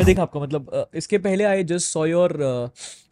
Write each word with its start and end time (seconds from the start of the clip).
मैं 0.00 0.06
देखा 0.06 0.22
आपको 0.22 0.40
मतलब 0.40 0.90
इसके 0.94 1.18
पहले 1.18 1.44
आए 1.44 1.62
जस्ट 1.64 1.92
सॉ 1.92 2.04
योर 2.06 2.32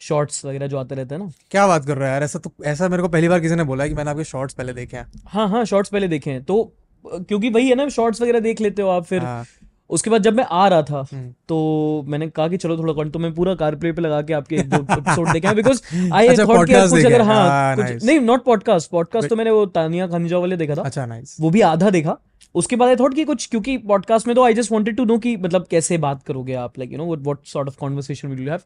शॉर्ट्स 0.01 0.45
वगैरह 0.45 0.67
जो 0.67 0.79
आते 0.79 0.95
रहते 0.95 1.15
हैं 1.15 1.23
ना। 1.23 1.31
क्या 1.51 1.67
बात 1.67 1.87
कर 1.87 1.97
रहा 1.97 2.09
है 2.09 2.13
यार 2.13 2.23
ऐसा 2.23 2.39
तो 2.39 2.53
ऐसा 2.65 2.89
मेरे 2.89 3.03
को 3.03 3.09
पहली 3.09 3.29
बार 3.29 3.41
किसी 3.41 3.55
ने 3.55 3.65
बोला 3.65 3.85
है 3.85 3.91
कि 3.91 3.95
मैंने 3.95 4.11
आपके 4.11 4.25
शॉर्ट्स 4.25 4.55
पहले 4.55 4.73
देखे 4.73 4.97
हैं। 4.97 5.07
हाँ 5.27 5.49
हाँ 5.49 5.65
शॉर्ट्स 5.65 5.91
पहले 5.91 6.09
देखे 6.09 6.31
हैं। 6.31 6.45
तो 6.45 6.63
क्योंकि 7.05 7.51
वही 7.51 7.69
है 7.69 7.75
ना 7.75 7.89
शॉर्ट्स 7.89 8.23
वगैरह 8.23 8.41
देख 8.41 8.61
लेते 8.61 8.83
हो 8.83 8.89
आप 8.89 9.05
फिर 9.05 9.23
हाँ। 9.23 9.45
उसके 9.91 10.11
बाद 10.11 10.23
जब 10.23 10.35
मैं 10.35 10.45
आ 10.45 10.69
रहा 10.69 10.83
था 10.83 11.05
हम्म। 11.13 11.31
तो 11.49 12.05
मैंने 12.07 12.29
कहा 12.29 12.49
कि 12.49 12.57
चलो 12.57 12.77
थोड़ा 12.79 13.05
तो 13.05 13.19
मैं 13.19 13.35
पूरा 13.35 13.55
कार 13.55 13.75
प्ले 13.77 13.93
पे 13.93 14.03
लगा 14.03 14.23
के 14.23 14.33
आपके 14.33 14.57
एक 14.57 14.69
दो 14.71 14.77
एपिसोड 14.93 15.33
देखे 15.33 15.55
बिकॉज़ 15.55 15.83
आई 16.13 16.29
थॉट 16.29 16.67
कि 16.67 16.89
कुछ 16.91 17.05
अगर 17.07 17.23
हाँ 17.23 17.49
हाँ, 17.49 17.77
कुछ 17.77 18.05
नहीं 18.05 18.21
नॉट 18.21 18.45
पॉडकास्ट 18.45 18.91
पॉडकास्ट 18.91 19.29
तो 19.29 19.37
मैंने 19.37 19.51
वो 19.51 19.67
तानिया 19.67 20.07
खनिजा 20.07 20.39
वाले 20.39 20.57
देखा 20.57 20.75
था। 20.75 20.83
अच्छा 20.83 21.07
नाइस 21.07 21.37
वो 21.41 21.51
भी 21.51 21.61
आधा 21.61 21.91
देखा। 21.91 22.17
उसके 22.55 22.77
बाद 22.77 22.89
आई 22.89 22.97
थॉट 22.97 23.15
कि 23.15 23.25
कुछ 23.25 23.47
क्योंकि 23.47 23.77
पॉडकास्ट 23.79 24.27
में 24.27 24.37
तो 24.37 24.45
I 24.45 24.55
just 24.55 24.73
wanted 24.73 24.97
to 24.97 25.05
know 25.05 25.19
कि 25.19 25.37
मतलब 25.37 25.67
कैसे 25.71 25.99
बात 25.99 26.23
करोगे 26.23 26.55
आप 26.55 26.79
like 26.79 26.93
you 26.93 26.99
know 26.99 27.17
what 27.17 27.39
sort 27.45 27.69
of 27.69 27.77
conversation 27.77 28.29
will 28.29 28.41
you 28.41 28.51
have 28.51 28.61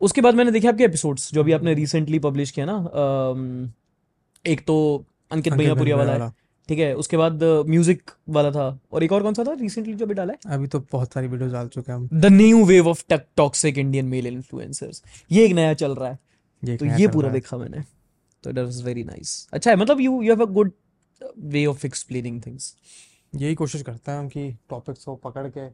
उसके 0.00 0.20
बाद 0.20 0.34
मैंने 0.34 0.50
देखे 0.50 0.68
आपके 0.68 0.84
एपिसोड्स 0.84 1.32
जो 1.34 1.42
अभी 1.42 1.52
आपने 1.52 1.74
रिसेंटली 1.74 2.18
पब्लिश 2.18 2.50
किया 2.50 2.66
ना 2.68 2.76
एक 4.46 4.60
तो 4.60 5.04
अंकित 5.32 5.52
भैयापुरिया 5.52 5.96
वाला 5.96 6.12
है। 6.12 6.47
ठीक 6.68 6.78
है 6.78 6.94
उसके 6.96 7.16
बाद 7.16 7.42
म्यूज़िक 7.68 8.10
वाला 8.28 8.50
था। 8.50 8.66
और 8.92 9.02
एक 9.04 9.12
और 9.12 9.22
कौन 9.22 9.34
सा 9.34 9.44
था 9.44 9.52
रिसेंटली 9.60 9.94
जो 9.94 10.04
अभी 10.04 10.14
डाला 10.14 10.32
है? 10.32 10.54
अभी 10.54 10.66
तो 10.66 10.80
बहुत 10.92 11.12
सारी 11.12 11.26
वीडियोस 11.28 11.52
डाल 11.52 11.68
चुके 11.68 11.92
हैं 11.92 11.98
हम। 11.98 12.08
The 12.14 12.26
new 12.32 12.64
wave 12.64 12.88
of 12.88 13.04
toxic 13.10 13.78
Indian 13.78 14.06
male 14.06 14.26
influencers 14.26 15.02
ये 15.30 15.44
एक 15.44 15.52
नया 15.52 15.74
चल 15.74 15.94
रहा 15.94 16.08
है। 16.08 16.18
ये 16.62 16.76
तो 16.76 16.86
ये 16.98 17.08
पूरा 17.08 17.28
देखा 17.30 17.56
मैंने। 17.56 17.82
तो 18.44 18.50
इट 18.50 18.58
वाज 18.58 18.82
वेरी 18.84 19.04
नाइस 19.04 19.48
अच्छा 19.52 19.70
है 19.70 19.76
मतलब 19.76 20.00
you 20.00 20.22
you 20.22 20.34
have 20.34 20.42
a 20.42 20.50
good 20.52 20.72
way 21.46 21.64
of 21.66 21.86
explaining 21.86 22.40
things 22.46 22.74
यही 23.32 23.54
कोशिश 23.54 23.82
करता 23.82 24.12
हैं 24.12 24.18
हम 24.18 24.28
कि 24.28 24.50
टॉपिक्स 24.70 25.04
को 25.04 25.14
पकड़ 25.16 25.46
के 25.48 25.66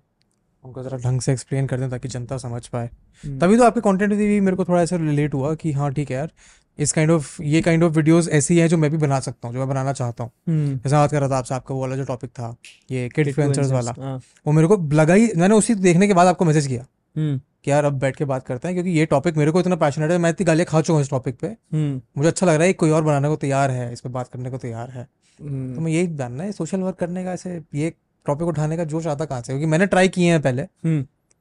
उनको 0.65 0.83
ज़रा 0.83 0.99
ढंग 1.01 1.21
से 1.21 1.33
एक्सप्लेन 1.33 1.67
कर 1.67 1.81
दें 1.81 1.89
ताकि 1.91 2.09
जनता 2.09 2.37
समझ 2.39 2.67
पाए। 2.67 2.89
हम्म। 3.25 3.39
तभी 3.39 3.57
तो 3.57 3.65
आपके 3.65 3.81
कंटेंट 3.81 4.13
भी 4.13 4.41
मेरे 4.41 4.57
को 4.57 4.65
थोड़ा 4.65 4.83
ऐसा 4.83 4.97
रिलेट 4.97 5.35
हुआ 5.35 5.55
कि 5.55 5.73
हाँ 5.73 5.91
ठीक 5.93 6.11
है 6.11 6.17
यार 6.17 6.31
इस 6.79 6.93
काइंड 6.93 7.11
ऑफ़ 7.11 7.43
ये 7.43 7.61
काइंड 7.63 7.83
ऑफ़ 7.85 7.93
वीडियोस 7.93 8.29
ऐसी 8.29 8.59
हैं 8.59 8.69
जो 8.69 8.77
मैं 8.77 8.91
भी 8.91 8.97
बना 8.97 9.19
सकता 9.21 9.49
हूँ 9.49 9.55
जो 9.55 9.61
मैं 9.61 9.69
बनाना 9.69 9.93
चाहता 9.93 10.25
हूँ। 10.25 10.31
हम्म। 10.49 10.77
जैसे 10.77 10.97
बात 10.97 11.11
कर 11.11 11.21
रहा 11.21 11.29
था 11.31 11.37
आपसे 11.39 11.55
आपका 11.55 11.75
वो 11.75 11.81
वाला 11.81 11.97
जो 11.97 12.05
टॉपिक 12.05 12.31
था 12.31 12.55
ये 12.91 13.09
किड 13.09 13.29
इन्फ्लुएंसर्स 13.29 13.71
वाला। 13.73 13.95
हाँ। 13.99 14.17
वो 14.47 14.53
मेरे 14.53 14.69
को 14.69 14.77
लगा 14.93 15.15
ही 15.15 15.31
मैंने 15.37 15.55
उसी 15.55 15.75
देखने 15.75 16.07
के 16.07 16.15
बाद 16.15 16.27
आपको 16.27 16.45
मैसेज 16.45 16.67
किया 16.67 16.87
हम्म। 17.17 17.41
कि 17.65 17.71
यार 17.71 17.85
अब 17.85 17.99
बैठ 17.99 18.17
के 18.17 18.25
बात 18.25 18.47
करते 18.47 18.69
हैं 18.69 18.75
क्योंकि 18.75 18.91
ये 18.91 19.07
टॉपिक 19.07 19.37
मेरे 19.37 19.51
को 19.51 19.61
इतना 19.61 19.77
पैशनेट 19.77 20.11
है 20.11 20.19
मैं 20.19 20.31
इतनी 20.31 20.45
गालियाँ 20.45 20.67
खा 20.67 20.81
चुका 20.81 20.95
हूँ 20.95 21.03
इस 21.03 21.11
टॉपिक 21.11 21.39
पे। 21.39 21.47
हम्म। 21.47 22.01
मुझे 22.17 22.29
अच्छा 22.29 22.47
लग 22.47 22.55
रहा 22.55 22.67
है 22.67 22.73
कोई 22.73 22.91
और 22.91 23.03
बनाने 23.03 23.29
को 23.29 23.37
तैयार 23.37 23.71
है 23.71 23.93
इस 23.93 24.01
पर 24.01 24.11
बात 24.11 24.29
करने 24.29 24.51
को 24.51 24.59
तैयार 24.59 24.91
है। 24.91 25.05
तो 25.39 25.81
मैं 25.81 25.93
यही 25.93 26.07
जानना 26.17 26.45
है 26.45 26.53
सोशल 26.53 26.81
वर्क 26.81 26.97
करने 26.97 27.25
का 27.25 27.33
ऐसे 27.33 27.61
ये 27.75 27.93
टॉपिक 28.27 28.49
उठाने 28.49 28.77
का 28.77 28.85
जोश 28.85 29.07
आता 29.07 29.25
कहाँ 29.25 29.41
से? 29.41 29.53
क्योंकि 29.53 29.67
मैंने 29.67 29.87
ट्राई 29.87 30.09
किए 30.09 30.31
हैं 30.31 30.41
पहले। 30.43 30.63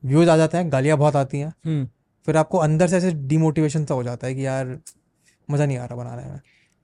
व्यूज़ 0.04 0.30
आ 0.30 0.38
जाते 0.38 0.58
हैं 0.58 0.72
गालियाँ 0.72 0.98
बहुत 0.98 1.16
आती 1.16 1.40
हैं। 1.40 1.86
फिर 2.28 2.38
आपको 2.38 2.58
अंदर 2.58 2.88
से 2.88 2.98
ऐसे 2.98 3.12
डिमोटिवेशन 3.28 3.86
सा 3.86 3.94
हो 3.94 4.04
जाता 4.04 4.28
है 4.28 4.36
कि 4.36 4.46
यार 4.46 4.78
मज़ा 5.54 5.66
नहीं 5.66 5.78
आ 5.78 5.86
रहा 5.86 5.96
बनाने 5.96 6.24
में। 6.24 6.40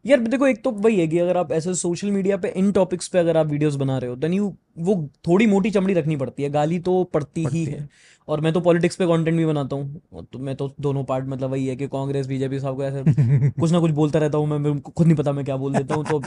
यार 0.06 0.20
देखो 0.22 0.48
एक 0.48 0.64
तो 0.64 0.72
वही 0.73 1.00
है 1.00 1.08
कि 1.08 1.17
अगर 1.20 1.38
आप 1.38 1.52
ऐसे 1.52 1.73
सोशल 1.75 2.12
मीडिया 2.12 2.38
पे 2.38 2.53
इन 2.58 2.72
टॉपिक्स 2.72 3.08
पे 3.08 3.20
अगर 3.20 3.38
आप 3.38 3.48
वीडियोस 3.48 3.76
बना 3.76 3.98
रहे 3.98 4.09
हो 4.09 4.16
देन 4.16 4.34
यू 4.34 4.53
वो 4.80 4.95
थोड़ी 5.28 5.48
मोटी 5.48 5.72
चमड़ी 5.72 5.94
रखनी 5.94 6.16
पड़ती 6.16 6.44
है 6.44 6.50
गाली 6.50 6.80
तो 6.80 7.03
पड़ती 7.03 7.44
पड़ती 7.44 7.58
ही 7.58 7.66
पड़ती 7.66 7.78
है। 7.78 7.89
और 8.28 8.42
मैं 8.42 8.53
तो 8.53 8.59
पॉलिटिक्स 8.61 8.95
पे 8.95 9.06
कंटेंट 9.06 9.38
भी 9.38 9.45
बनाता 9.45 9.76
हूँ। 9.76 10.23
तो 10.23 10.39
मैं 10.39 10.56
तो 10.56 10.73
दोनों 10.81 11.03
पार्ट 11.03 11.26
मतलब 11.28 11.52
वही 11.52 11.66
है 11.67 11.76
कि 11.76 11.88
कांग्रेस 11.88 12.28
बीजेपी 12.28 12.59
सबको 12.59 12.84
ऐसे 12.84 13.03
कुछ 13.52 13.72
ना 13.72 13.80
कुछ 13.80 13.92
बोलता 13.92 14.20
रहता 14.20 14.38
हूँ 14.38 14.48
मैं 14.48 14.59
मेरे 14.59 14.80
खुद 14.81 15.08
नहीं 15.08 15.17
पता 15.17 15.31
मैं 15.31 15.45
क्या 15.45 15.58
बोल 15.58 15.73
देता 15.73 15.95
हूँ 15.95 16.06
तो 16.06 16.22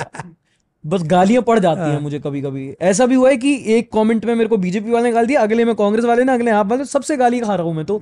बस 0.84 1.03
गालियाँ 1.06 1.43
पड़ 1.43 1.59
जाती 1.59 1.81
हैं 1.81 1.93
हाँ। 1.93 2.01
मुझे 2.01 2.19
कभी 2.21 2.41
कभी 2.43 2.69
ऐसा 2.83 3.06
भी 3.06 3.15
हुआ 3.15 3.31
है 3.31 3.37
कि 3.37 3.55
एक 3.69 3.93
कमेंट 3.93 4.25
में 4.25 4.34
मेरे 4.34 4.49
को 4.49 4.56
बीजेपी 4.59 4.91
वाले 4.91 5.05
ने 5.05 5.12
गाल 5.12 5.27
दिया 5.27 5.43
अगले 5.43 5.65
में 5.65 5.75
कांग्रेस 5.75 6.05
वाले 6.05 6.25
ने 6.25 6.33
अगले 6.33 6.51
आप 6.51 6.67
वाले 6.67 6.84
सबसे 6.84 7.17
गाली 7.17 7.41
खा 7.41 7.55
रहा 7.55 7.67
हूँ 7.67 7.75
मैं 7.75 7.84
तो। 7.84 7.99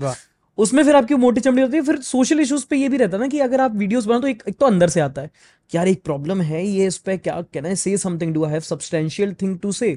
उसमें 0.61 0.83
फिर 0.85 0.97
आपकी 0.97 1.15
मोटी 1.15 1.41
चमड़ी 1.41 1.63
होती 1.63 1.77
है 1.77 1.83
फिर 1.83 2.01
सोशल 2.03 2.41
इश्यूज़ 2.41 2.67
पे 2.71 2.77
ये 2.77 2.89
भी 2.89 2.97
रहता 2.97 3.17
है 3.17 3.21
ना 3.23 3.29
कि 3.29 3.39
अगर 3.41 3.61
आप 3.61 3.77
वीडियोस 3.77 4.07
बनाओ 4.07 4.21
तो 4.21 4.27
एक, 4.29 4.43
एक 4.49 4.57
तो 4.59 4.67
अंदर 4.67 4.89
से 4.89 5.01
आता 5.01 5.23
है 5.23 5.31
कि 5.71 5.77
यार 5.77 5.89
एक 5.89 6.03
प्रॉब्लम 6.05 6.41
है 6.43 6.67
ये 6.67 6.87
इस 6.87 6.99
पे 6.99 7.17
क्या 7.19 7.41
can 7.53 7.67
I 7.67 7.77
say 7.77 7.97
something 7.97 8.35
do 8.35 8.45
I 8.45 8.53
have 8.53 8.61
substantial 8.61 9.35
thing 9.43 9.59
to 9.59 9.73
say 9.73 9.91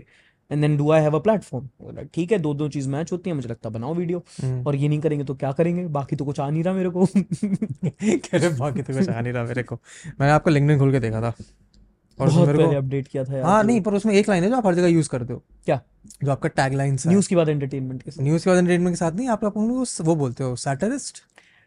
and 0.51 0.61
then 0.61 0.77
do 0.77 0.91
I 0.91 1.01
have 1.01 1.15
a 1.15 1.19
platform 1.19 1.97
ठीक 2.13 2.31
है 2.31 2.39
दो 2.39 2.53
दो 2.53 2.69
चीज़ 2.69 2.89
मैच 2.89 3.11
होती 3.11 3.29
है 3.29 3.35
मुझे 3.35 3.49
लगता 3.49 3.69
है 3.69 3.73
बनाओ 3.73 3.93
वीडियो 3.93 4.23
हम्म। 4.41 4.63
और 4.67 4.75
ये 4.75 4.87
नहीं 4.87 4.99
करेंगे 4.99 5.25
तो 5.25 5.35
क्या 5.35 5.51
करेंगे? 5.51 5.85
बाकी 5.87 6.15
तो 6.15 6.25
कुछ 6.25 6.39
आ 6.39 6.49
नहीं 6.49 6.63
रहा 6.63 6.73
मेरे 6.73 6.89
को। 6.89 7.05
कह 8.05 8.37
रहे 8.37 8.49
बाकी 8.49 8.81
तो 8.81 8.93
कुछ 8.93 9.09
आ 9.09 9.21
नहीं 9.21 9.33
रहा 9.33 9.43
मेरे 9.43 9.63
को. 9.63 9.75
मैंने 10.19 10.33
आपका 10.33 10.51
लिंक्डइन 10.51 10.79
खोल 10.79 10.91
के 10.91 10.99
देखा 10.99 11.21
था। 11.21 11.33
और 12.19 12.29
बहुत 12.29 12.47
पहले 12.47 12.75
अपडेट 12.75 13.07
किया 13.07 13.23
था 13.23 13.33
यार 13.33 13.43
हाँ 13.45 13.61
तो। 13.61 13.67
नहीं 13.67 13.81
पर 13.81 13.93
उसमें 13.93 14.13
एक 14.13 14.29
लाइन 14.29 14.43
है 14.43 14.49
जो 14.49 14.55
आप 14.55 14.65
हर 14.67 14.75
जगह 14.75 14.87
यूज़ 14.87 15.09
करते 15.09 15.33
हो। 15.33 15.41
क्या? 15.65 15.79
जो 16.23 16.31
आपका 16.31 16.49
टैग 16.49 16.73
लाइन 16.73 16.97
न्यूज़ 17.07 17.29
के 17.29 17.35
बाद 17.35 17.49
एंटरटेनमेंट 17.49 18.01
के 18.03 18.11
साथ। 18.11 18.23
न्यूज़ 18.23 18.43
के 18.43 18.49
बाद 18.49 18.57
एंटरटेनमेंट 18.59 18.95
के 18.95 18.99
साथ 18.99 19.11
नहीं 19.11 19.29
आप 19.29 19.43
लोग 19.43 19.53
वो 20.01 20.15
बोलते 20.15 20.43
हो 20.43 20.55
सैटरिस्ट 20.55 21.21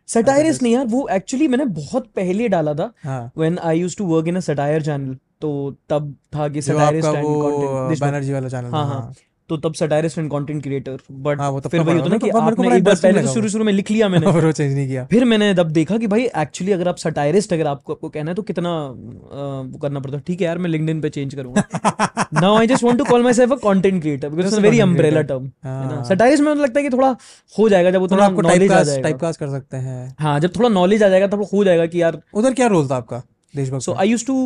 सटायरिस्ट 0.08 0.62
नहीं 0.62 0.72
यार 0.74 0.86
वो 0.86 1.06
एक्चुअली 1.08 1.48
मैंने 1.48 1.64
बहुत 1.64 2.06
पहले 2.16 2.48
डाला 2.48 2.74
था। 2.74 2.92
When 3.36 3.58
I 3.58 3.78
used 3.78 3.98
to 3.98 4.04
work 4.06 4.28
in 4.28 4.36
a 4.36 4.40
satire 4.40 4.82
channel 4.82 5.16
तो 5.40 5.50
तब 5.88 6.14
था 6.34 6.48
कि 6.48 6.62
सटायरिस्ट 6.62 7.08
एंड 7.08 7.24
कंटेंट 7.26 8.00
बैनर्जी 8.00 8.32
वाला 8.32 8.48
चैनल 8.48 8.70
हाँ। 8.70 8.86
हाँ। 8.86 9.12
तो 9.48 9.56
तब 9.56 9.74
satirist 9.74 10.18
and 10.18 10.30
content 10.30 10.62
creator 10.62 10.98
but 11.10 11.40
हाँ, 11.40 11.50
वो 11.50 11.60
तब 11.60 11.70
फिर 11.70 11.80
वही 11.80 11.98
होता 11.98 12.10
ना 12.10 12.16
कि 12.18 12.28
आपने 12.30 12.76
एक 12.76 12.84
बार 12.84 12.94
पहले 12.94 13.22
तो 13.22 13.32
शुरू 13.32 13.48
शुरू 13.48 13.64
में 13.64 13.72
लिख 13.72 13.90
लिया 13.90 14.08
मैंने। 14.08 14.26
और 14.30 14.52
चेंज 14.52 14.74
नहीं 14.74 14.86
किया। 14.88 15.04
फिर 15.06 15.24
मैंने 15.24 15.52
तब 15.54 15.70
देखा 15.72 15.98
कि 15.98 16.06
भाई 16.06 16.24
एक्चुअली 16.38 16.72
अगर 16.72 16.88
आप 16.88 16.96
सटायरिस्ट 16.98 17.52
अगर 17.52 17.66
आपको 17.66 17.92
आपको 17.92 18.08
कहना 18.08 18.30
है 18.30 18.34
तो 18.34 18.42
कितना 18.42 18.72
वो 18.86 19.78
करना 19.82 20.00
पड़ता 20.00 20.16
है। 20.16 20.22
ठीक 20.26 20.40
है 20.40 20.46
यार 20.46 20.58
मैं 20.58 20.70
लिंक्डइन 20.70 21.00
पे 21.00 21.10
चेंज 21.10 21.34
करूँगा। 21.34 22.28
Now 22.34 22.56
I 22.56 22.66
just 22.66 22.84
want 22.84 22.98
to 22.98 23.04
call 23.04 23.22
myself 23.32 23.52
a 23.52 23.56
content 23.62 24.00
creator 24.02 24.28
because 24.28 24.46
it's 24.46 24.58
a 24.58 24.62
very 24.62 24.80
umbrella 24.80 25.22
term 25.22 25.44
है। 25.44 25.50
ना। 25.88 26.02
सटायरिस्ट 26.08 26.42
में 26.42 26.50
मुझे 26.50 26.62
लगता 26.62 26.80
है 26.80 26.88
कि 26.88 26.96
थोड़ा 26.96 27.16
हो 27.58 27.68
जाएगा 27.68 27.90
जब 27.90 28.00
थोड़ा 28.00 28.04
उतना 28.04 28.26
आपको 28.26 28.42
नॉलेज 28.42 28.72
आ 28.72 28.74
टाइपकास्ट 28.74 29.02
टाइपकास्ट 29.02 29.40
कर 29.40 29.50
सकते 29.50 29.76
हैं। 29.76 30.14
हाँ 30.20 30.38
जब 30.40 30.56
थोड़ा 30.56 30.68
नॉलेज 30.68 31.02
आ 31.02 31.08
जाएगा 31.08 31.26
तब 31.26 31.48
हो 31.52 31.64
जाएगा 31.64 31.86
कि 31.86 32.02
यार 32.02 32.20
उधर 32.34 32.54
क्या 32.54 32.66
रोल 32.66 32.88
था 32.88 32.96
आपका 32.96 33.22
Deshbhakt 33.54 33.84
so 33.84 33.94
I 33.94 34.08
use 34.08 34.26
to 34.26 34.36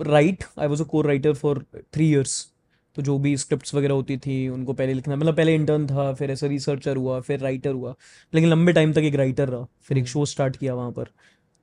write 0.00 0.44
I 0.60 0.66
was 0.66 0.82
a 0.82 0.84
core 0.86 1.06
writer 1.06 1.32
for 1.34 1.64
three 1.94 2.10
years 2.10 2.42
तो 2.96 3.02
जो 3.02 3.18
भी 3.18 3.36
स्क्रिप्ट्स 3.36 3.74
वगैरह 3.74 3.94
होती 3.94 4.16
थी 4.16 4.48
उनको 4.48 4.72
पहले 4.72 4.94
लिखना 4.94 5.16
मतलब 5.16 5.36
पहले 5.36 5.54
इंटर्न 5.54 5.86
था 5.86 6.12
फिर 6.14 6.30
ऐसा 6.30 6.46
रिसर्चर 6.46 6.96
हुआ 6.96 7.20
फिर 7.20 7.40
राइटर 7.40 7.72
हुआ 7.72 7.94
लेकिन 8.32 8.50
लंबे 8.50 8.72
टाइम 8.72 8.92
तक 8.92 9.02
एक 9.02 9.14
राइटर 9.14 9.48
रहा 9.48 9.66
फिर 9.82 9.98
एक 9.98 10.06
शो 10.06 10.24
स्टार्ट 10.26 10.56
किया 10.56 10.74
वहाँ 10.74 10.90
पर 10.90 11.10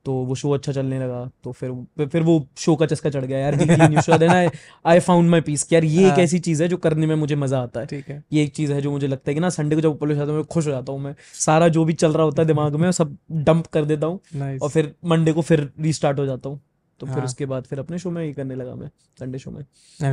तो 0.06 0.12
वो 0.12 0.34
शो 0.34 0.50
अच्छा 0.50 0.72
चलने 0.72 0.98
लगा 1.00 1.30
तो 1.44 1.52
फिर 1.52 2.06
फिर 2.06 2.22
वो 2.22 2.34
शो 2.56 2.74
का 2.76 2.86
चस्का 2.86 3.10
चढ़ 3.10 3.24
गया 3.24 3.38
यार 3.38 4.50
आई 4.86 5.00
फाउंड 5.00 5.30
माई 5.30 5.40
पीस 5.40 5.66
यार 5.72 5.84
ये 5.84 6.06
एक 6.06 6.10
हाँ। 6.10 6.18
ऐसी 6.18 6.38
चीज़ 6.38 6.62
है 6.62 6.68
जो 6.68 6.76
करने 6.76 7.06
में 7.06 7.14
मुझे 7.14 7.36
मज़ा 7.36 7.60
आता 7.60 7.80
है। 7.80 7.86
ठीक 7.86 8.08
है। 8.08 8.22
ये 8.32 8.42
एक 8.44 8.52
चीज़ 8.54 8.72
है 8.72 8.80
जो 8.82 8.90
मुझे 8.90 9.06
लगता 9.06 9.30
है 9.30 9.34
कि 9.34 9.40
ना 9.40 9.48
संडे 9.50 9.76
को 9.76 9.80
जब 9.80 9.98
पब्लिश 9.98 10.18
आता 10.18 10.26
हूँ 10.26 10.36
मैं 10.36 10.44
खुश 10.44 10.66
हो 10.66 10.70
जाता 10.70 10.92
हूँ 10.92 11.00
मैं 11.00 11.14
सारा 11.40 11.68
जो 11.68 11.84
भी 11.84 11.92
चल 11.92 12.12
रहा 12.12 12.22
होता 12.22 12.42
है 12.42 12.46
दिमाग 12.48 12.76
में 12.76 12.90
सब 12.92 13.16
डंप 13.32 13.66
कर 13.66 13.84
देता 13.84 14.06
हूँ 14.06 14.20
और 14.58 14.68
फिर 14.70 14.94
मंडे 15.04 15.32
को 15.32 15.42
फिर 15.42 15.68
रिस्टार्ट 15.80 16.18
हो 16.18 16.26
जाता 16.26 16.48
हूँ। 16.48 16.60
तो 17.00 17.06
फिर 17.06 17.16
हाँ। 17.16 17.24
उसके 17.24 17.46
बाद 17.46 17.64
फिर 17.64 17.78
अपने 17.78 17.98
शो 17.98 18.10
में 18.10 18.24
ही 18.24 18.32
करने 18.32 18.54
लगा 18.54 18.74
मैं 18.74 18.88
संडे 19.20 19.38
शो 19.38 19.50
में। 19.50 19.64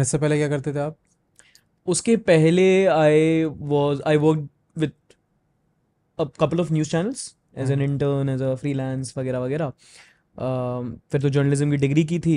इससे 0.01 0.17
पहले 0.17 0.37
क्या 0.37 0.47
करते 0.49 0.73
थे 0.73 0.79
आप? 0.79 0.97
उसके 1.89 2.17
पहले 2.17 2.85
I 2.85 3.43
was 3.45 4.01
I 4.07 4.17
work 4.17 4.47
with 4.77 4.91
couple 6.19 6.59
of 6.59 6.73
news 6.73 6.89
channels 6.89 7.33
as 7.57 7.71
an 7.71 7.81
intern 7.81 8.29
as 8.29 8.41
a 8.41 8.53
freelance 8.55 9.13
वगैरह 9.17 9.39
वगैरह। 9.39 9.71
Um, 10.37 10.89
फिर 11.11 11.21
तो 11.21 11.29
जर्नलिज्म 11.29 11.71
की 11.71 11.77
डिग्री 11.77 12.03
की 12.03 12.19
थी। 12.19 12.35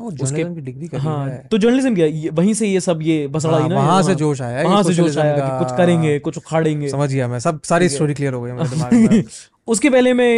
ओ 0.00 0.10
जर्नलिज्म 0.10 0.54
की 0.54 0.60
डिग्री 0.60 0.98
हाँ 0.98 1.28
तो 1.50 1.58
जर्नलिज्म 1.58 1.94
किया। 1.94 2.30
वहीं 2.32 2.54
से 2.54 2.68
ये 2.68 2.80
सब 2.80 3.02
ये 3.02 3.26
बसड़ा 3.26 3.58
ही 3.58 3.68
ना 3.68 3.74
वहाँ 3.74 4.02
से 4.02 4.14
जोश 4.14 4.40
आया 4.42 4.62
वहाँ 4.62 4.82
से 4.82 4.94
जोश 4.94 5.18
आया 5.18 5.36
कि 5.36 5.64
कुछ 5.64 5.76
करेंगे 5.76 6.18
कुछ 6.18 6.38
उखाड़ेंगे। 6.38 6.88
समझ 6.88 7.08
गया 7.12 7.28
मैं 7.28 7.38
सब 7.38 7.60
सारी 7.62 7.88
स्टोरी 7.88 8.14
क्लियर 8.14 8.34
हो 8.34 8.42
गई 8.42 8.52
मेरे 8.52 8.68
दिमाग 8.68 8.94
में। 8.94 9.24
उसके 9.66 9.90
पहले 9.90 10.12
मैं 10.12 10.32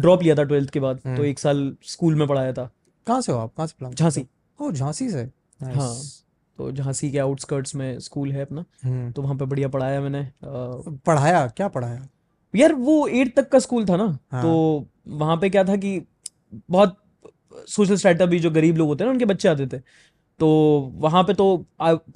ड्रॉप 0.00 0.22
लिया 0.22 0.34
था 0.34 0.44
ट्वेल्थ 0.44 0.70
के 0.70 0.80
बाद 0.80 0.96
तो 0.96 1.10
हम्म। 1.10 1.24
एक 1.24 1.38
साल 1.38 1.76
स्कूल 1.84 2.14
में 2.14 2.26
पढ़ाया 2.28 2.52
था। 2.52 2.70
कहाँ 3.06 3.20
से 3.20 3.32
हो 3.32 3.38
आप? 3.38 3.52
कहाँ 3.56 3.66
से 3.66 3.94
झांसी। 3.94 4.26
ओ 4.60 4.70
झांसी 4.72 5.10
से? 5.10 5.28
हाँ। 5.64 5.94
तो 6.60 6.70
झांसी 6.72 7.10
के 7.10 7.18
आउटस्कर्ट्स 7.18 7.74
में 7.74 7.98
स्कूल 8.00 8.32
है 8.32 8.42
अपना 8.42 8.64
हम्म। 8.84 9.10
तो 9.12 9.22
वहाँ 9.22 9.34
पे 9.34 9.44
बढ़िया 9.44 9.68
पढ़ाया 9.68 10.00
मैंने 10.00 10.26
पढ़ाया? 11.06 11.46
क्या 11.46 11.68
पढ़ाया? 11.68 12.06
यार 12.54 12.72
वो 12.74 13.06
एट 13.06 13.34
तक 13.36 13.48
का 13.48 13.58
स्कूल 13.58 13.84
था 13.84 13.96
ना 13.96 14.18
हाँ। 14.32 14.42
तो 14.42 14.86
वहाँ 15.08 15.36
पे 15.36 15.50
क्या 15.50 15.64
था 15.64 15.76
कि 15.76 16.00
बहुत 16.70 16.96
सोशल 17.68 17.96
स्ट्रेटा 17.96 18.26
भी 18.26 18.38
जो 18.38 18.50
गरीब 18.50 18.76
लोग 18.76 18.88
होते 18.88 19.04
हैं 19.04 19.08
ना 19.08 19.12
उनके 19.12 19.24
बच्चे 19.24 19.48
आते 19.48 19.66
थे 19.66 19.78
तो 20.40 20.48
वहाँ 20.96 21.22
पे 21.24 21.34
तो 21.34 21.46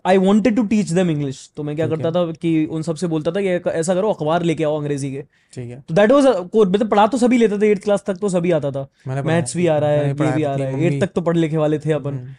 I 0.06 0.18
wanted 0.18 0.56
to 0.56 0.62
teach 0.66 0.90
them 0.90 1.10
English 1.10 1.50
तो 1.56 1.62
मैं 1.62 1.74
क्या 1.76 1.88
करता 1.88 2.10
था 2.10 2.24
कि 2.32 2.64
उन 2.66 2.82
सबसे 2.82 3.06
बोलता 3.06 3.30
था 3.30 3.40
कि 3.40 3.70
ऐसा 3.70 3.94
करो 3.94 4.12
अखबार 4.12 4.42
लेके 4.42 4.64
आओ 4.64 4.78
अंग्रेज़ी 4.78 5.10
के। 5.12 5.22
ठीक 5.54 5.70
है। 5.70 5.80
तो 5.88 5.94
दैट 5.94 6.12
वाज 6.12 6.26
मतलब 6.56 6.88
पढ़ा 6.90 7.06
तो 7.06 7.18
सभी 7.18 7.38
लेते 7.38 7.58
थे 7.58 7.70
एट 7.70 7.82
क्लास 7.84 8.04
तक 8.06 8.14
तो 8.14 8.28
सभी 8.28 8.50
आता 8.50 8.70
था। 8.70 8.86
मैथ्स 9.22 9.56
भी 9.56 9.66
आ 9.66 9.78
रहा 9.78 9.90
है 9.90 10.06
ये 10.06 10.12
भी 10.14 10.42
आ 10.42 10.54
रहा 10.54 10.66
है 10.66 10.72
मम्मी- 10.74 10.92
एट 10.92 11.00
तक 11.00 11.12
तो 11.14 11.20
पढ़ 11.20 11.36
लिखे 11.36 11.56
वाले 11.56 11.78
थे 11.78 11.92
अपन। 11.92 12.14
हम्म, 12.14 12.34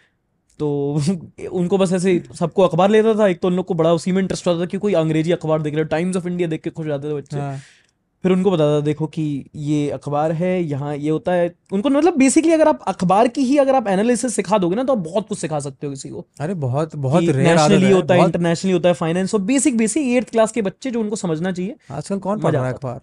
तो 0.59 1.01
उनको 1.51 1.77
बस 1.77 1.93
ऐसे 1.93 2.23
सबको 2.35 2.61
अखबार 2.61 2.89
लेता 2.89 3.13
था। 3.13 3.27
एक 3.27 3.39
तो 3.39 3.47
उन 3.47 3.53
लोग 3.53 3.65
को 3.65 3.73
बड़ा 3.73 3.93
उसी 3.93 4.11
में 4.11 4.21
इंटरेस्ट 4.21 4.47
होता 4.47 4.61
था 4.61 4.65
कि 4.65 4.77
कोई 4.77 4.93
अंग्रेज़ी 4.93 5.31
अखबार 5.31 5.61
देख 5.61 5.75
रहे 5.75 5.83
टाइम्स 5.85 6.17
ऑफ़ 6.17 6.27
इंडिया 6.27 6.49
देख 6.49 6.61
के 6.61 6.69
खुश 6.69 6.85
जाते 6.85 7.09
थे 7.09 7.13
बच्चे। 7.13 7.39
हाँ, 7.39 7.57
फिर 8.23 8.31
उनको 8.31 8.51
बताता 8.51 8.75
था 8.77 8.85
देखो 8.85 9.07
कि 9.07 9.45
ये 9.55 9.89
अखबार 9.89 10.31
है 10.31 10.63
यहाँ 10.63 10.95
ये 10.95 11.09
होता 11.09 11.31
है। 11.31 11.53
उनको 11.71 11.89
मतलब 11.89 12.17
बेसिकली 12.17 12.53
अगर 12.53 12.67
आप 12.67 12.83
अखबार 12.87 13.27
की 13.27 13.41
ही 13.41 13.57
अगर 13.57 13.75
आप 13.75 13.87
एनालिसिस 13.87 14.35
सिखा 14.35 14.57
दोगे 14.57 14.75
ना 14.75 14.83
तो 14.83 14.93
आप 14.93 14.99
बहुत 14.99 15.27
कुछ 15.27 15.39
सिखा 15.39 15.59
सकते 15.59 15.87
हो 15.87 15.93
किसी 15.93 16.09
को। 16.09 16.25
अरे 16.41 16.53
बहुत 16.53 16.95
बहुत 16.95 17.23
नेशनली 17.23 17.85
है 17.85 17.93
होता 17.93 18.13
है 18.13 18.23
इंटरनेशनली 18.23 18.73
होता 18.73 18.89
है 18.89 18.95
फाइनेंस 18.95 19.35
और 19.35 19.41
बेसिक 19.41 19.77
बेसिक 19.77 20.07
एट्थ 20.07 20.29
क्लास 20.29 20.51
के 20.51 20.61
बच्चे 20.61 20.91
जो 20.91 20.99
उनको 20.99 21.15
समझना 21.15 21.51
चाहिए 21.51 21.75
आजकल 21.91 22.19
कौन 22.19 22.39
पढ़ 22.39 22.53
रहा 22.53 22.67
है 22.67 22.73
अखबार? 22.73 22.99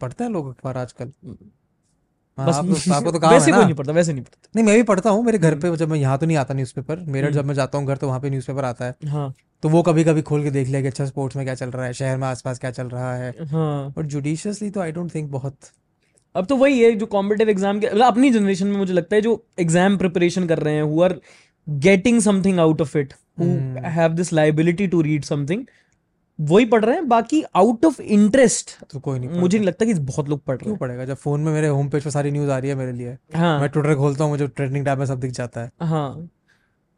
पढ़ते 0.00 0.24
हैं 0.24 0.30
लोग 0.30 0.48
अखबार 0.48 0.78
आजकल। 0.78 1.12
हाँ, 1.26 1.36
बस 2.38 2.54
आप 2.54 2.92
आपको 2.94 3.10
तो 3.10 3.18
काम 3.18 3.32
वैसे 3.32 3.50
ना 3.50 3.56
कोई 3.56 3.64
नहीं 3.64 3.74
पढ़ता 3.74 3.92
वैसे 3.92 4.12
नहीं 4.12 4.22
पढ़ता। 4.22 4.48
नहीं 4.54 4.64
मैं 4.66 4.76
भी 4.76 4.82
पढ़ता 4.84 5.10
हूँ 5.10 5.24
मेरे 5.24 5.38
घर 5.38 5.54
पे 5.56 5.76
जब 5.76 5.88
मैं 5.88 5.98
यहाँ 5.98 6.18
तो 6.18 6.26
नहीं 6.26 6.36
आता 6.36 6.54
न्यूज़पेपर 6.54 6.98
मेरठ 6.98 7.24
हम्म। 7.24 7.34
जब 7.34 7.46
मैं 7.46 7.54
जाता 7.54 7.78
हूँ 7.78 7.86
घर 7.86 7.96
तो 7.96 8.06
वहाँ 8.06 8.20
पे 8.20 8.30
न्यूज़पेपर 8.30 8.64
आता 8.64 8.84
है। 8.84 8.94
हाँ। 9.06 9.32
तो 9.62 9.68
वो 9.68 9.82
कभी 9.82 10.04
कभी 10.04 10.22
खोल 10.22 10.42
के 10.42 10.50
देख 10.50 10.68
लिया 10.68 10.80
कि 10.80 10.88
अच्छा 10.88 11.06
स्पोर्ट्स 11.06 11.36
में 11.36 11.44
क्या 11.46 11.54
चल 11.54 11.70
रहा 11.70 11.86
है 11.86 11.92
शहर 11.94 12.16
में 12.16 12.26
आसपास 12.28 12.58
क्या 12.58 12.70
चल 12.70 12.88
रहा 12.88 13.14
है। 13.16 13.34
हाँ। 13.46 13.92
बट 13.96 14.06
जुडिशियसली 14.06 14.70
तो 14.70 14.80
आई 14.80 14.92
डोंट 14.92 15.14
थिंक 15.14 15.30
बहुत 15.30 15.56
अब 16.34 16.46
तो 16.46 16.56
वही 16.56 16.80
है 16.80 16.92
जो 16.94 17.06
कॉम्पिटिटिव 17.08 17.48
एग्ज़ाम 17.48 17.80
के 17.80 17.86
मतलब 17.86 18.06
अपनी 18.06 18.30
जनरेशन 18.30 18.66
में 18.66 18.76
मुझे 18.76 18.92
लगता 18.92 19.16
है 19.16 19.22
जो 19.22 19.42
एग्ज़ाम 19.60 19.96
प्रिपरेशन 19.98 20.46
कर 20.46 20.58
रहे 20.58 20.74
हैं 20.74 20.82
who 20.82 21.02
are 21.02 21.20
getting 21.66 22.20
something 22.20 22.60
out 22.60 22.80
of 22.80 22.96
it 22.98 23.14
who 23.40 23.46
have 23.90 24.12
this 24.12 24.32
liability 24.32 24.86
to 24.86 25.00
read 25.00 25.24
something 25.24 25.64
वही 26.38 26.64
पढ़ 26.64 26.84
रहे 26.84 26.94
हैं 26.94 27.08
बाकी 27.08 27.42
आउट 27.56 27.84
ऑफ़ 27.84 28.00
इंटरेस्ट 28.02 28.70
तो 28.90 29.00
कोई 29.00 29.18
नहीं 29.18 29.28
मुझे 29.30 29.58
नहीं 29.58 29.66
लगता 29.66 29.86
कि 29.86 29.94
बहुत 29.94 30.28
लोग 30.28 30.44
पढ़ 30.44 30.56
रहे 30.56 30.64
क्यों 30.64 30.76
पढ़ेगा? 30.76 31.04
जब 31.04 31.16
फ़ोन 31.16 31.40
में 31.40 31.52
मेरे 31.52 31.68
होम 31.68 31.88
पेज 31.88 32.04
पे 32.04 32.10
सारी 32.10 32.30
न्यूज़ 32.30 32.50
आ 32.50 32.58
रही 32.58 32.70
है 32.70 32.76
मेरे 32.76 32.92
लिए 32.92 33.16
हाँ। 33.34 33.58
मैं 33.60 33.68
ट्विटर 33.68 33.94
खोलता 33.94 34.24
हूँ 34.24 34.32
मुझे 34.32 34.46
ट्रेंडिंग 34.46 34.84
टैब 34.84 34.98
में 34.98 35.06
सब 35.06 35.20
दिख 35.20 35.32
जाता 35.32 35.60
है। 35.60 35.70
हाँ। 35.82 36.28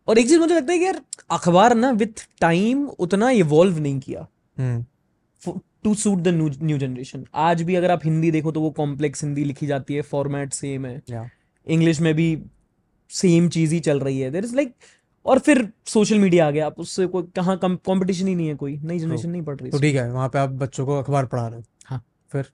और 0.09 0.19
एक 0.19 0.29
चीज़ 0.29 0.39
मुझे 0.41 0.55
लगता 0.55 0.73
है 0.73 0.79
कि 0.79 0.85
यार 0.85 1.01
अखबार 1.31 1.75
ना 1.75 1.91
विथ 1.93 2.27
टाइम 2.41 2.87
उतना 2.99 3.31
इवॉल्व 3.31 3.79
नहीं 3.79 3.99
किया। 4.01 4.27
To 5.85 5.95
suit 5.95 6.19
the 6.19 6.29
new 6.29 6.79
generation 6.79 7.25
आज 7.35 7.63
भी 7.63 7.75
अगर 7.75 7.91
आप 7.91 8.01
हिंदी 8.05 8.31
देखो 8.31 8.53
तो 8.53 8.61
वो 8.61 8.71
कॉम्प्लेक्स 8.71 9.25
हिंदी 9.25 9.45
लिखी 9.45 9.67
जाती 9.67 9.95
है 9.95 10.03
फॉर्मेट 10.05 10.53
सेम 10.53 10.87
है। 10.87 11.01
इंग्लिश 11.67 12.01
में 12.01 12.15
भी 12.15 12.37
सेम 13.11 13.49
चीज़ 13.49 13.75
ही 13.75 13.81
चल 13.81 14.01
रही 14.01 14.21
है। 14.21 14.31
देर 14.31 14.45
इज़ 14.45 14.55
लाइक 14.57 14.75
और 15.27 15.39
फिर 15.39 15.69
सोशल 15.87 16.19
मीडिया 16.19 16.47
आ 16.47 16.51
गया। 16.51 16.67
आप 16.67 16.79
उससे 16.79 17.07
कोई 17.07 17.23
कहाँ 17.37 17.59
कॉम्पिटिशन 17.63 18.29
ही 18.29 18.35
नहीं 18.35 18.49
है 18.49 18.55
कोई 18.55 18.79
नई 18.79 18.99
तो 18.99 19.05
जनरेशन 19.05 19.31
नहीं 19.31 19.43
पढ़ 19.43 19.57
रही 19.57 19.71
तो 19.71 19.81
ठीक 19.81 19.97
है 19.97 20.11
वहाँ 20.13 20.29
पे 20.29 20.39
आप 20.39 20.51
बच्चों 20.59 20.87
को 20.87 20.99
अखबार 20.99 21.27
पढ़ा 21.27 21.47
रहे 21.47 21.59
हो। 21.59 21.65
हाँ। 21.87 22.03
फिर? 22.33 22.45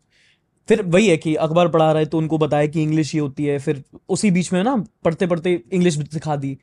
फिर 0.69 0.83
वही 0.83 1.09
है 1.09 1.17
कि 1.17 1.35
अखबार 1.37 1.69
पढ़ा 1.69 1.91
रहे 1.93 2.07
तो 2.07 2.19
उनको 2.19 2.39
बताया 2.39 2.67
कि 2.67 2.83
इंग्लिश 2.83 3.15
ये 3.15 3.21
होती 3.21 3.45
है 3.45 3.59
फिर 3.59 3.83
उसी 4.09 4.31
बीच 4.31 4.53
में 4.53 4.63
ना 4.65 4.77
पढ़ते 5.05 5.27
पढ़ते 5.27 5.53
इंग्लिश 5.73 5.99
सिखा 6.11 6.37
दी। 6.37 6.57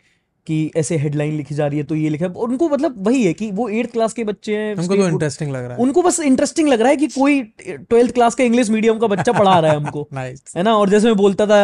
कि 0.48 0.72
ऐसे 0.78 0.96
हेडलाइन 0.98 1.34
लिखी 1.34 1.56
जा 1.56 1.68
रही 1.68 1.78
है 1.78 1.84
तो 1.84 1.96
ये 1.96 2.10
लिखा 2.10 2.26
है। 2.26 2.32
उनको 2.34 2.70
मतलब 2.70 2.96
वही 3.08 3.24
है 3.24 3.34
कि 3.34 3.50
वो 3.52 3.68
एट्थ 3.70 3.92
क्लास 3.92 4.14
के 4.14 4.24
बच्चे 4.24 4.56
हैं 4.56 4.76
उनको 4.76 4.96
तो 4.96 5.08
इंटरेस्टिंग 5.08 5.52
लग 5.52 5.64
रहा 5.64 5.74
है। 5.74 5.78
उनको 5.78 6.02
बस 6.02 6.20
इंटरेस्टिंग 6.20 6.70
लग 6.70 6.82
रहा 6.82 6.90
है 6.90 6.98
कि 6.98 7.08
कोई 7.08 7.42
ट्वेल्थ 7.68 8.14
क्लास 8.14 8.36
का 8.36 8.44
इंग्लिश 8.44 8.70
मीडियम 8.70 8.98
का 8.98 9.08
बच्चा 9.08 9.32
पढ़ा 9.32 9.58
रहा 9.60 9.72
है 9.72 9.78
हमको। 9.78 10.08
है 10.58 10.64
ना? 10.64 10.76
और 10.76 10.90
जैसे 10.90 11.08
मैं 11.08 11.16
बोलता 11.18 11.46
था 11.48 11.62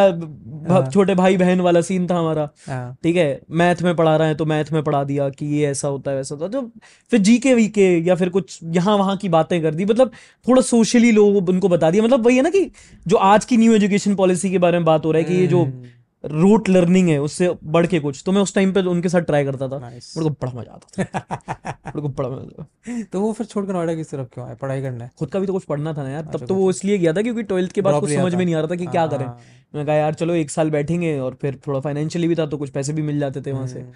हाँ। 0.69 0.85
छोटे 0.89 1.15
भाई 1.15 1.37
बहन 1.37 1.61
वाला 1.61 1.81
सीन 1.81 2.07
था 2.07 2.15
हमारा। 2.15 2.49
हाँ। 2.67 2.97
ठीक 3.03 3.15
है? 3.15 3.41
मैथ 3.51 3.81
में 3.81 3.95
पढ़ा 3.95 4.15
रहा 4.15 4.27
है 4.27 4.35
तो 4.35 4.45
मैथ 4.45 4.71
में 4.73 4.81
पढ़ा 4.83 5.03
दिया 5.03 5.29
कि 5.29 5.45
ये 5.47 5.67
ऐसा 5.67 5.87
होता 5.87 6.11
है 6.11 6.17
वैसा 6.17 6.35
होता 6.35 6.45
है। 6.45 6.51
तो 6.51 6.71
फिर 7.11 7.19
जी 7.19 7.37
के 7.37 7.53
वी 7.53 7.67
के 7.69 7.87
या 8.07 8.15
फिर 8.15 8.29
कुछ 8.29 8.59
यहाँ 8.63 8.97
वहाँ 8.97 9.17
की 9.17 9.29
बातें 9.29 9.61
कर 9.61 9.73
दी। 9.75 9.85
मतलब 9.85 10.11
थोड़ा 10.47 10.61
सोशली 10.61 11.11
लोग 11.11 11.49
उनको 11.49 11.69
बता 11.69 11.91
दिया। 11.91 12.03
मतलब 12.03 12.25
वही 12.25 12.37
है 12.37 12.41
ना 12.43 12.49
कि 12.49 12.69
जो 13.07 13.17
आज 13.17 13.45
की 13.45 13.57
न्यू 13.57 13.73
एजुकेशन 13.73 14.15
पॉलिसी 14.15 14.51
के 14.51 14.57
बारे 14.57 14.77
में 14.77 14.85
बात 14.85 15.05
हो 15.05 15.11
रहा 15.11 15.21
है 15.21 15.29
कि 15.29 15.35
ये 15.35 15.47
जो 15.47 15.63
हम्म। 15.63 15.87
रूट 16.23 16.69
लर्निंग 16.69 17.09
है 17.09 17.17
उससे 17.21 17.49
बढ़ 17.63 17.85
के 17.87 17.99
कुछ। 17.99 18.21
तो 18.25 18.31
मैं 18.31 18.41
उस 18.41 18.53
टाइम 18.55 18.71
पे 18.73 18.81
उनके 18.81 19.09
साथ 19.09 19.21
ट्राई 19.21 19.45
करता 19.45 19.67
था। 19.67 19.79
नाइस 19.79 20.13
मेरे 20.17 20.29
को 20.29 20.35
बड़ा 20.41 20.59
मज़ा 20.59 20.73
आता 20.73 21.03
था। 21.03 21.69
मेरे 21.85 22.01
को 22.01 22.09
बड़ा 22.09 22.29
मज़ा 22.29 23.03
तो 23.03 23.21
वो 23.21 23.31
फिर 23.33 23.45
छोड़कर 23.45 23.73
नोएडा 23.73 23.95
किस 23.95 24.11
तरफ़ 24.11 24.27
क्यों 24.33 24.47
आए? 24.47 24.55
पढ़ाई 24.55 24.81
करना? 24.81 25.03
है 25.03 25.11
खुद 25.19 25.29
का 25.29 25.39
भी 25.39 25.47
तो 25.47 25.53
कुछ 25.53 25.63
पढ़ना 25.63 25.93
था 25.93 26.03
ना 26.03 26.09
यार। 26.09 26.23
तब 26.23 26.33
अच्छा 26.33 26.45
तो 26.45 26.55
वो 26.55 26.69
इसलिए 26.69 26.97
गया 26.97 27.13
था 27.13 27.21
क्योंकि 27.21 27.43
ट्वेल्थ 27.43 27.71
के 27.71 27.81
बाद 27.81 27.99
कुछ 28.01 28.11
समझ 28.11 28.35
में 28.35 28.45
नहीं 28.45 28.55
आ 28.55 28.59
रहा 28.59 28.67
था 28.67 28.75
कि 28.75 28.85
क्या 28.85 29.07
करें। 29.07 29.25
हाँ। 29.25 29.39
मैं 29.75 29.85
कहा 29.85 29.95
यार 29.95 30.13
चलो 30.13 30.33
एक 30.33 30.51
साल 30.51 30.69
बैठेंगे 30.69 31.17
और 31.19 31.37
फिर 31.41 31.59
थोड़ा 31.67 31.79
फाइनेंशियली 31.79 32.27
भी 32.27 32.35
था 32.35 32.45
तो 32.45 32.57
कुछ 32.57 32.69
पैसे 32.69 32.93
भी 32.93 33.01
मिल 33.01 33.19
जाते 33.19 33.41
थे 33.41 33.51
वहाँ 33.51 33.67
से। 33.67 33.79
हम्म। 33.79 33.91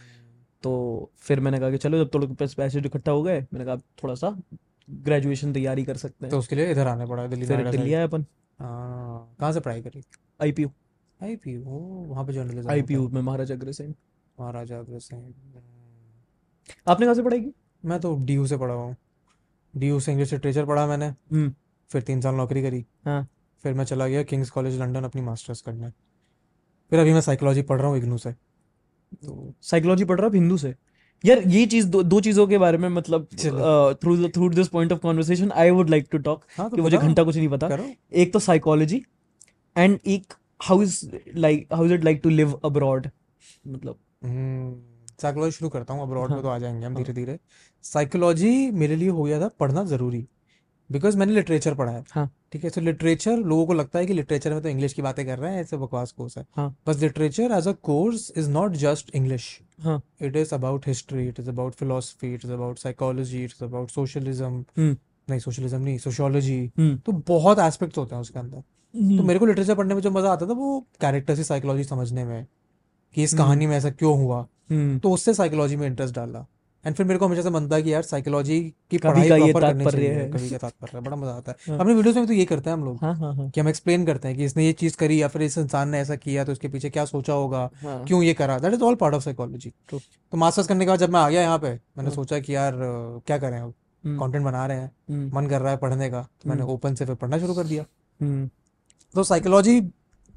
तो 0.64 1.12
फिर 1.18 1.40
मैंने 1.40 1.60
कहा 1.60 1.70
कि 1.70 1.78
चलो 1.78 1.98
जब 1.98 2.10
थोड़े 2.14 2.28
पैसे 2.56 2.80
इकट्ठा 2.80 3.12
हो 3.12 3.24
गए 3.24 3.40
मैंने 3.54 3.66
कहा 3.66 3.76
थोड़ा 4.04 4.16
सा 4.16 4.30
ग्रेजुएशन 4.90 5.54
तैयारी 5.54 5.84
कर 5.84 5.98
सकते 5.98 6.26
हैं। 6.26 6.32
तो 6.32 6.40
उसके 6.40 6.56
लिए 6.56 6.72
इधर 6.72 6.88
आना 6.88 7.06
पड़ा 7.06 7.28
दिल्ली 7.28 7.46
दिल्ली 7.46 7.94
आए 7.94 8.04
अपन। 8.04 8.26
हाँ 8.60 9.36
कहाँ 9.40 9.52
से 9.54 9.60
पढ़ाई 9.60 9.82
करी? 9.82 10.04
आईपीयू 10.42 10.70
आईपीयू 11.20 11.62
ओ 11.62 11.80
वहाँ 12.08 12.26
पे 12.26 12.34
जर्नलिज्म 12.34 12.70
है 12.70 12.98
में 13.08 13.22
महाराजा 13.22 13.56
अग्रसेन। 13.56 13.94
महाराजा 14.38 14.80
अग्रसेन। 14.80 15.34
आपने 16.88 17.06
कहाँ 17.06 17.16
से 17.16 17.24
पढ़ाई 17.24 17.40
की? 17.40 17.52
मैं 17.84 18.00
तो 18.00 18.16
डीयू 18.26 18.48
से 18.48 18.58
पढ़ा 18.58 18.74
हूँ। 18.74 18.96
डीयू 19.74 20.00
से 20.00 20.12
इंग्लिश 20.12 20.34
लिटरेचर 20.34 20.66
पढ़ा 20.66 20.86
मैंने। 20.88 21.06
हम्म। 21.06 21.54
फिर 21.90 22.02
तीन 22.02 22.22
साल 22.22 22.36
नौकरी 22.36 22.62
करी। 22.62 22.86
हाँ। 23.06 23.28
फिर 23.64 23.74
मैं 23.74 23.86
चला 23.86 24.08
गया 24.08 24.24
किंग्स 24.24 24.50
कॉलेज 24.50 24.80
लंदन 24.80 25.04
अपनी 25.04 25.22
मास्टर्स 25.22 25.62
करने। 25.62 25.90
फिर 26.92 27.00
अभी 27.00 27.14
मैं 27.14 27.22
साइकोलॉजी 27.22 27.62
पढ़ 27.62 27.80
रहा 27.80 27.88
हूँ 27.88 27.98
इग्नू 27.98 28.18
से। 28.18 28.32
तो 28.32 29.54
साइकोलॉजी 29.62 30.06
पढ़ 30.06 30.18
रहा 30.18 30.28
आप 30.28 30.36
हिंदू 30.36 30.58
से? 30.58 30.74
यार 31.24 31.40
ये 31.40 31.66
चीज़ 31.66 31.88
दो, 31.88 32.04
दो 32.04 32.20
चीज़ों 32.22 32.48
के 32.48 32.58
बारे 32.58 32.78
में 32.78 32.88
मतलब 32.90 33.28
through 34.02 34.28
through 34.30 34.50
this 34.50 34.68
point 34.68 34.92
of 34.92 35.00
conversation 35.00 35.52
I 35.52 35.70
would 35.70 35.90
like 35.90 36.08
to 36.12 36.18
talk 36.18 36.44
हाँ 36.58 36.70
कि 36.70 36.82
मुझे 36.82 36.98
घंटा 36.98 37.24
कुछ 37.24 37.36
नहीं 37.36 37.50
पता। 37.50 37.70
एक 38.14 38.34
तो 38.34 38.40
साइकोलॉजी 38.40 39.04
एंड 39.76 40.00
एक 40.06 40.34
how 40.64 40.82
is 40.82 41.00
like 41.36 41.74
how 41.74 41.86
is 41.86 41.94
it 41.94 42.04
like 42.04 42.20
to 42.24 42.30
live 42.30 42.60
abroad 42.66 43.08
मतलब। 43.68 43.98
हम्म 44.24 44.74
साइकोलॉजी 45.22 45.52
शुरू 45.52 45.70
करता 45.70 45.94
हूँ 45.94 46.02
अब्रॉड 46.02 46.30
में 46.30 46.36
हाँ 46.36 46.42
तो 46.44 46.50
आ 46.50 46.58
जाएँगे 46.60 46.86
हम 46.86 46.96
धीरे 46.96 47.14
धीरे 47.14 47.40
साइकोलॉजी 47.84 48.70
मेरे 48.74 48.96
लिए 48.96 49.10
हो 49.10 49.24
गया 49.24 49.40
था 49.42 49.48
पढ़ना 49.60 49.84
ज़रूरी 49.86 50.26
बिकॉज़ 50.90 51.18
मैंने 51.18 51.34
लिटरेचर 51.34 51.74
पढ़ा 51.76 51.92
है। 51.92 52.04
हाँ। 52.12 52.30
ठीक 52.52 52.64
है 52.64 52.70
तो 52.70 52.82
लिटरेचर 52.82 53.38
लोगों 53.38 53.66
को 53.66 53.74
लगता 53.74 54.00
है 54.00 54.06
कि 54.06 54.14
लिटरेचर 54.14 54.54
में 54.54 54.62
तो 54.64 54.70
इंग्लिश 54.70 54.94
की 54.94 55.02
बातें 55.02 55.26
कर 55.26 55.40
रहे 55.40 55.54
हैं 55.54 55.62
ऐसे 55.62 55.78
बकवास 55.78 56.12
कोर्स 56.12 56.38
है। 56.38 56.46
हाँ। 56.56 56.76
बस 56.88 57.00
literature 57.02 57.52
as 57.52 57.68
a 57.68 57.72
course 57.84 58.32
is 58.38 58.50
not 58.50 58.72
just 58.78 59.16
English 59.16 59.48
it 59.86 60.36
is 60.36 60.54
about 60.56 60.88
history 60.88 61.28
it 61.28 61.40
is 61.40 61.50
about 61.50 61.74
philosophy 61.76 62.34
it 62.34 62.46
is 62.46 62.52
about 62.54 62.80
psychology 62.80 63.44
it 63.44 63.52
is 63.52 63.64
about 63.64 63.90
socialism 63.92 64.54
hmm. 64.78 64.96
नहीं 65.30 65.40
सोशलिज्म 65.40 65.82
नहीं 65.82 65.98
सोशियोलॉजी 65.98 66.60
हम्म। 66.78 66.98
तो 66.98 67.12
बहुत 67.28 67.60
एस्पेक्ट्स 67.60 67.98
होते 67.98 68.16
हैं 68.16 68.22
उसके 68.22 68.40
अंदर। 68.40 68.64
तो 68.94 69.00
हम्म 69.00 69.28
मेरे 69.28 69.40
को 69.40 69.46
लिटरेचर 69.46 69.76
पढ़ने 69.76 69.94
में 69.94 70.02
जो 70.02 70.12
मज़ा 70.12 70.32
आता 70.32 70.46
था 70.48 70.54
वो 70.54 70.80
कैरेक्टर 71.02 71.36
की 71.36 71.44
साइकोलॉजी 71.44 71.84
समझने 71.84 72.24
में 72.24 72.46
कि 73.16 73.24
इस 73.24 73.34
हम्म 73.34 73.44
कहानी 73.44 73.68
में 73.68 73.76
ऐसा 73.78 73.90
क्यों 73.92 74.18
हुआ। 74.18 74.40
हम्म 74.72 74.98
तो 75.00 75.12
उससे 75.12 75.34
साइकोलॉजी 75.34 75.76
में 75.76 75.86
इंटरेस्ट 75.88 76.16
डाला 76.16 76.46
एंड 76.86 76.96
फिर 76.96 77.06
मेरे 77.06 77.20
को 77.20 77.26
हमेशा 77.26 77.42
से 77.42 77.50
मनता 77.50 77.76
है 77.76 77.84
कि 77.84 77.94
यार 77.94 78.02
साइकोलॉजी 78.04 78.60
की 78.92 78.98
पढ़ाई 78.98 79.30
का 79.30 79.36
ये 79.36 79.52
प्रॉपर 79.52 79.68
करनी 79.68 79.86
चाहिए 79.86 80.10
है। 80.10 80.30
कभी 80.32 80.50
का 80.50 80.58
तात्पर्य 80.58 80.98
है 80.98 81.04
बड़ा 81.04 81.16
मज़ा 81.16 81.32
आता 81.32 81.52
है। 81.52 81.78
अपने 81.78 81.94
वीडियोस 81.94 82.16
में 82.16 82.26
तो 82.28 82.34
ये 82.34 82.46
करते 82.46 82.70
हैं 82.70 82.78
हम 82.78 82.84
लोग 82.86 82.98
हाँ 83.02 83.14
हाँ 83.16 83.34
हाँ। 83.36 83.50
कि 83.50 83.62
हम 83.62 83.70
एक्सप्लेन 83.70 84.06
करते 84.06 84.28
हैं 84.28 84.38
कि 84.38 84.46
इसने 84.46 84.66
ये 84.66 84.74
चीज़ 84.74 84.98
करी 84.98 85.22
या 85.22 85.28
फिर 85.28 85.42
इस 85.42 85.58
इंसान 85.58 85.90
ने 85.90 86.00
ऐसा 86.00 86.16
किया 86.16 86.44
तो 86.46 86.52
उसके 86.52 86.68
पीछे 86.68 86.90
क्या 86.90 87.06
सोचा 87.06 87.34
होगा 87.34 87.70
हाँ। 87.84 88.04
क्यों 88.06 88.22
ये 88.24 88.34
करा। 88.34 88.58
That 88.60 88.74
is 88.74 88.84
all 88.84 88.96
part 88.96 89.16
of 89.16 89.24
psychology 89.24 89.72
तो 89.92 90.38
मास्टर्स 90.38 90.68
करने 90.68 90.86
के 90.86 90.90
बाद 90.90 91.00
जब 91.00 91.14
मैं 91.14 91.20
आ 91.20 91.30
गया 91.30 91.42
यहाँ 91.42 91.60
पे 91.60 91.74
मैंने 91.98 92.12
सोचा 92.12 92.40
कि 92.40 92.56
यार 92.56 92.78
क्या 93.28 93.38
करें 93.38 93.60
अब? 93.60 93.74
कंटेंट 94.04 94.44
बना 94.46 94.66
रहे 94.66 94.78
हैं 94.78 95.30
मन 95.34 95.48
कर 95.48 95.62
रहा 95.62 95.72
है 95.72 95.78
पढ़ने 95.78 96.10
का 96.10 96.22
तो 96.44 96.50
मैंने 96.50 96.64
ओपन 96.74 96.96
से 96.96 97.06
फिर 97.06 97.16
पढ़ना 97.16 97.38
शुरू 97.40 97.54
कर 97.54 97.64
दिया। 97.64 97.86
So 99.16 99.24
psychology, 99.24 99.76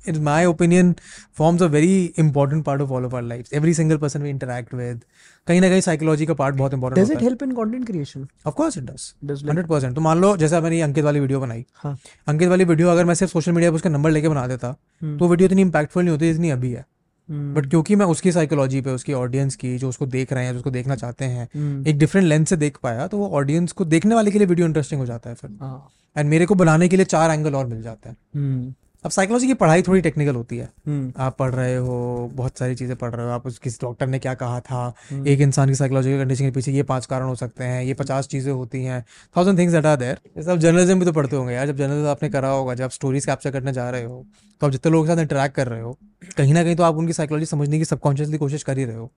in 0.04 0.22
my 0.22 0.40
opinion, 0.42 0.88
forms 1.32 1.62
a 1.62 1.68
very 1.68 2.12
important 2.16 2.64
part 2.64 2.80
of 2.80 2.90
all 2.92 3.06
of 3.06 3.14
our 3.14 3.22
lives. 3.22 3.52
Every 3.52 3.72
single 3.72 3.98
person 3.98 4.22
we 4.22 4.30
interact 4.30 4.74
with, 4.80 4.98
कहीं 5.46 5.60
ना 5.60 5.68
कहीं 5.68 5.80
साइकोलॉजी 5.80 6.26
का 6.26 6.34
पार्ट 6.34 6.56
बहुत 6.56 6.74
important 6.74 7.06
does 7.06 7.12
it 7.12 7.22
help 7.22 7.42
in 7.42 7.52
content 7.56 7.86
creation 7.86 8.26
of 8.46 8.54
course 8.54 8.78
it 8.78 8.84
does 8.84 9.12
does 9.24 9.30
like 9.32 9.48
hundred 9.48 9.66
percent 9.66 9.94
तो 9.94 10.00
मान 10.00 10.20
लो 10.20 10.36
जैसे 10.36 10.60
मैंने 10.60 10.80
अंकित 10.82 11.04
वाली 11.04 11.20
वीडियो 11.20 11.40
बनाई। 11.40 11.64
हाँ। 11.74 11.96
अंकित 12.28 12.48
वाली 12.48 12.64
वीडियो 12.64 12.88
अगर 12.88 13.04
मैं 13.04 13.14
सिर्फ़ 13.14 13.32
सोशल 13.32 13.52
मीडिया 13.52 13.70
पर 13.70 13.76
उसका 13.76 13.90
नंबर 13.90 14.10
लेके 14.10 14.28
बना 14.28 14.46
देता 14.46 14.74
हम्म। 15.02 15.18
तो 15.18 15.28
वीडियो 15.28 15.48
इतनी 15.48 15.62
इंपैक्टफुल 15.62 16.02
नहीं 16.02 16.12
होती 16.12 16.32
जितनी 16.32 16.50
अभी 16.50 16.70
है। 16.72 16.84
बट 17.28 17.34
हम्म 17.34 17.68
क्योंकि 17.70 17.94
मैं 17.96 18.06
उसकी 18.06 18.32
साइकोलॉजी 18.32 18.80
पे 18.80 18.90
उसकी 18.90 19.12
ऑडियंस 19.12 19.56
की 19.56 19.76
जो 19.78 19.88
उसको 19.88 20.06
देख 20.06 20.32
रहे 20.32 20.44
हैं 20.44 20.52
जो 20.52 20.58
उसको 20.58 20.70
देखना 20.70 20.96
चाहते 20.96 21.24
हैं 21.24 21.48
हम्म। 21.54 21.86
एक 21.88 21.98
डिफरेंट 21.98 22.26
लेंस 22.26 22.48
से 22.48 22.56
देख 22.56 22.76
पाया 22.82 23.06
तो 23.06 23.18
वो 23.18 23.28
ऑडियंस 23.38 23.72
को 23.72 23.84
देखने 23.84 24.14
वाले 24.14 24.30
के 24.30 24.38
लिए 24.38 24.46
वीडियो 24.46 24.66
इंटरेस्टिंग 24.66 25.00
हो 25.00 25.06
जाता 25.06 25.30
है 25.30 25.36
फिर। 25.36 25.56
हाँ। 25.60 25.88
एंड 26.16 26.28
मेरे 26.30 26.46
को 26.46 26.54
बुलाने 26.54 26.88
के 26.88 26.96
लिए 26.96 27.04
चार 27.06 27.30
एंगल 27.30 27.54
और 27.54 27.66
मिल 27.66 27.82
जाते 27.82 28.08
हैं। 28.08 28.16
हम्म। 28.34 28.74
अब 29.04 29.10
साइकोलॉजी 29.10 29.46
की 29.46 29.54
पढ़ाई 29.54 29.82
थोड़ी 29.82 30.00
टेक्निकल 30.00 30.34
होती 30.34 30.56
है। 30.56 30.68
हम्म। 30.86 31.12
आप 31.16 31.36
पढ़ 31.38 31.50
रहे 31.50 31.74
हो 31.76 32.30
बहुत 32.34 32.58
सारी 32.58 32.74
चीज़ें 32.74 32.94
पढ़ 32.96 33.14
रहे 33.14 33.26
हो 33.26 33.32
आप 33.32 33.46
उस 33.46 33.58
किसी 33.58 33.78
डॉक्टर 33.82 34.06
ने 34.06 34.18
क्या 34.18 34.32
कहा 34.34 34.60
था? 34.60 34.82
हम्म। 35.10 35.26
एक 35.26 35.40
इंसान 35.40 35.68
की 35.68 35.74
साइकोलॉजिकल 35.74 36.18
कंडीशन 36.18 36.44
के 36.44 36.50
पीछे 36.50 36.72
ये 36.72 36.82
पाँच 36.84 37.06
कारण 37.06 37.26
हो 37.26 37.34
सकते 37.34 37.64
हैं 37.64 37.82
ये 37.84 37.94
पचास 37.94 38.28
चीज़ें 38.28 38.52
होती 38.52 38.82
हैं 38.84 39.04
thousand 39.36 39.58
things 39.58 39.74
that 39.74 39.86
are 39.86 39.96
there 39.96 40.18
जैसे 40.36 40.50
आप 40.52 40.58
जर्नलिज्म 40.58 40.98
भी 40.98 41.04
तो 41.04 41.12
पढ़ते 41.12 41.36
होंगे 41.36 41.54
यार 41.54 41.66
जब 41.66 41.76
जर्नलिज्म 41.76 42.08
आपने 42.08 42.28
करा 42.28 42.48
होगा 42.48 42.74
जब 42.74 42.84
आप 42.84 42.90
स्टोरीज 42.90 43.26
कैप्चर 43.26 43.50
करने 43.50 43.72
जा 43.72 43.88
रहे 43.90 44.04
हो 44.04 44.24
तो 44.60 44.66
आप 44.66 44.72
जितने 44.72 44.92
लोगों 44.92 45.06
के 45.06 45.14
साथ 45.14 45.22
इंटरेक्ट 45.22 45.54
कर 45.56 45.68
रहे 45.68 45.80
हो 45.80 45.96
कहीं 46.36 46.54
ना 46.54 46.64
कहीं 46.64 46.76
तो 46.76 46.82
आप 46.82 46.96
उनकी 46.96 47.12
साइकोलॉजी 47.12 47.46
समझने 47.46 47.78
की 47.78 47.84
सबकॉन्शियसली 47.84 48.38
कोशिश 48.38 48.62
कर 48.62 48.78
ही 48.78 48.84
रहे 48.84 48.96
हो। 48.96 49.10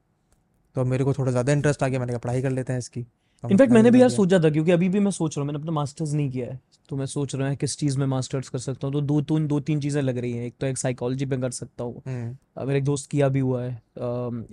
तो 0.75 0.84
मेरे 0.86 1.03
को 1.03 1.13
थोड़ा 1.13 1.32
ज़्यादा 1.32 1.53
इंटरेस्ट 1.53 1.84
आ 1.84 1.88
गया 1.88 2.00
मैंने 2.00 2.13
कहा 2.13 2.20
पढ़ाई 2.20 2.41
कर 2.41 2.51
लेते 2.51 2.74
हैं 2.74 2.79
इसकी। 2.79 3.01
तो 3.01 3.50
इनफैक्ट 3.50 3.74
मैंने 3.74 3.91
भी 3.91 4.01
यार 4.01 4.10
सोचा 4.10 4.39
था 4.39 4.50
क्योंकि 4.50 4.72
अभी 4.72 4.89
भी 4.89 5.00
मैं 5.00 5.12
सोच 5.12 5.38
रहा 5.38 5.41
हूँ 5.41 5.48
मैंने 5.48 5.60
अपना 5.60 5.72
मास्टर्स 5.72 6.13
नहीं 6.13 6.29
किया 6.32 6.48
है। 6.48 6.60
तो 6.89 6.96
मैं 6.96 7.05
सोच 7.05 7.36
रहा 7.36 7.48
हूँ 7.48 7.55
किस 7.55 7.77
चीज़ 7.77 7.98
में 8.00 8.05
मास्टर्स 8.08 8.50
कर 8.50 8.60
सकता 8.60 8.88
हूँ? 8.88 8.93
तो 8.93 9.01
दो 9.01 9.19
तीन 9.22 9.48
दो 9.48 9.60
तीन 9.60 9.79
चीज़ें 9.79 10.01
लग 10.01 10.17
रही 10.17 10.31
हैं। 10.31 10.46
एक 10.46 10.53
तो 10.60 10.67
एक 10.67 10.77
साइकोलॉजी 10.77 11.25
पे 11.25 11.38
कर 11.38 11.51
सकता 11.51 11.84
हूँ। 11.84 12.01
हम्म। 12.08 12.65
मेरे 12.67 12.79
एक 12.79 12.86
दोस्त 12.86 13.10
किया 13.12 13.27
भी 13.29 13.39
हुआ 13.39 13.63
है। 13.63 13.72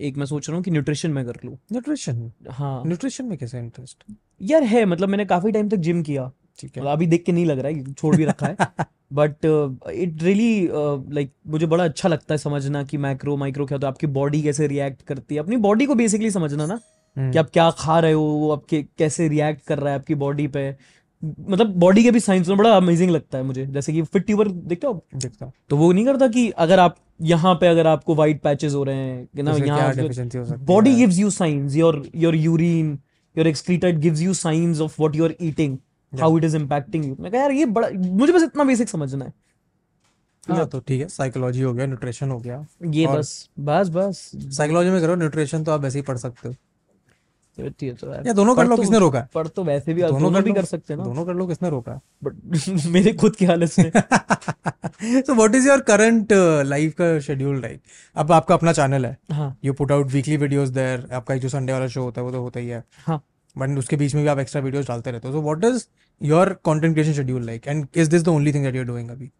एक 0.00 0.16
मैं 0.16 0.26
सोच 0.26 0.48
रहा 0.48 0.56
हूँ 0.56 0.64
कि 0.64 0.70
न्यूट्रिशन 0.70 1.10
में 1.10 1.24
कर 1.26 1.36
लूँ। 1.44 1.56
न्यूट्रिशन 1.72 2.30
हाँ। 2.50 2.82
न्यूट्रिशन 2.86 3.24
में 3.24 3.36
कैसे 3.38 3.58
इंटरेस्ट 3.58 4.04
यार 4.42 4.62
है 4.64 4.84
मतलब 4.84 5.08
मैंने 5.08 5.24
काफ़ी 5.24 5.52
टाइम 5.52 5.68
तक 5.68 5.76
जिम 5.78 6.02
किया। 6.02 6.30
ठीक 6.58 6.76
है। 6.76 6.82
मतलब 6.82 6.92
अभी 6.92 7.06
देख 7.06 7.24
के 7.24 7.32
नहीं 7.32 7.46
लग 7.46 7.58
रहा 7.58 7.72
है 7.72 7.92
छोड़ 7.92 8.14
भी 8.16 8.24
रखा 8.24 8.46
है। 8.46 8.86
बट 9.12 9.44
इट 9.90 10.22
रियली 10.22 10.68
लाइक 11.14 11.32
मुझे 11.46 11.66
बड़ा 11.66 11.84
अच्छा 11.84 12.08
लगता 12.08 12.34
है 12.34 12.38
समझना 12.38 12.82
कि 12.82 12.96
मैक्रो 12.98 13.36
माइक्रो 13.36 13.66
क्या 13.66 13.76
होता 13.76 13.86
है 13.86 13.92
आपकी 13.92 14.06
बॉडी 14.06 14.42
कैसे 14.42 14.66
रिएक्ट 14.66 15.02
करती 15.02 15.34
है। 15.34 15.40
अपनी 15.40 15.56
बॉडी 15.66 15.86
को 15.86 15.94
बेसिकली 15.94 16.30
समझना 16.30 16.66
ना 16.66 16.80
हम्म, 17.16 17.32
कि 17.32 17.38
आप 17.38 17.50
क्या 17.50 17.70
खा 17.70 17.98
रहे 18.00 18.12
हो 18.12 18.22
वो 18.22 18.50
आपके 18.52 18.82
कैसे 18.98 19.28
रिएक्ट 19.28 19.62
कर 19.66 19.78
रहा 19.78 19.92
है 19.92 19.98
आपकी 19.98 20.14
बॉडी 20.14 20.46
पे। 20.48 20.70
मतलब 21.40 21.74
बॉडी 21.78 22.02
के 22.02 22.10
भी 22.10 22.20
साइंस 22.20 22.48
में 22.48 22.56
बड़ा 22.58 22.76
अमेजिंग 22.76 23.10
लगता 23.10 23.38
है 23.38 23.44
मुझे। 23.44 23.66
जैसे 23.66 23.92
कि 23.92 24.02
फिट 24.02 24.26
ट्यूबर 24.26 24.48
देखते 24.48 24.86
हो 24.86 25.04
देखता 25.14 25.50
तो 25.70 25.76
वो 25.76 25.92
नहीं 25.92 26.04
करता 26.04 26.28
कि 26.28 26.48
अगर 26.58 26.78
आप 26.78 26.96
यहाँ 27.22 27.54
पे 27.54 27.66
अगर 27.66 27.86
आपको 27.86 28.14
वाइट 28.14 28.40
पैचेस 28.42 28.74
हो 28.74 28.82
रहे 28.84 28.96
हैं 28.96 29.26
कि 29.26 29.42
ना 29.42 29.52
यहाँ 29.56 30.56
body 30.66 30.94
gives 30.94 31.18
you 31.18 31.30
science 31.30 31.76
your 31.76 32.02
your 32.14 32.36
urine 32.36 32.98
your 33.36 33.50
excreta 33.50 33.92
gives 34.00 34.20
you 34.22 34.34
science 34.34 34.80
of 34.80 35.00
what 35.00 35.16
you 35.16 35.24
are 35.24 35.34
eating 35.42 35.76
how 36.12 36.38
it 36.38 36.44
is 36.44 36.56
impacting 36.56 37.04
you 37.04 37.16
मैं 37.20 37.32
कहा 37.32 37.40
यार 37.40 37.52
ये 37.52 37.66
बड़ा 37.66 37.88
मुझे 37.96 38.32
बस 38.32 38.42
इतना 38.42 38.64
बेसिक 38.64 38.88
समझना 38.88 39.24
है। 39.24 39.32
हाँ 40.44 40.66
तो 40.68 40.78
ठीक 40.80 41.00
है 41.00 41.08
साइकोलॉजी 41.08 41.62
हो 41.62 41.72
गया 41.74 41.86
न्यूट्रिशन 41.86 42.30
हो 42.30 42.38
गया। 42.38 42.64
ये 42.84 43.06
बस 43.06 43.48
बस 43.60 43.88
बस। 43.88 44.30
साइकोलॉजी 44.56 44.90
में 44.90 45.00
करो 45.00 45.14
न्यूट्रिशन 45.14 45.64
तो 45.64 45.72
आप 45.72 45.80
वैसे 45.80 45.98
ही 45.98 46.02
पढ़ 46.02 46.16
सकते 46.16 46.48
हो। 46.48 46.54
तो 47.58 48.26
या 48.26 48.32
दोनों 48.32 48.54
कर 48.56 48.66
लो 48.66 48.76
तो- 48.76 48.84
किसने 48.84 48.98
रोका? 48.98 49.20
तो 49.36 49.64
वैसे 49.64 49.94
भी 49.94 50.02
दोनों 50.02 50.20
दोनों 50.20 50.32
कर 50.32 50.42
भी 50.42 50.50
लो। 50.50 50.54
कर 50.54 50.64
सकते 50.64 50.94
हैं 50.94 51.04
दोनों 51.04 51.24
कर 51.24 51.34
लो 51.34 51.46
किसने 51.46 51.70
रोका? 51.70 52.00
बट 52.24 52.86
मेरे 52.86 53.12
खुद 53.12 53.36
की 53.36 53.44
हालत 53.44 53.78
में 53.78 53.92
so 55.22 55.34
what 55.36 55.54
is 55.54 55.66
your 55.68 55.78
current 55.90 56.32
का 57.00 57.18
शेड्यूल 57.20 57.60
लाइक 57.62 57.80
अब 58.16 58.32
आपका 58.32 58.54
अपना 58.54 58.72
चैनल 58.72 59.06
है। 59.06 59.16
हाँ। 59.32 59.58
You 59.64 59.72
put 59.72 59.92
out 59.92 60.06
weekly 60.06 60.36
videos 60.36 60.68
there 60.68 61.08
आपका 61.12 61.36
जो 61.36 61.48
संडे 61.48 61.72
वाला 61.72 61.86
शो 61.86 62.02
होता 62.02 62.20
है 62.20 62.26
वो 62.26 62.32
तो 62.32 62.40
होता 62.40 62.60
ही 62.60 62.68
है। 62.68 62.84
हाँ। 63.06 63.22
बट 63.58 63.78
उसके 63.78 63.96
बीच 63.96 64.14
में 64.14 64.22
भी 64.24 64.28
आप 64.28 64.38
एक्स्ट्रा 64.38 64.62
वीडियोस 64.62 64.88
डालते 64.88 65.10
रहते 65.10 65.28
हो। 65.28 65.34
So 65.34 65.42
what 65.42 65.64
is 65.64 65.84
your 66.20 66.48
content 66.64 66.94
creation 66.94 67.12
schedule 67.12 67.46
like 67.46 67.68
and 67.68 67.86
is 67.96 68.10
this 68.10 68.22
the 68.22 68.28
only 68.28 68.52
thing 68.52 68.64
that 68.64 68.74
you 68.74 68.80
are 68.80 68.86
doing 68.86 69.10
अभी? 69.10 69.30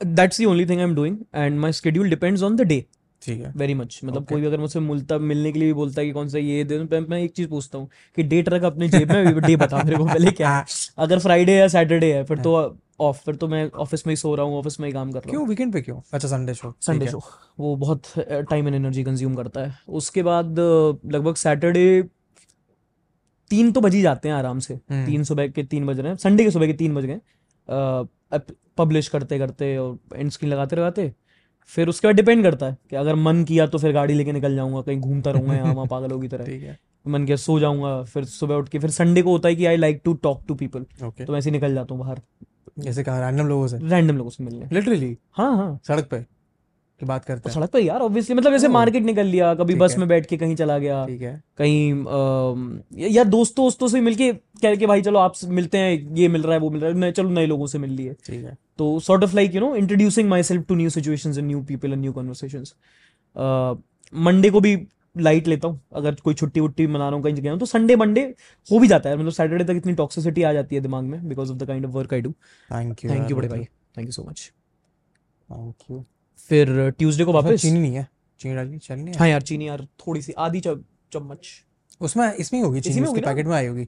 That's 0.00 0.40
the 0.40 0.44
only 0.44 0.66
thing 0.66 0.78
I 0.78 0.84
am 0.84 0.94
doing 0.94 1.16
and 1.34 1.60
my 1.60 1.72
schedule 1.72 2.10
depends 2.10 2.42
on 2.42 2.56
the 2.56 2.60
day 2.60 2.84
ठीक 3.22 3.40
है। 3.40 3.52
Very 3.56 3.74
much 3.74 4.00
मतलब 4.04 4.16
Okay. 4.16 4.28
कोई 4.28 4.40
भी 4.40 4.46
अगर 4.46 4.60
मुझसे 4.60 4.80
मिलता 4.80 5.18
मिलने 5.20 5.52
के 5.52 5.58
लिए 5.58 5.68
भी 5.68 5.74
बोलता 5.74 6.00
है 6.00 6.06
कि 6.06 6.12
कौन 6.12 6.28
सा 6.28 6.38
ये 6.38 6.62
दे 6.64 6.78
मैं, 6.78 7.00
मैं 7.00 7.18
एक 7.18 7.32
चीज़ 7.32 7.48
पूछता 7.48 7.78
हूँ 7.78 7.88
कि 8.16 8.22
डेट 8.24 8.48
रख 8.48 8.62
अपने 8.64 8.88
जेब 8.88 9.12
में 9.12 9.40
डे 9.40 9.56
बता 9.56 9.82
मेरे 9.84 9.96
को 9.96 10.04
पहले 10.04 10.30
क्या 10.32 10.56
है। 10.56 10.64
अगर 10.98 11.18
फ्राइडे 11.18 11.54
या 11.54 11.68
सैटरडे 11.68 12.12
है 12.14 12.24
फिर 12.24 12.38
तो 12.40 12.54
ऑफ़ 13.00 13.22
फिर 13.24 13.34
तो 13.34 13.48
मैं 13.48 13.64
ऑफ़िस 13.82 14.06
में 14.06 14.12
ही 14.12 14.16
सो 14.16 14.34
रहा 14.34 14.46
हूँ 14.46 14.58
ऑफ़िस 14.58 14.78
में 14.80 14.86
ही 14.88 14.92
काम 14.92 15.12
कर 15.12 15.18
रहा 15.18 15.26
हूँ। 15.26 15.30
क्यों? 15.30 15.46
वीकेंड 15.48 15.72
पे 15.72 15.80
क्यों? 15.82 16.00
अच्छा 16.12 16.28
संडे 16.28 16.54
शो 16.54 16.72
संडे 16.80 17.06
शो 17.06 17.22
वो 17.60 17.74
बहुत 17.76 18.02
टाइम 18.50 18.66
एंड 18.66 18.74
एनर्जी 18.76 19.04
कंज्यूम 19.04 19.34
करता 19.34 19.60
है। 19.60 19.74
उसके 20.00 20.22
बाद 20.22 20.58
लगभग 20.58 21.34
सैटरडे 21.36 22.02
तीन 23.50 23.72
तो 23.72 23.80
बज 23.80 23.94
ही 23.94 24.02
जाते 24.02 24.28
हैं 24.28 24.34
आराम 24.34 24.58
से। 24.58 24.74
हम्म। 24.74 25.04
तीन 25.06 25.24
सुबह 25.24 25.48
के 25.48 25.62
तीन 25.64 25.86
बज 25.86 25.98
रहे 26.00 26.10
हैं। 26.10 26.16
संडे 26.18 26.44
के 26.44 26.50
सुबह 26.50 26.66
के 26.66 26.72
तीन 26.74 26.94
बज 26.94 27.04
गए। 27.04 27.20
पब्लिश 28.78 29.08
करते 29.08 29.38
करते 29.38 29.76
और 29.78 29.98
एंड 30.14 30.30
स्क्रीन 30.30 30.52
लगाते 30.52 30.76
लगाते 30.76 31.12
फिर 31.70 31.88
उसके 31.88 32.08
बाद 32.08 32.16
डिपेंड 32.16 32.42
करता 32.42 32.66
है 32.66 32.76
कि 32.90 32.96
अगर 32.96 33.14
मन 33.14 33.42
किया 33.44 33.66
तो 33.66 33.78
फिर 33.78 33.92
गाड़ी 33.92 34.14
लेके 34.14 34.32
निकल 34.32 34.54
जाऊँगा 34.56 34.80
कहीं 34.80 35.00
घूमता 35.00 35.30
रहूँगा 35.30 35.54
यहाँ 35.54 35.74
वहाँ 35.74 35.86
पागलों 35.86 36.20
की 36.20 36.28
तरह। 36.28 36.44
ठीक 36.44 36.62
है। 36.62 36.78
मन 37.06 37.24
किया 37.24 37.36
सो 37.36 37.58
जाऊँगा 37.60 38.02
फिर 38.04 38.24
सुबह 38.24 38.54
उठ 38.54 38.68
के 38.68 38.78
फिर 38.78 38.90
संडे 38.90 39.22
को 39.22 39.30
होता 39.30 39.48
है 39.48 39.54
कि 39.54 39.66
I 39.66 39.76
like 39.76 40.00
to 40.04 40.14
talk 40.22 40.42
to 40.48 40.54
people 40.54 40.84
तो 41.00 41.32
मैं 41.32 41.38
ऐसे 41.38 41.50
निकल 41.50 41.74
जाता 41.74 41.94
हूँ 41.94 42.02
बाहर। 42.02 42.20
जैसे 42.78 43.02
कहा 43.04 43.20
रैंडम 43.20 43.46
लोगों 43.46 43.66
से। 43.68 43.78
रैंडम 43.78 44.16
लोगों 44.16 44.30
से 44.30 44.44
मिलने। 44.44 44.68
लिटरली 44.72 45.16
हाँ 45.32 45.56
हाँ। 45.56 45.78
सड़क 45.88 46.08
पे? 46.10 46.24
की 47.02 47.06
बात 47.06 47.24
करते 47.24 47.40
तो 47.40 47.50
हैं। 47.50 47.54
सड़क 47.54 47.70
पर 47.70 47.80
यार 47.80 48.00
ऑब्वियसली 48.02 48.36
मतलब 48.36 48.52
जैसे 48.52 48.68
मार्केट 48.70 49.02
निकल 49.04 49.26
लिया 49.26 49.54
कभी 49.56 49.74
बस 49.76 49.96
में 49.98 50.06
बैठ 50.08 50.26
के 50.26 50.36
कहीं 50.38 50.56
चला 50.56 50.78
गया 50.78 51.04
ठीक 51.06 51.22
है। 51.22 51.34
कहीं 51.58 53.08
या 53.10 53.24
दोस्तों 53.26 53.64
दोस्तों 53.64 53.88
से 53.88 54.00
मिलके 54.00 54.32
कह 54.62 54.74
के 54.76 54.86
भाई 54.86 55.02
चलो 55.02 55.18
आप 55.18 55.34
मिलते 55.50 55.78
हैं 55.78 56.16
ये 56.16 56.28
मिल 56.28 56.42
रहा 56.42 56.54
है 56.54 56.60
वो 56.60 56.70
मिल 56.70 56.80
रहा 56.80 57.04
है 57.04 57.12
चलो 57.12 57.28
नए 57.30 57.46
लोगों 57.46 57.66
से 57.66 57.78
मिल 57.78 57.90
लिए। 57.92 58.14
ठीक 58.26 58.44
है। 58.44 58.56
तो 58.78 58.98
sort 59.00 59.24
of 59.24 59.34
like 59.36 59.54
you 59.54 59.60
know 59.60 59.74
introducing 59.76 60.28
myself 60.42 60.66
to 60.68 60.74
new 60.74 60.90
situations 60.90 61.38
and 61.38 61.46
new 61.46 61.62
people 61.64 61.92
and 61.92 62.00
new 62.00 62.12
conversations 62.12 62.74
Monday 64.12 64.50
को 64.50 64.60
भी 64.60 64.76
लाइट 65.16 65.48
लेता 65.48 65.68
हूँ 65.68 65.80
अगर 65.94 66.14
कोई 66.24 66.34
छुट्टी 66.34 66.60
वुट्टी 66.60 66.86
मना 66.86 67.08
रहा 67.08 67.14
हूँ 67.14 67.22
कहीं 67.24 67.34
गया 67.34 67.52
हूँ 67.52 67.60
तो 67.60 67.66
संडे 67.66 67.96
मंडे 67.96 68.22
हो 68.68 68.78
भी 68.78 68.88
जाता 68.88 69.10
है 69.10 69.16
मतलब 69.16 69.32
सैटरडे 69.32 69.64
तक 69.64 69.76
इतनी 69.76 69.94
टॉक्सिसिटी 69.94 70.42
आ 70.42 70.52
जाती 70.52 70.76
है 70.76 70.82
दिमाग 70.82 71.04
में 71.04 71.28
because 71.28 71.50
of 71.52 71.58
the 71.58 71.66
kind 71.66 71.86
of 71.86 71.92
work 71.92 72.14
I 72.14 72.20
do 72.20 72.32
thank 72.70 73.04
you 73.04 73.10
thank 73.10 73.30
you 73.30 73.36
बड़े 73.36 73.48
भाई। 73.48 73.64
Thank 73.96 74.06
you 74.06 74.12
so 74.12 74.24
much 74.28 74.50
thank 75.48 75.90
you 75.90 76.04
फिर 76.38 76.90
ट्यूसडे 76.90 77.24
को 77.24 77.32
वापस? 77.32 77.62
चीनी 77.62 77.80
नहीं 77.80 77.94
है। 77.94 78.08
चीनी 78.40 78.54
डाली 78.54 78.78
चलनी 78.78 79.10
है। 79.10 79.16
हाँ 79.16 79.28
यार 79.28 79.42
चीनी 79.42 79.68
यार 79.68 79.84
थोड़ी 79.84 80.22
सी 80.22 80.32
आधी 80.32 80.60
चम्मच। 80.60 81.64
उसमें 82.00 82.34
इसमें 82.34 82.62
होगी 82.62 82.80
चीनी 82.80 83.00
में 83.00 83.08
उसके 83.08 83.20
पैकेट 83.20 83.46
में 83.46 83.56
आई 83.56 83.66
होगी। 83.66 83.84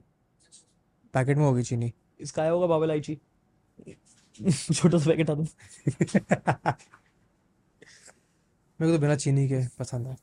पैकेट 1.13 1.37
में 1.37 1.45
होगी 1.45 1.63
चीनी। 1.63 1.93
इसका 2.19 2.41
आया 2.41 2.51
होगा 2.51 2.67
बाबा 2.67 2.85
इलायची। 2.85 3.17
छोटा 4.73 4.97
सा 4.97 5.09
पैकेट 5.09 5.29
आता 5.29 5.41
मेरे 8.81 8.91
को 8.91 8.97
तो 8.97 9.01
बिना 9.01 9.15
चीनी 9.15 9.47
के 9.47 9.67
पसंद 9.79 10.07
है। 10.07 10.17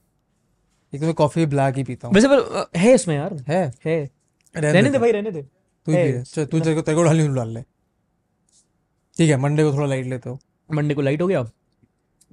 एक 0.94 1.00
तो 1.00 1.06
मैं 1.06 1.14
कॉफ़ी 1.14 1.46
ब्लैक 1.46 1.76
ही 1.76 1.84
पीता 1.84 2.08
हूँ। 2.08 2.14
वैसे 2.14 2.28
पर 2.28 2.70
है 2.76 2.94
इसमें 2.94 3.14
यार। 3.16 3.44
है। 3.48 3.72
है। 3.84 4.10
रहने 4.56 4.72
रहने 4.72 4.90
दे 4.90 4.98
भाई 4.98 5.12
रहने 5.12 5.30
दे। 5.30 5.42
तू 5.86 5.92
ही 5.92 6.22
चल 6.22 6.44
तू 6.44 6.60
तेरे 6.60 6.74
को 6.74 6.82
तेरे 6.82 6.96
को 6.96 7.02
डालनी 7.02 7.26
तू 7.26 7.34
डाल 7.34 7.48
ले। 7.48 7.62
ठीक 9.16 9.30
है 9.30 9.36
मंडे 9.36 9.64
को 9.64 9.72
थोड़ा 9.72 9.86
लाइट 9.86 10.06
लेते 10.06 10.30
हो। 10.30 10.38
मंडे 10.72 10.94
को 10.94 11.00
लाइट 11.00 11.22
हो 11.22 11.26
गया? 11.26 11.50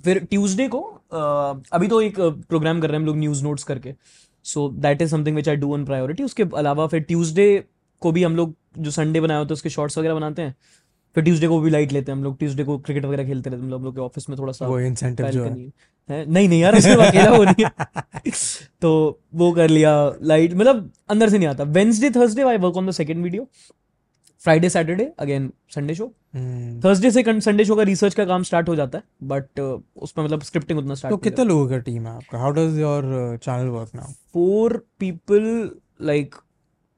फिर 0.03 0.19
ट्यूसडे 0.19 0.67
को 0.67 0.79
अभी 1.73 1.87
तो 1.87 2.01
एक 2.01 2.19
प्रोग्राम 2.19 2.79
कर 2.81 2.87
रहे 2.87 2.95
हैं 2.95 2.99
हम 2.99 3.05
लोग 3.05 3.17
न्यूज़ 3.17 3.43
नोट्स 3.43 3.63
करके। 3.63 3.93
So 4.43 4.69
that 4.69 5.01
is 5.01 5.11
something 5.11 5.35
which 5.35 5.49
I 5.49 5.55
do 5.55 5.73
on 5.73 5.85
priority 5.85 6.23
उसके 6.23 6.43
अलावा 6.57 6.87
फिर 6.87 7.01
ट्यूसडे 7.01 7.63
को 8.01 8.11
भी 8.11 8.23
हम 8.23 8.35
लोग 8.35 8.55
जो 8.77 8.91
संडे 8.91 9.21
बनाए 9.21 9.37
होते 9.37 9.47
हैं 9.47 9.53
उसके 9.53 9.69
शॉर्ट्स 9.69 9.97
वगैरह 9.97 10.15
बनाते 10.15 10.41
हैं। 10.41 10.55
फिर 11.15 11.23
ट्यूसडे 11.23 11.47
को 11.47 11.59
भी 11.59 11.69
लाइट 11.69 11.91
लेते 11.91 12.11
हैं 12.11 12.17
हम 12.17 12.23
लोग। 12.23 12.37
ट्यूसडे 12.39 12.63
को 12.63 12.77
क्रिकेट 12.77 13.05
वगैरह 13.05 13.25
खेलते 13.25 13.49
रहते 13.49 13.63
हैं 13.63 13.73
हम 13.73 13.83
लोग। 13.83 13.95
के 13.95 14.01
ऑफ़िस 14.01 14.29
में 14.29 14.37
थोड़ा 14.39 14.53
सा 14.53 14.67
वो 14.67 14.79
इंसेंटिव 14.79 15.29
जो 15.29 15.43
है। 15.43 15.53
है? 16.09 16.25
नहीं 16.31 16.49
नहीं 16.49 16.61
यार 16.61 16.77
उसमें 16.77 16.95
अकेला 16.95 17.31
वो 17.31 17.43
नहीं 17.43 17.65
है। 17.65 18.31
तो 18.81 19.19
वो 19.35 19.51
कर 19.51 19.69
लिया 19.69 19.93
लाइट 20.21 20.53
मतलब 20.53 20.91
अंदर 21.09 21.29
से 21.29 21.37
नहीं 21.37 21.47
आता। 21.47 21.63
Wednesday 21.63 22.09
Thursday 22.09 22.43
I 22.43 22.57
work 22.57 22.77
on 22.77 22.87
the 22.87 22.91
second 22.91 23.23
video 23.23 23.47
Friday 24.43 24.69
Saturday 24.69 25.11
again 25.19 25.51
Sunday 25.75 25.95
show 25.95 26.07
Thursday 26.83 27.11
से 27.11 27.23
संडे 27.41 27.65
शो 27.65 27.75
का 27.75 27.83
रिसर्च 27.83 28.13
का 28.13 28.25
काम 28.25 28.43
स्टार्ट 28.43 28.69
हो 28.69 28.75
जाता 28.75 28.97
है 28.97 29.03
बट 29.23 29.59
uh, 29.59 29.79
उसमें 29.95 30.25
मतलब 30.25 30.41
स्क्रिप्टिंग 30.41 30.79
उतना 30.79 30.95
स्टार्ट 30.95 31.13
तो 31.13 31.17
कितने 31.17 31.45
लोगों 31.45 31.67
का 31.69 31.77
टीम 31.77 32.07
है 32.07 32.15
आपका? 32.15 32.37
How 32.37 32.51
does 32.51 32.79
your 32.79 33.37
channel 33.43 33.67
work 33.67 33.95
now 33.95 34.11
four 34.33 34.77
people 34.99 35.69
like 36.01 36.35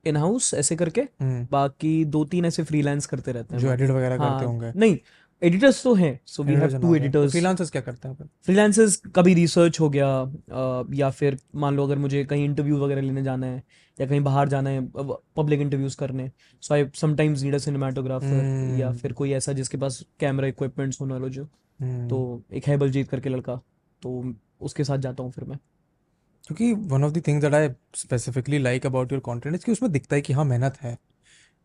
in 0.05 0.17
house 0.17 0.53
ऐसे 0.53 0.75
करके 0.75 1.01
हम्म, 1.01 1.47
बाकी 1.51 2.05
दो 2.05 2.23
तीन 2.25 2.45
ऐसे 2.45 2.63
फ्रीलांस 2.63 3.05
करते 3.05 3.31
रहते 3.31 3.55
हैं। 3.55 3.61
जो 3.61 3.71
एडिट 3.71 3.89
वगैरह 3.89 4.17
हाँ, 4.17 4.33
करते 4.33 4.45
होंगे। 4.45 4.71
नहीं 4.75 4.97
एडिटर्स 5.41 5.83
तो 5.83 5.93
हैं 5.93 6.19
so 6.25 6.43
we 6.43 6.53
have 6.53 6.79
two 6.81 6.95
editors 6.95 7.31
freelancers 7.31 7.69
क्या 7.71 7.81
करते 7.81 8.07
हैं 8.07 8.15
फिर 8.15 8.27
फ्रीलांसर्स 8.45 9.01
कभी 9.15 9.33
रिसर्च 9.33 9.79
हो 9.79 9.89
गया 9.89 10.07
या 10.95 11.09
फिर 11.09 11.37
मान 11.55 11.75
लो 11.75 11.83
अगर 11.83 11.97
मुझे 11.97 12.23
कहीं 12.25 12.45
इंटरव्यू 12.45 12.77
वगैरह 12.77 13.01
लेने 13.01 13.23
जाना 13.23 13.47
है 13.47 13.63
या 13.99 14.07
कहीं 14.07 14.19
बाहर 14.21 14.49
जाना 14.49 14.69
है 14.69 14.81
पब्लिक 14.95 15.61
इंटरव्यूज़ 15.61 15.97
करने। 15.97 16.29
So 16.63 16.73
I 16.73 16.85
sometimes 16.95 17.43
need 17.43 17.55
a 17.55 17.57
cinematographer 17.57 18.77
या। 18.79 18.91
फिर 18.93 19.13
कोई 19.13 19.31
ऐसा 19.33 19.53
जिसके 19.53 19.77
पास 19.77 20.03
कैमरा 20.19 20.47
इक्विपमेंट्स 20.47 21.01
हो 21.01 21.05
नॉलेज 21.05 21.37
हो। 21.39 21.43
हम्म, 21.79 22.07
तो 22.09 22.41
एक 22.53 22.65
है 22.65 22.77
बलजीत 22.77 23.09
करके 23.09 23.29
लड़का 23.29 23.55
तो 24.03 24.33
उसके 24.61 24.83
साथ 24.83 24.97
जाता 24.97 25.23
हूँ 25.23 25.31
फिर 25.31 25.43
मैं। 25.43 25.57
क्योंकि 26.47 26.71
one 26.73 27.03
of 27.03 27.11
the 27.13 27.21
things 27.27 27.43
that 27.43 27.53
I 27.53 27.69
specifically 27.95 28.57
like 28.59 28.85
about 28.85 29.11
your 29.11 29.21
content 29.25 29.55
is 29.55 29.65
कि 29.65 29.71
उसमें 29.71 29.91
दिखता 29.91 30.15
है 30.15 30.21
कि 30.21 30.33
हाँ 30.33 30.45
मेहनत 30.45 30.77
है। 30.81 30.97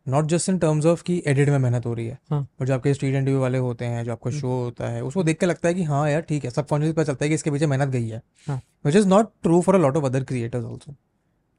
Not 0.07 0.27
just 0.27 0.49
in 0.49 0.59
terms 0.59 0.87
of 0.87 1.03
कि 1.03 1.23
एडिट 1.27 1.49
में 1.49 1.59
मेहनत 1.59 1.87
हो 1.87 1.93
रही 1.95 2.07
है 2.07 2.19
हाँ। 2.31 2.41
और 2.61 2.67
जो 2.67 2.75
आपके 2.75 2.93
स्ट्रीट 2.95 3.15
इंटरव्यू 3.15 3.41
वाले 3.41 3.59
होते 3.59 3.85
हैं 3.85 4.05
जो 4.05 4.13
आपका 4.13 4.31
शो 4.31 4.49
होता 4.49 4.89
है 4.89 5.03
उसको 5.05 5.23
देख 5.25 5.39
के 5.41 5.47
लगता 5.47 5.69
है 5.69 5.75
कि 5.75 5.83
हाँ 5.83 6.09
यार 6.11 6.21
ठीक 6.21 6.45
है 6.45 6.51
सब 6.51 6.67
कॉन्शियस 6.67 6.95
पता 6.95 7.05
चलता 7.05 7.25
है 7.25 7.29
कि 7.29 7.35
इसके 7.35 7.51
पीछे 7.51 7.67
मेहनत 7.67 7.89
गई 7.89 8.09
है। 8.09 8.21
हाँ। 8.49 8.61
Which 8.87 8.97
is 8.97 9.09
not 9.09 9.33
true 9.43 9.61
for 9.61 9.75
a 9.75 9.79
lot 9.79 9.97
of 9.97 10.05
other 10.05 10.25
creators 10.25 10.65
also 10.65 10.93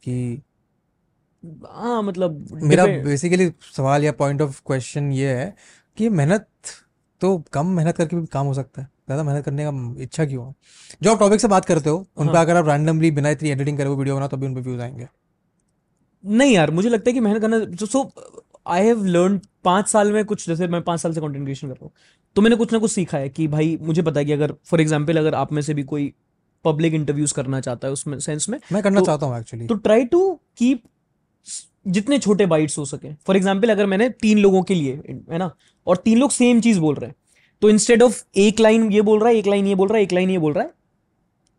कि 0.04 0.42
हाँ 1.66 2.02
मतलब 2.04 2.48
मेरा 2.64 2.86
बेसिकली 3.04 3.52
सवाल 3.74 4.04
या 4.04 4.12
पॉइंट 4.12 4.42
ऑफ़ 4.42 4.62
क्वेश्चन 4.66 5.12
ये 5.12 5.34
है 5.34 5.54
कि 5.98 6.10
मेहनत 6.12 6.48
तो 7.22 7.38
कम 7.54 7.68
मेहनत 7.68 7.98
करके 7.98 8.16
भी 8.16 8.26
काम 8.26 8.46
हो 8.46 8.54
सकता 8.54 8.82
है 8.82 8.88
ज़्यादा 8.88 9.24
मेहनत 9.24 9.46
करने 9.46 9.66
का 9.66 10.04
इच्छा 10.04 10.26
क्यों 10.26 10.46
है 10.48 10.54
जो 11.02 11.12
आप 11.12 11.20
टॉपिक 11.20 11.42
से 11.42 11.48
बात 11.48 11.66
करते 11.66 11.90
हो 11.90 11.98
उन 11.98 12.26
हाँ. 12.26 12.34
पर। 12.34 12.40
अगर 12.40 12.58
आप 12.58 12.68
रैंडमली 12.68 13.12
बिना 13.12 13.30
इतनी 13.30 13.50
एडिटिंग 13.50 13.78
करे 13.78 13.90
वो 13.90 13.96
वीडियो 13.96 14.16
बनाओ 14.16 14.28
तभी 14.28 14.46
उन 14.46 14.56
पर 14.56 14.62
व्यूज़ 14.62 14.82
आएँगे 14.82 15.08
नहीं 16.24 16.54
यार 16.54 16.72
मुझे 16.72 16.90
लगता 16.90 17.10
है 17.10 17.14
कि 17.14 17.20
मेहनत 17.20 17.42
करना 17.42 17.86
सो 17.86 18.10
आई 18.68 18.86
हैव 18.86 19.06
लर्न 19.06 19.40
पाँच 19.64 19.88
साल 19.88 20.12
में 20.12 20.24
कुछ 20.26 20.48
जैसे 20.48 20.68
मैं 20.68 20.82
पाँच 20.82 21.00
साल 21.00 21.14
से 21.14 21.22
कंटेंट 21.22 21.44
क्रिएशन 21.44 21.68
कर 21.68 21.74
रहा 21.74 21.86
हूँ 21.86 21.92
तो 22.36 22.42
मैंने 22.42 22.56
कुछ 22.56 22.74
ना 22.74 22.80
कुछ 22.80 22.92
सीखा 22.92 23.18
है 23.18 23.30
कि 23.30 23.48
भाई 23.48 23.78
मुझे 23.82 24.02
पता 24.02 24.20
है 24.20 24.26
कि 24.26 24.32
अगर 24.32 24.54
फॉर 24.66 24.82
एग्ज़ाम्पल 24.82 25.18
अगर 25.18 25.36
आप 25.36 25.54
में 25.54 25.62
से 25.62 25.74
भी 25.74 25.84
कोई 25.84 26.14
पब्लिक 26.66 26.94
इंटरव्यूज़ 26.94 27.34
करना 27.34 27.60
चाहता 27.62 27.88
है 27.88 27.94
उसमें 27.94 28.20
सेंस 28.20 28.50
में 28.50 28.60
मैं 28.74 28.84
करना 28.84 29.00
तो- 29.00 29.08
चाहता 29.08 29.26
हूँ 29.26 29.38
एक्चुअली 29.38 29.68
तो 29.68 29.76
ट्राई 29.76 30.06
टू 30.06 30.22
कीप 30.58 30.84
जितने 31.88 32.18
छोटे 32.20 32.46
बाइट्स 32.46 32.78
हो 32.78 32.86
सके। 32.86 33.14
फॉर 33.18 33.38
एग्ज़ाम्पल 33.38 33.70
अगर 33.70 33.86
मैंने 33.86 34.10
तीन 34.12 34.40
लोगों 34.40 34.62
के 34.64 34.76
लिए 34.76 35.16
है 35.32 35.38
ना 35.38 35.52
और 35.88 35.98
तीन 35.98 36.18
लोग 36.20 36.32
सेम 36.32 36.62
चीज़ 36.62 36.80
बोल 36.80 36.96
रहे 36.96 37.10
हैं 37.10 37.16
तो 37.62 37.70
इंस्टेड 37.70 38.04
ऑफ़ 38.04 38.24
एक 38.38 38.60
लाइन 38.60 38.92
ये 38.92 39.02
बोल 39.04 39.20
रहा 39.20 39.30
है 39.30 39.36
एक 39.36 39.48
लाइन 39.48 39.68
ये 39.68 39.76
बोल 39.76 39.88
रहा 39.88 39.98
है 39.98 40.04
एक 40.04 40.14
लाइन 40.14 40.30
ये 40.30 40.38
बोल 40.38 40.54
रहा 40.54 40.64
है 40.64 40.74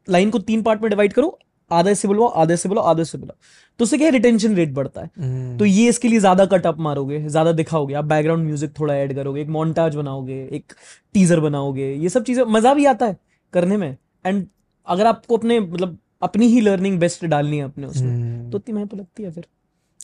लाइन 0.09 0.31
को 0.31 0.39
तीन 0.41 0.63
पार्ट 0.63 0.83
में 0.83 0.91
डिवाइड 0.91 1.13
करो 1.13 1.39
आधे 1.71 1.95
से 1.95 2.09
बुलवाओ 2.09 2.29
आधे 2.43 2.57
से 2.57 2.69
बुलाओ 2.69 2.85
आधे 2.87 3.05
से 3.05 3.19
बुलाओ 3.19 3.37
तो 3.81 3.85
उससे 3.85 3.99
क्या 3.99 4.09
रिटेंशन 4.11 4.55
रेट 4.57 4.73
बढ़ता 4.75 5.01
है। 5.01 5.11
हम्म, 5.19 5.57
तो 5.59 5.65
ये 5.65 5.89
इसके 5.89 6.09
लिए 6.09 6.21
ज़्यादा 6.21 6.45
कट 6.47 6.67
अप 6.67 6.79
मारोगे 6.81 7.19
ज़्यादा 7.21 7.53
दिखाओगे। 7.53 7.95
आप 7.95 8.05
बैकग्राउंड 8.05 8.45
म्यूज़िक 8.45 8.73
थोड़ा 8.79 8.95
ऐड 8.95 9.15
करोगे 9.15 9.41
एक 9.41 9.49
मोन्टाज 9.49 9.97
बनाओगे 9.97 10.41
एक 10.53 10.73
टीजर 11.15 11.41
बनाओगे 11.41 11.93
ये 11.93 12.09
सब 12.09 12.25
चीज़ें 12.25 12.43
मज़ा 12.47 12.75
भी 12.75 12.85
आता 12.87 13.07
है 13.07 13.17
करने 13.53 13.77
में। 13.77 13.97
एंड 14.25 14.47
अगर 14.87 15.07
आपको 15.07 15.37
अपने 15.37 15.61
मतलब 15.61 15.99
अपनी 16.23 16.47
ही 16.47 16.61
लर्निंग 16.61 16.99
बेस्ट 17.01 17.25
डालनी 17.27 17.59
है 17.59 17.65
अपने 17.65 17.87
उसमें 17.87 18.11
हम्म। 18.11 18.51
तो 18.51 18.59
इतनी 18.59 18.75
मेहनत 18.75 18.91
तो 18.91 18.97
लगती 18.97 19.23
है 19.23 19.31
फिर। 19.31 19.47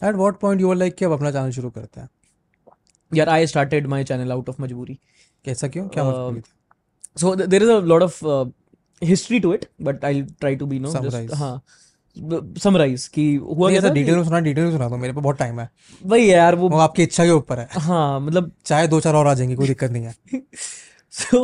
At 0.02 0.14
what 0.14 0.38
point 0.38 0.60
you 0.60 0.68
were 0.68 0.76
like 0.76 0.94
कि 0.94 1.04
अब 1.04 1.12
अपना 1.12 1.30
चैनल 1.30 1.50
शुरू 1.50 1.70
करते 1.70 2.00
हैं 2.00 2.08
यार 3.14 3.28
I 3.28 3.46
started 3.46 3.86
my 3.86 4.04
channel 4.04 4.32
out 4.32 4.48
of 4.48 4.62
मजबूरी 4.62 4.98
कैसा 5.44 5.68
क्यों 5.68 5.88
क्या 5.88 6.04
a 7.14 7.80
lot 7.92 8.02
of 8.02 8.14
uh, 8.24 8.44
history 9.02 9.40
to 9.40 9.52
it 9.56 9.66
but 9.88 10.04
i'll 10.04 10.24
try 10.44 10.54
to 10.60 10.66
be 10.70 10.78
no 10.78 10.92
Summarize. 10.94 11.28
just 11.28 11.34
हाँ 11.34 11.62
समराइज 12.62 13.06
कि 13.08 13.34
हुआ 13.36 13.70
क्या 13.70 13.82
था 13.82 13.88
डिटेल 13.88 14.16
में 14.16 14.24
सुना 14.24 14.40
डिटेल 14.40 14.64
में 14.64 14.72
सुना 14.72 14.88
दो 14.88 14.96
मेरे 14.96 15.12
पे 15.12 15.20
बहुत 15.20 15.38
टाइम 15.38 15.60
है। 15.60 15.68
वही 16.06 16.28
है 16.28 16.36
यार 16.36 16.54
वो 16.54 16.68
वो 16.68 16.78
आपकी 16.78 17.02
इच्छा 17.02 17.24
के 17.24 17.30
ऊपर 17.30 17.58
है। 17.58 17.68
हाँ 17.72 18.20
मतलब 18.20 18.52
चाहे 18.66 18.88
दो 18.88 19.00
चार 19.00 19.14
और 19.14 19.26
आ 19.26 19.34
जाएँगे 19.34 19.56
कोई 19.56 19.66
दिक्कत 19.66 19.90
नहीं 19.90 20.04
है। 20.04 20.14
So 21.10 21.40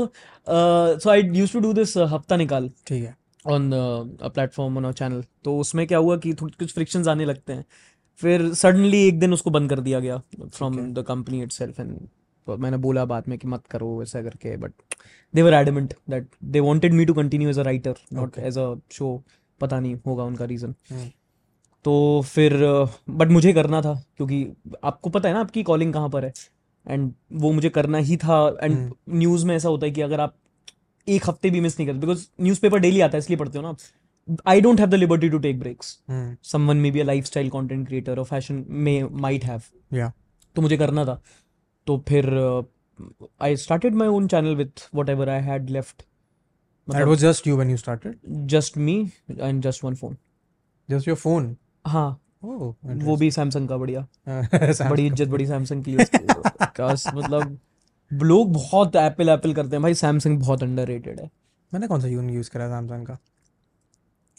so 1.03 1.11
I 1.11 1.17
used 1.41 1.55
to 1.57 1.63
do 1.65 1.73
this 1.79 1.97
uh, 1.97 2.07
हफ़्ता 2.09 2.37
निकाल 2.37 2.71
ठीक 2.87 3.05
है। 3.05 3.17
on 3.47 3.73
a 3.73 4.31
platform 4.31 4.79
on 4.79 4.87
our 4.91 5.25
तो 5.45 5.59
उसमें 5.59 5.87
क्या 5.87 5.99
हुआ 5.99 6.17
कि 6.17 6.35
थोड़ी 6.35 6.55
कुछ 6.59 6.75
फ्रिक्शंस 6.75 7.09
आने 7.09 7.25
लगते 7.25 7.53
हैं। 7.53 7.65
फिर 8.23 8.53
सडनली 8.55 9.03
एक 9.09 9.19
दिन 9.21 9.33
उसको 9.33 9.51
बंद 9.51 9.71
कर 9.71 9.81
दिया 9.81 10.01
गया 10.01 10.17
from 10.47 10.79
the 10.95 11.05
company 11.09 11.43
itself 11.43 11.81
and 11.81 11.99
मैंने 12.47 12.77
बोला 12.77 13.05
बाद 13.05 13.25
में 13.29 13.39
कि 13.39 13.49
मत 13.49 13.67
करो 13.71 14.03
ऐसा 14.03 14.23
करके 14.23 14.57
but 14.57 14.73
they 15.35 15.43
were 15.43 15.55
adamant 15.55 15.95
that 16.11 16.27
they 16.45 16.61
wanted 16.61 16.93
me 16.93 17.05
to 17.05 17.15
continue 17.15 17.49
as 17.51 17.59
a 17.59 17.63
writer 17.63 17.95
not 18.13 18.39
as 18.39 18.59
a 18.59 18.75
show 18.93 19.23
पता 19.61 19.81
नहीं 19.81 19.95
होगा 20.07 20.25
उनका 20.25 20.45
रीज़न 20.45 20.75
हम्म, 20.91 21.09
तो 21.85 22.23
फिर 22.27 22.57
बट 23.11 23.29
मुझे 23.29 23.53
करना 23.53 23.81
था 23.83 23.95
क्योंकि 24.17 24.47
आपको 24.85 25.11
पता 25.11 25.29
है 25.29 25.35
ना 25.35 25.41
आपकी 25.41 25.63
कॉलिंग 25.63 25.93
कहाँ 25.95 26.09
पर 26.09 26.25
है? 26.25 26.33
एंड 26.87 27.13
वो 27.33 27.53
मुझे 27.53 27.69
करना 27.69 27.99
ही 27.99 28.17
था 28.17 28.39
एंड। 28.63 28.93
न्यूज़ 29.09 29.47
में 29.47 29.55
ऐसा 29.57 29.69
होता 29.69 29.87
है 29.87 29.93
कि 29.93 30.01
अगर 30.01 30.21
आप 30.21 30.35
एक 31.09 31.29
हफ़्ते 31.29 31.51
भी 31.51 31.61
मिस 31.61 31.79
नहीं 31.79 31.87
करते 31.87 32.01
बिकॉज़ 32.01 32.27
न्यूज़पेपर 32.41 32.79
डेली 32.79 33.01
आता 33.01 33.17
है 33.17 33.19
इसलिए 33.19 33.39
पढ़ते 33.39 33.59
हो 33.59 33.65
ना 33.65 33.75
I 34.49 34.61
don't 34.61 34.81
have 34.81 34.89
the 34.91 34.95
liberty 34.95 35.29
to 35.31 35.39
take 35.39 35.59
breaks 35.61 35.99
hmm, 36.09 36.37
someone 36.43 36.77
may 36.77 36.91
be 36.91 37.01
a 37.01 37.05
lifestyle 37.05 37.49
content 37.51 37.87
creator 37.89 38.19
और 38.19 38.25
फ़ैशन 38.25 38.65
में 38.69 39.03
माइट 39.21 39.45
हैव 39.45 39.63
या 39.93 40.13
तो 40.57 40.63
मुझे 40.63 40.77
करना 40.77 41.05
था। 41.05 41.21
तो 41.87 41.97
फिर 42.09 42.29
I 43.43 43.57
started 43.57 43.95
my 43.95 44.09
own 44.09 44.27
channel 44.29 44.55
with 44.57 44.89
whatever 45.09 45.29
I 45.29 45.41
had 45.43 45.71
left 45.71 46.03
just 47.19 47.47
you 47.47 47.57
when 47.57 47.71
you 47.71 47.77
started 47.77 48.19
just 48.49 48.77
me 48.79 48.97
and 49.31 49.63
just 49.63 49.85
one 49.85 49.95
phone 49.95 50.17
just 50.89 51.09
your 51.09 51.17
phone 51.17 51.57
हाँ। 51.87 52.21
ओह 52.45 52.75
वो 53.05 53.17
भी 53.17 53.31
सैमसंग 53.31 53.69
का 53.69 53.77
बढ़िया। 53.77 54.01
बड़ी 54.91 55.07
इज़्ज़त 55.07 55.29
बड़ी 55.29 55.47
सैमसंग 55.47 55.85
की 55.85 55.97
मतलब 57.15 57.59
लोग 58.11 58.53
बहुत 58.53 58.97
एप्पल 58.97 59.29
एप्पल 59.29 59.53
करते 59.55 59.77
हैं। 59.77 59.83
भाई 59.83 59.95
सैमसंग 59.95 60.39
बहुत 60.41 60.63
अंडररेटेड 60.63 61.21
है। 61.21 61.31
मैंने 61.73 61.87
कौन 61.87 62.01
सा 62.01 62.09
यून 62.09 62.31
यूज़ 62.31 62.51
करा 62.51 62.69
सैमसंग 62.69 63.07
का? 63.07 63.19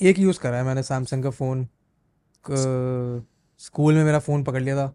एक 0.02 0.20
यूज़ 0.20 0.40
करा 0.40 0.58
है 0.58 0.64
मैंने 0.64 0.84
सैमसंग 0.84 1.24
का 1.24 1.30
फ़ोन। 1.30 1.68
स्कूल 3.62 3.94
में 3.94 4.04
मेरा 4.04 4.20
फ़ोन 4.20 4.44
पकड़ 4.44 4.62
लिया 4.62 4.76
था 4.78 4.88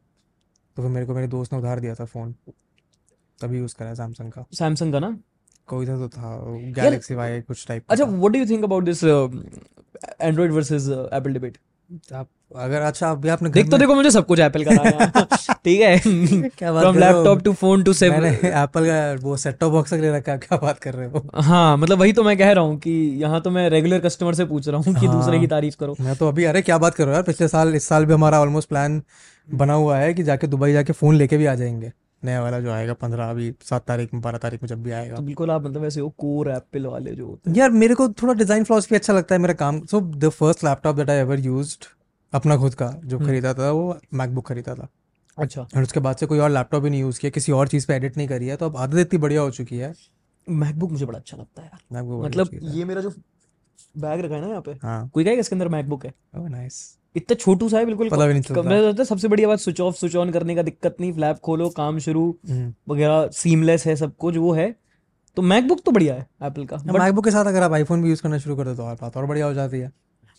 तो 0.77 0.83
फिर 0.83 0.91
मेरे 0.91 1.07
को 1.07 1.15
मेरे 1.15 1.27
दोस्त 1.29 1.53
ने 1.53 1.59
उधार 1.59 1.81
दिया 1.81 1.95
था 1.95 2.05
फ़ोन। 2.05 2.35
तभी 3.39 3.59
यूज़ 3.59 3.75
करा 3.77 3.89
है 3.89 3.95
सैमसंग 3.95 4.33
का। 4.33 4.45
सैमसंग 4.55 4.93
का 4.93 4.99
ना? 4.99 5.19
कोई 5.69 5.87
था 5.87 5.97
तो 5.99 6.09
था 6.09 6.37
गैलेक्सी 6.75 7.15
वाई 7.15 7.41
कुछ 7.43 7.67
टाइप 7.69 7.85
अच्छा 7.91 8.05
what 8.05 8.33
do 8.33 8.39
you 8.39 8.47
think 8.47 8.65
about 8.65 8.85
this 8.85 9.05
Android 9.05 10.53
versus 10.53 10.89
Apple 10.89 11.33
debate 11.33 11.59
आप 12.15 12.29
अगर 12.51 12.81
अच्छा 12.83 13.11
अभी 13.11 13.29
आपने 13.29 13.49
देख 13.51 13.71
तो 13.71 13.79
देखो 13.79 13.95
मुझे 13.95 14.11
सब 14.11 14.27
कुछ 14.27 14.41
एप्पल 14.41 14.65
का 14.65 15.25
ठीक 15.65 15.81
है? 15.81 15.99
क्या 16.49 16.73
बात 16.73 16.83
फ्रॉम 16.83 16.95
हो? 16.95 17.01
Laptop 17.01 17.43
to 17.45 17.53
phone 17.53 17.83
to 17.85 17.93
save 17.93 18.13
Apple 18.25 18.87
का 18.87 19.13
वो 19.23 19.37
सेट 19.37 19.59
टॉप 19.61 19.73
बॉक्स 19.73 19.93
ले 19.95 20.11
रखा 20.17 20.33
है 20.33 20.39
क्या 20.39 20.59
बात 20.63 20.79
कर 20.79 20.95
रहे 20.95 21.09
हो? 21.09 21.23
हाँ 21.35 21.77
मतलब 21.77 21.99
वही 22.01 22.13
तो 22.13 22.23
मैं 22.25 22.37
कह 22.39 22.53
रहा 22.53 22.65
हूँ 22.65 22.79
कि 22.79 22.91
यहाँ 23.23 23.41
तो 23.41 23.51
मैं 23.51 23.69
रेगुलर 23.71 24.01
कस्टमर 24.01 24.35
से 24.35 24.45
पूछ 24.45 24.69
रहा 24.69 24.77
हूँ 24.77 24.95
कि 24.95 25.07
दूसरे 25.07 25.33
की 25.33 25.39
हाँ। 25.39 25.49
तारीफ़ 25.49 25.77
करो। 25.81 25.97
मैं 26.01 26.17
तो 26.17 26.29
अभी 26.29 26.45
अरे 26.45 26.63
क्या 26.63 26.79
बात 26.79 26.95
कर 26.95 27.05
रहे 27.05 27.13
हो 27.13 27.15
यार? 27.15 27.23
पिछले 27.23 27.49
साल 27.49 27.75
इस 27.75 27.89
साल 27.89 28.05
भी 28.07 28.15
हमारा 28.15 28.41
ऑलमोस्ट 28.41 28.69
प्लान 28.69 29.03
बना 29.49 29.75
हुआ 29.75 29.99
है 29.99 30.15
कि 30.15 30.23
जाके 30.23 30.47
दुबई 30.47 30.73
जाके 30.73 30.93
फ़ोन 30.93 31.17
लेके 31.17 31.37
भी 31.37 31.47
आ 31.47 31.55
जाएँगे। 31.55 31.93
नया 32.23 32.43
वाला 32.43 32.61
जो 32.61 32.71
आएगा 32.73 32.93
पंद्रह 32.95 33.31
अभी 33.31 33.53
सात 33.65 33.85
तारीख 33.89 34.15
में 34.15 34.23
बारह 34.23 34.39
तारीख 34.39 34.63
में 34.63 34.69
जब 34.69 34.83
भी 34.83 34.91
आएगा। 34.91 35.17
तो 35.17 35.23
बिल्कुल 35.23 35.51
आप 35.51 35.65
मतलब 35.67 35.85
ऐसे 35.85 36.01
हो 36.01 36.09
कोर 36.19 36.51
एप्पल 36.51 36.87
वाले 36.87 37.11
जो 37.11 37.27
होते 37.27 37.51
हैं। 37.51 37.57
यार 37.57 37.71
मेरे 37.73 37.95
को 37.95 38.09
थोड़ा 38.23 38.35
डिज़ाइन 38.35 38.65
फिलोसफी 38.65 38.95
अच्छा 38.95 39.13
लगता 39.13 39.35
है 39.35 39.41
मेरा 39.41 39.55
काम। 39.57 39.85
So 39.87 40.01
the 40.01 40.29
first 40.31 40.65
laptop 40.65 40.97
that 40.97 41.11
I 41.11 41.17
ever 41.17 41.41
used 41.41 41.85
अपना 42.33 42.57
खुद 42.57 42.75
का 42.75 42.87
जो 43.05 43.17
हम्म। 43.17 43.29
खरीदा 43.29 43.55
था 43.55 43.71
वो 43.71 43.97
मैकबुक 44.15 44.47
खरीदा 44.49 44.75
था। 44.75 44.89
अच्छा। 45.39 45.63
और 45.63 45.83
उसके 45.83 46.01
बाद 46.01 46.17
से 46.17 46.27
कोई 46.27 46.39
और 46.39 46.51
लैपटॉप 46.51 46.83
भी 46.83 46.91
नहीं 46.91 47.01
यूज़ 47.01 47.21
किया 47.21 47.31
किसी 47.31 47.53
और 47.53 47.69
चीज़ 47.69 47.87
पे 47.87 47.95
एडिट 47.95 48.17
नहीं 48.17 48.29
करी 48.29 48.47
है 48.47 48.57
तो 48.57 48.67
अब 48.67 48.77
आदत 48.77 48.99
इतनी 48.99 49.19
बढ़िया 49.19 49.41
हो 49.41 49.51
चुकी 49.51 49.77
है। 49.77 49.95
मैकबुक 50.47 50.91
मुझे 50.91 51.07
बड़ा 51.07 51.19
अच्छा 51.19 51.37
लगता 51.37 51.63
है 51.63 51.69
यार। 51.69 51.81
मैकबुक 51.93 52.25
मतलब 52.25 52.49
ये 52.75 52.85
मेरा 52.85 53.01
जो 53.01 53.11
बैग 53.99 54.21
रखा 54.21 54.35
है 54.35 54.41
ना 54.41 54.49
यहाँ 54.49 54.61
पे 54.61 54.73
हाँ। 54.83 55.09
कोई 55.15 55.25
कहेगा 55.25 55.41
इसके 55.41 55.55
अंदर 55.55 55.69
मैकबुक 55.69 56.05
है? 56.07 56.13
ओह 56.39 56.49
नाइस 56.49 56.97
इतना 57.17 57.35
छोटू 57.35 57.69
सा 57.69 57.79
है 57.79 57.85
बिल्कुल 57.87 58.09
पता 58.09 58.27
भी 58.27 58.33
नहीं 58.33 58.43
चलता। 58.43 58.63
में 58.63 59.05
सबसे 59.05 59.29
बड़ी 59.29 59.47
बात 59.47 59.59
स्विच 59.59 59.81
ऑफ़ 59.81 59.97
स्विच 59.97 60.17
ऑन 60.17 60.31
करने 60.31 60.55
का 60.55 60.63
दिक्कत 60.63 60.97
नहीं 61.01 61.13
फ्लैप 61.13 61.39
खोलो 61.39 61.69
काम 61.71 61.99
शुरू 61.99 62.25
हम्म। 62.51 62.93
वगैरह 62.93 63.29
सीमलेस 63.35 63.87
है 63.87 63.97
सब 63.97 64.17
कुछ 64.17 64.37
वो 64.37 64.53
है। 64.53 64.75
तो 65.37 65.43
मैकबुक 65.43 65.81
तो 65.85 65.93
बढ़िया 65.93 66.15
है 66.15 66.27
एप्पल 66.43 66.65
का। 66.65 66.77
मैकबुक 66.93 67.25
के 67.25 67.31
साथ 67.31 67.45
अगर 67.45 67.63
आप 67.63 67.73
आईफोन 67.73 68.03
भी 68.03 68.09
यूज़ 68.09 68.23
करना 68.23 68.39
शुरू 68.39 68.57
कर 68.57 68.65
दो 68.65 68.75
तो 68.75 68.83
और 68.83 68.95
बात 69.03 69.17
और 69.17 69.27
बढ़िया 69.27 69.47
हो 69.47 69.55
जाती 69.55 69.79
है। 69.79 69.89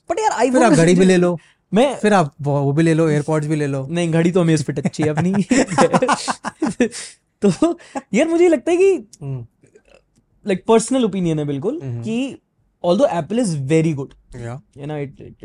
बट 0.09 0.19
यार 0.19 0.31
आईफोन 0.31 0.63
आप 0.63 0.73
घड़ी 0.73 0.95
भी 0.95 1.05
ले 1.05 1.17
लो। 1.17 1.37
मैं 1.71 1.95
फिर 1.99 2.13
आप 2.13 2.33
वो 2.41 2.71
भी 2.73 2.83
ले 2.83 2.93
लो 2.93 3.07
एयरपॉड्स 3.09 3.47
भी 3.47 3.55
ले 3.55 3.67
लो। 3.67 3.85
नहीं 3.89 4.11
घड़ी 4.11 4.31
तो 4.31 4.41
अमेज 4.41 4.63
फिट 4.65 4.79
अच्छी 4.79 5.03
है 5.03 5.09
अपनी 5.09 5.33
तो 7.41 7.77
यार 8.13 8.27
मुझे 8.27 8.47
लगता 8.47 8.71
है 8.71 8.77
कि 8.77 9.45
लाइक 10.45 10.63
पर्सनल 10.67 11.05
ओपिनियन 11.05 11.39
है 11.39 11.45
बिल्कुल 11.45 11.79
हम्म। 11.83 12.01
कि 12.03 12.37
although 12.83 13.05
Apple 13.13 13.39
is 13.39 13.57
very 13.67 13.93
good 13.93 14.13
या 14.35 14.59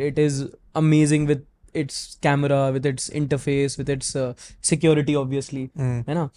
it 0.08 0.18
is 0.18 0.42
amazing 0.80 1.26
with 1.28 1.42
its 1.74 2.00
camera 2.24 2.60
with 2.72 2.86
its 2.86 3.10
interface 3.20 3.78
with 3.78 3.90
its 3.92 4.16
uh, 4.16 4.32
security 4.70 5.14
obviously 5.20 5.68
hmm, 5.78 6.04
है 6.08 6.14
ना? 6.14 6.28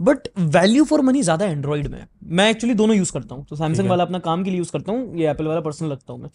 बट 0.00 0.28
वैल्यू 0.38 0.84
फॉर 0.84 1.00
मनी 1.02 1.22
ज़्यादा 1.22 1.46
एंड्रॉइड 1.46 1.86
में 1.88 2.06
मैं 2.38 2.48
एक्चुअली 2.50 2.74
दोनों 2.74 2.96
यूज़ 2.96 3.12
करता 3.12 3.34
हूँ। 3.34 3.44
तो 3.46 3.56
सैमसंग 3.56 3.88
वाला 3.88 4.04
अपना 4.04 4.18
काम 4.26 4.44
के 4.44 4.50
लिए 4.50 4.58
यूज़ 4.58 4.70
करता 4.72 4.92
हूँ 4.92 5.18
ये 5.18 5.30
एप्पल 5.30 5.46
वाला 5.46 5.60
पर्सनल 5.60 5.88
लगता 5.88 6.12
हूँ 6.12 6.20
मैं। 6.22 6.30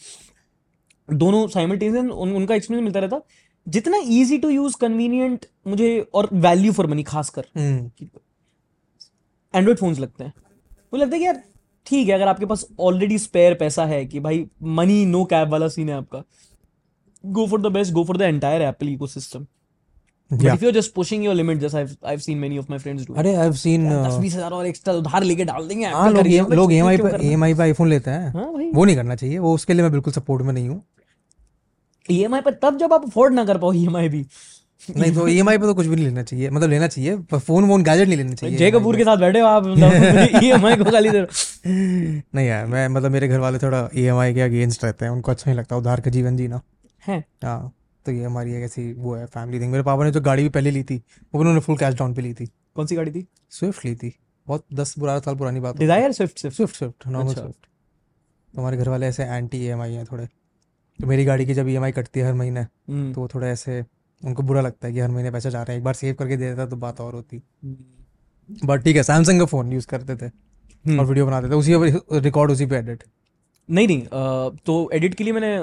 दोनों 1.09 1.47
साइमल्टेनियस 1.47 2.03
उन, 2.03 2.31
उनका 2.31 2.55
एक्सपीरियंस 2.55 2.83
मिलता 2.83 2.99
रहता। 2.99 3.21
जितना 3.67 3.97
इजी 4.09 4.37
टू 4.37 4.49
यूज़ 4.49 4.75
कन्वीनियंट 4.77 5.45
मुझे 5.67 5.99
और 6.13 6.29
वैल्यू 6.33 6.71
फॉर 6.73 6.87
मनी 6.87 7.03
खासकर। 7.03 7.45
हम्म, 7.57 8.07
एंड्रॉइड 9.53 9.79
फोन्स 9.79 9.99
लगते 9.99 10.23
हैं। 10.23 10.33
मुझे 10.93 11.03
लगता 11.03 11.15
है 11.15 11.19
कि 11.19 11.25
यार 11.25 11.41
ठीक 11.87 12.07
है 12.07 12.15
अगर 12.15 12.27
आपके 12.27 12.45
पास 12.45 12.65
ऑलरेडी 12.79 13.17
स्पेयर 13.19 13.53
पैसा 13.53 13.85
है 13.85 14.05
कि 14.05 14.19
भाई 14.19 14.45
मनी 14.75 15.05
नो 15.05 15.23
कैप 15.25 15.47
वाला 15.47 15.67
सीन 15.69 15.89
है 15.89 15.95
आपका 15.95 16.23
go 17.23 17.45
for 17.47 17.61
the 17.61 17.71
best 17.73 17.93
go 17.93 18.03
for 18.03 18.17
the 18.17 18.21
entire 18.21 18.61
Apple 18.61 18.89
ecosystem 18.89 19.45
अरे 23.17 23.33
दस 24.07 24.15
बीस 24.21 24.35
हज़ार 24.35 24.51
और 24.51 24.65
एक्स्ट्रा 24.65 24.93
उधार 24.93 25.23
लेके 25.23 25.45
डाल 25.45 25.67
देंगे 25.67 25.85
हाँ 25.85 26.09
लोग 26.11 26.71
आईफोन 27.61 27.89
लेते 27.89 28.11
हैं। 28.11 28.31
हाँ 28.31 28.45
वो 28.45 28.85
नहीं 28.85 28.95
करना 28.95 29.15
चाहिए 29.15 29.39
वो 29.39 29.53
उसके 29.55 29.73
लिए 29.73 29.81
मैं 29.81 29.91
बिल्कुल 29.91 30.13
सपोर्ट 30.13 30.43
में 30.43 30.53
नहीं 30.53 30.67
हूँ। 30.69 30.83
ईएमआई 32.11 32.41
पर 32.41 32.53
तब 32.61 32.77
जब 32.77 32.93
आप 32.93 33.03
अफोर्ड 33.05 33.33
ना 33.33 33.45
कर 33.45 33.57
पाओ 33.57 33.73
ईएमआई 33.73 34.09
भी। 34.09 34.25
नहीं 34.81 35.11
तो 35.15 35.27
ईएमआई 35.27 35.57
पे 35.57 35.65
तो 35.65 35.73
कुछ 35.73 35.85
भी 35.85 35.95
नहीं 35.95 36.05
लेना 36.05 36.23
चाहिए। 36.23 36.49
मतलब 36.49 36.69
लेना 36.69 36.87
चाहिए 36.87 37.15
पर 37.31 37.39
फ़ोन 37.39 37.63
वोन 37.65 37.83
गैजेट 37.83 38.07
नहीं 38.07 38.17
लेना 38.17 38.33
चाहिए। 38.33 38.57
जय 38.57 38.71
कपूर 38.71 38.97
के 38.97 39.03
साथ 39.03 39.17
बैठे 39.17 39.39
हो 39.39 39.47
आप 39.47 39.65
मतलब 39.67 40.43
ईएमआई 40.43 40.75
को 40.77 40.91
गाली 40.91 41.09
दे 41.09 41.21
नहीं 41.65 42.47
यार 42.47 42.65
मैं 42.67 42.87
मतलब 42.87 43.11
मेरे 43.11 43.27
घर 43.27 43.39
वाले 43.39 43.59
थोड़ा 43.59 43.87
ईएमआई 43.95 44.33
के 44.33 44.41
अगेंस्ट 44.41 44.83
रहते 44.83 45.05
हैं 45.05 45.11
उनको 45.11 45.31
अच्छा 45.31 45.49
नहीं 45.49 45.57
लगता 45.59 45.77
उधार 45.77 46.01
का 46.01 46.11
जीवन 46.11 46.37
जीना। 46.37 46.61
हैं। 47.03 47.23
हाँ 47.43 47.73
तो 48.05 48.11
ये 48.11 48.23
हमारी 48.23 48.53
एक 48.55 48.63
ऐसी 48.63 48.91
वो 48.93 49.15
है 49.15 49.25
फैमिली 49.27 49.59
थिंग 49.59 49.71
मेरे 49.71 49.83
पापा 49.83 50.03
ने 50.03 50.11
जो 50.11 50.21
गाड़ी 50.21 50.43
भी 50.43 50.49
पहले 50.49 50.71
ली 50.71 50.83
थी 50.83 51.01
वो 51.33 51.39
उन्होंने 51.39 51.59
फुल 51.61 51.77
कैश 51.77 51.95
डाउन 51.95 52.13
पे 52.13 52.21
ली 52.21 52.33
थी। 52.33 52.45
कौन 52.75 52.85
सी 52.85 52.95
गाड़ी 52.95 53.11
थी? 53.11 53.25
स्विफ्ट 53.51 53.85
ली 53.85 53.95
थी। 53.95 54.13
बहुत 54.47 54.65
दस 54.73 54.93
बारह 54.99 55.19
साल 55.19 55.35
पुरानी 55.35 55.59
बात 55.59 55.77
Dzire 55.77 56.11
Swift 56.11 56.39
Swift 56.39 56.75
Swift 56.75 57.07
normal. 57.07 57.33
Swift 57.33 57.65
तो 58.53 58.61
हमारे 58.61 58.77
घर 58.77 58.89
वाले 58.89 59.07
ऐसे 59.07 59.23
एंटी 59.25 59.57
ई 59.57 59.67
हैं 59.67 60.05
थोड़े। 60.05 60.27
तो 60.99 61.08
मेरी 61.08 61.25
गाड़ी 61.25 61.45
की 61.45 61.53
जब 61.53 61.67
ईएमआई 61.69 61.91
कटती 61.91 62.19
है 62.19 62.25
हर 62.25 62.34
महीने 62.34 62.60
हम्म, 62.62 63.13
तो 63.13 63.21
वो 63.21 63.27
थोड़ा 63.27 63.47
ऐसे 63.47 63.84
उनको 64.23 64.43
बुरा 64.43 64.62
लगता 64.62 64.88
है 64.88 64.93
कि 64.93 64.99
हर 64.99 65.12
महीने 65.12 65.32
पैसा 65.32 65.49
जा 65.49 65.62
रहा 65.63 65.71
है। 65.71 65.77
एक 65.77 65.84
बार 65.84 65.93
सेव 65.93 66.13
करके 66.19 66.38
दे 66.38 66.49
देता 66.49 66.65
तो 66.65 66.75
बात 66.75 67.01
और 67.01 67.13
होती। 67.13 67.41
बट 68.65 68.84
ठीक 68.84 68.95
है 68.95 69.03
सैमसंग 69.03 69.39
का 69.39 69.45
फ़ोन 69.45 69.71
यूज़ 69.73 69.88
करते 69.88 70.15
थे 70.15 70.25
हम्म। 70.25 70.99
और 70.99 71.06
वीडियो 71.06 71.25
बनाते 71.25 71.49
थे। 71.49 71.56
उसी 71.56 71.75
पर 71.77 72.21
रिकॉर्ड 72.23 72.51
उसी 72.51 72.65
पे 72.65 72.75
एडिट 72.75 73.03
नहीं 73.69 73.88
नहीं 73.88 74.01
तो 74.65 74.89
एडिट 74.93 75.13
के 75.13 75.23
लिए 75.23 75.34
मैंने 75.34 75.58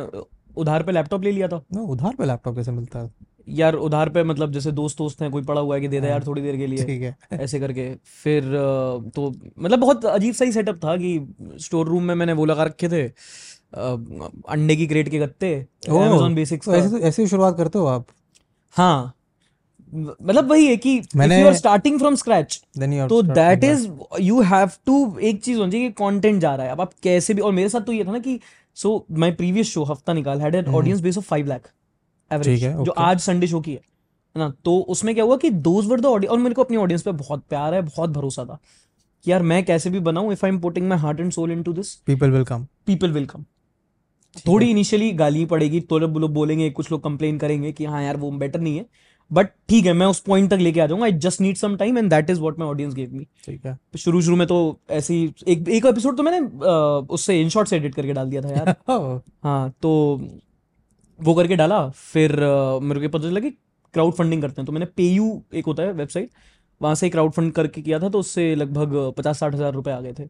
उधार 0.57 0.83
पे 0.83 0.93
लैपटॉप 0.93 1.23
ले 1.25 1.33
लिया 1.33 1.49
था। 1.49 1.62
ना 1.75 1.81
उधार 1.81 2.14
पे 2.19 2.27
लैपटॉप 2.27 2.57
कैसे 2.57 2.73
मिलता 2.73 2.99
है? 2.99 3.11
यार 3.49 3.75
उधार 3.75 4.09
पे 4.09 4.23
मतलब 4.25 4.53
जैसे 4.53 4.73
दोस्त 4.73 4.99
दोस्त 4.99 5.23
हैं 5.23 5.31
कोई 5.31 5.43
पड़ा 5.43 5.61
हुआ 5.61 5.75
है 5.75 5.81
कि 5.81 5.88
दे 5.88 6.01
दे 6.01 6.07
यार 6.07 6.19
हाँ। 6.19 6.27
थोड़ी 6.27 6.43
देर 6.43 6.57
के 6.57 6.66
लिए। 6.66 6.85
ठीक 6.85 7.03
है। 7.03 7.16
ऐसे 7.33 7.61
करके। 7.61 7.95
फिर 8.23 8.45
तो 9.14 9.29
मतलब 9.59 9.79
बहुत 9.79 10.05
अजीब 10.07 10.35
सा 10.35 10.45
ही 10.45 10.53
सेटअप 10.53 10.77
था 10.77 10.97
कि 10.97 11.35
स्टोर 11.61 11.87
रूम 11.87 12.03
में 12.03 12.14
मैंने 12.14 12.33
वो 12.33 12.45
लगा 12.45 12.64
रखे 12.64 12.88
थे। 12.88 13.07
अंडे 13.72 14.76
की 14.76 14.87
क्रेट 14.87 15.09
के 15.09 15.18
गत्ते 15.18 15.54
अमेजोन 15.88 16.35
बेसिक्स 16.35 16.68
ऐसे 16.68 16.88
तो 16.90 16.98
ऐसे 16.98 17.22
ही 17.22 17.28
शुरुआत 17.28 17.56
करते 17.56 17.78
हो 17.78 17.87
आप? 17.87 18.06
हाँ। 18.70 19.14
मतलब 19.94 20.50
वही 20.50 20.66
है 20.66 20.76
कि 20.76 20.94
इफ़ 20.96 21.16
मैंने 21.16 21.40
you 21.40 21.46
are 21.46 21.54
starting 21.54 21.98
from 21.98 22.14
scratch 22.14 22.61
तो 22.78 23.20
that 23.22 23.64
is 23.64 23.88
you 24.20 24.40
have 24.42 24.70
to 24.87 25.18
एक 25.18 25.42
चीज़ 25.42 25.59
होनी 25.59 25.70
चाहिए 25.70 25.87
कि 25.87 25.92
कंटेंट 25.92 26.40
जा 26.42 26.54
रहा 26.54 26.66
है। 26.66 26.72
अब 26.72 26.80
आप 26.80 26.92
कैसे 27.02 27.35
भी 27.35 27.40
और 27.40 27.52
मेरे 27.52 27.68
साथ 27.68 27.80
तो 27.80 27.92
ये 27.92 28.04
था 28.04 28.12
ना 28.12 28.18
कि 28.18 28.38
सो 28.76 29.04
माय 29.11 29.33
प्रीवियस 29.33 29.66
शो 29.66 29.85
हफ़्ता 29.85 30.12
निकाल 30.12 30.40
had 30.40 30.54
an 30.54 30.74
audience 30.74 31.00
base 31.00 31.18
of 31.18 31.24
five 31.24 31.46
lakh 31.46 31.70
average 32.30 32.64
जो 32.64 32.90
आज 32.90 33.20
संडे 33.20 33.46
शो 33.46 33.61
की 33.61 33.72
है 33.72 33.80
है 34.37 34.38
ना? 34.38 34.52
तो 34.64 34.78
उसमें 34.88 35.14
क्या 35.14 35.24
हुआ 35.24 35.37
कि 35.37 35.50
दोज 35.50 35.87
वर 35.87 36.00
द 36.00 36.06
ऑडियंस 36.06 36.33
और 36.33 36.38
मेरे 36.38 36.54
को 36.54 36.62
अपनी 36.62 36.76
ऑडियंस 36.76 37.02
पे 37.02 37.12
बहुत 37.12 37.44
प्यार 37.48 37.74
है 37.74 37.83
बहुत 37.83 38.11
भरोसा 38.11 38.44
था 38.44 38.59
कि 39.24 39.33
यार 39.33 39.42
मैं 39.42 39.64
कैसे 39.64 39.90
भी 39.90 40.00
बनाऊँ 40.00 40.33
if 40.33 40.46
I 40.46 40.52
am 40.52 40.61
putting 40.61 40.88
my 40.88 40.98
heart 40.98 41.20
and 41.20 41.33
soul 41.33 41.52
into 41.52 41.72
this 41.72 41.94
people 42.06 42.30
will 42.30 42.44
come 42.44 42.66
people 42.87 43.12
will 43.12 43.26
come 43.26 43.44
थोड़ी 44.37 44.71
इनिशियली 44.71 45.11
गाली 45.14 45.45
पड़ेगी 45.47 45.81
तो 45.83 46.01
जब 46.01 46.16
लोग 46.19 46.33
बोलेंगे 46.35 46.71
कुछ 46.71 46.90
लोग 46.93 47.03
कंप्लेन 47.05 47.38
करेंगे 47.38 47.73
कि 47.73 47.85
हाँ 47.85 48.03
यार 48.03 48.16
वो 48.16 48.31
बेटर 48.33 48.61
नहीं 48.61 48.77
है। 48.77 48.85
बट 49.31 49.49
ठीक 49.69 49.87
है 49.87 49.93
मैं 49.93 50.07
उस 50.07 50.21
पॉइंट 50.21 50.51
तक 50.51 50.59
लेके 50.61 50.81
आ 50.81 50.87
जाऊँगा। 50.87 51.05
I 51.07 51.12
just 51.14 51.40
need 51.40 51.57
some 51.57 51.77
time 51.77 51.99
and 51.99 52.11
that 52.11 52.31
is 52.31 52.40
what 52.40 52.59
my 52.59 52.69
audience 52.69 52.95
gave 52.95 53.11
me 53.12 53.27
ठीक 53.47 53.66
है। 53.66 53.77
शुरू 53.99 54.23
शुरू 54.23 54.37
में 54.37 54.47
तो 54.47 54.57
ऐसे 54.90 55.14
ही 55.14 55.33
एक 55.49 55.69
एक 55.69 55.87
एपिसोड 55.87 56.16
तो 56.16 56.23
मैंने 56.23 56.38
अ, 56.38 57.07
उससे 57.11 57.40
इन 57.40 57.49
शॉर्ट 57.49 57.69
से 57.69 57.77
एडिट 57.77 57.95
करके 57.95 58.12
डाल 58.12 58.31
दिया 58.31 58.43
था 58.43 58.51
यार। 58.51 58.75
हाँ 59.45 59.73
तो 59.83 59.90
वो 61.19 61.35
करके 61.35 61.57
डाला 61.57 61.88
फिर 61.90 62.33
अ, 62.33 62.79
मेरे 62.81 63.01
को 63.01 63.19
पता 63.19 63.29
चला 63.29 63.40
कि 63.40 63.51
क्राउड 63.95 64.14
फंडिंग 64.14 64.43
करते 64.43 64.61
हैं। 64.61 64.66
तो 64.66 64.73
मैंने 64.73 64.87
पेयू 64.97 65.40
एक 65.55 65.66
होता 65.66 65.83
है 65.83 65.93
वेबसाइट 65.93 66.31
वहाँ 66.81 66.95
से 66.95 67.09
क्राउड 67.11 67.33
फंड 67.33 67.53
करके 67.53 67.83
किया 67.83 67.99
था 68.01 68.09
तो 68.09 68.19
उससे 68.19 68.55
लगभग 68.55 69.12
पचास 69.16 69.38
साठ 69.40 69.55
हज़ार 69.55 69.73
रुपए 69.73 69.90
आ 69.90 70.01
गए 70.01 70.12
थे। 70.12 70.27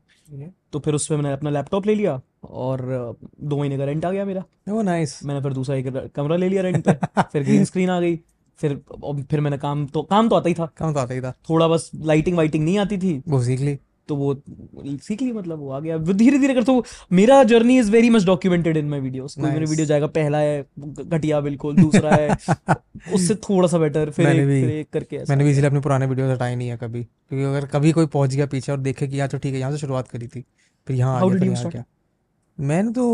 तो 0.72 0.78
फिर 0.78 0.94
उस 0.94 1.06
पर 1.06 1.16
मैंने 1.16 1.32
अपना 1.32 1.50
लैपटॉप 1.50 1.86
ले 1.86 1.94
लिया 1.94 2.20
और 2.44 3.16
दो 3.40 3.56
महीने 3.58 3.78
का 3.78 3.84
रेंट 3.84 4.04
आ 4.04 4.10
गया 4.10 4.24
मेरा। 4.24 4.44
ओह 4.72 4.82
नाइस 4.82 5.24
मैंने 5.24 5.40
फिर 5.40 5.52
दूसरा 5.52 5.76
एक 5.76 6.10
कमरा 6.16 6.36
ले 6.36 6.48
लिया 6.48 6.62
रेंट 6.62 6.84
पे 6.88 6.92
फिर 7.22 7.42
ग्रीन 7.42 7.64
स्क्रीन 7.64 7.90
आ 7.90 8.00
गई 8.00 8.16
फिर 8.58 8.80
फिर 9.30 9.40
मैंने 9.40 9.58
काम 9.58 9.86
तो 9.86 10.02
काम 10.02 10.28
तो 10.28 10.36
आता 10.36 10.48
ही 10.48 10.54
था। 10.54 10.72
काम 10.78 10.92
तो 10.94 11.00
आता 11.00 11.14
ही 11.14 11.20
था। 11.20 11.30
थोड़ा 11.50 11.68
बस 11.68 11.90
लाइटिंग 11.96 12.36
वाइटिंग 12.36 12.64
नहीं 12.64 12.78
आती 12.78 12.98
थी। 12.98 13.22
वो 13.28 13.42
सीख 13.42 13.60
ली। 13.60 13.78
तो 14.08 14.16
वो 14.16 14.42
सीख 15.02 15.22
ली 15.22 15.32
मतलब 15.32 15.58
वो 15.58 15.70
आ 15.70 15.80
गया। 15.80 15.98
धीरे 15.98 16.38
धीरे 16.38 16.54
कर 16.54 16.62
तो 16.62 16.84
मेरा 17.12 17.42
journey 17.44 17.78
is 17.78 17.90
very 17.92 18.10
much 18.10 18.24
documented 18.24 18.76
in 18.76 18.88
my 18.88 19.00
videos 19.00 19.34
कोई 19.34 19.50
मेरे. 19.50 19.64
वीडियो 19.66 19.86
जाएगा 19.86 20.06
पहला 20.06 20.38
है 20.38 20.66
घटिया 20.78 21.40
बिल्कुल 21.40 21.76
दूसरा 21.76 22.14
है 22.14 22.30
उससे 23.14 23.34
थोड़ा 23.34 23.68
सा 23.68 23.78
बेटर 23.78 24.10
फिर 24.10 24.28
एक 24.28 24.46
भी- 24.46 24.64
फिर 24.64 24.74
एक 24.74 24.88
करके 24.92 25.16
ऐसा 25.16 25.26
मैंने 25.28 25.44
भी 25.44 25.50
इसलिए 25.50 25.66
अपने 25.66 25.80
पुराने 25.80 26.06
वीडियोस 26.06 26.30
हटाए 26.30 26.56
नहीं 26.56 26.68
है 26.68 26.76
कभी। 26.76 27.04
क्योंकि 27.04 27.44
अगर 27.44 27.66
कभी 27.66 27.92
कोई 27.92 28.06
पहुँच 28.06 28.34
गया 28.34 28.46
पीछे 28.46 28.72
और 28.72 28.78
देखे 28.78 29.08
कि 29.08 29.20
यार 29.20 29.28
तो 29.28 29.38
ठीक 29.38 29.54
है 29.54 29.60
यहाँ 29.60 29.72
से 29.72 29.78
शुरुआत 29.78 30.08
करी 30.08 30.26
थी। 30.26 30.44
फिर 30.86 30.96
यहाँ 30.96 31.16
आ 31.16 31.24
गया 31.24 31.84
मैंने 32.60 32.92
तो 32.92 33.04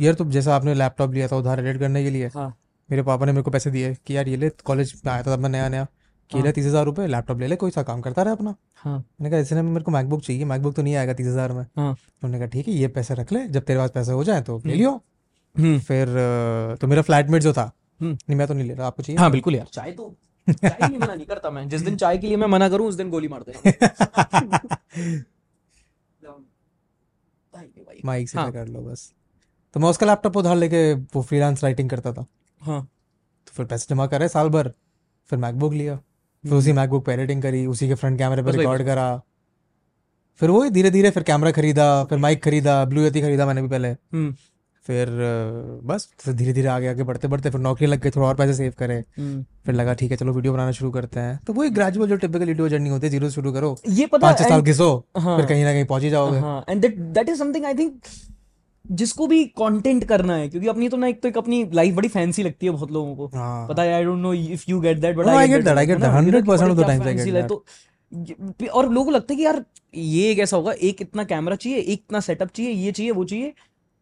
यार 0.00 0.14
तो 0.14 0.24
जैसा 0.30 0.54
आपने 0.56 0.74
लैपटॉप 0.74 1.14
लिया 1.14 1.28
था 1.28 1.36
उधार 1.36 1.60
एडिट 1.60 1.78
करने 1.80 2.02
के 2.04 2.10
लिए 2.10 2.26
हाँ। 2.34 2.48
मेरे 2.88 3.02
पापा 3.02 3.26
ने 3.26 3.32
मेरे 3.32 3.42
को 3.42 3.50
पैसे 3.50 3.70
दिए 3.70 3.94
कि 4.06 4.16
यार 4.16 4.28
ये 4.28 4.36
ले 4.36 4.50
कॉलेज 4.64 4.92
में 5.06 5.12
आया 5.12 5.22
था 5.22 5.34
तब 5.36 5.42
मैं 5.42 5.50
नया 5.50 5.68
नया 5.68 5.86
कि 6.30 6.36
ले 6.36 6.42
हाँ। 6.42 6.52
तीस 6.52 6.66
हज़ार 6.66 6.84
रुपये 6.84 7.06
लैपटॉप 7.06 7.40
ले 7.40 7.46
ले 7.46 7.56
कोई 7.56 7.70
सा 7.70 7.82
काम 7.82 8.00
करता 8.00 8.22
रहे 8.22 8.32
अपना। 8.32 8.54
हाँ। 8.74 8.98
मैंने 8.98 9.30
कहा 9.30 9.40
इसने 9.40 9.62
मेरे 9.62 9.84
को 9.84 9.90
मैकबुक 9.90 10.22
चाहिए 10.22 10.44
मैकबुक 10.44 10.74
तो 10.74 10.82
नहीं 10.82 10.94
आएगा 10.96 11.12
तीस 11.14 11.26
हज़ार 11.26 11.52
में। 11.52 11.62
हाँ। 11.62 11.90
उन्होंने 11.90 12.38
कहा 12.38 12.46
ठीक 12.48 12.68
है 12.68 12.74
ये 12.74 12.88
पैसे 12.88 13.14
रख 13.14 13.32
ले 13.32 13.46
जब 13.48 13.62
तेरे 13.62 13.78
पास 13.78 13.90
पैसे 13.90 14.12
हो 14.12 14.24
जाए 14.24 14.42
तो 14.42 14.60
ले 14.66 14.74
लियो। 14.74 14.90
हम्म। 15.54 15.78
फिर 15.80 16.08
तो 16.80 16.86
मेरा 16.86 17.02
फ्लैटमेट 17.02 17.42
जो 17.42 17.52
था 17.52 17.70
हम्म। 18.00 18.12
नहीं 18.12 18.36
मैं 18.36 18.46
तो 18.48 18.54
नहीं 18.54 18.68
ले 18.68 18.74
रहा 18.74 18.86
आपको 18.86 19.02
चाहिए? 19.02 19.18
हाँ 19.20 19.30
बिल्कुल 19.30 19.54
यार। 19.56 19.66
चाय 19.72 19.90
तो 19.92 20.14
चाय 20.48 20.88
लिए 20.88 20.98
मना 20.98 21.14
नहीं 21.14 21.26
करता 21.26 21.50
मैं। 21.50 21.68
जिस 21.68 21.80
दिन 21.80 21.96
चाय 22.02 22.18
के 22.18 22.26
लिए 22.26 22.36
मैं 22.36 22.46
मना 22.48 22.68
करूँ 22.68 22.86
उस 22.88 22.94
दिन 22.94 23.10
गोली 23.10 23.28
मार 23.28 23.42
देना 23.42 24.76
भाई। 28.04 28.16
माइक 28.16 28.28
से 28.28 28.38
हाँ। 28.38 28.52
कर 28.52 28.66
लो 28.66 28.80
बस। 28.80 29.12
तो 29.74 29.80
मैं 29.80 29.88
उसका 29.88 30.06
लैपटॉप 30.06 30.36
उधार 30.36 30.56
लेके 30.56 30.94
वो 30.94 31.22
फ्रीलांस 31.22 31.64
राइटिंग 31.64 31.90
करता 31.90 32.12
था। 32.12 32.26
हाँ। 32.60 32.82
तो 33.46 33.52
फिर 33.52 33.66
पैसे 33.66 33.94
जमा 33.94 34.06
करे 34.06 34.28
साल 34.28 34.48
भर 34.48 34.72
फिर 35.30 35.38
मैकबुक 35.38 35.72
लिया। 35.72 35.96
फिर 36.42 36.52
उसी 36.52 36.72
मैकबुक 36.72 37.06
पे 37.06 37.12
एडिटिंग 37.12 37.42
करी 37.42 37.66
उसी 37.66 37.88
के 37.88 37.94
फ्रंट 37.94 38.18
कैमरे 38.18 38.42
पर 38.42 38.52
रिकॉर्ड 38.52 38.82
करा। 38.82 39.22
फिर 40.36 40.50
वही 40.50 40.70
धीरे 40.70 40.90
धीरे 40.90 41.10
फिर 41.10 41.22
कैमरा 41.22 41.50
खरीदा 41.50 42.04
फिर 42.04 42.18
माइक 42.18 42.44
खरीदा 42.44 42.84
ब्लू 42.84 43.02
यती 43.02 43.20
खरीदा 43.20 43.46
मैंने 43.46 43.62
भी 43.62 43.68
पहले। 43.68 43.88
हम्म। 43.88 44.34
फिर 44.88 45.08
बस 45.84 46.08
फिर 46.20 46.34
धीरे 46.34 46.52
धीरे 46.52 46.68
आगे 46.68 46.88
आगे 46.88 47.02
बढ़ते 47.02 47.28
बढ़ते 47.28 47.50
फिर 47.50 47.60
नौकरी 47.60 47.86
लग 47.86 48.00
गई 48.00 48.10
थोड़ा 48.10 48.26
और 48.28 48.34
पैसे 48.36 48.54
सेव 48.54 48.72
करे। 48.78 48.94
हम्म। 49.18 49.42
फिर 49.66 49.74
लगा 49.74 49.94
ठीक 49.94 50.10
है 50.10 50.16
चलो 50.16 50.32
वीडियो 50.32 50.52
बनाना 50.52 50.72
शुरू 50.72 50.90
करते 50.90 51.20
हैं। 51.20 51.38
तो 51.46 51.52
वो 51.52 51.64
एक 51.64 51.74
ग्रेजुअल 51.74 52.08
जो 52.08 52.16
टिपिकल 52.16 52.46
वीडियो 52.46 52.68
जर्नी 52.68 52.88
होती 52.88 53.06
है 53.06 53.10
ज़ीरो 53.10 53.28
से 53.28 53.34
शुरू 53.34 53.52
करो। 53.52 53.76
ये 53.88 54.06
पता 54.06 54.26
पाँच 54.26 54.40
है 54.40 54.48
साल 54.48 54.60
घिसो 54.62 54.88
हाँ। 55.18 55.36
फिर 55.36 55.46
कहीं 55.46 55.64
ना 55.64 55.72
कहीं 55.72 55.84
पहुँच 55.84 56.02
ही 56.02 56.10
जाओगे। 56.10 56.38
And 56.72 56.80
that 56.82 56.98
that 56.98 57.28
is 57.28 57.38
something 57.38 57.64
I 57.64 57.74
think 57.74 58.00
जिसको 58.84 59.26
भी 59.26 59.44
कंटेंट 59.58 60.04
करना 60.04 60.34
है 60.34 60.48
क्योंकि 60.48 60.68
अपनी 60.68 60.88
तो 60.88 60.96
ना 60.96 61.06
एक 61.06 61.20
तो 61.22 61.28
एक 61.28 61.38
अपनी 61.38 61.64
लाइफ 61.74 61.94
बड़ी 61.94 62.08
फैंसी 62.08 62.42
लगती 62.42 62.66
है 62.66 62.72
बहुत 62.72 62.92
लोगों 62.92 63.14
को। 63.16 63.26
हाँ। 63.34 63.66
पता 63.68 63.82
है 63.82 63.94
I 63.94 64.04
don't 64.04 64.18
know 64.18 64.32
if 64.34 64.64
you 64.68 64.80
get 64.80 64.98
that 64.98 65.16
but 65.16 65.26
I 65.26 65.48
get 65.48 65.64
that, 65.64 65.78
I 65.78 65.86
get 65.90 66.00
that. 66.00 66.14
100% 66.14 66.70
of 66.70 66.78
the 66.78 66.88
times 66.90 67.06
I 67.06 67.14
get 67.14 67.34
that. 67.34 67.48
तो 67.48 68.66
और 68.66 68.88
लोगों 68.88 69.04
को 69.04 69.10
लगता 69.10 69.32
है 69.32 69.36
कि 69.36 69.44
यार 69.44 69.64
ये 69.94 70.34
कैसा 70.34 70.56
होगा 70.56 70.72
एक 70.82 71.02
इतना 71.02 71.24
कैमरा 71.24 71.56
चाहिए 71.56 71.78
एक 71.78 72.00
इतना 72.00 72.20
सेटअप 72.20 72.48
चाहिए 72.48 72.70
ये 72.72 72.92
चाहिए 72.92 73.12
वो 73.12 73.24
चाहिए। 73.24 73.52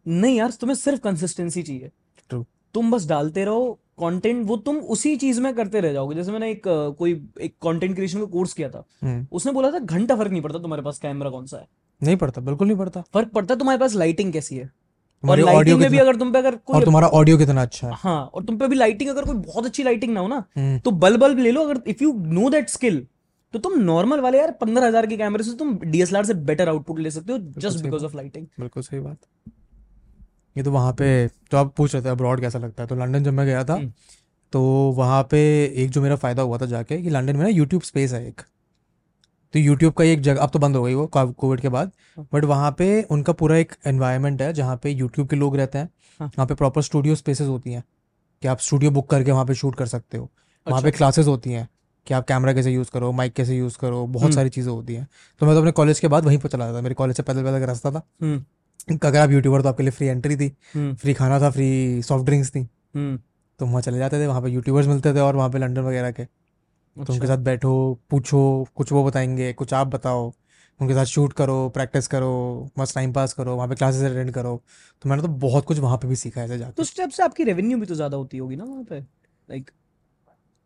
नहीं 0.07 0.37
यार 0.37 0.51
तुम्हें 0.61 0.75
सिर्फ़ 0.75 0.99
कंसिस्टेंसी 1.01 1.63
चाहिए। 1.63 1.91
True. 2.29 2.43
तुम 2.73 2.91
बस 2.91 3.07
डालते 3.07 3.45
रहो 3.45 3.77
कंटेंट 3.99 4.45
वो 4.47 4.55
तुम 4.57 4.77
उसी 4.95 5.15
चीज़ 5.17 5.39
में 5.41 5.53
करते 5.55 5.79
रह 5.81 5.93
जाओगे। 5.93 6.15
जैसे 6.15 6.31
मैंने 6.31 6.49
एक 6.51 6.67
अ, 6.67 6.89
कोई 6.89 7.11
एक 7.41 7.53
कंटेंट 7.61 7.95
क्रिएशन 7.95 8.19
का 8.19 8.25
कोर्स 8.31 8.53
किया 8.53 8.69
था। 8.69 8.83
हम्म। 9.03 9.25
उसने 9.31 9.51
बोला 9.51 9.71
था 9.71 9.79
घंटा 9.79 10.15
फ़र्क 10.15 10.31
नहीं 10.31 10.41
पड़ता 10.41 10.59
तुम्हारे 10.59 10.83
पास 10.83 10.99
कैमरा 10.99 11.29
कौन 11.29 11.45
सा 11.45 11.57
है। 11.57 11.67
नहीं 12.01 12.15
पड़ता 12.17 12.41
बिल्कुल 12.41 12.67
नहीं 12.67 12.77
पड़ता। 12.77 13.01
फ़र्क 13.13 13.29
पड़ता 13.29 13.53
है 13.53 13.57
तुम्हारे 13.59 13.79
पास 13.79 13.95
लाइटिंग 13.95 14.33
कैसी 14.33 14.55
है। 14.55 14.63
और 14.63 15.21
तुम्हारी 15.21 15.41
ऑडियो 15.41 15.55
लाइटिंग 15.55 15.79
में 15.79 15.89
भी 15.89 15.97
कितना 15.97 16.09
अगर 16.09 16.19
तुम 16.19 16.31
पे 16.31 16.39
अगर 16.39 16.53
और 16.53 16.59
कोई 16.65 16.85
तुम्हारा 16.85 17.07
ऑडियो 17.19 17.37
कितना 17.37 17.61
अच्छा 17.61 17.87
है। 17.87 17.93
हाँ 17.97 18.19
और 18.25 18.43
तुम 18.43 18.57
पे 18.57 18.67
भी 18.67 18.75
लाइटिंग 18.75 19.09
अगर 19.09 19.25
कोई 19.25 19.35
बहुत 19.35 19.65
अच्छी 19.65 19.83
लाइटिंग 19.83 20.13
ना 20.13 20.19
हो 20.19 20.27
ना 20.27 20.43
हम्म। 20.57 20.79
तो 20.79 20.91
बल्ब 21.03 21.19
बल्ब 21.21 21.39
ले 21.39 21.51
लो 21.51 21.63
अगर 21.63 21.81
if 21.89 22.03
you 22.03 22.13
know 22.13 22.49
that 22.49 22.69
skill 22.69 23.05
तो 23.53 23.59
तुम 23.59 23.79
नॉर्मल 23.81 24.19
वाले 24.19 24.37
यार 24.37 24.51
पंद्रह 24.61 24.87
हज़ार 24.87 25.05
के 25.07 25.17
कैमरे 25.17 25.43
से 25.43 25.53
तुम 25.57 25.77
डीएसएलआर 25.79 26.25
से 26.25 26.33
बेटर 26.49 26.69
आउटपुट 26.69 26.99
ले 26.99 27.11
सकते 27.11 27.33
हो 27.33 27.39
जस्ट 27.39 27.73
सही 27.73 27.83
बिकॉज़ 27.83 28.05
ऑफ़ 28.05 28.15
लाइटिंग 28.15 28.45
बिल्कुल 28.59 28.83
सही 28.83 28.99
बात। 28.99 29.17
ये 30.57 30.63
तो 30.63 30.71
वहाँ 30.71 30.93
पे 30.93 31.07
तो 31.51 31.57
आप 31.57 31.73
पूछ 31.77 31.93
रहे 31.93 32.03
थे 32.03 32.09
अब्रॉड 32.09 32.41
कैसा 32.41 32.59
लगता 32.59 32.83
है 32.83 32.87
तो 32.89 32.95
लंदन 32.95 33.23
जब 33.23 33.33
मैं 33.33 33.45
गया 33.45 33.63
था 33.63 33.73
हम्म। 33.73 33.91
तो 34.53 34.61
वहाँ 34.97 35.23
पे 35.23 35.39
एक 35.75 35.89
जो 35.89 36.01
मेरा 36.01 36.15
फ़ायदा 36.15 36.41
हुआ 36.41 36.57
था 36.57 36.65
जाके 36.65 37.01
कि 37.01 37.09
लंदन 37.09 37.35
में 37.35 37.43
ना 37.43 37.49
यूट्यूब 37.49 37.81
स्पेस 37.81 38.13
है 38.13 38.27
एक 38.27 38.41
तो 39.53 39.59
यूट्यूब 39.59 39.93
का 39.93 40.03
एक 40.03 40.21
जगह 40.21 40.41
अब 40.41 40.49
तो 40.49 40.59
बंद 40.59 40.75
हो 40.75 40.83
गई 40.83 40.93
वो 40.93 41.05
कोविड 41.13 41.61
के 41.61 41.69
बाद 41.69 41.91
हाँ। 42.17 42.27
बट 42.33 42.45
वहाँ 42.45 42.71
पे 42.71 43.01
उनका 43.11 43.33
पूरा 43.33 43.57
एक 43.57 43.73
एनवायरनमेंट 43.87 44.41
है 44.41 44.51
जहाँ 44.53 44.77
पे 44.77 44.89
यूट्यूब 44.89 45.27
के 45.27 45.35
लोग 45.35 45.55
रहते 45.57 45.77
हैं 45.77 45.89
हाँ। 46.19 46.27
वहाँ 46.27 46.47
पे 46.47 46.55
प्रॉपर 46.55 46.81
स्टूडियो 46.81 47.15
स्पेसेस 47.15 47.47
होती 47.47 47.73
हैं 47.73 47.83
कि 48.41 48.47
आप 48.47 48.59
स्टूडियो 48.59 48.91
बुक 48.91 49.09
करके 49.09 49.31
वहाँ 49.31 49.45
पे 49.45 49.53
शूट 49.53 49.75
कर 49.75 49.85
सकते 49.85 50.17
हो 50.17 50.29
वहाँ 50.67 50.81
पे 50.81 50.87
अच्छा। 50.87 50.97
क्लासेस 50.97 51.27
होती 51.27 51.51
हैं 51.51 51.67
कि 52.07 52.13
आप 52.13 52.25
कैमरा 52.27 52.53
कैसे 52.53 52.71
यूज़ 52.71 52.91
करो 52.91 53.11
माइक 53.11 53.33
कैसे 53.33 53.57
यूज़ 53.57 53.77
करो 53.77 54.05
बहुत 54.07 54.23
हम्म। 54.23 54.35
सारी 54.35 54.49
चीज़ें 54.49 54.71
होती 54.71 54.95
हैं 54.95 55.07
तो 55.41 55.45
मैं 55.45 55.55
तो 55.55 55.59
अपने 55.59 55.71
कॉलेज 55.71 55.99
के 55.99 56.07
बाद 56.07 56.25
वहीं 56.25 56.37
पर 56.37 56.49
चला 56.49 56.65
जाता 56.65 56.77
था 56.77 56.81
मेरे 56.81 56.95
कॉलेज 56.95 57.17
से 57.17 57.23
पैदल 57.23 57.43
पैदल 57.43 57.59
का 57.59 57.65
रास्ता 57.65 57.91
था 57.91 58.01
हम्म 58.21 58.43
अगर 58.89 59.19
आप 59.19 59.31
यूट्यूबर 59.31 59.61
तो 59.61 59.69
आपके 59.69 59.83
लिए 59.83 59.91
फ्री 59.91 60.07
एंट्री 60.07 60.35
थी 60.35 60.51
हम्म। 60.75 60.95
फ्री 60.95 61.13
खाना 61.13 61.39
था 61.39 61.49
फ्री 61.51 62.01
सॉफ्ट 62.03 62.25
ड्रिंक्स 62.25 62.49
थी। 62.51 62.59
हम्म। 62.95 63.17
तो 63.59 63.65
वहाँ 63.65 63.81
चले 63.81 63.97
जाते 63.97 64.19
थे 64.19 64.27
वहाँ 64.27 64.41
पे 64.41 64.49
यूट्यूबर्स 64.49 64.87
मिलते 64.87 65.13
थे 65.13 65.19
और 65.19 65.35
वहाँ 65.35 65.49
पे 65.49 65.57
लंदन 65.57 65.81
वगैरह 65.81 66.11
के। 66.11 66.23
तो 66.23 67.01
उनके 67.01 67.13
अच्छा 67.13 67.27
साथ 67.27 67.43
बैठो 67.43 67.73
पूछो 68.09 68.67
कुछ 68.75 68.91
वो 68.91 69.03
बताएँगे 69.03 69.51
कुछ 69.53 69.73
आप 69.73 69.87
बताओ। 69.87 70.31
उनके 70.79 70.93
साथ 70.93 71.05
शूट 71.05 71.33
करो 71.33 71.57
प्रैक्टिस 71.69 72.07
करो 72.07 72.29
मस्त 72.79 72.95
टाइम 72.95 73.13
पास 73.13 73.33
करो 73.33 73.55
वहाँ 73.55 73.67
पे 73.67 73.75
क्लासेस 73.75 74.11
अटेंड 74.11 74.31
करो। 74.31 74.61
तो 75.01 75.09
मैंने 75.09 75.21
तो 75.21 75.27
बहुत 75.39 75.65
कुछ 75.65 75.79
वहाँ 75.79 75.97
पे 75.97 76.07
भी 76.07 76.15
सीखा 76.15 76.41
है 76.41 76.71
तो 76.71 76.81
उस 76.81 76.91
स्टेप 76.91 77.09
से 77.09 77.23
आपकी 77.23 77.43
रेवेन्यू 77.43 77.77
भी 77.77 77.85
तो 77.85 77.95
ज़्यादा 77.95 78.17
होती 78.17 78.37
होगी 78.37 78.55
ना 78.55 78.63
वहाँ 78.63 78.83
पे 78.83 78.99
like 78.99 79.71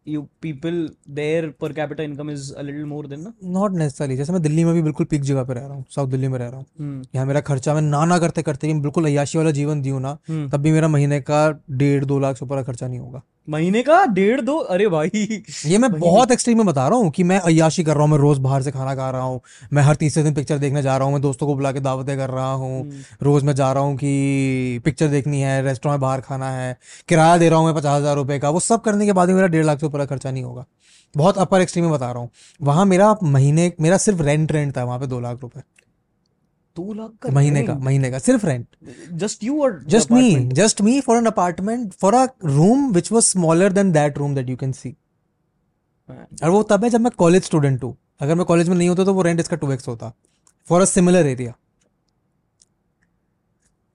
you 0.07 0.21
people 0.41 0.89
there 1.09 1.53
per 1.61 1.73
capita 1.73 2.03
income 2.03 2.31
is 2.31 2.53
a 2.53 2.61
little 2.61 2.85
more 2.85 3.07
than 3.07 3.19
ना 3.19 3.33
नॉट 3.43 3.71
नेसेसरी 3.71 4.17
जैसे 4.17 4.33
मैं 4.33 4.41
दिल्ली 4.41 4.63
में 4.63 4.73
भी 4.73 4.81
बिल्कुल 4.81 5.05
पीक 5.05 5.21
जगह 5.21 5.43
पे 5.43 5.53
रह 5.53 5.61
रहा 5.61 5.73
हूँ 5.73 5.85
साउथ 5.89 6.07
दिल्ली 6.07 6.27
में 6.27 6.39
रह 6.39 6.47
रहा 6.47 6.57
हूँ 6.57 6.65
hmm. 6.65 7.15
यहाँ 7.15 7.27
मेरा 7.27 7.41
खर्चा 7.41 7.73
मैं 7.73 7.81
ना 7.81 8.05
ना 8.05 8.19
करते 8.19 8.41
करते 8.41 8.73
बिल्कुल 8.73 9.05
अयाशी 9.05 9.37
वाला 9.37 9.51
जीवन 9.51 9.81
दी 9.81 9.91
ना 9.91 10.17
hmm. 10.31 10.51
तब 10.51 10.57
भी 10.57 10.71
मेरा 10.71 10.87
महीने 10.87 11.21
का 11.21 11.61
डेढ़ 11.71 12.05
दो 12.05 12.19
लाख 12.19 12.37
से 12.37 12.45
ऊपर 12.45 12.63
खर्चा 12.63 12.87
नहीं 12.87 12.99
होगा 12.99 13.21
महीने 13.47 13.81
का 13.83 14.03
डेढ़ 14.05 14.41
दो 14.41 14.55
अरे 14.55 14.87
भाई। 14.87 15.43
ये 15.65 15.77
मैं 15.77 15.91
बहुत 15.91 16.31
एक्सट्रीम 16.31 16.57
में 16.57 16.65
बता 16.65 16.87
रहा 16.87 16.97
हूँ 16.99 17.09
कि 17.11 17.23
मैं 17.23 17.39
अयाशी 17.39 17.83
कर 17.83 17.93
रहा 17.93 18.03
हूँ 18.03 18.11
मैं 18.11 18.17
रोज 18.17 18.37
बाहर 18.37 18.61
से 18.61 18.71
खाना 18.71 18.93
खा 18.95 19.09
रहा 19.09 19.21
हूँ 19.21 19.39
मैं 19.73 19.83
हर 19.83 19.95
तीसरे 19.95 20.23
दिन 20.23 20.33
पिक्चर 20.33 20.57
देखने 20.57 20.81
जा 20.81 20.97
रहा 20.97 21.05
हूँ 21.05 21.13
मैं 21.13 21.21
दोस्तों 21.21 21.47
को 21.47 21.55
बुला 21.55 21.71
के 21.71 21.79
दावतें 21.79 22.15
कर 22.17 22.29
रहा 22.29 22.51
हूँ 22.53 22.79
हम्म, 22.81 23.03
रोज 23.21 23.43
मैं 23.43 23.55
जा 23.55 23.71
रहा 23.71 23.83
हूँ 23.83 23.95
कि 23.97 24.81
पिक्चर 24.85 25.07
देखनी 25.07 25.41
है 25.41 25.61
रेस्टोरेंट 25.61 25.93
में 25.93 26.01
बाहर 26.01 26.21
खाना 26.21 26.49
है 26.49 26.77
किराया 27.09 27.37
दे 27.37 27.49
रहा 27.49 27.59
हूँ 27.59 27.65
मैं 27.65 27.75
पचास 27.75 27.99
हज़ार 28.01 28.15
रुपये 28.15 28.39
का 28.39 28.49
वो 28.49 28.59
सब 28.59 28.81
करने 28.81 29.05
के 29.05 29.11
बाद 29.11 29.27
भी 29.27 29.33
मेरा 29.33 29.47
डेढ़ 29.47 29.65
लाख 29.65 29.79
से 29.79 29.85
ऊपर 29.85 29.99
का 29.99 30.05
खर्चा 30.05 30.31
नहीं 30.31 30.43
होगा। 30.43 30.65
बहुत 31.15 31.37
अपर 31.37 31.61
एक्सट्रीम 31.61 31.85
में 31.85 31.93
बता 31.93 32.11
रहा 32.11 32.19
हूँ। 32.19 32.29
वहाँ 32.61 32.85
मेरा 32.85 33.15
महीने 33.23 33.71
मेरा 33.81 33.97
सिर्फ़ 33.97 34.21
रेंट 34.21 34.51
रेंट 34.51 34.77
था 34.77 34.83
वहाँ 34.83 34.99
पे 34.99 35.07
दो 35.07 35.19
लाख 35.19 35.39
रुपए। 35.41 35.61
दो 36.75 36.93
लाख 36.93 37.11
का 37.21 37.31
महीने 37.33 37.63
का 37.63 37.75
महीने 37.79 38.11
का 38.11 38.19
सिर्फ़ 38.19 38.45
रेंट 38.45 38.65
जस्ट 39.19 39.43
यू 39.43 39.61
और 39.63 39.83
just 39.87 40.11
me 40.11 40.33
just 40.53 40.81
me 40.81 40.99
for 41.01 41.17
an 41.17 41.25
apartment 41.25 41.93
for 42.01 42.15
a 42.15 42.25
room 42.45 42.91
which 42.93 43.11
was 43.11 43.25
smaller 43.25 43.73
than 43.73 43.91
that 43.91 44.17
room 44.17 44.35
that 44.35 44.49
you 44.49 44.55
can 44.57 44.71
see 44.73 44.95
और 46.43 46.49
वो 46.49 46.61
तब 46.69 46.83
है 46.83 46.89
जब 46.89 47.01
मैं 47.01 47.11
कॉलेज 47.17 47.43
स्टूडेंट 47.43 47.83
हूँ। 47.83 47.95
अगर 48.21 48.35
मैं 48.35 48.45
कॉलेज 48.45 48.69
में 48.69 48.75
नहीं 48.75 48.89
होता 48.89 49.03
तो 49.05 49.13
वो 49.13 49.21
रेंट 49.21 49.39
इसका 49.39 49.55
टू 49.57 49.71
एक्स 49.71 49.87
होता। 49.87 50.11
For 50.67 50.81
a 50.81 50.85
similar 50.85 51.27
area 51.27 51.53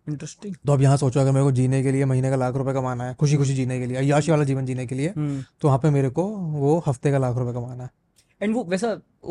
interesting 0.06 0.54
तो 0.66 0.72
अब 0.72 0.82
यहाँ 0.82 0.96
सोचो 0.96 1.20
अगर 1.20 1.32
मेरे 1.32 1.44
को 1.44 1.52
जीने 1.52 1.82
के 1.82 1.92
लिए 1.92 2.04
महीने 2.04 2.30
का 2.30 2.36
लाख 2.36 2.54
रुपए 2.56 2.72
कमाना 2.72 3.04
है 3.04 3.14
खुशी 3.20 3.36
खुशी 3.36 3.54
जीने 3.54 3.78
के 3.80 3.86
लिए 3.86 3.96
अय्याशी 3.96 4.30
वाला 4.30 4.44
जीवन 4.44 4.66
जीने 4.66 4.86
के 4.86 4.94
लिए 4.94 5.08
हम्म। 5.08 5.42
तो 5.60 5.68
वहाँ 5.68 5.78
पे 5.78 5.90
मेरे 5.90 6.10
को 6.10 6.24
वो 6.24 6.78
हफ़्ते 6.86 7.10
का 7.10 7.18
लाख 7.18 7.36
रुपए 7.36 7.52
कमाना 7.52 7.84
है। 7.84 7.90
एंड 8.40 8.54
वो 8.54 8.64
वैसा 8.64 8.88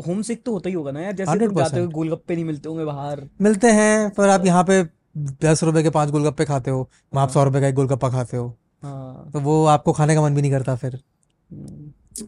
होम 0.08 0.22
सिक 0.22 0.44
तो 0.44 0.52
होता 0.54 0.70
ही 0.70 0.76
होगा 0.76 0.92
ना 0.92 1.02
यार 1.02 1.14
जैसे 1.14 1.38
तुम 1.40 1.56
जाते 1.56 1.80
हो 1.80 1.88
गोलगप्पे 1.90 2.36
नहीं 2.36 2.46
मिलते 2.46 2.70
होंगे 2.70 2.86
बाहर। 2.86 3.22
मिलते 3.42 3.72
हैं 3.72 4.10
पर 4.12 4.30
आप 4.30 4.46
यहाँ 4.46 4.64
पे 4.64 4.84
दस 5.44 5.64
रुपए 5.64 5.84
के 5.84 5.90
पाँच 5.90 6.10
गोलगप्पे 6.12 6.46
खाते 6.46 6.72
हो 6.72 6.88
वहाँ 7.14 7.26
आप 7.26 7.32
सौ 7.32 7.44
रुपए 7.44 7.62
का 7.62 7.68
एक 7.68 7.76
गोलगप्पा 7.76 8.10
खाते 8.10 8.38
हो। 8.38 8.48
हाँ। 8.84 9.30
तो 9.34 9.40
वो 9.40 9.64
आपको 9.68 9.94
खाने 9.94 10.16
का 10.16 10.22
मन 10.22 10.36
भी 10.36 10.42
नहीं 10.42 10.52
करता 10.52 10.76
फिर। 10.76 11.00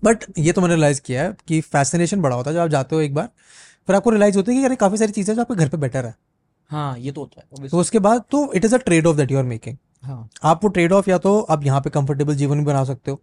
बट 0.03 0.23
ये 0.37 0.51
तो 0.51 0.61
मैंने 0.61 0.73
रियलाइज़ 0.75 1.01
किया 1.01 1.23
है 1.23 1.35
कि 1.47 1.59
फैसिनेशन 1.63 2.21
बड़ा 2.21 2.35
होता 2.35 2.49
है 2.49 2.55
जब 2.55 2.61
आप 2.61 2.69
जाते 2.69 2.95
हो 2.95 3.01
एक 3.01 3.13
बार 3.13 3.29
फिर 3.87 3.95
आपको 3.95 4.09
रियलाइज़ 4.09 4.37
होता 4.37 4.51
है 4.51 4.57
कि 4.57 4.65
अरे 4.65 4.75
काफ़ी 4.77 4.97
सारी 4.97 5.11
चीज़ें 5.11 5.33
जो 5.35 5.41
आपके 5.41 5.55
घर 5.55 5.69
पे 5.69 5.77
बेटर 5.77 6.05
है। 6.05 6.15
हाँ 6.69 6.97
ये 6.99 7.11
तो 7.11 7.21
होता 7.21 7.41
है 7.41 7.69
तो 7.69 7.77
उसके 7.79 7.99
बाद 7.99 8.23
तो 8.31 8.51
it 8.53 8.65
is 8.65 8.75
a 8.75 8.77
trade 8.79 9.07
off 9.07 9.17
that 9.17 9.31
you 9.31 9.37
are 9.37 9.43
making 9.45 9.77
हाँ। 10.03 10.27
आप 10.43 10.63
वो 10.63 10.69
ट्रेड 10.69 10.93
ऑफ़ 10.93 11.09
या 11.09 11.17
तो 11.17 11.39
आप 11.41 11.63
यहाँ 11.65 11.81
पे 11.81 11.89
कंफर्टेबल 11.89 12.35
जीवन 12.35 12.59
भी 12.59 12.65
बना 12.65 12.83
सकते 12.83 13.11
हो 13.11 13.21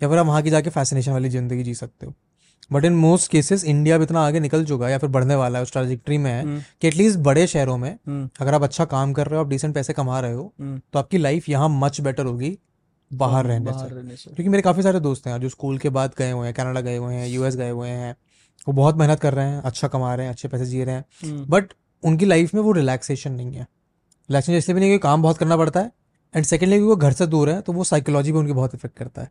या 0.00 0.08
फिर 0.08 0.18
आप 0.18 0.26
वहाँ 0.26 0.42
की 0.42 0.50
जाके 0.50 0.70
फैसिनेशन 0.70 1.12
वाली 1.12 1.28
ज़िंदगी 1.28 1.62
जी 1.62 1.74
सकते 1.74 2.06
हो। 2.06 2.14
But 2.72 2.84
in 2.84 2.92
most 2.92 3.30
cases 3.30 3.64
India 3.64 3.96
अब 3.96 4.02
इतना 4.02 4.20
आगे 4.20 4.40
निकल 4.40 4.64
चुका 4.64 4.86
है 4.86 4.92
या 4.92 4.98
फिर 4.98 5.10
बढ़ने 5.10 5.34
वाला 5.34 5.58
है 5.58 5.62
उस 5.62 5.72
ट्राजेक्ट्री 5.72 6.18
में 6.18 6.30
है 6.30 6.42
हम्म। 6.42 6.60
कि 6.80 6.88
एटलीस्ट 6.88 7.18
बड़े 7.18 7.46
शहरों 7.46 7.76
में 7.78 7.90
हम्म। 7.90 8.28
अगर 8.40 8.54
आप 8.54 8.62
अच्छा 8.62 8.84
काम 8.84 9.12
कर 9.12 9.26
रहे 9.26 9.38
हो 9.38 9.44
आप 9.44 9.50
डिसेंट 9.50 9.74
पैसे 9.74 9.92
कमा 9.92 10.20
रहे 10.20 10.32
हो 10.32 10.52
हम्म। 10.60 10.80
तो 10.92 10.98
आपकी 10.98 11.18
लाइफ 11.18 11.48
यहाँ 11.48 11.68
मच 11.68 12.00
बेटर 12.00 12.26
होगी 12.26 12.56
बाहर 13.10 13.46
हाँ 13.46 13.52
रहने 13.52 14.16
से। 14.16 14.30
क्योंकि 14.30 14.48
मेरे 14.48 14.62
काफ़ी 14.62 14.82
सारे 14.82 15.00
दोस्त 15.00 15.26
हैं 15.26 15.40
जो 15.40 15.48
स्कूल 15.48 15.78
के 15.78 15.88
बाद 15.88 16.14
गए 16.18 16.30
हुए 16.30 16.46
हैं 16.46 16.54
कनाडा 16.54 16.80
गए 16.80 16.96
हुए 16.96 17.14
हैं 17.14 17.28
यूएस 17.28 17.56
गए 17.56 17.70
हुए 17.70 17.88
हैं 17.88 18.14
वो 18.66 18.72
बहुत 18.74 18.96
मेहनत 18.96 19.20
कर 19.20 19.34
रहे 19.34 19.46
हैं 19.46 19.62
अच्छा 19.62 19.88
कमा 19.88 20.14
रहे 20.14 20.26
हैं 20.26 20.32
अच्छे 20.32 20.48
पैसे 20.48 20.64
जी 20.66 20.84
रहे 20.84 20.94
हैं। 20.94 21.44
बट 21.48 21.72
उनकी 22.02 22.26
लाइफ 22.26 22.54
में 22.54 22.60
वो 22.62 22.72
रिलैक्सेशन 22.72 23.32
नहीं 23.32 23.52
है। 23.52 23.62
रिलैक्सेशन 24.28 24.58
इसलिए 24.58 24.74
भी 24.74 24.80
नहीं 24.80 24.90
क्योंकि 24.90 25.02
काम 25.02 25.22
बहुत 25.22 25.38
करना 25.38 25.56
पड़ता 25.56 25.80
है 25.80 25.92
एंड 26.34 26.44
सेकेंडली 26.44 26.76
क्योंकि 26.76 26.88
वो 26.88 26.96
घर 26.96 27.12
से 27.12 27.26
दूर 27.26 27.50
है 27.50 27.60
तो 27.60 27.72
वो 27.72 27.84
साइकोलॉजी 27.84 28.32
पे 28.32 28.38
उनकी 28.38 28.52
बहुत 28.52 28.74
इफ़ेक्ट 28.74 28.96
करता 28.98 29.22
है। 29.22 29.30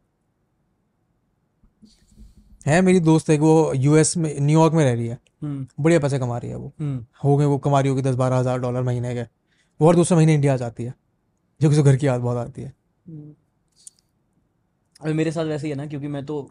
है 2.67 2.81
मेरी 2.81 2.99
दोस्त 2.99 3.29
एक 3.29 3.39
वो 3.41 3.73
यूएस 3.75 4.15
में 4.17 4.33
न्यूयॉर्क 4.39 4.73
में 4.73 4.83
रह 4.83 4.93
रही 4.93 5.07
है। 5.07 5.17
हम्म। 5.43 5.83
बढ़िया 5.83 5.99
पैसे 5.99 6.19
कमा 6.19 6.37
रही 6.37 6.49
है 6.49 6.57
वो। 6.57 6.71
हम्म। 6.79 7.05
हो 7.23 7.35
गए 7.37 7.45
वो 7.45 7.57
कमा 7.57 7.79
रही 7.79 7.89
होगी 7.89 8.01
दस 8.01 8.15
बारह 8.15 8.37
हज़ार 8.37 8.59
डॉलर 8.59 8.81
महीने 8.81 9.13
के। 9.15 9.21
वो 9.79 9.87
और 9.87 9.95
दूसरे 9.95 10.17
महीने 10.17 10.33
इंडिया 10.33 10.53
आ 10.53 10.57
जाती 10.57 10.83
है 10.83 10.93
जो 11.61 11.69
किसी 11.69 11.81
घर 11.81 11.95
की 11.95 12.07
याद 12.07 12.21
बहुत 12.21 12.37
आती 12.37 12.61
है। 12.61 12.73
हम्म। 13.05 13.33
अभी 15.01 15.13
मेरे 15.13 15.31
साथ 15.31 15.45
वैसे 15.45 15.67
ही 15.67 15.71
है 15.71 15.77
ना 15.77 15.85
क्योंकि 15.85 16.07
मैं 16.07 16.25
तो 16.25 16.41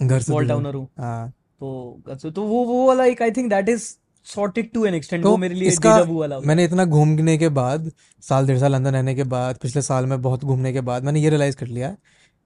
घर 0.00 0.18
से 0.18 0.24
स्मॉल 0.24 0.48
टाउनर 0.48 0.74
हूँ। 0.74 0.88
हाँ। 0.98 1.32
तो 1.60 2.30
तो 2.30 2.42
वो 2.42 2.64
वो 2.64 2.86
वाला 2.86 3.04
एक 3.04 3.22
I 3.22 3.30
think 3.30 3.50
that 3.50 3.68
is 3.68 3.92
sorted 4.26 4.70
to 4.72 4.84
an 4.86 4.94
extent 4.94 5.24
वो 5.24 5.36
मेरे 5.36 5.54
लिए 5.54 5.68
इसका 5.68 5.96
वाला 6.00 6.38
मैंने 6.40 6.64
इतना 6.64 6.84
घूमने 6.84 7.36
के 7.38 7.48
बाद 7.50 7.90
साल 8.22 8.46
डेढ़ 8.46 8.58
साल 8.58 8.72
लंदन 8.72 8.90
रहने 8.90 9.14
के 9.14 9.24
बाद 9.24 9.58
पिछले 9.62 9.82
साल 9.82 10.06
में 10.06 10.20
बहुत 10.22 10.44
घूमने 10.44 10.72
के 10.72 10.80
बाद 10.80 11.04
मैंने 11.04 11.20
ये 11.20 11.30
रियलाइज़ 11.30 11.56
कर 11.56 11.66
लिया 11.66 11.96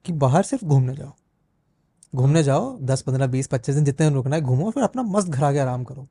कि 0.04 0.12
बाहर 0.24 0.42
सिर्फ़ 0.42 0.64
घूमने 0.64 0.94
जाओ। 0.94 1.12
घूमने 2.12 2.42
जाओ 2.42 2.76
दस 2.82 3.02
पंद्रह 3.02 3.26
बीस 3.26 3.46
पच्चीस 3.46 3.74
दिन 3.74 3.84
जितने 3.84 4.06
दिन 4.06 4.14
रुकना 4.14 4.36
है 4.36 4.42
घूमो 4.42 4.70
फिर 4.70 4.82
अपना 4.82 5.02
मस्त 5.02 5.28
घर 5.28 5.44
आके 5.44 5.58
आराम 5.58 5.84
करो। 5.84 6.06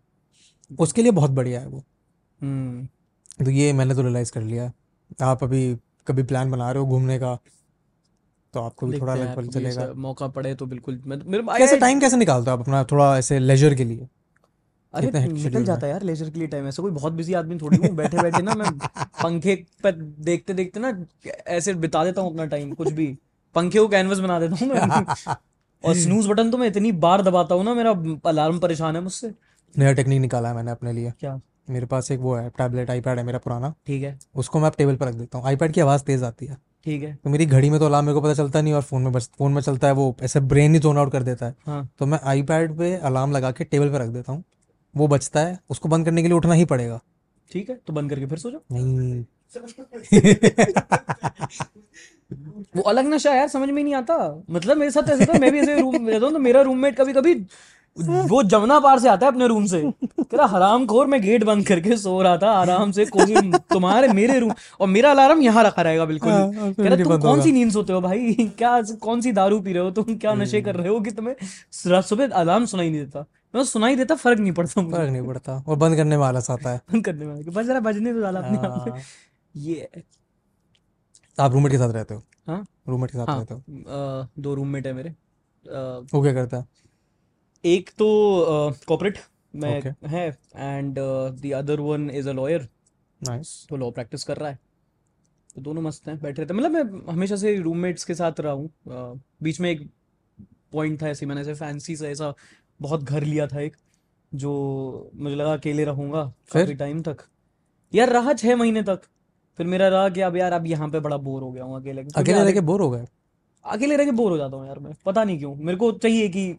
उसके 0.80 1.02
लिए 1.02 1.12
बहुत 1.12 1.32
बढ़िया 1.32 1.60
है 1.60 1.68
वो। 1.68 1.84
हम्म। 2.40 3.46
तो 3.46 3.52
ये 3.52 3.72
मैंने 3.74 3.96
तो 3.96 4.02
रियलाइज़ 4.02 4.32
कर 4.32 4.42
लिया 4.42 4.72
आप 5.22 5.44
अभी 5.44 5.62
कभी 6.08 6.24
प्लान 6.24 6.52
बना 6.52 6.72
रहे 6.72 6.84
हो 6.84 6.88
घूमने 6.90 7.18
का 7.20 7.38
तो 8.54 8.60
आपको 8.60 8.88
भी 8.88 9.00
थोड़ा 9.00 9.16
पता 9.16 9.42
चलेगा। 9.50 9.92
मौका 9.96 10.28
पड़े 10.28 10.54
तो 10.56 10.66
बिल्कुल 10.66 11.02
मैं 11.06 11.18
मेरे 11.26 11.44
कैसे 11.58 11.78
टाइम 11.78 12.00
कैसे 12.00 12.18
निकालते 12.18 12.52
हो 12.52 12.58
आप 12.58 12.62
अपना 12.64 12.84
थोड़ा 12.84 13.18
ऐसे 13.18 13.40
लेजर 13.40 13.76
के 13.76 13.84
लिए? 13.84 14.08
अरे 14.94 15.28
निकल 15.28 15.64
जाता 15.64 15.86
है 15.88 15.92
यार 15.92 16.04
लेजर 16.04 16.30
के 16.30 16.40
लिए 16.40 16.48
टाइम 16.48 16.68
ऐसा 16.68 16.82
कोई 16.84 16.92
बहुत 16.92 17.14
बिज़ी 17.14 17.34
आदमी 17.34 17.58
थोड़ी 17.58 17.78
हूँ 17.78 17.90
बैठे 17.96 18.22
बैठे 18.22 18.42
ना 18.42 18.54
मैं 18.54 18.72
पंखे 19.24 19.56
पर 19.84 19.92
देखते 20.30 20.54
देखते 20.54 20.80
ना 20.80 20.92
ऐसे 21.48 21.74
बिता 21.74 22.04
देता 22.06 22.22
हूँ 22.22 22.32
अपना 22.32 22.46
टाइम 22.46 22.72
कुछ 22.74 22.92
भी। 22.92 23.08
पंखे 23.56 23.80
को 23.80 23.88
कैनवस 23.88 24.20
बना 24.20 24.40
देता 24.40 24.66
हूँ 24.66 25.36
और 25.84 25.96
स्नूज 25.96 26.28
बटन 26.28 26.52
तो 26.52 26.58
मैं 26.58 26.68
इतनी 26.68 26.92
बार 26.92 27.22
दबाता 27.22 27.56
हूँ 27.56 27.64
ना 27.64 27.74
मेरा 27.74 28.20
अलार्म 28.26 28.60
परेशान 28.60 28.96
है 28.96 29.02
मुझसे। 29.02 29.34
नया 29.78 29.94
टेक्निक 29.94 30.22
निकाला 30.22 30.50
है 30.50 30.56
मैंने 30.56 30.72
अपने 30.72 30.94
लिए। 30.94 31.14
क्या? 31.20 31.42
मेरे 31.70 31.86
पास 31.86 32.12
एक 32.12 32.20
वो 32.20 32.36
है 32.36 32.50
टैबलेट 32.50 32.90
आईपैड 32.90 33.18
है 33.18 33.26
मेरा 33.26 33.40
पुराना। 33.40 33.74
ठीक 33.88 34.04
है। 34.04 34.20
उसको 34.36 34.60
मैं 34.60 34.68
अब 34.68 34.74
टेबल 34.78 34.96
पर 34.96 35.08
रख 35.08 35.14
देता 35.14 35.38
हूँ। 35.38 35.48
आईपैड 35.48 35.72
की 35.72 35.82
आवाज़ 35.82 36.04
तेज़ 36.04 36.26
आती 36.26 36.46
है। 36.46 36.58
ठीक 36.86 37.04
है। 37.04 37.18
तो 37.24 37.30
मेरी 37.30 37.46
घड़ी 37.46 37.70
में 37.70 37.80
तो 37.80 37.86
अलार्म 37.86 38.06
मेरे 38.06 38.14
को 38.14 38.22
पता 38.22 38.34
चलता 38.34 38.62
नहीं 38.62 38.74
और 38.74 38.82
फ़ोन 38.82 39.02
में 39.02 39.12
बस 39.12 39.30
फ़ोन 39.38 39.52
में 39.52 39.62
चलता 39.62 39.88
है 39.88 39.94
वो 39.94 40.16
ऐसे 40.22 40.40
ब्रेन 40.40 40.74
ही 40.74 40.80
जोन 40.80 40.98
आउट 40.98 41.12
कर 41.12 41.24
देता 41.24 41.46
है। 41.46 41.56
हाँ। 41.66 41.90
तो 42.00 42.06
मैं 42.06 42.20
आईपैड 42.24 42.78
पे 42.78 42.96
अलार्म 42.96 43.32
लगा 43.32 43.52
के 43.52 43.64
टेबल 43.64 43.90
पे 43.90 43.98
रख 43.98 44.08
देता 44.08 44.32
हूँ। 44.32 44.44
वो 44.96 45.08
बचता 45.08 45.40
है 45.40 45.60
उसको 45.70 45.90
बंद 45.90 46.06
करने 46.06 46.22
के 46.22 46.28
लिए 46.28 46.38
उठना 46.38 46.54
ही 46.54 46.66
पड़ेगा। 46.66 47.00
ठीक 47.52 47.70
है 47.70 47.80
तो 47.88 47.94
बंद 47.94 48.10
करके 48.10 48.26
फिर 48.26 48.38
सो 48.38 48.52
जाओ। 48.52 48.62
नहीं। 48.72 49.26
वो 52.76 52.82
अलग 52.84 53.14
नशा 53.14 53.34
यार 53.34 53.48
समझ 53.48 53.70
में 53.70 53.84
नहीं 53.84 53.96
आता। 53.96 54.18
मतलब 54.52 54.78
मेरे 54.78 54.92
साथ 54.92 55.10
ऐसा 55.10 55.34
था 55.34 55.40
मैं 55.40 55.52
भी 55.52 55.60
ऐसे 55.60 55.80
रूम 55.80 56.02
में 56.02 56.12
रहता 56.12 56.26
हूँ 56.26 56.34
तो 56.34 56.40
मेरा 56.42 56.62
रूममेट 56.62 56.98
कभी 56.98 57.14
कभी 57.14 57.34
वो 57.98 58.42
जमुना 58.44 58.80
पार 58.80 59.00
से 59.00 59.10
आता 59.10 59.26
है 59.26 59.32
अपने 59.32 59.48
रूम 59.48 59.66
से। 59.66 59.82
कह 60.24 60.44
हराम 60.48 60.86
खोर 60.88 61.08
मैं 61.08 61.22
गेट 61.22 61.44
बंद 61.44 61.66
करके 61.68 61.96
सो 61.98 62.22
रहा 62.22 62.38
था 62.38 62.50
आराम 62.54 62.92
से 62.92 63.06
कोई 63.08 63.52
तुम्हारे 63.72 64.08
मेरे 64.14 64.38
रूम 64.40 64.52
और 64.80 64.88
मेरा 64.88 65.12
अलार्म 65.12 65.42
यहाँ 65.42 65.64
रखा 65.64 65.82
रहेगा 65.82 66.06
बिल्कुल। 66.06 66.32
हाँ, 66.32 66.74
कह 66.74 66.88
रहा 66.88 67.04
तुम 67.04 67.18
कौन 67.22 67.42
सी 67.42 67.52
नींद 67.52 67.72
सोते 67.72 67.94
हो 67.94 68.02
भाई? 68.02 68.34
क्या 68.58 68.82
कौन 69.02 69.22
सी 69.22 69.32
दारू 69.32 69.60
पी 69.60 69.74
रहे 69.74 69.84
हो? 69.84 69.92
तुम 69.92 70.16
क्या 70.16 70.34
नशे 70.36 70.62
कर 70.62 70.76
रहे 70.76 70.90
हो 70.90 71.00
कि 71.00 71.12
तुम्हें? 71.12 71.36
सुबह 71.74 72.28
अलार्म 72.30 72.66
सुनाई 72.66 72.90
नहीं 72.90 73.00
देता। 73.00 73.26
मैं 73.54 73.64
सुनाई 73.66 73.96
देता 73.96 74.16
फ़र्क 74.16 74.40
नहीं 74.40 74.52
पड़ता 74.54 74.82
फ़र्क 74.84 75.10
नहीं 75.10 75.26
पड़ता 75.28 75.64
और 75.68 75.78
बंद 75.78 75.96
करने 75.96 76.18
में 76.18 76.26
आलस 76.26 76.52
आता 76.52 76.70
है। 76.70 76.82
बंद 76.94 77.06
करने 77.06 77.26
में 77.26 77.44
बज 77.48 77.70
रहा 77.70 77.80
बजने 77.80 78.14
तो 78.14 78.20
ज़्यादा 78.20 78.40
अपने 78.40 78.58
आप 78.58 78.86
हाँ, 78.90 79.00
ये। 79.56 80.04
आप 81.38 81.52
रूममेट 81.54 81.72
के 81.72 81.78
साथ 81.78 81.92
रहते 81.94 82.14
हो? 82.14 82.22
हाँ। 82.48 82.66
रूममेट 82.90 83.12
के 83.12 83.18
साथ 83.18 83.28
हाँ। 83.28 83.38
रहते 83.40 83.54
हो? 83.54 83.60
अ, 84.22 84.28
दो 84.40 84.54
रूममेट 84.56 84.88
है 84.88 84.94
मेरे। 84.94 85.10
वो 86.14 86.22
क्या 86.22 86.34
करता 86.34 86.58
है? 86.58 86.66
एक 87.64 87.90
तो 87.90 88.08
कॉर्पोरेट 88.88 89.18
में 89.56 89.78
ओके 89.78 90.08
है 90.08 90.28
and 90.56 90.96
the 91.00 91.52
other 91.56 91.80
one 91.80 92.10
is 92.12 92.30
a 92.30 92.32
lawyer 92.34 92.68
nice 93.22 93.66
तो 93.70 93.78
लॉ 93.78 93.90
प्रैक्टिस 93.92 94.24
कर 94.24 94.38
रहा 94.38 94.50
है। 94.50 94.60
तो 95.56 95.62
दोनों 95.62 95.82
मस्त 95.82 96.08
हैं 96.08 96.20
बैठे 96.22 96.42
रहते 96.42 96.54
हैं। 96.54 96.60
मतलब 96.62 96.72
मैं 96.72 97.14
हमेशा 97.14 97.36
से 97.36 97.56
रूममेट्स 97.60 98.04
के 98.06 98.14
साथ 98.16 98.40
रहा 98.40 98.54
हूँ। 98.54 98.70
बीच 99.44 99.60
में 99.62 99.70
एक 99.72 99.90
पॉइंट 100.72 101.02
था 101.02 101.10
ऐसे 101.10 101.26
मैंने 101.26 101.42
ऐसे 101.42 101.54
फैंसी 101.56 101.96
सा 101.96 102.08
ऐसा 102.08 102.34
बहुत 102.82 103.04
घर 103.04 103.24
लिया 103.24 103.48
था 103.48 103.62
एक 103.62 103.78
जो 104.32 104.52
मुझे 105.16 105.36
लगा 105.36 105.54
अकेले 105.54 105.86
रहूँगा 105.86 106.24
काफ़ी 106.54 106.74
टाइम 106.76 107.02
तक। 107.02 107.18
यार 107.94 108.10
रहा 108.10 108.34
छह 108.34 108.56
महीने 108.56 108.84
तक। 108.84 109.02
फिर 109.58 109.68
मेरा 109.68 109.88
रहा 109.88 110.10
कि 110.10 110.22
अब 110.22 110.36
यार 110.38 110.54
अब 110.54 110.66
यहाँ 110.68 110.90
पे 110.90 111.00
बड़ा 111.00 111.18
बोर 111.20 111.42
हो 111.42 111.52
गया 111.52 111.64
हूँ 111.64 111.80
अकेले 111.82 112.02
अकेले 112.16 112.44
रह 112.44 112.52
के 112.52 112.62
बोर 112.62 112.82
हो 112.82 112.90
गए? 112.92 113.06
अकेले 113.66 113.96
रह 113.96 114.06
के 114.06 114.12
बोर 114.12 114.32
हो 114.32 114.38
जाता 114.38 114.58
हूँ 114.58 114.68
यार 114.68 114.80
मैं। 114.80 114.94
पता 115.06 115.24
नहीं 115.24 115.38
क्यों। 115.40 115.56
मेरे 115.56 115.78
को 115.78 115.92
चाहिए 115.94 116.30
कि 116.30 116.54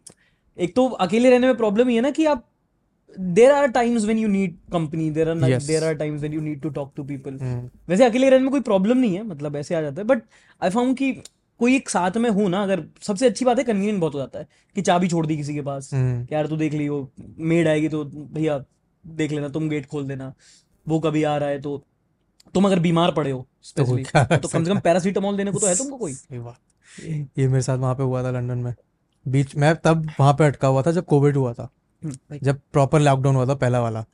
एक 0.57 0.75
तो 0.75 0.87
अकेले 0.99 1.29
रहने 1.29 1.47
में 1.47 1.55
प्रॉब्लम 1.57 1.89
ये 1.89 1.95
है 1.95 2.01
ना 2.01 2.11
कि 2.11 2.25
आप 2.25 2.45
there 3.15 3.51
are 3.51 3.67
times 3.67 4.03
when 4.05 4.17
you 4.17 4.27
need 4.27 4.55
company 4.71 5.09
there 5.11 5.29
are 5.29 5.57
there 5.57 5.83
are 5.83 5.93
times 5.95 6.19
when 6.19 6.33
you 6.33 6.41
need 6.41 6.61
to 6.61 6.69
talk 6.69 6.91
to 6.95 7.03
people 7.03 7.39
वैसे 7.89 8.05
अकेले 8.05 8.29
रहने 8.29 8.43
में 8.43 8.51
कोई 8.51 8.61
प्रॉब्लम 8.61 8.97
नहीं 8.97 9.15
है 9.15 9.23
मतलब 9.23 9.55
ऐसे 9.55 9.75
आ 9.75 9.81
जाता 9.81 10.01
है। 10.01 10.07
बट 10.07 10.21
आई 10.61 10.69
फाउंड 10.69 10.97
कि 10.97 11.11
कोई 11.59 11.75
एक 11.75 11.89
साथ 11.89 12.17
में 12.17 12.29
हो 12.29 12.47
ना 12.47 12.61
अगर 12.63 12.83
सबसे 13.01 13.27
अच्छी 13.27 13.45
बात 13.45 13.57
है 13.57 13.63
कन्वीनियंट 13.63 13.99
बहुत 14.01 14.13
हो 14.13 14.19
जाता 14.19 14.39
है 14.39 14.47
कि 14.75 14.81
चाबी 14.81 15.07
छोड़ 15.07 15.25
दी 15.25 15.37
किसी 15.37 15.53
के 15.53 15.61
पास। 15.61 15.89
कि 15.93 16.35
यार 16.35 16.47
तू 16.47 16.57
देख 16.57 16.73
लियो 16.73 17.09
मेड 17.17 17.67
आएगी 17.67 17.89
तो 17.89 18.03
भैया 18.05 18.63
देख 19.03 19.31
लेना 19.31 19.49
तुम 19.49 19.69
गेट 19.69 19.85
खोल 19.85 20.07
देना। 20.07 20.33
वो 20.87 20.99
कभी 20.99 21.23
आ 21.23 21.37
रहा 21.37 21.49
है 21.49 21.61
तो 21.61 21.81
तुम 22.53 22.65
अगर 22.65 22.79
बीमार 22.79 23.11
पड़े 23.11 23.31
हो 23.31 23.47
तो 23.77 23.83
तो 24.37 24.47
कम 24.47 24.63
से 24.63 24.71
कम 24.71 24.79
पैरासीटामोल 24.79 25.37
देने 25.37 25.51
को 25.51 25.59
तो 25.59 25.67
है 25.67 25.75
तुमको 25.77 25.97
कोई? 25.97 26.11
ये 27.37 27.47
मेरे 27.47 27.61
साथ 27.61 27.77
वहाँ 27.77 27.95
पे 27.95 28.03
हुआ 28.03 28.23
था 28.23 28.31
लंदन 28.31 28.57
में। 28.57 28.75
बीच 29.27 29.55
मैं 29.55 29.75
तब 29.75 30.11
वहाँ 30.19 30.33
पे 30.33 30.45
अटका 30.45 30.67
हुआ 30.67 30.81
था 30.81 30.91
जब 30.91 31.05
कोविड 31.05 31.37
हुआ 31.37 31.53
था। 31.53 31.69
हम्म, 32.03 32.37
जब 32.43 32.59
प्रॉपर 32.73 32.99
लॉकडाउन 32.99 33.35
हुआ 33.35 33.45
था 33.45 33.55
पहला 33.55 33.79
वाला। 33.79 34.05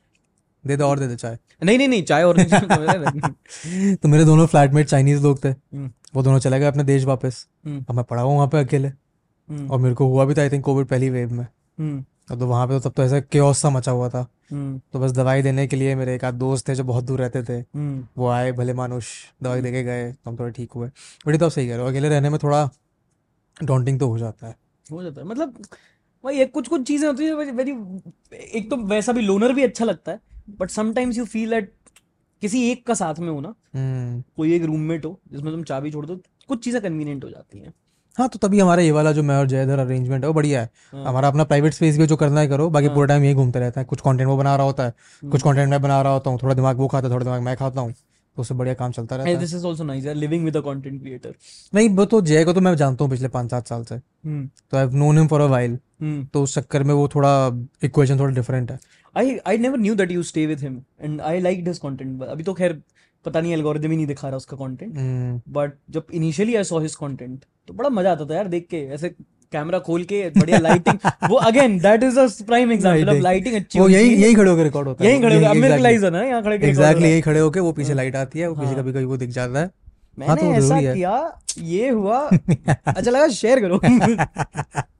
दे 0.67 0.77
दे 0.77 0.83
और 0.83 0.99
दे 0.99 1.07
दे 1.07 1.15
चाय। 1.15 1.37
नहीं 1.63 1.77
नहीं 1.77 1.87
नहीं 1.87 2.03
चाय 2.03 2.23
और 2.23 2.43
तो 3.95 4.07
मेरे 4.07 4.25
दोनों 4.25 4.47
फ्लैटमेट 4.47 4.87
चाइनीज़ 4.87 5.23
लोग 5.23 5.43
थे। 5.43 5.49
हम्म, 5.49 5.91
वो 6.15 6.23
दोनों 6.23 6.39
चले 6.39 6.59
गए 6.59 6.65
अपने 6.65 6.83
देश 6.83 7.03
वापस। 7.03 7.47
हम्म, 7.65 7.85
अब 7.89 7.95
मैं 7.95 8.05
पड़ा 8.05 8.21
हुआ 8.21 8.33
वहाँ 8.33 8.47
पे 8.47 8.59
अकेले। 8.59 8.89
और 9.69 9.79
मेरे 9.79 9.95
को 9.95 10.07
हुआ 10.07 10.25
भी 10.25 10.33
था 10.33 10.41
आई 10.41 10.49
थिंक 10.49 10.65
कोविड 10.65 10.87
पहली 10.87 11.09
वेव 11.09 11.33
में। 11.33 11.47
अब 12.31 12.39
तो 12.39 12.47
वहाँ 12.47 12.67
पे 12.67 12.79
तो 12.79 12.89
तब 12.89 12.95
तो 12.95 13.03
ऐसा 13.03 13.53
सा 13.53 13.69
मचा 13.69 13.91
हुआ 13.91 14.09
था। 14.09 14.27
तो 14.51 14.99
बस 14.99 15.11
दवाई 15.11 15.41
देने 15.41 15.65
के 15.67 15.75
लिए 15.75 15.95
मेरे 15.95 16.15
एक 16.15 16.23
आध 16.25 16.33
दोस्त 16.33 16.67
थे 16.69 16.75
जो 16.75 16.83
बहुत 16.83 17.03
दूर 17.03 17.19
रहते 17.19 17.43
थे। 17.43 17.53
हम्म, 17.53 18.07
वो 18.17 18.27
आए 18.27 18.51
भले 18.51 18.73
मानुष 18.73 19.07
दवाई 19.43 19.61
दे 19.61 19.71
के 19.71 19.83
गए 19.83 20.11
तो 20.11 20.29
हम 20.29 20.37
थोड़े 20.39 20.51
ठीक 20.51 20.71
हुए। 20.71 20.87
बट 21.27 21.39
तो 21.39 21.45
आप 21.45 21.51
सही 21.51 21.67
कह 21.67 21.75
रहे 21.75 21.83
हो 21.83 21.89
अकेले 21.89 22.09
रहने 22.09 22.29
में 22.29 22.39
थोड़ा 22.43 22.69
डॉन्टिंग 23.57 23.99
तो 23.99 24.07
हो 24.07 24.17
जाता 24.19 24.47
है। 24.47 24.55
हो 24.85 25.03
जाता 25.03 25.21
है। 25.21 25.27
मतलब 25.27 25.57
वही 26.23 26.39
एक 26.41 26.51
कुछ 26.51 26.67
कुछ 26.67 26.87
चीज़ें 26.87 27.07
होती 27.07 27.25
है 27.25 27.33
वेरी 27.51 27.71
एक 28.53 28.69
तो 28.69 28.77
वैसा 28.87 29.13
भी 29.13 29.21
लोनर 29.21 29.53
भी 29.53 29.63
अच्छा 29.63 29.85
लगता 29.85 30.11
है 30.11 30.19
but 30.59 30.69
sometimes 30.69 31.17
you 31.17 31.25
feel 31.25 31.49
that 31.49 31.73
किसी 32.41 32.61
एक 32.71 32.85
का 32.87 32.93
साथ 32.93 33.19
में 33.19 33.29
हो 33.29 33.39
ना 33.41 33.53
हम्म। 33.75 34.21
कोई 34.37 34.53
एक 34.53 34.63
रूममेट 34.63 35.05
हो 35.05 35.19
जिसमें 35.31 35.51
तुम 35.53 35.63
चाबी 35.63 35.91
छोड़ 35.91 36.05
दो 36.05 36.15
कुछ 36.47 36.63
चीज़ें 36.63 36.81
कन्वीनियंट 36.81 37.23
हो 37.23 37.29
जाती 37.29 37.59
हैं। 37.59 37.73
हाँ 38.17 38.27
तो 38.29 38.39
तभी 38.39 38.59
हमारा 38.59 38.81
ये 38.81 38.91
वाला 38.91 39.11
जो 39.11 39.23
मैं 39.23 39.35
और 39.37 39.47
जयधर 39.47 39.79
अरेंजमेंट 39.79 40.23
है 40.23 40.27
वो 40.27 40.33
बढ़िया 40.33 40.61
है 40.61 40.69
हाँ 40.93 41.05
हमारा 41.05 41.27
अपना 41.27 41.43
प्राइवेट 41.43 41.73
स्पेस 41.73 41.97
भी 41.97 42.05
जो 42.07 42.15
करना 42.15 42.39
है 42.41 42.47
करो 42.47 42.69
बाकी 42.69 42.87
हाँ 42.87 42.95
पूरा 42.95 43.07
टाइम 43.07 43.23
यही 43.23 43.33
घूमते 43.33 43.59
रहता 43.59 43.81
है 43.81 43.85
कुछ 43.85 44.01
कंटेंट 44.01 44.27
वो 44.29 44.37
बना 44.37 44.55
रहा 44.55 44.65
होता 44.65 44.83
है 44.83 44.91
कुछ 44.91 45.23
हम्म, 45.23 45.51
कंटेंट 45.51 45.69
मैं 45.69 45.81
बना 45.81 46.01
रहा 46.01 46.13
होता 46.13 46.29
हूँ 46.29 46.39
थोड़ा 46.43 46.53
दिमाग 46.53 46.77
वो 46.77 46.87
खाता 46.87 47.07
है 47.07 47.13
थोड़ा 47.13 47.23
दिमाग 47.23 47.41
मैं 47.41 47.55
खाता 47.57 47.81
हूँ 47.81 47.91
तो 47.91 48.41
उससे 48.41 48.53
बढ़िया 48.53 48.73
काम 48.75 48.91
चलता 48.91 49.15
रहता 49.15 49.29
है 49.29 49.45
is 49.47 49.65
also 49.65 49.83
nice, 49.89 50.05
yeah, 50.05 50.15
living 50.15 50.45
with 50.45 50.55
a 50.55 50.61
content 50.61 51.01
creator. 51.01 51.31
नहीं 51.73 51.89
वो 51.89 52.05
तो 52.05 52.21
जय 52.21 52.43
को 52.45 52.53
तो 52.53 52.61
मैं 52.61 52.75
जानता 52.75 53.03
हूँ 53.03 53.11
पिछले 53.11 53.27
पाँच 53.27 53.51
सात 53.51 53.67
साल 53.67 53.83
से 53.83 53.95
Hmm. 53.95 54.47
तो 54.71 54.77
I 54.77 54.83
have 54.83 54.95
known 54.95 55.17
him 55.17 55.27
for 55.27 55.41
a 55.41 55.45
while. 55.45 55.77
तो 56.33 56.41
उस 56.43 56.55
चक्कर 56.55 56.83
में 56.83 56.93
वो 56.93 57.07
थोड़ा 57.07 57.31
इक्वेशन 57.83 58.19
थोड़ा 58.19 58.33
डिफरेंट 58.35 58.71
है 58.71 58.79
I 59.15 59.23
I 59.49 59.57
never 59.57 59.77
knew 59.77 59.93
that 59.95 60.09
you 60.13 60.23
stay 60.29 60.45
with 60.47 60.63
him, 60.63 60.73
and 60.99 61.21
I 61.27 61.35
liked 61.43 61.67
his 61.67 61.77
content. 61.83 62.23
अभी 62.23 62.43
तो 62.43 62.53
खैर 62.53 62.73
पता 63.25 63.41
नहीं 63.41 63.53
एल्गोरिदम 63.53 63.91
ही 63.91 63.95
नहीं 63.95 64.07
दिखा 64.07 64.27
रहा 64.27 64.37
उसका 64.37 64.57
कंटेंट 64.57 64.97
हम्म, 64.97 65.41
बट 65.53 65.73
जब 65.89 66.07
initially 66.13 66.55
I 66.55 66.63
saw 66.63 66.79
his 66.79 66.95
content 66.95 67.45
तो 67.67 67.73
बड़ा 67.73 67.89
मज़ा 67.89 68.11
आता 68.11 68.25
था 68.25 68.35
यार 68.35 68.47
देख 68.47 68.67
के 68.71 68.77
ऐसे 68.95 69.09
कैमरा 69.53 69.79
खोल 69.79 70.03
के 70.03 70.21
बढ़िया 70.37 70.57
लाइटिंग 70.59 70.97
वो 71.29 71.35
again 71.47 71.77
that 71.79 72.03
is 72.03 72.19
a 72.19 72.27
prime 72.47 72.71
example 72.71 73.01
Lighting. 73.01 73.23
Lighting 73.23 73.55
अच्छी 73.55 73.79
वो 73.79 73.87
यही 73.89 74.13
यही 74.15 74.35
खड़े 74.35 74.49
होकर 74.49 74.63
रिकॉर्ड 74.63 74.87
होता 74.87 75.03
है। 75.03 75.09
यहीं 75.09 75.21
खड़े 75.21 75.35
हो 75.35 75.49
अब 75.49 75.55
मेरे 75.55 75.77
लाइज 75.77 76.03
है 76.03 76.09
ना 76.11 76.23
यहाँ 76.23 76.41
खड़े 76.43 76.57
के 76.57 76.65
record 76.65 76.77
हो। 76.77 76.83
एग्जैक्टली 76.83 77.09
यही 77.09 77.21
खड़े 77.21 77.39
होके 77.39 77.59
वो 77.59 77.71
पीछे 77.71 77.89
हाँ। 77.89 77.95
लाइट 77.95 78.15
आती 78.15 78.39
है 78.39 78.47
वो 78.47 78.55
पीछे 78.55 78.67
हाँ। 78.67 78.75
कभी 78.75 78.93
कभी 78.93 79.03
वो 79.05 79.17
दिख 79.17 79.29
जाता 79.29 79.59
है। 79.59 79.65
हाँ 79.65 80.27
मैंने 80.27 80.41
तो 80.41 80.53
ऐसा 80.55 80.79
किया 80.93 81.15
ये 81.59 81.89
हुआ 81.89 82.19
अच्छा 82.87 83.11
लगा 83.11 83.27
शेयर 83.29 83.59
करो। 83.59 83.79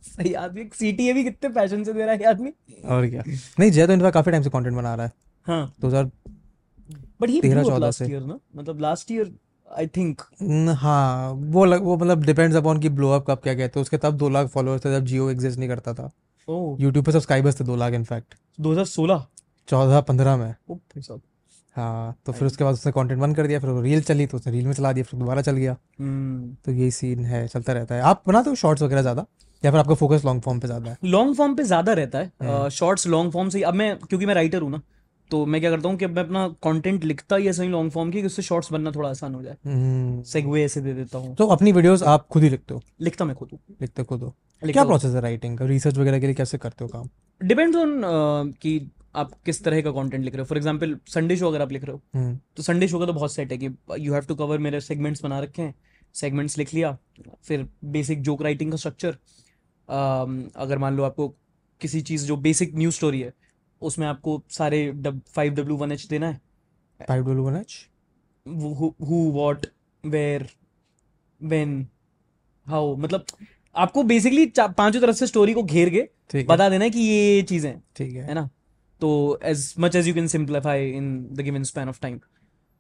सही 0.06 0.34
आदमी 0.34 0.70
सीटीए 0.74 1.14
भी 1.14 1.24
कितने 1.24 1.50
पैशन 1.50 1.84
से 1.84 1.94
दे 1.94 2.06
रहा 2.06 2.16
है 2.16 2.26
आदमी। 2.30 2.52
और 2.86 3.08
क्या। 3.08 3.24
नहीं 3.60 3.72
जय 3.72 3.88
तो 3.88 3.94
इनफैक्ट 3.94 4.14
काफ़ी 4.14 4.32
टाइम 4.32 4.44
से 4.44 4.50
कंटेंट 4.50 4.76
बना 4.76 4.94
रहा 4.96 5.06
है। 5.06 5.12
हाँ। 5.48 5.74
2000 5.82 6.10
बट 7.20 7.30
ही 7.30 7.42
तेरह 7.42 7.64
चौदह 7.64 7.92
से। 7.92 8.08
ना? 8.20 8.40
मतलब 8.56 8.80
लास्ट 8.82 9.12
ईयर 9.12 9.34
आई 9.68 9.88
थिंक 9.88 10.22
हाँ 10.78 11.32
वो 11.32 11.66
लग, 11.66 11.84
वो 11.84 11.98
मतलब 11.98 12.24
डिपेंड्स 12.26 12.56
अपॉन 12.58 12.80
कि 12.80 12.90
ब्लो 12.92 13.10
अप 13.12 13.26
कब 13.28 13.40
क्या 13.44 13.54
कहते 13.54 13.80
हैं 13.80 13.82
उसके 13.82 13.98
तब 13.98 14.18
दो 14.18 14.30
लाख 14.30 14.48
फॉलोअर्स 14.50 14.86
थे 14.86 14.92
जब 14.92 15.06
जियो 15.06 15.30
एग्जिस्ट 15.30 15.60
नहीं 15.60 15.70
करता 15.70 15.94
था। 15.94 16.12
ओह 16.48 16.82
यूट्यूब 16.82 17.06
पे 17.06 17.12
सब्सक्राइबर्स 17.12 17.60
थे 17.60 17.64
दो 17.64 17.76
लाख 17.76 17.94
इनफैक्ट 17.94 18.36
2016 18.60 19.26
चौदह 19.68 20.02
पंद्रह 20.02 20.38
में। 20.38 20.54
ओ 20.70 20.78
हाँ 21.76 22.16
तो 22.26 22.32
फिर 22.32 22.48
उसके 22.48 22.64
बाद 22.64 22.74
उसने 22.74 22.92
कंटेंट 22.92 23.20
बंद 23.22 23.36
कर 23.36 23.48
दिया 23.48 23.60
फिर 23.60 23.70
रील 23.84 24.02
चली 24.04 24.26
तो 24.26 24.38
उसने 24.38 24.54
रील 24.54 24.66
में 24.66 24.74
चला 24.74 24.92
दिया 24.94 25.04
फिर 25.04 25.20
दोबारा 25.20 25.42
चल 25.42 25.56
गया। 25.56 25.76
हम्म। 26.00 26.56
तो 26.66 26.72
यही 26.72 26.92
सीन 26.92 27.26
है 27.26 27.48
चलता 27.48 27.74
रहता 27.74 27.96
है। 27.96 28.02
आप 28.04 28.24
बनाते 28.28 28.50
हो 28.50 28.56
शॉर्ट्स 28.56 28.84
वगैरह 28.84 29.02
ज़्यादा? 29.02 29.26
या 29.64 29.72
फिर 29.72 29.80
आपका 29.80 29.94
फोकस 29.96 30.26
लॉन्ग 30.26 30.42
फॉर्म 30.42 30.60
पे 30.60 30.68
ज़्यादा 30.68 30.90
है? 30.90 30.98
लॉन्ग 31.06 31.36
फॉर्म 31.36 31.56
पे 31.56 31.64
ज़्यादा 31.64 31.94
रहता 31.94 32.20
है। 32.20 32.70
शॉर्ट्स 32.72 33.08
लॉन्ग 33.08 33.32
फॉर्म 33.32 33.50
से 33.50 33.62
अब 33.62 33.74
मैं 33.74 33.98
क्योंकि 34.00 34.26
मैं 34.26 34.34
राइटर 34.36 34.62
हूँ 34.62 34.72
ना 34.72 34.82
तो 35.32 35.46
मैं 35.46 35.60
क्या 35.62 35.70
करता 35.72 35.90
हूँ 35.90 35.98
कि 35.98 36.08
मैं 36.08 36.24
अपना 36.24 36.48
कंटेंट 36.64 37.04
लिखता 37.04 37.36
ही 37.36 37.48
ऐसा 37.48 37.64
ही 37.64 37.70
लॉन्ग 37.70 37.92
फॉर्म 37.92 38.12
की 38.12 38.20
कि 38.22 38.26
उससे 38.26 38.42
शॉर्ट्स 38.42 38.72
बनना 38.72 38.92
थोड़ा 38.92 39.10
आसान 39.10 39.36
हो 39.36 39.42
जाए। 39.44 39.56
हम्म, 39.66 40.22
सेगवे 40.24 40.64
ऐसे 40.64 40.82
दे 40.82 40.94
देता 40.94 41.18
हूँ। 41.18 41.36
तो 41.36 41.48
अपनी 41.48 41.72
वीडियोस 41.72 42.04
आप 42.04 42.28
खुद 42.28 42.44
ही 42.44 42.50
लिखते 42.50 42.74
हो? 42.74 42.82
लिखता 43.02 43.26
मैं 43.26 43.36
खुद। 43.36 43.50
हूँ 43.52 43.60
लिखते 43.82 44.04
खुद 44.04 44.24
हो। 44.24 44.36
क्या 44.64 44.84
प्रोसेस 44.84 45.14
है 45.16 45.22
राइटिंग 45.22 45.58
का? 45.58 45.66
रिसर्च 45.66 45.98
वगैरह 45.98 46.20
के 46.20 46.26
लिए 46.26 46.36
कैसे 46.36 46.58
करते 46.58 46.84
हो 46.84 46.90
काम? 46.90 47.10
डिपेंड्स 47.42 47.78
ऑन 47.78 48.02
कि 48.62 48.80
आप 49.16 49.32
किस 49.46 49.64
तरह 49.64 49.82
का 49.82 49.92
कंटेंट 49.92 50.24
लिख 50.24 50.34
रहे 50.34 50.42
हो। 50.42 50.46
फॉर 50.46 50.58
एग्जांपल 50.58 50.98
संडे 51.08 51.38
शो 51.38 51.48
अगर 51.48 51.62
आप 51.62 51.72
लिख 51.72 51.84
रहे 51.84 51.94
हो 51.94 52.02
हम्म। 52.16 52.38
तो 52.58 52.64
संडे 52.64 52.88
शो 52.88 53.00
का 53.00 53.06
तो 53.06 53.14
बहुत 53.14 53.34
सेट 53.34 53.52
है 53.52 53.58
कि 53.58 53.70
यू 54.00 54.14
हैव 54.14 54.26
टू 54.28 54.36
कवर 54.36 54.58
मेरे 54.58 54.82
सेगमेंट्स 54.82 55.24
बना 55.24 55.40
रखे 55.40 55.62
हैं। 55.62 55.74
सेगमेंट्स 56.16 56.58
लिख 56.58 56.74
लिया 56.74 56.98
फिर 57.44 57.68
बेसिक 57.86 58.22
जोक 58.22 58.42
राइटिंग 58.42 58.72
का 58.72 58.78
स्ट्रक्चर 58.78 59.18
अगर 60.58 60.78
मान 60.78 60.96
लो 60.98 61.04
आपको 61.04 61.28
किसी 61.82 62.02
चीज़ 62.02 62.26
जो 62.28 62.38
बेसिक 62.38 62.76
न्यूज़ 62.76 62.96
स्टोरी 62.96 63.20
है 63.22 63.34
उसमें 63.82 64.06
आपको 64.08 64.42
सारे 64.50 64.80
फाइव 65.36 65.54
डब्ल्यू 65.54 65.78
वन 65.78 65.92
एच 65.92 66.06
देना 66.08 66.28
है। 66.28 66.40
Five 67.00 67.24
W 67.24 67.44
one 67.44 67.56
H 67.56 67.78
who 69.08 69.32
what 69.34 69.66
where 70.04 70.48
when 71.42 71.86
how 72.68 72.96
मतलब 72.96 73.26
आपको 73.76 74.04
बेसिकली 74.04 74.46
पाँचों 74.60 75.02
तरफ़ 75.02 75.16
से 75.16 75.28
स्टोरी 75.28 75.54
को 75.54 75.64
घेर 75.64 75.90
के 75.90 76.44
बता 76.44 76.70
देना 76.70 76.84
है 76.84 76.90
कि 76.90 77.00
ये 77.00 77.42
चीज़ें 77.44 77.74
ठीक 77.96 78.14
है। 78.14 78.28
है 78.28 78.34
ना? 78.34 78.50
तो 79.02 79.40
as 79.44 79.74
much 79.80 79.96
as 79.96 80.08
you 80.08 80.14
can 80.14 80.28
simplify 80.28 80.90
in 80.92 81.08
the 81.32 81.42
given 81.42 81.64
span 81.64 81.90
of 81.90 82.00
time 82.02 82.20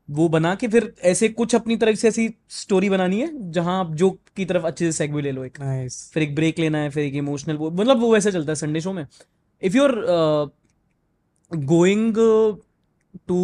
वो 0.10 0.27
बना 0.29 0.53
के 0.55 0.67
फिर 0.67 0.93
ऐसे 1.03 1.27
कुछ 1.29 1.55
अपनी 1.55 1.75
तरफ़ 1.77 1.95
से 1.97 2.08
ऐसी 2.08 2.29
स्टोरी 2.51 2.89
बनानी 2.89 3.19
है 3.21 3.51
जहाँ 3.51 3.79
आप 3.79 3.93
जोक 3.95 4.19
की 4.36 4.45
तरफ़ 4.45 4.65
अच्छे 4.65 4.86
से 4.86 4.91
सेगवे 4.91 5.21
ले 5.21 5.31
लो 5.31 5.43
एक। 5.45 5.60
नाइस 5.60 6.10
फिर 6.13 6.23
एक 6.23 6.36
ब्रेक 6.36 6.60
लेना 6.60 6.77
है 6.77 6.89
फिर 6.89 7.03
एक 7.03 7.13
इमोशनल 7.15 7.58
वो 7.58 7.69
मतलब 7.71 7.99
वो 7.99 8.12
वैसे 8.13 8.31
चलता 8.31 8.51
है 8.51 8.55
संडे 8.55 8.81
शो 8.81 8.93
में। 8.93 9.05
If 9.62 9.77
you 9.77 9.84
are 9.84 9.95
going 11.51 12.15
to 13.27 13.39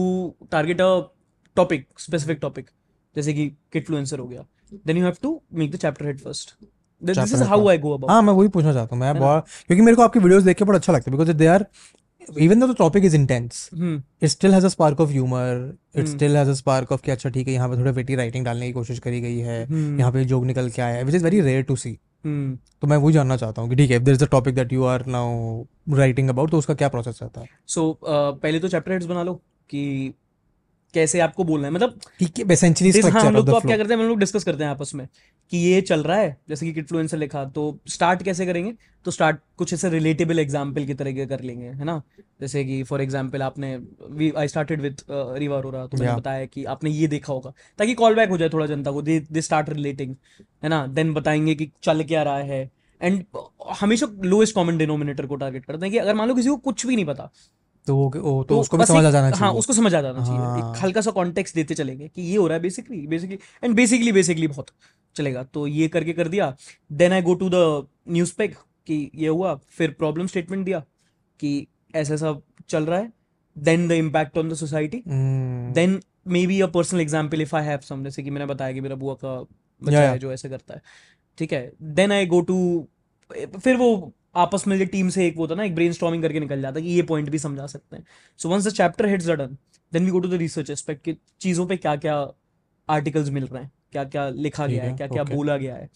target 0.51 0.81
a 0.81 0.99
topic 1.57 1.87
specific 1.99 2.37
topic 2.41 2.69
जैसे 3.15 3.33
कि 3.33 3.47
किटफ्लुएंसर 3.73 4.19
हो 4.19 4.27
गया। 4.27 4.45
Then 4.85 4.97
you 4.97 5.03
have 5.03 5.15
to 5.21 5.41
make 5.53 5.71
the 5.71 5.77
chapter 5.77 6.05
head 6.05 6.19
first 6.19 6.53
this 7.01 7.33
is 7.33 7.43
how 7.43 7.67
I 7.69 7.77
go 7.77 7.93
about 7.93 8.11
हाँ 8.11 8.21
मैं 8.21 8.33
वही 8.33 8.47
पूछना 8.49 8.73
चाहता 8.73 8.95
हूँ। 8.95 9.01
मैं 9.01 9.17
बहुत 9.19 9.45
क्योंकि 9.67 9.81
मेरे 9.81 9.95
को 9.95 10.01
आपकी 10.01 10.19
वीडियोस 10.19 10.43
देख 10.43 10.57
के 10.57 10.65
बड़ा 10.65 10.77
अच्छा 10.77 10.93
लगता 10.93 11.11
है 11.11 11.17
because 11.17 11.31
they 11.37 11.47
are 11.47 11.65
even 12.39 12.59
though 12.59 12.73
topic 12.73 13.05
is 13.05 13.15
intense 13.15 13.69
it 13.73 14.29
still 14.29 14.53
has 14.53 14.65
a 14.65 14.69
spark 14.69 15.01
of 15.01 15.09
humour 15.09 15.73
it 15.95 16.07
still 16.07 16.37
has 16.37 16.49
a 16.49 16.53
spark 16.53 16.91
of 16.91 17.01
कि 17.01 17.11
अच्छा 17.11 17.29
ठीक 17.29 17.47
है 17.47 17.53
यहाँ 17.53 17.69
पे 17.69 17.77
थोड़ा 17.77 17.91
वेटी 17.91 18.15
राइटिंग 18.15 18.45
डालने 18.45 18.67
की 18.67 18.73
कोशिश 18.73 18.99
करी 18.99 19.21
गई 19.21 19.37
है 19.39 19.63
हम्म। 19.65 19.99
यहाँ 19.99 20.11
पे 20.11 20.23
जोक 20.25 20.43
निकल 20.45 20.69
के 20.69 20.81
आया 20.81 20.95
है 20.95 21.03
which 21.03 21.15
is 21.15 21.23
very 21.23 21.41
rare 21.41 21.63
to 21.63 21.75
see 21.75 21.97
तो 22.27 22.87
मैं 22.87 22.97
वही 22.97 23.13
जानना 23.13 23.37
चाहता 23.37 23.61
हूँ 23.61 23.69
कि 23.69 23.75
ठीक 23.75 23.89
है 23.89 23.95
if 23.95 24.03
there 24.03 24.13
is 24.13 24.23
a 24.23 24.27
topic 24.27 24.55
that 24.55 24.73
you 24.73 24.83
are 24.83 25.05
now 25.05 25.63
writing 25.89 26.29
about 26.29 26.51
तो 26.51 26.57
उसका 26.57 26.73
क्या 26.73 26.89
प्रोसेस 26.89 27.19
रहता 27.21 27.41
है? 27.41 27.47
सो 27.67 27.99
so, 28.03 28.09
uh, 28.09 28.41
पहले 28.41 28.59
तो 28.59 28.67
चैप्टर 28.67 28.91
हेड्स 28.91 29.05
बना 29.05 29.23
लो 29.23 29.33
कि 29.69 30.13
कैसे 30.93 31.19
आपको 31.19 31.43
बोलना 31.43 31.67
है? 31.67 31.73
मतलब 31.73 31.99
ठीक 32.19 32.39
है 32.39 33.11
हाँ 33.11 33.21
हम 33.21 33.33
लोग 33.33 33.45
तो 33.47 33.55
आप 33.55 33.65
क्या 33.65 33.77
करते 33.77 33.93
हैं 33.93 34.01
हम 34.01 34.07
लोग 34.07 34.19
डिस्कस 34.19 34.43
करते 34.43 34.63
हैं 34.63 34.71
आपस 34.71 34.91
में 34.95 35.07
कि 35.51 35.57
ये 35.57 35.81
चल 35.81 36.03
रहा 36.03 36.17
है 36.17 36.37
जैसे 36.49 36.65
कि 36.65 36.79
इन्फ्लुएंसर 36.79 37.17
लिखा 37.17 37.43
तो 37.45 37.63
स्टार्ट 37.87 38.23
कैसे 38.23 38.45
करेंगे? 38.45 38.73
तो 39.05 39.11
स्टार्ट 39.11 39.37
कुछ 39.57 39.73
ऐसे 39.73 39.89
रिलेटेबल 39.89 40.39
एग्ज़ाम्पल 40.39 40.85
की 40.85 40.93
तरह 40.93 41.11
के 41.11 41.25
कर 41.25 41.41
लेंगे 41.41 41.67
है 41.67 41.85
ना? 41.85 42.01
जैसे 42.41 42.63
कि 42.65 42.81
फॉर 42.83 43.01
एग्ज़ाम्पल 43.01 43.41
आपने 43.41 43.73
I 44.37 44.47
started 44.47 44.81
with 44.81 45.03
Riva 45.11 45.57
Arora 45.57 45.85
तो 45.87 45.97
मैंने 45.97 46.15
बताया 46.15 46.45
कि 46.45 46.65
आपने 46.65 46.89
ये 46.89 47.07
देखा 47.07 47.33
होगा 47.33 47.53
ताकि 47.79 47.93
कॉल 47.93 48.15
बैक 48.15 48.29
हो 48.29 48.37
जाए 48.37 48.49
थोड़ा 48.49 48.65
जनता 48.65 48.91
को 48.91 49.01
दे 49.01 49.19
दे 49.31 49.41
स्टार्ट 49.41 49.69
रिलेटिंग 49.69 50.15
है 50.63 50.69
ना? 50.69 50.85
देन 50.87 51.13
बताएँगे 51.13 51.55
कि 51.55 51.71
चल 51.83 52.03
क्या 52.03 52.23
रहा 52.23 52.37
है 52.37 52.69
एंड 53.01 53.23
हमेशा 53.79 54.07
लोएस्ट 54.23 54.55
कॉमन 54.55 54.77
डिनोमिनेटर 54.77 55.25
को 55.25 55.35
टारगेट 55.35 55.65
करते 55.65 55.85
हैं 55.85 55.91
कि 55.91 55.97
अगर 55.97 56.15
मान 56.15 56.27
लो 56.27 56.35
किसी 56.35 56.49
को 56.49 56.57
कुछ 56.57 56.85
भी 56.85 56.95
नहीं 56.95 57.05
पता 57.05 57.29
तो 57.87 57.95
वो 57.95 58.03
वो 58.05 58.43
तो 58.43 58.43
तो 58.45 58.59
उसको 58.59 58.77
भी 58.77 58.85
समझ 58.85 59.05
आ 59.05 59.09
जाना 59.11 59.35
हाँ 59.37 59.51
उसको 59.53 59.73
समझ 59.73 59.93
आ 59.95 60.01
जाना 60.01 60.25
चाहिए। 60.25 60.39
हाँ। 60.39 60.57
एक 60.59 60.83
हल्का 60.83 61.01
सा 61.01 61.11
कॉन्टेक्स्ट 61.11 61.55
देते 61.55 61.75
चलेंगे 61.75 62.07
कि 62.07 62.21
ये 62.21 62.35
हो 62.37 62.47
रहा 62.47 62.55
है 62.55 62.61
basically 62.61 63.05
basically 63.07 63.37
and 63.63 63.75
basically 63.75 64.11
basically 64.11 64.47
बहुत 64.47 64.69
चलेगा। 65.15 65.43
तो 65.43 65.65
ये 65.67 65.87
करके 65.87 66.13
कर 66.13 66.27
दिया। 66.27 66.53
Then 66.91 67.13
I 67.13 67.21
go 67.21 67.33
to 67.35 67.49
the 67.49 67.87
news 68.09 68.33
peg 68.37 68.53
कि 68.87 69.09
ये 69.15 69.27
हुआ। 69.29 69.55
फिर 69.69 69.91
प्रॉब्लम 69.99 70.27
स्टेटमेंट 70.27 70.65
दिया 70.65 70.79
कि 71.39 71.67
ऐसा 71.95 72.13
ऐसा 72.13 72.35
चल 72.69 72.85
रहा 72.85 72.99
है। 72.99 73.11
Then 73.55 73.87
the 73.87 73.91
impact 73.93 74.37
on 74.37 74.49
the 74.49 74.53
society 74.55 75.03
then 75.07 75.99
maybe 76.47 76.59
a 76.61 76.67
personal 76.69 77.01
example 77.01 77.41
if 77.41 77.55
I 77.55 77.65
have 77.65 77.79
some 77.83 78.03
जैसे 78.03 78.23
कि 78.23 78.29
मैंने 78.29 78.45
बताया 78.45 78.73
कि 78.73 78.81
मेरा 78.81 78.95
बुआ 78.95 79.13
का 79.15 79.39
बच्चा 79.81 79.99
है 80.01 80.17
जो 80.19 80.31
ऐसे 80.33 80.49
करता 80.49 80.73
है। 80.73 80.81
ठीक 81.37 81.53
है। 81.53 81.71
देन 81.81 82.11
आई 82.11 82.25
गो 82.25 82.41
टू 82.41 82.87
फिर 83.31 83.75
वो 83.77 84.13
आपस 84.35 84.67
में 84.67 84.87
टीम 84.87 85.09
से 85.09 85.25
एक 85.27 85.37
वो 85.37 85.45
है 85.47 85.55
ना 85.55 85.63
एक 85.63 85.75
ब्रेन 85.75 86.21
करके 86.21 86.39
निकल 86.39 86.61
जाता 86.61 86.79
है 86.79 86.85
कि 86.85 86.91
ये 86.91 87.01
पॉइंट 87.03 87.29
भी 87.29 87.39
समझा 87.39 87.67
सकते 87.67 87.95
हैं। 87.95 88.03
So 88.39 88.49
once 88.49 88.67
the 88.67 88.71
chapter 88.73 89.05
heads 89.05 89.29
are 89.29 89.35
done 89.35 89.57
then 89.91 90.05
we 90.05 90.11
go 90.11 90.19
to 90.19 90.29
the 90.29 90.33
research 90.39 90.69
aspect 90.69 91.03
कि 91.05 91.15
चीज़ों 91.41 91.65
पे 91.67 91.77
क्या 91.77 91.95
क्या 91.97 92.15
आर्टिकल्स 92.89 93.29
मिल 93.29 93.45
रहे 93.45 93.63
हैं 93.63 93.71
क्या 93.91 94.03
क्या 94.05 94.27
लिखा 94.29 94.67
गया 94.67 94.83
है 94.83 94.93
क्या 94.93 95.07
क्या 95.07 95.23
बोला 95.25 95.57
गया 95.57 95.75
है 95.75 95.89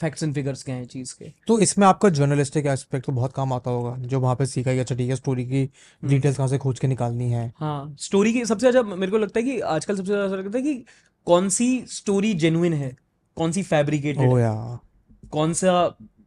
फैक्ट्स 0.00 0.22
एंड 0.22 0.34
फिगर्स 0.34 0.62
क्या 0.62 0.74
हैं 0.74 0.86
चीज़ 0.86 1.14
के। 1.14 1.32
तो 1.48 1.58
इसमें 1.60 1.86
आपका 1.86 2.08
जर्नलिस्टिक 2.10 2.66
एस्पेक्ट 2.66 3.06
तो 3.06 3.12
बहुत 3.12 3.32
काम 3.32 3.52
आता 3.52 3.70
होगा 3.70 3.96
जो 4.04 4.20
वहाँ 4.20 4.34
पे 4.36 4.46
सीखा 4.46 4.72
गया 4.72 4.82
अच्छा 4.82 4.94
ठीक 4.94 5.10
है 5.10 5.16
स्टोरी 5.16 5.44
की 5.44 5.62
हम्म। 5.62 6.08
डिटेल्स 6.08 6.36
कहाँ 6.36 6.48
से 6.48 6.58
खोज 6.58 6.78
के 6.78 6.86
निकालनी 6.86 7.30
है। 7.30 7.52
हाँ 7.56 7.94
स्टोरी 8.00 8.32
की 8.32 8.44
सबसे 8.44 8.70
ज़्यादा 8.70 8.96
मेरे 8.96 9.12
को 9.12 9.18
लगता 9.18 9.40
है 9.40 9.44
कि 9.44 9.58
आजकल 9.60 9.96
सबसे 9.96 10.12
ज़्यादा 10.12 10.36
लगता 10.36 10.58
है 10.58 10.62
कि 10.64 10.74
कौन 11.26 11.48
सी 11.48 11.68
स्टोरी 11.88 12.32
जेन्युइन 12.36 12.72
है 12.74 12.96
कौन 13.36 13.52
सी 13.52 13.62
फैब्रिकेटेड 13.64 14.32
है 14.32 14.80
कौन 15.30 15.52
सा 15.52 15.72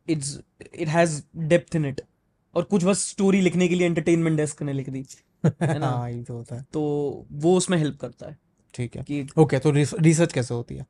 it's 0.07 0.39
it 0.73 0.87
has 0.87 1.21
depth 1.37 1.75
in 1.75 1.85
it 1.85 2.01
और 2.55 2.63
कुछ 2.63 2.83
बस 2.83 3.07
स्टोरी 3.09 3.41
लिखने 3.41 3.67
के 3.67 3.75
लिए 3.75 3.87
एंटरटेनमेंट 3.87 4.37
डेस्क 4.37 4.61
ने 4.63 4.73
लिख 4.73 4.89
दी 4.89 5.05
है 5.43 5.77
ना? 5.79 5.87
हाँ 5.87 6.11
ये 6.11 6.23
तो 6.23 6.33
होता 6.33 6.55
है। 6.55 6.65
तो 6.73 6.81
वो 7.31 7.55
उसमें 7.57 7.77
हेल्प 7.77 7.97
करता 7.99 8.29
है 8.29 8.37
ठीक 8.73 8.95
है। 8.95 9.03
कि 9.03 9.27
ओके 9.37 9.59
तो 9.59 9.71
रिसर्च 9.71 10.33
कैसे 10.33 10.53
होती 10.53 10.75
है? 10.75 10.85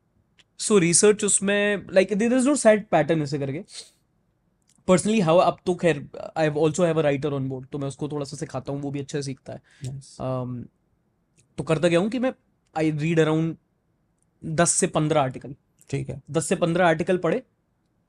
सो 0.60 0.78
रिसर्च 0.78 1.24
उसमें 1.24 1.88
like 1.94 2.14
there 2.14 2.34
is 2.34 2.48
no 2.48 2.56
set 2.56 2.88
pattern 2.90 3.22
ऐसे 3.22 3.40
करके। 3.40 3.64
पर्सनली 4.88 5.20
हाउ 5.20 5.38
अब 5.38 5.58
तो 5.66 5.76
खैर 5.76 6.06
I 6.38 6.50
also 6.50 6.84
have 6.86 7.00
a 7.00 7.02
writer 7.02 7.34
on 7.34 7.50
board 7.50 7.68
तो 7.68 7.78
मैं 7.78 7.88
उसको 7.88 8.08
थोड़ा 8.10 8.26
सा 8.26 8.38
सिखाता 8.38 8.72
हूँ 8.72 8.82
वो 8.82 8.92
भी 8.92 9.00
अच्छे 9.00 9.22
सीखता 9.24 9.54
है। 9.54 9.62
नाइस 9.84 10.18
um, 10.22 10.64
तो 11.58 11.64
करता 11.64 11.90
क्या 11.90 12.00
हूँ 12.00 12.10
कि 12.10 12.20
मैं 12.20 12.34
आई 12.76 12.92
रीड 12.92 13.20
अराउंड 13.20 13.56
दस 14.44 14.72
से 14.72 14.88
पंद्रह 14.88 15.22
आर्टिकल 15.22 15.56
ठीक 15.90 16.10
है। 16.10 16.22
दस 16.32 16.48
से 16.48 16.56
पंद्रह 16.56 16.88
आर्टिकल 16.88 17.18
पढ़े 17.18 17.42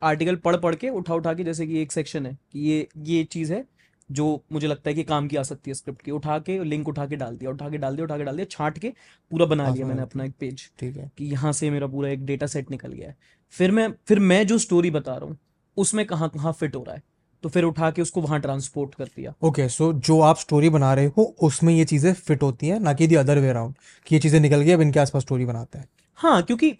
आर्टिकल 0.03 0.37
पढ़ 0.37 0.57
पढ़ 0.57 0.75
के 0.75 0.89
उठा 0.91 1.15
उठा 1.15 1.33
के 1.35 1.45
जैसे 1.45 1.67
कि 1.67 1.81
एक 1.83 1.93
सेक्शन 1.93 2.27
है 2.27 2.37
कि 2.53 2.61
ये 2.61 2.87
ये 3.05 3.23
चीज़ 3.25 3.53
है 3.53 3.65
जो 4.11 4.25
मुझे 4.53 4.67
लगता 4.67 4.91
है 4.91 4.95
कि 4.95 5.03
काम 5.05 5.29
की 5.29 5.37
आ 5.37 5.43
सकती 5.43 5.71
है 5.71 5.75
स्क्रिप्ट 5.75 6.03
की। 6.03 6.11
उठा 6.11 6.39
के 6.39 6.63
लिंक 6.65 6.89
उठा 6.89 7.07
के 7.07 7.17
डाल 7.17 7.37
दिया 7.37 7.51
उठा 7.51 7.69
के 7.71 7.79
डाल 7.79 7.97
दिया 7.97 8.05
उठा 8.05 8.17
के 8.19 8.25
डाल 8.25 8.37
दिया 8.37 8.47
छांट 8.51 8.79
के 8.79 8.93
पूरा 9.31 9.47
बना 9.47 9.69
लिया 9.69 9.87
मैंने 9.87 10.03
अपना 10.03 10.25
एक 10.25 10.33
पेज 10.41 10.69
ठीक 10.81 10.97
है। 10.97 11.11
कि 11.19 11.25
यहाँ 11.25 11.53
से 11.53 11.71
मेरा 11.71 11.87
पूरा 11.87 12.09
एक 12.09 12.25
डेटा 12.27 12.47
सेट 12.47 12.71
निकल 12.71 12.93
गया 12.93 13.09
है। 13.09 13.17
फिर 13.55 13.71
मैं 13.71 13.89
फिर 14.09 14.19
मैं 14.21 14.47
जो 14.47 14.59
स्टोरी 14.59 14.91
बता 14.91 15.17
रहा 15.17 15.27
हूँ 15.27 15.39
उसमें 15.77 16.05
कहाँ 16.07 16.29
कहाँ 16.29 16.53
फिट 16.53 16.77
हो 16.77 16.83
रहा 16.83 16.95
है? 16.95 17.03
तो 17.43 17.49
फिर 17.49 17.65
उठा 17.65 17.91
के 17.91 18.03
उसको 18.03 18.21
वहाँ 18.21 18.41
ट्रांसपोर्ट 18.41 18.95
कर 18.95 19.05
दिया। 19.07 19.35
ओके 19.43 19.63
okay, 19.63 19.73
सो 19.73 19.93
so 19.93 19.99
जो 19.99 20.21
आप 20.21 20.39
स्टोरी 20.39 20.69
बना 20.69 20.93
रहे 20.95 21.07
हो 21.17 21.23
उसमें 21.43 21.75
ये 21.75 21.85
चीज़ें 21.85 22.13
फिट 22.15 22.43
होती 22.43 22.69
हैं 22.69 22.79
ना 22.81 22.93
कि 22.93 23.07
दी 23.07 23.15
अदर 23.15 23.39
वे 23.39 23.49
अराउंड 23.49 23.75
कि 24.07 24.15
ये 24.15 24.21
चीज़ें 24.21 24.41
निकल 24.41 24.61
गई 24.61 24.73
अब 24.73 24.81
इनके 24.81 25.01
आसपास 25.01 25.23
स्टोरी 25.23 25.45
बनाते 25.45 25.79
हैं। 25.79 25.89
हाँ 26.19 26.43
क्योंकि 26.43 26.71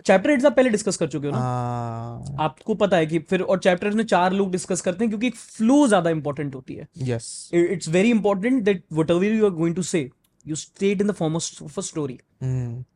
चैप्टर 0.00 0.30
हेड्स 0.30 0.44
आप 0.44 0.56
पहले 0.56 0.70
डिस्कस 0.70 0.96
कर 0.96 1.08
चुके 1.08 1.26
हो 1.26 1.32
ना? 1.32 1.38
हाँ। 1.38 2.36
आपको 2.40 2.74
पता 2.76 2.96
है 2.96 3.06
कि 3.06 3.18
फिर 3.20 3.42
और 3.42 3.58
चैप्टर 3.60 3.90
में 3.92 4.04
चार 4.04 4.32
लोग 4.32 4.50
डिस्कस 4.52 4.80
करते 4.80 5.04
हैं 5.04 5.10
क्योंकि 5.10 5.30
फ्लो 5.30 5.86
ज़्यादा 5.88 6.10
इंपॉर्टेंट 6.10 6.54
होती 6.54 6.74
है। 6.74 6.86
Yes 7.06 7.50
it's 7.54 7.88
very 7.88 8.10
important 8.10 8.62
that 8.64 8.82
whatever 9.10 9.24
you 9.26 9.44
are 9.44 9.52
going 9.52 9.76
to 9.76 9.82
say 9.84 10.08
you 10.46 10.56
state 10.56 11.00
in 11.00 11.06
the 11.08 11.12
form 11.14 11.36
of 11.36 11.78
a 11.78 11.82
story 11.82 12.18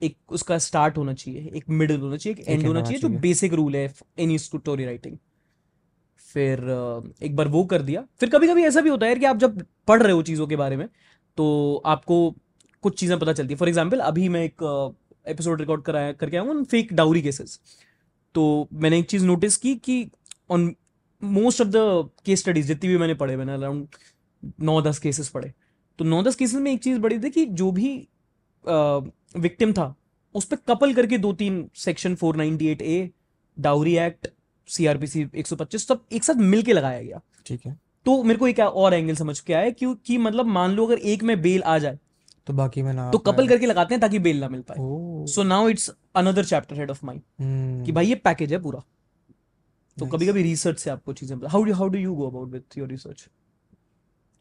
एक 0.03 0.17
उसका 0.33 0.59
स्टार्ट 0.61 0.97
होना 0.99 1.15
चाहिए 1.15 1.51
एक 1.57 1.65
मिडिल 1.71 2.01
होना 2.01 2.17
चाहिए 2.17 2.37
एक 2.37 2.49
एंड 2.49 2.59
होना 2.59 2.69
होना 2.69 2.81
चाहिए 2.83 3.01
जो 3.01 3.09
बेसिक 3.21 3.55
रूल 3.55 3.77
है 3.77 3.93
एनी 4.19 4.39
स्टोरी 4.39 4.85
राइटिंग 4.85 5.17
फिर 6.21 6.61
एक 7.23 7.37
बार 7.37 7.49
वो 7.49 7.65
कर 7.65 7.83
दिया। 7.83 8.05
फिर 8.21 8.29
कभी 8.31 8.49
कभी 8.49 8.63
ऐसा 8.65 8.81
भी 8.81 8.89
होता 8.91 9.07
है 9.07 9.15
कि 9.17 9.25
आप 9.25 9.37
जब 9.39 9.61
पढ़ 9.89 10.03
रहे 10.03 10.13
हो 10.13 10.23
चीज़ों 10.23 10.47
के 10.47 10.57
बारे 10.57 10.77
में 10.77 10.89
तो 11.39 11.83
आपको 11.87 12.17
कुछ 12.85 12.99
चीज़ें 13.01 13.19
पता 13.19 13.33
चलती 13.33 13.55
है। 13.55 13.59
फॉर 13.59 13.69
एग्ज़ाम्पल 13.69 13.99
अभी 14.01 14.29
मैं 14.29 14.43
एक 14.45 14.63
एपिसोड 15.27 15.61
रिकॉर्ड 15.61 15.83
कराया 15.83 16.13
करके 16.13 16.37
आया 16.37 16.47
हूँ 16.47 16.65
फेक 16.65 16.93
डाउरी 16.93 17.23
केसेस 17.23 17.61
तो 18.35 18.69
मैंने 18.73 18.99
एक 18.99 19.05
चीज़ 19.05 19.25
नोटिस 19.25 19.57
की 19.57 19.75
कि 19.75 20.11
on 20.51 20.75
most 21.25 21.61
of 21.61 21.69
the 21.69 21.75
case 22.25 22.41
studies 22.41 22.67
जितनी 22.67 22.91
भी 22.91 22.99
मैंने 22.99 23.15
पढ़े 23.15 23.37
मैंने 23.37 23.53
अराउंड 23.53 23.89
नौ 24.61 24.83
दस 24.83 24.99
केसेस 24.99 25.29
पढ़े 25.29 25.53
तो 25.99 26.05
नौ 26.05 26.23
दस 26.23 26.35
केसेस 26.35 26.61
में 26.61 26.73
एक 26.73 26.83
चीज़ 26.83 26.99
बड़ी 26.99 27.19
थी 27.19 27.31
कि 27.31 27.47
जो 27.47 27.73
भी 27.73 28.09
विक्टिम 29.37 29.73
था 29.73 29.95
उस 30.35 30.45
पर 30.45 30.57
कपल 30.57 30.95
करके 30.95 31.19
दो 31.19 31.33
तीन 31.33 31.71
section 31.75 32.17
498 32.17 32.83
A 32.83 33.11
dowry 33.59 33.97
act 33.97 34.29
CrPC 34.69 35.27
125 35.27 35.77
सब 35.77 36.05
एक 36.13 36.25
साथ 36.25 36.35
मिलके 36.35 36.73
लगाया 36.73 37.03
गया। 37.03 37.21
ठीक 37.47 37.67
है। 37.67 37.81
तो 38.05 38.23
मेरे 38.23 38.39
को 38.39 38.49
एक 38.49 38.61
और 38.61 38.95
एंगल 38.95 39.15
समझ 39.15 39.41
के 39.41 39.53
आया 39.53 39.71
क्योंकि 39.71 40.19
मतलब 40.19 40.47
मान 40.47 40.71
लो 40.71 40.87
अगर 40.87 40.99
एक 40.99 41.23
में 41.23 41.43
बेल 41.43 41.63
आ 41.63 41.79
जाए 41.79 41.99
तो 42.47 42.53
बाकी 42.53 42.83
में 42.83 42.93
ना 42.93 43.11
तो 43.11 43.19
कपल 43.21 43.49
करके 43.49 43.67
लगाते 43.67 43.95
हैं 43.95 44.01
ताकि 44.01 44.19
बेल 44.21 44.41
ना 44.41 44.49
मिल 44.49 44.63
पाए। 44.63 44.77
So 45.33 45.43
now 45.45 45.69
it's 45.69 45.91
another 46.17 46.45
chapter 46.45 46.77
head 46.77 46.91
of 46.91 47.07
mind 47.07 47.85
कि 47.87 47.93
भाई 47.93 48.07
ये 48.07 48.15
पैकेज 48.25 48.53
है 48.53 48.59
पूरा। 48.63 48.83
तो 49.97 50.07
कभी 50.07 50.27
कभी 50.27 50.43
रिसर्च 50.43 50.79
से 50.79 50.91
आपको 50.91 51.13
चीज़ें 51.15 51.37
how 51.51 51.63
do 51.65 51.73
how 51.75 51.89
do 51.89 51.99
you 51.99 52.15
go 52.15 52.29
about 52.29 52.53
with 52.53 52.79
your 52.79 52.89
research 52.89 53.29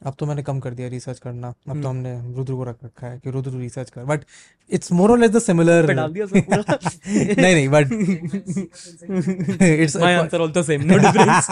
अब 0.01 0.15
तो 0.19 0.25
मैंने 0.25 0.43
कम 0.43 0.59
कर 0.59 0.73
दिया 0.73 0.87
रिसर्च 0.89 1.19
करना। 1.19 1.47
अब 1.47 1.53
तो 1.63 1.71
हम्म। 1.71 1.87
हमने 1.87 2.35
रुद्र 2.37 2.53
को 2.53 2.63
रख 2.63 2.77
रखा 2.83 3.07
है 3.07 3.19
कि 3.19 3.29
रुद्र 3.31 3.51
रिसर्च 3.51 3.89
कर। 3.89 4.03
बट 4.05 4.23
इट्स 4.69 4.91
मोर 4.91 5.11
और 5.11 5.19
लेस 5.19 5.31
द 5.31 5.39
सिमिलर 5.41 5.93
नहीं 5.93 7.53
नहीं 7.53 7.67
but 7.69 7.91
it's 9.61 9.95
my 9.97 10.15
answer 10.15 10.41
also 10.41 10.63
same 10.63 10.81
no 10.85 10.97
difference 10.97 11.47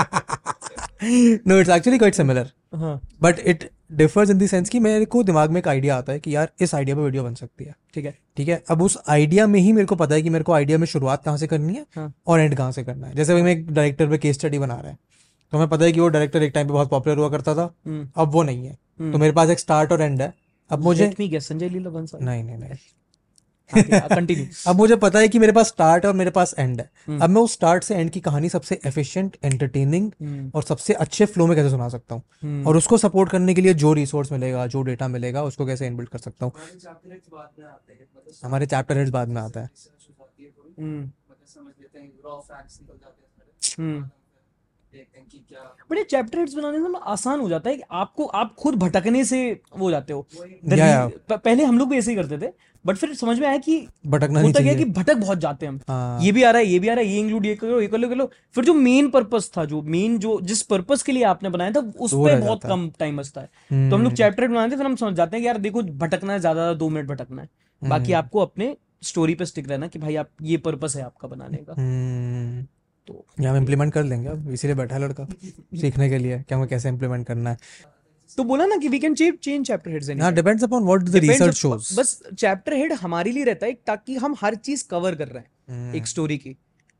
no 1.47 1.60
it's 1.60 1.70
actually 1.70 1.97
quite 1.97 2.16
similar 2.16 2.52
but 3.22 3.39
it 3.39 3.70
differs 3.92 4.30
in 4.30 4.38
dense 4.38 4.70
कि 4.70 4.80
मेरे 4.80 5.06
को 5.06 5.24
दिमाग 5.24 5.52
में 5.52 5.60
एक 5.60 5.68
आइडिया 5.68 5.96
आता 5.96 6.14
है 6.14 6.20
कि 6.20 6.36
यार 6.36 6.52
इस 6.62 6.74
आइडिया 6.76 6.96
पर 6.96 7.02
वीडियो 7.02 7.24
बन 7.24 7.34
सकती 7.36 7.64
है। 7.64 7.76
ठीक 7.94 8.06
है? 8.06 8.18
ठीक 8.38 8.48
है? 8.48 8.62
अब 8.70 8.82
उस 8.82 8.98
आइडिया 9.10 9.48
में 9.48 9.60
ही 9.60 9.72
मेरे 9.74 9.86
को 9.86 9.96
पता 9.96 10.16
है 10.16 10.22
कि 10.22 10.30
मेरे 10.30 10.44
को 10.44 10.54
आइडिया 10.54 10.78
में 10.78 10.86
शुरुआत 10.88 11.24
कहाँ 11.24 11.38
से 11.38 11.48
करनी 11.48 11.74
है 11.74 11.86
हाँ। 11.96 12.14
और 12.28 12.39
एंड 12.39 12.56
कहाँ 12.58 12.72
से 12.72 12.84
करना 12.84 13.08
है। 13.08 13.16
जैसे 13.16 13.34
अभी 13.34 13.42
मैं 13.42 13.52
एक 13.52 13.72
डायरेक्टर 13.72 14.08
पे 14.08 14.18
केस 14.18 14.36
स्टडी 14.36 14.60
बना 14.60 14.76
रहा 14.76 14.92
है 14.92 14.98
तो 15.54 15.60
मैं 15.60 15.68
पता 15.68 15.86
है 15.86 15.92
कि 15.92 16.00
वो 16.00 16.08
डायरेक्टर 16.08 16.44
एक 16.44 16.52
टाइम 16.54 16.68
पे 16.68 16.74
बहुत 16.74 16.89
पॉपुलर 16.89 17.18
हुआ 17.18 17.30
करता 17.30 17.56
था 17.56 17.74
हम्म। 17.88 18.08
अब 18.16 18.32
वो 18.32 18.44
नहीं 18.44 18.66
है। 18.66 18.74
तो 18.74 19.04
हम्म 19.04 19.20
मेरे 19.20 19.34
पास 19.34 19.50
एक 19.50 19.60
स्टार्ट 19.60 19.92
और 19.92 20.02
एंड 20.02 20.22
है। 20.22 20.34
अब 20.70 20.84
मुझे 20.84 21.39
संजय 21.39 21.70
लीला 21.70 21.89
बंसल 21.89 22.26
नहीं 22.26 22.44
नहीं 22.44 22.58
नहीं। 22.58 22.76
कंटिन्यू 23.76 24.45
अब 24.67 24.76
मुझे 24.76 24.95
पता 24.95 25.19
है 25.19 25.28
कि 25.28 25.39
मेरे 25.39 25.51
पास 25.51 25.67
स्टार्ट 25.67 26.05
और 26.05 26.13
मेरे 26.13 26.32
पास 26.32 26.55
एंड 26.59 26.82
है। 26.82 26.91
हम्म। 27.07 27.19
अब 27.19 27.30
मैं 27.30 27.41
उस 27.41 27.53
स्टार्ट 27.53 27.84
से 27.84 27.95
एंड 27.95 28.11
की 28.11 28.19
कहानी 28.19 28.49
सबसे 28.49 28.80
एफिशिएंट 28.86 29.38
एंटरटेनिंग 29.43 30.11
हम्म। 30.22 30.51
और 30.55 30.63
सबसे 30.63 30.93
अच्छे 30.93 31.26
फ्लो 31.26 31.47
में 31.47 31.55
कैसे 31.55 31.69
सुना 31.69 31.89
सकता 31.89 32.15
हूँ? 32.15 32.24
हम्म। 32.41 32.67
और 32.67 32.78
उसको 32.78 32.97
सपोर्ट 32.97 33.30
करने 33.30 33.53
के 33.53 33.61
लिए 33.61 33.74
जो 33.74 33.93
रिसोर्स 33.93 34.32
मिलेगा 34.32 34.67
जो 34.67 34.82
डेटा 34.82 35.07
मिलेगा 35.07 35.43
उसको 35.43 35.65
कैसे 35.65 35.88
इनबिल्ड 35.88 36.09
कर 36.09 36.19
सकता 36.19 36.45
हूँ? 36.45 36.53
हमारे 36.55 36.80
चैप्टर 36.80 37.15
एक 37.15 37.24
बाद 37.32 37.49
में 37.59 37.65
आते 37.65 37.93
हैं 37.93 38.07
मतलब 38.15 38.45
हमारे 38.45 38.65
स्टार्टिंग 38.65 38.67
चैप्टर 38.67 38.97
हेड्स 38.97 39.11
बाद 39.11 39.28
में 39.28 39.41
आता 39.41 39.61
है। 43.99 44.20
हम्म 44.94 45.02
मतलब 45.02 45.76
हम्म 45.82 45.98
ये 45.98 46.04
चैप्टर 46.04 46.39
हेड्स 46.39 46.54
बनाने 46.54 46.78
से 46.78 46.88
ना 46.88 47.00
आसान 47.08 47.39
हो 47.39 47.50
जाता 47.50 47.70
है 47.70 47.76
कि 47.76 47.84
आपको 47.92 48.26
आप 48.26 48.54
खुद 48.56 48.76
भटकने 48.76 49.24
से 49.26 49.39
वो 49.78 49.92
जाते 49.92 50.14
हो। 50.14 50.28
या 50.68 51.08
पहले 51.30 51.64
हम 51.64 51.78
लोग 51.80 51.89
भी 51.89 51.98
ऐसे 51.98 52.12
ही 52.12 52.18
करते 52.18 52.38
थे 52.38 52.52
बट 52.86 52.96
फिर 52.96 53.14
समझ 53.14 53.39
में 53.39 53.48
आया 53.48 53.58
कि 53.58 53.78
भटकना 54.08 54.39
नहीं 54.39 54.50
होता 54.50 54.64
क्या 54.64 54.74
कि 54.74 54.86
भटक 54.86 55.18
बहुत 55.18 55.38
जाते 55.38 55.66
हैं 55.66 55.74
हम। 55.74 55.80
हाँ। 55.88 56.22
ये 56.22 56.32
भी 56.32 56.44
आ 56.44 56.52
रहा 56.52 56.62
है 56.62 56.68
ये 56.68 56.80
भी 56.80 56.88
आ 56.88 56.94
रहा 56.94 57.04
है 57.04 57.10
ये 57.10 57.20
इंक्लूड 57.20 57.46
ये 57.46 57.56
करो 57.56 57.82
ये 57.82 57.88
कर 57.88 57.98
लो 57.98 58.10
कर 58.10 58.16
लो। 58.16 58.30
फिर 58.56 58.66
जो 58.66 58.74
मेन 58.74 59.10
पर्पस 59.10 59.52
था 59.58 59.66
जो 59.66 59.82
मेन 59.82 60.18
जो 60.20 60.39
जिस 60.42 60.62
पर्पस 60.64 61.04
के 61.04 61.12
लिए 61.12 61.24
आपने 61.24 61.50
बनाया 61.50 61.72
था 61.72 61.80
उस 62.00 62.14
वो 62.14 62.26
पे 62.26 62.32
रह 62.32 62.39
बहुत 62.39 62.66
कम 62.66 62.89
टाइम 63.00 63.18
बचता 63.18 63.42
है। 63.42 63.48
तो 63.48 63.74
हम 63.74 63.89
लोग 63.92 64.00
हम्म। 64.00 64.16
चैप्टर 64.16 64.48
बनाते 64.48 64.76
फिर 64.76 64.86
हम 64.86 64.96
समझ 64.96 65.14
जाते 65.14 65.36
हैं 65.36 65.44
कि 65.44 65.48
यार 65.48 65.58
देखो 65.58 65.82
भटकना 65.82 66.34
है 66.34 66.39
ज़्यादा 66.39 66.74
दो 66.74 66.89
मिनट 66.89 67.08
भटकना 67.08 67.42
है। 67.42 67.50
बाकी 67.82 68.12
हम्म। 68.12 68.18
आपको 68.18 68.39
अपने 68.39 68.76
स्टोरी 69.04 69.36
पे 69.36 69.46
स्टिक 69.46 69.70
रहना 69.70 69.88
कि 69.88 70.00
भाई 70.00 70.16
आप 70.16 70.30
ये 70.42 70.58
पर्पस 70.58 70.96
है 70.96 71.04
आपका 71.04 71.28
बनाने 71.28 71.58
का। 71.58 71.74
हम्म। 71.74 72.66
तो 73.08 73.26
ये 73.39 73.47
हम 73.47 73.58
इम्प्लीमेंट 73.58 73.93
कर 73.93 74.04
लेंगे 74.04 74.30
अब 74.30 74.52
इसीलिए 74.52 74.76
बैठा 74.76 74.95
है 74.95 75.02
लड़का 75.02 75.28
सीखने 75.82 76.10
के 76.10 76.18
लिए 76.18 76.39
कि 76.39 76.56
हमें 76.56 76.68
कैसे 76.68 76.89
इम्प्लीमेंट 76.89 77.28
करना 77.28 77.49
है। 77.49 77.58
तो 78.38 78.43
बोला 78.43 78.66
ना 78.66 78.76
कि 78.78 78.88
we 78.88 78.99
can 78.99 79.16
change 79.16 79.38
change 79.38 79.68
chapter 79.68 79.91
heads 79.91 80.10
हाँ 80.22 80.34
depends 80.34 80.64
upon 80.64 80.84
what 80.84 81.02
the 81.02 81.16
research 81.16 81.56
shows 81.56 81.99
बस 81.99 82.20
चैप्टर 82.39 82.74
हेड 82.74 82.93
हमारे 82.93 83.32
लिए 83.32 83.43
रहता 83.43 83.66
है 83.66 83.74
ताकि 83.88 84.16
हम 84.16 84.36
हर 84.41 84.56
चीज़ 84.56 84.88
कवर 84.89 85.16
कर 85.16 85.28
रहे 85.28 85.43
हैं 85.43 85.49
हम्म। 85.70 85.95
एक 85.95 86.08
स्टोरी 86.08 86.38
की। 86.38 86.56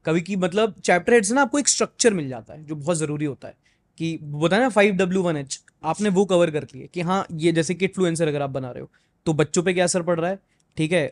कभी 0.06 0.22
की 0.22 0.36
मतलब 0.36 0.76
चैप्टर 0.84 1.14
हेड 1.14 1.26
से 1.26 1.34
ना 1.34 1.41
आपको 1.41 1.60
एक 1.60 1.68
स्ट्रक्चर 1.68 2.14
मिल 2.14 2.30
जाता 2.30 2.54
है 2.54 2.64
जो 2.66 2.76
बहुत 2.76 2.97
ज़रूरी 2.97 3.26
होता 3.26 3.47
है। 3.47 3.56
कि 3.97 4.18
बताया 4.24 4.62
ना 4.62 4.70
फाइव 4.70 4.95
डब्ल्यू 4.95 5.22
वन 5.22 5.38
एच 5.38 5.60
आपने 5.84 6.10
वो 6.10 6.26
कवर 6.26 6.52
कर 6.52 6.64
लिए 6.76 6.88
कि 6.93 7.02
हाँ 7.02 7.26
ये 7.32 7.52
जैसे 7.52 7.74
कि 7.76 7.86
इन्फ्लुएंसर 7.86 8.28
अगर 8.28 8.41
आप 8.41 8.49
बना 8.49 8.72
रहे 8.72 8.82
हो 8.82 8.89
तो 9.26 9.34
बच्चों 9.34 9.64
पे 9.64 9.74
क्या 9.74 9.84
असर 9.84 10.02
पड़ 10.02 10.20
रहा 10.20 10.30
है? 10.30 10.39
ठीक 10.78 10.91
है 10.91 11.05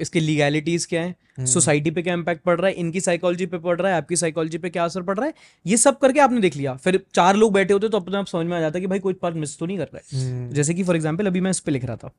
इसके 0.00 0.20
लीगैलिटीज 0.20 0.86
क्या 0.86 1.02
है? 1.02 1.14
हम्म। 1.36 1.46
सोसाइटी 1.46 1.90
पे 1.90 2.02
क्या 2.02 2.14
इम्पैक्ट 2.14 2.42
पड़ 2.44 2.58
रहा 2.60 2.68
है? 2.68 2.74
इनकी 2.74 3.00
साइकोलॉजी 3.00 3.46
पे 3.46 3.58
पड़ 3.58 3.80
रहा 3.80 3.90
है? 3.90 3.96
आपकी 3.96 4.16
साइकोलॉजी 4.16 4.58
पे 4.58 4.70
क्या 4.70 4.84
असर 4.84 5.02
पड़ 5.02 5.16
रहा 5.16 5.26
है? 5.26 5.34
ये 5.66 5.76
सब 5.76 5.98
करके 5.98 6.20
आपने 6.20 6.40
देख 6.40 6.56
लिया। 6.56 6.74
फिर 6.76 7.00
चार 7.14 7.36
लोग 7.36 7.52
बैठे 7.52 7.72
होते 7.72 7.88
तो 7.88 8.00
अपने 8.00 8.16
आप 8.16 8.26
समझ 8.26 8.46
में 8.46 8.56
आ 8.56 8.60
जाता 8.60 8.78
कि 8.78 8.86
भाई 8.86 8.98
कोई 8.98 9.14
पार्ट 9.14 9.36
मिस 9.36 9.58
तो 9.58 9.66
नहीं 9.66 9.78
कर 9.78 9.88
रहा 9.94 9.98
है। 9.98 10.22
हम्म। 10.22 10.52
जैसे 10.54 10.74
कि 10.74 10.84
फॉर 10.84 10.96
एग्ज़ाम्पल 10.96 11.26
अभी 11.26 11.40
मैं 11.40 11.50
इस 11.50 11.60
पे 11.60 11.72
लिख 11.72 11.84
रहा 11.84 11.96
था। 11.96 12.10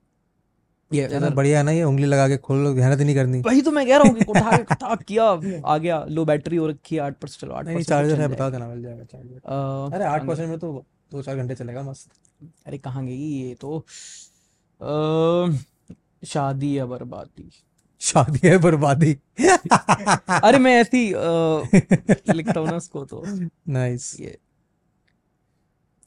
ये 0.92 1.08
बढ़िया 1.30 1.58
है 1.58 1.64
ना 1.66 1.72
ये 1.72 1.84
उंगली 1.84 2.06
लगा 2.06 2.28
के 2.28 2.36
खोल 2.40 2.58
लो 2.64 2.74
मेहनत 2.74 3.00
नहीं 3.00 3.16
करनी। 3.16 3.40
वही 3.46 3.62
तो 3.62 3.72
मैं 3.72 3.86
कह 3.88 3.98
रहा 3.98 4.08
हूँ 4.08 4.26
उठा 4.30 4.58
के 4.58 4.64
खटाक 4.64 5.02
किया 5.04 5.24
आ 5.66 5.78
गया 5.78 6.04
लो 6.10 6.26
बैटरी 6.26 6.58
हो 6.58 6.68
रखी 6.68 6.96
है 6.96 7.02
आठ 7.02 7.16
परसेंट 7.22 7.42
चलो 7.42 7.54
आठ 7.54 7.66
नहीं 7.66 7.84
चार्जर 7.84 8.22
है 8.22 8.28
बता 8.28 8.50
देना 8.50 8.68
मिल 8.68 8.82
जाएगा 8.84 9.04
चार्जर 9.04 9.96
अरे 9.96 10.06
आठ 10.06 10.28
परसेंट 10.28 10.50
में 10.50 10.58
तो 10.60 10.72
दो 11.12 11.22
चार 11.22 11.36
घंटे 11.38 11.56
चलेगा 11.56 11.84
मस्त। 11.84 12.10
अरे 12.68 12.78
कहाँ 12.78 13.06
गई 13.06 13.18
ये 13.18 13.54
तो? 13.62 13.78
अ, 14.82 14.86
शादी 16.28 16.78
या 16.78 16.86
बर्बादी। 16.86 17.50
शादी 18.02 18.40
है 18.44 18.58
बर्बादी। 18.60 19.12
अरे 20.40 20.58
मैं 20.60 20.76
ऐसी 20.78 21.08
लिखता 22.34 22.60
हूँ 22.60 22.68
ना 22.68 22.76
उसको 22.76 23.04
तो। 23.06 23.24
नाइस 23.70 24.16
ये। 24.20 24.38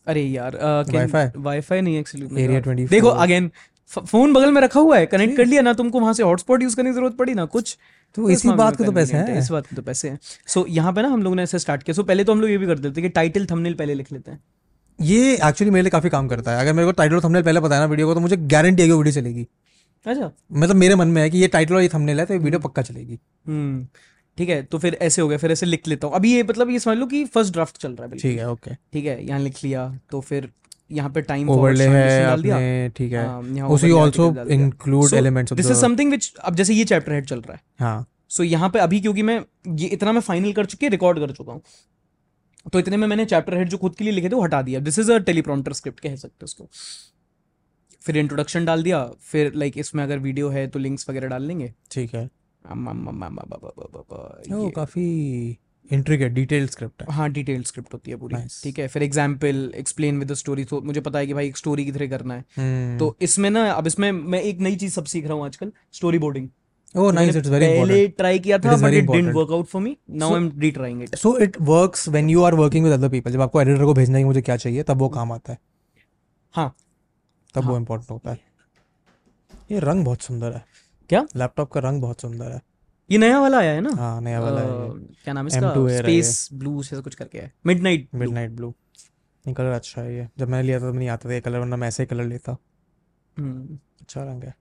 अरे 0.06 0.22
यार 0.22 0.56
वाईफाई 0.90 1.26
वाईफाई 1.38 1.80
नहीं 1.80 1.98
एक्चुअली 1.98 2.42
एरिया 2.42 2.86
देखो 2.86 3.08
अगेन 3.24 3.50
फ़ोन 3.90 4.32
बगल 4.32 4.50
में 4.52 4.60
रखा 4.62 4.80
हुआ 4.80 4.98
है 4.98 5.06
कनेक्ट 5.06 5.36
कर 5.36 5.46
लिया 5.46 5.62
ना 5.62 5.72
तुमको 5.74 6.00
वहाँ 6.00 6.12
से 6.14 6.22
हॉटस्पॉट 6.22 6.62
यूज़ 6.62 6.76
करने 6.76 6.90
की 6.90 6.94
ज़रूरत 6.94 7.16
पड़ी 7.16 7.34
ना 7.34 7.44
कुछ। 7.46 7.76
तो 8.16 8.22
तो 8.22 8.30
इसी 8.30 8.48
बात 8.50 8.76
के 8.76 8.84
तो 8.84 8.92
पैसे 8.92 9.16
हैं 9.16 9.38
इस 9.38 9.50
बात 9.50 9.66
के 9.66 9.76
तो 9.76 9.82
पैसे 9.82 10.08
हैं। 10.08 10.18
सो 10.46 10.64
यहाँ 10.68 10.92
पे 10.92 11.02
ना 11.02 11.08
हम 11.08 11.22
लोग 11.22 11.34
ने 11.36 11.42
ऐसे 11.42 11.58
स्टार्ट 11.58 11.82
किया। 11.82 11.94
सो 11.94 12.02
पहले 12.04 12.24
तो 12.24 12.32
हम 12.32 12.40
लोग 12.40 12.50
ये 12.50 12.58
भी 12.58 12.66
कर 12.66 12.78
देते 12.78 13.02
कि 13.02 13.08
टाइटल 13.10 13.46
थंबनेल 13.46 13.74
पहले 13.74 13.94
लिख 13.94 14.12
लेते 14.12 14.30
हैं। 14.30 14.40
ये 14.98 15.34
एक्चुअली 15.34 15.70
मेरे 15.70 15.82
लिए 15.82 15.90
काफ़ी 15.90 16.10
काम 16.10 16.28
करता 16.28 16.52
है। 16.52 16.60
अगर 16.60 16.72
मेरे 16.72 16.86
को 16.86 16.92
टाइटल 16.92 17.20
थंबनेल 17.20 17.42
पहले 17.42 17.60
बताया 17.60 17.80
ना 17.80 17.86
वीडियो 17.86 18.06
को 18.06 18.14
तो 18.14 18.20
मुझे 18.20 18.36
गारंटी 18.36 18.82
है 18.82 18.88
कि 18.88 18.94
वीडियो 18.94 19.14
चलेगी। 19.14 19.46
अच्छा। 20.06 20.30
मतलब 20.52 20.76
मेरे 20.76 20.94
मन 20.94 21.08
में 21.08 21.20
है 21.22 21.28
कि 21.30 21.38
ये 21.38 21.48
टाइटल 21.48 21.74
और 21.74 21.82
ये 21.82 21.88
थंबनेल 21.88 22.20
है 22.20 22.26
तो 22.26 22.34
ये 22.34 22.40
वीडियो 22.40 22.60
पक्का 22.60 22.82
चलेगी। 22.82 23.18
हम्म 23.46 23.86
ठीक 24.38 24.48
है 24.48 24.62
तो 24.62 24.78
फिर 24.78 24.94
ऐसे 25.02 25.22
हो 25.22 25.28
गया 25.28 25.38
फिर 25.38 25.52
ऐसे 25.52 25.66
लिख 25.66 25.88
लेता 25.88 26.06
हूँ। 26.06 26.14
अभी 26.16 26.32
ये 26.34 26.42
मतलब 26.42 26.70
ये 26.70 26.78
समझ 26.78 26.96
लो 26.98 27.06
कि 27.06 27.24
फ़र्स्ट 27.26 27.52
ड्राफ्ट 27.52 27.76
चल 27.78 27.92
रहा 27.92 28.06
है 28.06 28.18
ठीक 28.18 28.38
है 28.38 28.50
ओके 28.50 28.74
ठीक 28.92 29.04
है 29.04 29.24
यहाँ 29.26 29.40
लिख 29.40 29.62
लिया 29.64 29.88
तो 30.10 30.20
फिर 30.22 30.50
यहाँ 30.90 31.10
पे 31.10 31.22
टाइम 31.22 31.50
ओवरले 31.50 31.86
है 31.88 32.24
आपने 32.24 32.88
ठीक 32.96 33.12
है। 33.12 33.64
उसी 33.66 33.90
also 33.92 34.34
include 34.50 35.12
elements 35.14 35.52
of 35.52 35.60
this 35.60 35.70
is 35.70 35.80
something 35.80 36.10
which 36.10 36.32
अब 36.36 36.54
जैसे 36.56 36.74
ये 36.74 36.84
चैप्टर 36.84 37.12
हेड 37.12 37.26
चल 37.26 37.40
रहा 37.40 37.52
है। 37.52 37.60
हाँ। 37.80 38.06
सो 38.28 38.42
यहाँ 38.44 38.68
पे 38.70 38.78
अभी 38.78 39.00
क्योंकि 39.00 39.22
मैं 39.22 39.40
ये 39.76 39.86
इतना 39.88 40.12
मैं 40.12 40.20
फाइनल 40.22 40.52
कर 40.52 40.66
चुके 40.66 40.88
रिकॉर्ड 40.88 41.18
कर 41.18 41.32
चुका 41.32 41.52
हूँ। 41.52 41.62
तो 42.72 42.78
इतने 42.78 42.96
में 42.96 43.06
मैंने 43.06 43.24
चैप्टर 43.26 43.56
हेड 43.56 43.68
जो 43.68 43.78
खुद 43.78 43.94
के 43.96 44.04
लिए 44.04 44.12
लिखे 44.12 44.28
थे 44.28 44.34
वो 44.34 44.42
हटा 44.42 44.60
दिया। 44.62 44.80
This 44.80 44.98
is 44.98 45.12
a 45.12 45.18
teleprompter 45.20 45.72
script 45.72 46.00
कह 46.00 46.16
सकते 46.16 46.36
हो 46.40 46.44
उसको। 46.44 46.68
फिर 48.02 48.16
इंट्रोडक्शन 48.16 48.64
डाल 48.64 48.82
दिया 48.82 49.04
फिर 49.22 49.52
लाइक 49.54 49.78
इसमें 49.78 50.02
अगर 50.04 50.18
वीडियो 50.18 50.48
है 50.48 50.66
तो 50.68 50.78
लिंक्स 50.78 51.08
वगैरह 51.10 51.28
डाल 51.28 51.42
लेंगे। 51.42 51.72
ठीक 51.90 52.14
है। 52.14 52.28
काफ़ी 54.76 55.04
इंट्रिकेट 55.90 56.32
डिटेल 56.32 56.66
स्क्रिप्ट 56.68 57.02
है। 57.02 57.14
हाँ 57.14 57.30
डिटेल 57.32 57.62
स्क्रिप्ट 57.64 57.92
होती 57.94 58.10
है 58.10 58.16
पूरी। 58.16 58.36
ठीक 58.62 58.78
है 58.78 58.86
फिर 58.88 59.02
एग्ज़ाम्पल 59.02 59.72
एक्सप्लेन 59.76 60.18
विद 60.18 60.32
स्टोरी 60.34 60.64
तो 60.64 60.80
मुझे 60.82 61.00
पता 61.00 61.18
है 61.18 61.26
कि 61.26 61.34
भाई 61.34 61.46
एक 61.46 61.56
स्टोरी 61.56 61.84
की 61.84 61.92
तरह 61.92 62.08
करना 62.08 62.34
है। 62.34 62.44
हम्म। 62.56 62.98
तो 62.98 63.16
इसमें 63.22 63.50
ना 63.50 63.70
अब 63.72 63.86
इसमें 63.86 64.10
मैं 64.12 64.40
एक 64.42 64.60
नई 64.60 64.76
चीज़ 64.76 64.94
सब 64.94 65.04
सीख 65.06 65.26
रहा 65.26 65.34
हूँ 65.34 65.44
आजकल 65.44 65.72
story 65.92 66.18
boarding 66.18 66.48
Oh, 66.94 67.10
nice. 67.12 67.36
It's 67.38 67.50
very 67.50 67.66
पहले 67.66 68.06
ट्राई 68.10 68.38
किया 68.38 68.56
था 68.58 68.76
but 68.76 68.94
it 68.94 69.04
didn't 69.06 69.34
work 69.34 69.50
out 69.52 69.66
for 69.66 69.82
me 69.82 69.96
now 70.12 70.30
I 70.30 70.36
am 70.36 70.50
retrying 70.60 71.02
it 71.02 71.14
so 71.16 71.36
it 71.38 71.56
works 71.62 72.08
when 72.08 72.30
you 72.30 72.42
are 72.42 72.54
working 72.54 72.84
with 72.84 72.92
other 72.92 73.08
people 73.08 73.32
जब 73.32 73.40
आपको 73.40 73.60
एडिटर 73.60 73.84
को 73.84 73.94
भेजना 73.94 74.18
है 74.18 74.24
मुझे 74.24 74.42
क्या 74.42 74.56
चाहिए 74.56 74.82
तब 74.82 74.98
वो 74.98 75.08
काम 75.08 75.32
आता 75.32 75.52
है। 75.52 75.58
हाँ 76.54 76.74
तब 77.54 77.64
वो 77.64 77.70
हाँ। 77.70 77.78
इम्पोर्टेंट 77.78 78.10
होता 78.10 78.30
है। 78.30 78.40
ये 79.72 79.78
रंग 79.78 80.04
बहुत 80.04 80.22
सुंदर 80.22 80.52
है। 80.52 80.64
क्या? 81.08 81.26
लैपटॉप 81.36 81.70
का 81.72 81.80
रंग 81.80 82.02
बहुत 82.02 82.20
सुंदर 82.20 82.52
है। 82.52 82.60
ये 83.10 83.18
नया 83.18 83.40
वाला 83.40 83.58
आया 83.58 83.72
है 83.72 83.80
ना? 83.80 83.90
हाँ 83.98 84.20
नया 84.20 84.40
वाला 84.40 84.60
है 84.60 84.68
क्या 85.24 85.34
नाम 85.34 85.48
है 85.48 85.56
इसका? 85.56 85.68
है। 85.90 85.98
स्पेस 85.98 86.48
ब्लू 86.52 86.80
ऐसा 86.80 87.00
कुछ 87.00 87.14
करके 87.14 87.38
है। 87.38 87.52
मिडनाइट 87.66 88.08
मिडनाइट 88.14 88.50
ब्लू 88.50 88.74
ये 89.44 89.54
कलर 89.54 89.70
अच्छा 89.70 90.02
है 90.02 90.14
ये। 90.16 90.28
जब 90.38 90.48
मैंने 90.48 90.66
लिया 90.66 90.78
था 90.80 90.82
तो 90.82 90.92
नहीं 90.92 91.08
आता 91.08 91.28
था 91.28 91.34
ये 91.34 91.40
कलर 91.40 91.58
वरना 91.58 91.76
मैं 91.76 91.88
ऐसे 91.88 92.02
ही 92.02 92.06
कलर 92.06 92.24
लेता। 92.24 92.56
हम्म। 93.36 93.78
अच्छा 94.00 94.22
रंग 94.22 94.42
है। 94.44 94.54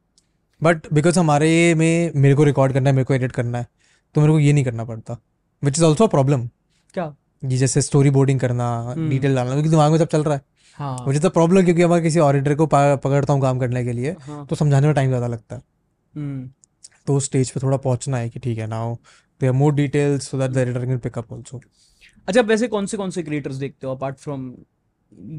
बट 0.62 0.94
बिकॉज़ 0.94 1.20
हमारे 1.20 1.76
में 1.76 2.12
मेरे 2.16 2.36
को 2.36 2.44
रिकॉर्ड 2.44 2.74
करना 2.74 2.90
है 2.90 2.96
मेरे 2.96 3.06
को 3.06 3.14
एडिट 3.14 3.32
करना 3.32 3.58
है 3.58 3.68
तो 4.16 4.22
मेरे 4.22 4.34
को 4.34 4.40
ये 4.40 4.54
नहीं 4.54 4.64
करना 4.66 4.86
पड़ता। 4.86 5.18
विच 5.64 5.78
इज़ 5.78 5.86
ऑल्सो 5.86 6.08
प्रॉब्लम 6.08 6.48
क्या? 6.94 7.16
ये 7.44 7.58
जैसे 7.58 7.82
स्टोरी 7.82 8.10
बोर्डिंग 8.10 8.40
करना 8.40 8.70
हम्म। 8.82 9.10
डिटेल 9.10 9.36
डालना 9.36 9.52
क्योंकि 9.52 9.70
दिमाग 9.70 9.92
में 9.92 9.98
सब 9.98 10.08
चल 10.08 10.24
रहा 10.24 10.36
है। 10.36 10.42
हाँ। 10.80 10.96
मुझे 11.06 11.20
तो 11.20 11.30
प्रॉब्लम 11.30 11.64
क्योंकि 11.66 11.82
अगर 11.82 12.02
किसी 12.02 12.20
ऑडिटर 12.20 12.56
को 12.56 12.66
पकड़ता 12.68 13.34
हूँ 13.34 13.42
काम 13.42 13.60
करने 13.60 13.84
के 13.86 13.92
लिए 13.94 14.16
हाँ। 14.22 14.46
तो 14.46 14.56
समझाने 14.56 14.88
में 14.88 14.96
टाइम 14.96 15.08
ज़्यादा 15.10 15.28
लगता 15.28 15.56
है। 15.56 15.62
हम्म। 16.14 16.50
तो 17.08 17.16
उस 17.16 17.26
स्टेज 17.26 17.52
पे 17.52 17.60
थोड़ा 17.60 17.78
पहुँचना 17.78 18.18
है 18.18 18.30
कि 18.30 18.40
ठीक 18.40 18.58
है 18.58 18.68
now 18.68 18.96
there 19.42 19.54
more 19.54 19.74
details 19.74 20.28
so 20.30 20.38
that 20.38 20.52
the 20.52 20.58
editor 20.58 20.86
can 20.86 20.98
pick 21.00 21.18
up 21.18 21.34
also 21.34 21.62
अच्छा 22.28 22.42
वैसे 22.42 22.68
कौन 22.68 22.86
से 22.86 22.98
कौन 22.98 23.10
से 23.10 23.24
क्रिएटर्स 23.24 23.56
देखते 23.56 23.88
हो 23.88 23.96
apart 23.96 24.18
from 24.18 24.50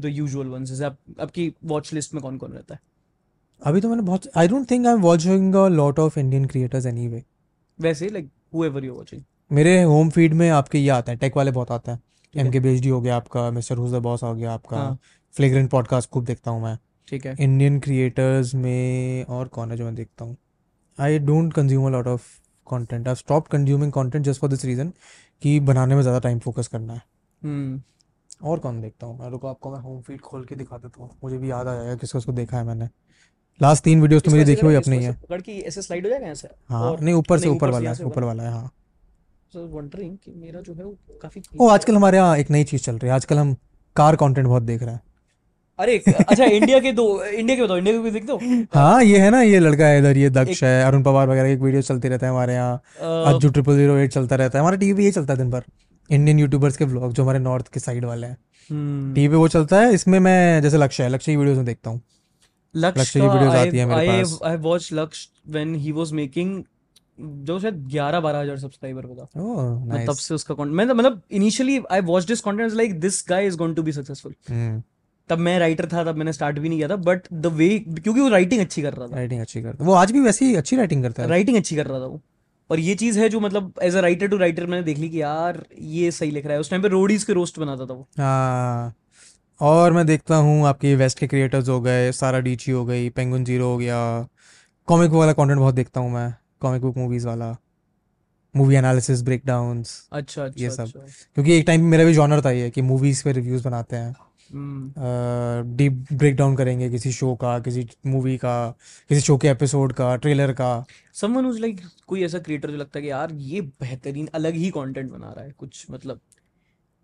the 0.01 0.05
usual 0.05 0.47
ones 0.47 0.69
जैसे 0.69 0.85
आप 0.85 0.97
आपकी 1.21 1.51
वॉच 1.65 1.93
लिस्ट 1.93 2.13
में 2.13 2.21
कौन 2.23 2.37
कौन 2.37 2.51
रहता 2.51 2.73
है? 2.73 2.79
अभी 3.61 3.81
तो 3.81 3.89
मैंने 3.89 4.01
बहुत 4.01 4.27
I 4.37 4.47
don't 4.47 4.69
think 4.71 4.87
I 4.87 4.93
am 4.93 5.01
watching 5.01 5.55
a 5.55 5.67
lot 5.67 5.99
of 5.99 6.19
Indian 6.19 6.45
creators 6.45 6.85
anyway 6.85 7.23
वैसे 7.79 8.09
लाइक 8.09 8.29
हुएवर 8.53 8.85
यू 8.85 8.95
वाचिंग 8.95 9.21
मेरे 9.51 9.81
होम 9.83 10.09
फ़ीड 10.09 10.33
में 10.33 10.49
आपके 10.49 10.79
ये 10.79 10.89
आते 10.89 11.11
हैं 11.11 11.19
टेक 11.19 11.37
वाले 11.37 11.51
बहुत 11.51 11.71
आते 11.71 11.91
हैं। 11.91 11.99
है। 12.33 12.45
एम 12.45 12.51
के 12.51 12.59
बी 12.59 12.87
हो 12.87 12.99
गया 13.01 13.15
आपका 13.15 13.49
मिस्टर 13.51 13.77
हुज 13.77 13.93
द 13.93 14.01
बॉस 14.01 14.23
हो 14.23 14.33
गया 14.35 14.51
आपका 14.53 14.77
हाँ। 14.77 14.97
फ्लेग्रेंट 15.35 15.69
पॉडकास्ट 15.69 16.09
खूब 16.09 16.25
देखता 16.25 16.51
हूँ 16.51 16.61
मैं। 16.63 16.77
ठीक 17.07 17.25
है। 17.25 17.35
इंडियन 17.39 17.79
क्रिएटर्स 17.79 18.53
में 18.55 19.23
और 19.25 19.47
कौन 19.47 19.71
है 19.71 19.77
जो 19.77 19.85
मैं 19.85 19.95
देखता 19.95 20.25
हूँ? 20.25 20.35
I 20.97 21.19
don't 21.19 21.53
consume 21.53 21.85
a 21.87 21.89
lot 21.89 22.07
of 22.07 22.27
content 22.67 23.07
I 23.07 23.15
stop 23.15 23.47
consuming 23.47 23.91
content 23.91 24.25
just 24.25 24.41
for 24.41 24.49
this 24.49 24.65
reason 24.65 24.91
कि 25.41 25.59
बनाने 25.59 25.95
में 25.95 26.01
ज़्यादा 26.01 26.19
टाइम 26.19 26.39
फोकस 26.39 26.67
करना 26.67 26.93
है। 26.93 27.01
हम्म। 27.41 27.81
और 28.43 28.59
कौन 28.59 28.81
देखता 28.81 29.07
हूँ 29.07 29.19
मैं? 29.19 29.29
रुको 29.29 29.47
आपको 29.47 29.71
मैं 29.71 29.79
होम 29.79 30.01
फ़ीड 30.01 30.21
खोल 30.21 30.45
के 30.45 30.55
दिखा 30.55 30.77
देता 30.77 31.03
हूँ। 31.03 31.09
मुझे 31.23 31.37
भी 31.37 31.51
याद 31.51 31.67
आ 31.67 31.75
जाएगा 31.75 31.95
किसको 31.95 32.17
उसको 32.17 32.31
देखा 32.33 32.57
है 32.57 32.63
मैंने। 32.63 32.89
लास्ट 33.59 33.83
तीन 33.83 34.01
वीडियोस 34.01 34.23
तो 34.23 34.31
मेरी 34.31 34.43
देखी 34.45 34.65
हुई 34.65 34.75
अपनी 34.75 35.03
है। 35.03 35.13
पकड़ 35.13 35.41
के 35.41 35.57
ऐसे 35.59 35.81
स्लाइड 35.81 36.05
हो 36.05 36.09
जाएगा 36.09 36.27
ऐसे 36.27 36.47
हाँ 36.69 36.95
नहीं 37.01 37.15
ऊपर 37.15 37.39
से 37.39 37.49
ऊपर 37.49 37.69
वाला 37.69 37.91
है 37.91 38.05
ऊपर 38.05 38.23
वाला 38.23 38.43
है 38.43 38.51
हाँ। 38.51 38.71
वंडरिंग 39.53 40.17
कि 40.17 40.31
मेरा 40.31 40.61
जो 40.61 40.73
है 40.73 40.83
वो 40.83 40.95
काफ़ी 41.21 41.41
ओ 41.61 41.67
आजकल 41.67 41.95
हमारे 41.95 42.17
यहाँ 42.17 42.37
एक 42.37 42.51
नई 42.51 42.63
चीज़ 42.63 42.83
चल 42.83 42.97
रही 42.97 43.09
है। 43.09 43.15
आजकल 43.15 43.37
हम 43.37 43.53
कार 43.95 44.15
कंटेंट 44.15 44.47
बहुत 44.47 44.63
देख 44.63 44.83
रहे 44.83 44.93
हैं। 44.93 45.01
अरे 45.81 45.97
अच्छा 45.97 46.45
इंडिया 46.45 46.79
के 46.79 46.91
दो 46.91 47.05
इंडिया 47.23 47.55
के 47.57 47.63
बताओ 47.63 47.77
इंडिया 47.77 47.95
के 47.95 47.99
भी 48.01 48.11
देखते 48.11 48.31
हो 48.31 48.65
हाँ 48.73 49.03
ये 49.03 49.19
है 49.19 49.29
ना 49.29 49.41
ये 49.41 49.59
लड़का 49.59 49.85
है 49.85 49.99
इधर 49.99 50.17
ये 50.17 50.29
दक्ष 50.29 50.63
है 50.63 50.83
अरुण 50.83 51.03
पवार 51.03 51.29
वगैरह 51.29 51.55
की 51.55 51.61
वीडियो 51.63 51.81
चलती 51.81 52.07
रहते 52.07 52.25
हैं 52.25 52.33
हमारे 52.33 52.53
यहाँ। 52.53 53.33
अज्जू 53.33 53.49
ट्रिपल 53.49 53.75
ज़ीरो 53.75 53.97
एट 53.97 54.11
चलता 54.11 54.35
रहता 54.35 54.57
है 54.57 54.61
हमारे 54.61 54.77
टीवी 54.77 54.93
पे 54.93 55.03
ये 55.03 55.11
चलता 55.11 55.33
है 55.33 55.39
दिन 55.39 55.49
भर। 55.51 55.63
इंडियन 56.09 56.39
यूट्यूबर्स 56.39 56.77
के 56.77 56.85
व्लॉग 56.85 57.13
जो 57.13 57.23
हमारे 57.23 57.39
नॉर्थ 57.39 57.67
के 57.67 57.79
साइड 57.79 58.05
वाले 58.05 58.27
हैं। 58.27 58.37
हम्म, 58.69 59.13
टीवी 59.13 59.27
पे 59.27 59.35
वो 59.35 59.47
चलता 59.47 59.79
है 59.81 59.93
इसमें 59.93 60.19
मैं 60.19 60.61
जैसे 60.61 60.77
लक्ष्य 60.77 61.03
है 61.03 61.09
लक्ष्य 61.09 61.31
की 61.31 61.37
वीडियोस 61.37 61.57
में 61.57 61.65
देखता 61.65 61.89
हूँ। 61.89 62.01
लक्ष्य 62.75 63.19
की 63.19 63.27
videos 63.27 63.53
I 63.53 63.67
आती 63.67 63.77
है 63.77 63.85
मेरे 63.85 64.07
पास। 64.07 64.39
I 64.45 64.55
watched 64.65 64.93
लक्ष्य 64.93 65.53
when 65.53 65.75
he 65.85 65.97
was 65.97 66.13
making 66.13 66.53
जो 67.19 67.59
शायद 67.59 67.87
11 67.89 68.19
12 68.21 68.41
हज़ार 68.41 68.57
सब्सक्राइबर 68.57 69.05
मैं 69.87 70.05
तब 70.05 70.15
से 70.15 70.33
उसका 70.33 70.55
मैं 70.55 70.85
मतलब 70.85 71.21
initially 71.31 71.79
I 71.91 72.01
watch 72.01 72.25
this 72.25 72.41
content 72.41 72.73
like 72.73 72.99
this 72.99 73.23
guy 73.29 73.47
is 73.47 73.57
going 73.57 73.75
to 73.75 73.83
be 73.83 73.91
successful 73.91 74.33
hmm. 74.49 74.81
तब 75.31 75.39
मैं 75.39 75.57
राइटर 75.59 75.85
था 75.85 76.03
तब 76.03 76.15
मैंने 76.15 76.33
स्टार्ट 76.33 76.59
भी 76.59 76.69
नहीं 76.69 76.79
किया 76.79 76.89
था 76.89 76.95
बट 76.95 77.27
द 77.33 77.45
वे 77.45 77.69
क्योंकि 77.79 78.19
वो 78.19 78.27
राइटिंग 78.29 78.61
अच्छी 78.61 78.81
कर 78.81 78.93
रहा 78.93 79.07
था। 79.07 79.15
राइटिंग 79.15 79.41
अच्छी 79.41 79.61
करता 79.61 79.85
वो 79.85 79.93
आज 79.93 80.11
भी 80.11 80.19
वैसे 80.19 80.45
ही 80.45 80.55
अच्छी 80.55 80.75
राइटिंग 80.75 81.03
करता 81.03 81.23
है। 81.23 81.29
राइटिंग 81.29 81.57
अच्छी 81.57 81.75
कर 81.75 81.85
रहा 81.87 81.99
था 81.99 82.05
वो। 82.05 82.21
और 82.69 82.79
ये 82.79 82.95
चीज़ 82.95 83.19
है 83.19 83.29
जो 83.29 83.39
मतलब 83.39 83.73
as 83.83 83.95
a 83.95 83.99
writer 83.99 84.27
to 84.27 84.37
writer 84.37 84.65
मैंने 84.65 84.83
देख 84.83 84.97
ली 84.97 85.09
कि 85.09 85.21
यार 85.21 85.65
ये 85.79 86.11
सही 86.11 86.31
लिख 86.31 86.45
रहा 86.45 86.53
है। 86.53 86.59
उस 86.59 86.69
टाइम 86.69 86.81
पे 86.81 86.87
रोडीज 86.87 87.23
के 87.23 87.33
रोस्ट 87.33 87.59
बनाता 87.59 87.85
था 87.85 87.93
वो। 87.93 88.07
हाँ। 88.19 88.93
और 89.61 89.93
मैं 89.93 90.05
देखता 90.05 90.35
हूँ 90.35 90.67
आपके 90.67 90.95
वेस्ट 90.95 91.19
के 91.19 91.27
क्रिएटर्स 91.27 91.69
हो 91.69 91.81
गए 91.81 92.11
सारा 92.11 92.39
डीची 92.39 92.71
हो 92.71 92.85
गई 92.85 93.09
पेंगुइन 93.09 93.43
ज़ीरो 93.45 93.65
हो 93.65 93.77
गया। 93.77 94.27
कॉमिक 94.87 95.09
बुक 95.09 95.19
वाला 95.19 95.33
कंटेंट 95.33 95.59
बहुत 95.59 95.75
देखता 95.75 95.99
हूँ 95.99 96.11
मैं। 96.11 96.33
कॉमिक 96.61 96.81
बुक 96.81 96.97
मूवीज़ 96.97 97.27
वाला। 97.27 97.55
मूवी 98.55 98.75
एनालिसिस 98.75 99.21
ब्रेकडाउन्स 99.21 100.07
अच्छा 100.11 100.43
अच्छा 100.43 100.63
ये 100.63 100.69
सब। 100.69 100.83
अच्छा। 100.83 100.99
क्योंकि 101.35 101.57
एक 101.57 101.63
टाइम 101.67 101.85
मेरा 101.85 102.03
भी 102.03 102.13
जॉनर 102.13 102.41
था 102.41 102.51
ये 102.51 102.69
कि 102.69 102.81
मूवीज़ 102.81 103.23
पे 103.23 103.31
रिव्यूज़ 103.31 103.63
बनाते 103.63 103.95
हैं। 103.95 104.15
डीप 104.53 106.05
ब्रेक 106.13 106.35
डाउन 106.35 106.55
करेंगे 106.55 106.89
किसी 106.89 107.11
शो 107.11 107.33
का 107.35 107.57
किसी 107.59 107.87
मूवी 108.05 108.35
का 108.37 108.55
किसी 109.09 109.21
शो 109.21 109.37
के 109.37 109.47
एपिसोड 109.47 109.93
का 109.93 110.15
ट्रेलर 110.15 110.51
का। 110.53 110.73
समवन 111.13 111.45
हुज 111.45 111.59
लाइक 111.59 111.81
कोई 112.07 112.23
ऐसा 112.23 112.39
क्रिएटर 112.39 112.71
जो 112.71 112.77
लगता 112.77 112.99
है 112.99 113.03
कि 113.03 113.09
यार 113.09 113.33
ये 113.33 113.61
बेहतरीन 113.61 114.27
अलग 114.33 114.55
ही 114.55 114.69
कंटेंट 114.69 115.11
बना 115.11 115.31
रहा 115.31 115.45
है 115.45 115.51
कुछ 115.51 115.85
मतलब। 115.91 116.19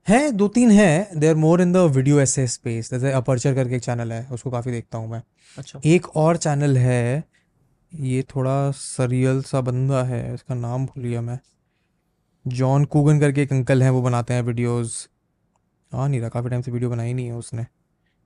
है 0.08 0.32
दो 0.32 0.48
तीन 0.48 0.72
है 0.72 1.10
they 1.16 1.28
are 1.28 1.36
more 1.36 1.62
in 1.62 1.72
the 1.74 1.78
video 1.96 2.20
essay 2.20 2.48
space 2.48 2.92
जैसे 2.92 3.12
अपर्चर 3.14 3.56
करके 3.56 3.76
एक 3.76 3.82
चैनल 3.82 4.12
है 4.12 4.28
उसको 4.32 4.52
काफ़ी 4.52 4.72
देखता 4.72 4.98
हूँ 4.98 5.10
मैं। 5.12 5.22
अच्छा। 5.58 5.80
एक 5.86 6.16
और 6.18 6.38
चैनल 6.38 6.78
है 6.78 7.24
ये 7.92 8.24
थोड़ा 8.36 8.72
सरियल 8.74 9.42
सा 9.42 9.62
बंदा 9.62 10.04
है 10.04 10.34
इसका 10.34 10.56
नाम 10.56 10.86
भूल 10.86 11.04
गया 11.04 11.22
मैं। 11.22 11.40
जॉन 12.46 12.86
कूगन 12.86 13.20
करके 13.20 13.42
एक 13.42 13.54
अंकल 13.54 13.84
हैं 13.84 13.90
वो 13.90 14.02
बनाते 14.02 14.34
हैं 14.34 14.42
वीडियोस 14.42 15.08
आ 15.94 16.08
नहीं 16.08 16.20
रहा 16.20 16.30
काफ़ी 16.30 16.50
टाइम 16.50 16.62
से 16.62 16.72
वीडियो 16.72 16.90
बनाई 16.90 17.14
नहीं 17.14 17.26
है 17.26 17.34
उसने। 17.34 17.66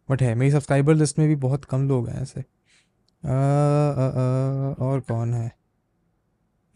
बट 0.10 0.22
है 0.22 0.36
मेरी 0.36 0.52
सब्सक्राइबर 0.52 0.94
लिस्ट 0.94 1.20
में 1.20 1.28
भी 1.28 1.36
बहुत 1.36 1.66
कम 1.66 1.88
लोग 1.88 2.10
हैं 2.10 2.22
ऐसे। 2.22 2.40
आ, 2.40 3.32
आ, 3.32 3.32
आ, 3.32 4.86
और 4.90 5.00
कौन 5.00 5.34
है? 5.34 5.52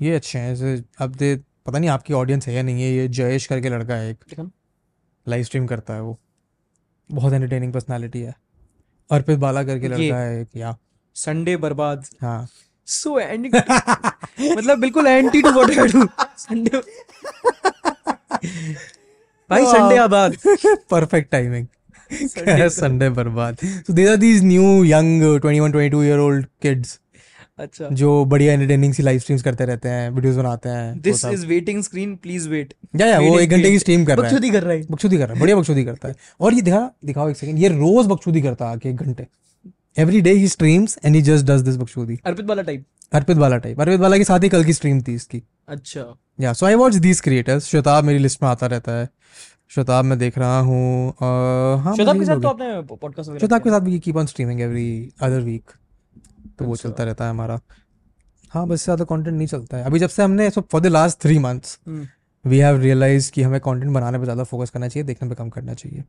ये 0.02 0.16
अच्छे 0.16 0.40
हैं 0.40 0.54
ऐसे 0.54 0.84
अब 1.00 1.16
दे 1.16 1.42
पता 1.66 1.80
नहीं 1.80 1.90
आपकी 1.90 2.14
ऑडियंस 2.14 2.48
है 2.48 2.54
या 2.54 2.64
नहीं 2.64 2.84
है 2.84 2.92
ये 2.92 3.08
जयेश 3.08 3.46
करके 3.46 3.70
लड़का 3.70 3.96
है 3.96 4.10
एक। 4.12 4.52
लाइव 5.28 5.44
स्ट्रीम 5.44 5.68
करता 5.68 5.94
है 5.94 6.02
वो। 6.02 6.20
बहुत 7.12 7.34
एंटरटेनिंग 7.34 7.74
पर्सनालिटी 7.74 8.22
है। 8.22 8.36
अर्पित 9.12 9.40
बाला 9.40 9.64
करके 9.64 9.88
लड़का 9.88 10.18
है 10.18 10.42
एक 10.42 10.48
या। 10.56 10.78
संडे 11.16 11.58
बर्बाद। 11.58 12.06
हाँ। 12.22 12.48
सो 12.86 13.20
एंड 13.20 13.56
मतलब 14.58 14.80
बिल्कुल 14.80 15.08
anti 15.08 15.42
to 15.42 15.52
what 15.52 15.70
I 15.70 15.88
do 15.88 16.08
Sunday 16.38 16.82
भाई 19.50 19.66
संडे 19.66 19.98
आबाद। 19.98 20.34
Perfect 20.94 21.32
timing 21.34 21.66
Sunday 22.14 22.70
संडे 22.80 23.10
बर्बाद। 23.10 23.56
These 23.92 24.10
are 24.10 24.18
these 24.18 24.44
new 24.44 24.70
young 24.92 25.10
uh, 25.24 25.40
21 25.40 25.72
22 25.72 26.04
year 26.04 26.20
old 26.28 26.46
kids 26.66 27.00
अच्छा। 27.60 27.90
जो 27.92 28.26
बढ़िया 28.26 28.54
एंटरटेनिंग 28.54 28.94
सी 28.94 29.04
लाइव 29.04 29.20
स्ट्रीम्स 29.20 29.44
करते 29.44 29.66
रहते 29.66 29.90
हैं 29.90 30.10
वीडियोस 30.10 30.36
बनाते 30.36 30.70
हैं 30.70 31.02
this 31.02 31.26
is 31.26 31.46
waiting 31.46 31.84
screen 31.84 32.16
please 32.16 32.50
wait 32.50 32.74
yeah 32.96 33.08
yeah 33.08 33.20
वो 33.20 33.40
एक 33.40 33.50
घंटे 33.50 33.72
की 33.72 33.80
स्ट्रीम 33.80 34.06
कर 34.06 34.18
रहा 34.18 34.28
है। 34.28 34.34
बकचोदी 34.34 34.50
कर 34.50 34.64
रहा 34.64 34.74
है। 34.74 34.86
बकचोदी 34.92 35.18
कर 35.18 35.26
रहा 35.26 35.34
है 35.34 35.40
बढ़िया 35.40 35.58
बकचोदी 35.58 35.86
करता 35.86 36.08
है। 36.08 36.16
और 36.40 36.54
ये 36.54 36.62
दिखा 36.62 36.92
दिखाओ 37.06 37.30
एक 37.30 37.38
सेकंड 37.38 37.60
ये 37.60 37.68
रोज 37.68 38.08
बकचोदी 38.08 38.42
करता 38.42 38.66
है 38.66 38.72
आके 38.72 38.90
एक 38.90 38.96
घंटे। 38.96 39.28
Every 39.98 40.22
day 40.22 40.32
he 40.32 40.48
streams 40.48 41.00
and 41.06 41.16
he 41.16 41.22
just 41.22 41.46
does 41.46 41.62
this 41.62 41.76
बकचोदी 41.78 42.20
अर्पित 42.26 42.46
वाला 42.46 42.62
टाइप 42.62 42.86
अर्पित 43.16 43.38
वाला 43.38 43.58
टाइप 43.58 43.82
अर्पित 43.82 44.00
वाला 44.00 44.18
के 44.18 44.24
साथ 44.24 44.44
ही 44.44 44.50
कल 44.50 44.64
की 44.64 44.74
स्ट्रीम 44.74 45.02
थी 45.02 45.14
इसकी। 45.16 45.42
अच्छा। 45.70 46.06
Yeah 46.40 46.54
so 46.54 46.66
I 46.66 46.76
watch 46.76 46.96
these 46.98 47.22
creators 47.22 47.68
Shatab 47.68 48.04
मेरी 48.04 48.20
लिस्ट 48.20 48.44
में 48.44 48.50
आता 48.50 48.68
रहता 48.68 48.92
है। 48.92 49.10
शताब 49.76 50.06
मैं 50.06 50.18
देख 50.20 50.38
रहा 50.38 50.60
हूँ 50.60 51.12
uh, 51.12 51.84
हाँ 51.84 51.96
शताब 51.96 52.20
के 52.20 52.26
साथ 52.26 52.42
तो 52.42 52.48
आपने 52.48 52.82
पॉडकास्ट 52.92 53.40
शताब 53.42 53.62
के 53.62 53.70
साथ 53.70 53.82
भी 53.82 54.00
keep 54.00 54.18
on 54.18 54.26
streaming 54.26 54.62
every 54.62 55.14
other 55.22 55.40
week 55.42 55.72
तो 56.60 56.66
वो 56.66 56.74
अच्छा। 56.74 56.90
चलता 56.90 57.04
रहता 57.04 57.24
है 57.26 57.30
हमारा। 57.30 57.60
हाँ 58.52 58.68
बस 58.68 58.84
ज़्यादा 58.84 59.04
कंटेंट 59.06 59.36
नहीं 59.38 59.48
चलता 59.48 59.78
है। 59.78 59.84
अभी 59.84 60.00
जब 60.00 60.10
से 60.10 60.24
हमने 60.24 60.50
for 60.52 60.82
the 60.82 60.88
last 60.88 61.22
three 61.22 61.38
months 61.40 61.78
we 62.46 62.58
have 62.58 62.80
realise 62.82 63.32
कि 63.32 63.42
हमें 63.42 63.60
कंटेंट 63.62 63.92
बनाने 63.94 64.18
पे 64.18 64.24
ज़्यादा 64.24 64.44
फोकस 64.44 64.70
करना 64.70 64.88
चाहिए 64.88 65.06
देखने 65.06 65.30
पे 65.30 65.36
कम 65.36 65.50
करना 65.50 65.74
चाहिए। 65.74 66.04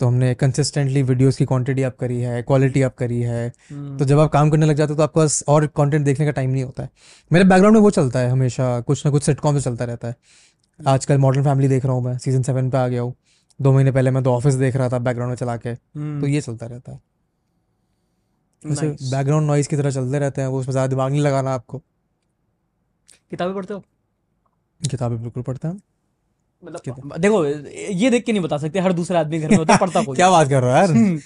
तो 0.00 0.06
हमने 0.06 0.32
कंसिस्टेंटली 0.34 1.02
वीडियोस 1.02 1.36
की 1.36 1.44
क्वांटिटी 1.44 1.82
अप 1.82 1.96
करी 2.00 2.20
है 2.20 2.42
क्वालिटी 2.42 2.82
अप 2.82 2.94
करी 2.96 3.20
है। 3.22 3.46
हम्म, 3.70 3.96
तो 3.98 4.04
जब 4.04 4.18
आप 4.18 4.30
काम 4.32 4.50
करने 4.50 4.66
लग 4.66 4.76
जाते 4.76 4.92
हो 4.92 4.96
तो 4.96 5.02
आपके 5.02 5.20
पास 5.20 5.42
और 5.48 5.66
कंटेंट 5.76 6.04
देखने 6.04 6.26
का 6.26 6.32
टाइम 6.32 6.50
नहीं 6.50 6.64
होता 6.64 6.82
है। 6.82 6.90
मेरे 7.30 7.44
बैकग्राउंड 7.44 7.76
में 7.76 7.82
वो 7.82 7.90
चलता 7.90 8.18
है 8.18 8.30
हमेशा 8.30 8.80
कुछ 8.80 9.04
ना 9.06 9.12
कुछ 9.12 9.22
सिटकॉम 9.22 9.58
से 9.58 9.62
चलता 9.62 9.84
रहता 9.84 10.08
है। 10.08 10.16
आजकल 10.80 11.18
मॉडर्न 11.18 11.44
फैमिली 11.44 11.68
देख 11.68 11.84
रहा 11.84 11.94
हूँ 11.94 12.04
मैं 12.04 12.16
सीज़न 12.18 12.42
सेवन 12.42 12.70
पे 12.70 12.78
आ 12.78 12.86
गया 12.88 13.02
हूँ। 13.02 13.14
दो 13.60 13.72
महीने 13.72 13.92
पहले 13.92 14.10
मैं 14.10 14.22
द 14.22 14.26
ऑफ़िस 14.28 14.54
देख 14.54 14.76
रहा 14.76 14.88
था 14.88 14.98
बैकग्राउंड 14.98 15.30
में 15.30 15.36
चला 15.36 15.56
के। 15.56 15.68
हम्म, 15.68 16.20
तो 16.20 16.26
ये 16.26 16.40
चलता 16.40 16.66
रहता 16.66 16.92
है। 16.92 17.00
वैसे 18.62 18.88
बैकग्राउंड 19.10 19.46
नॉइज़ 19.46 19.68
की 19.68 19.76
तरह 19.76 19.90
चलते 19.90 20.18
रहते 20.18 20.40
हैं 20.40 20.48
वो 20.48 20.60
उसमें 20.60 20.72
ज़्यादा 20.72 20.86
दिमाग 20.86 21.10
नहीं 21.12 21.20
लगाना 21.20 21.54
आपको। 21.54 21.78
किताबें 23.30 23.54
पढ़ते 23.54 23.74
हो? 23.74 23.82
किताबें 24.80 25.20
बिल्कुल 25.22 25.42
पढ़ते 25.42 25.68
हैं। 25.68 25.80
मतलब 26.64 27.18
देखो 27.18 27.44
ये 27.94 28.10
देख 28.10 28.24
के 28.24 28.32
नहीं 28.32 28.42
बता 28.42 28.56
सकते 28.58 28.80
हर 28.80 28.92
दूसरा 28.92 29.20
आदमी 29.20 29.38
घर 29.38 29.50
में 29.50 29.56
होता 29.56 29.72
है 29.72 29.78
पढ़ता 29.78 30.02
कोई 30.02 30.16
क्या 30.16 30.30
बात 30.30 30.48
कर 30.48 30.62
रहा 30.62 30.82
है 30.82 30.88
यार? 30.88 31.18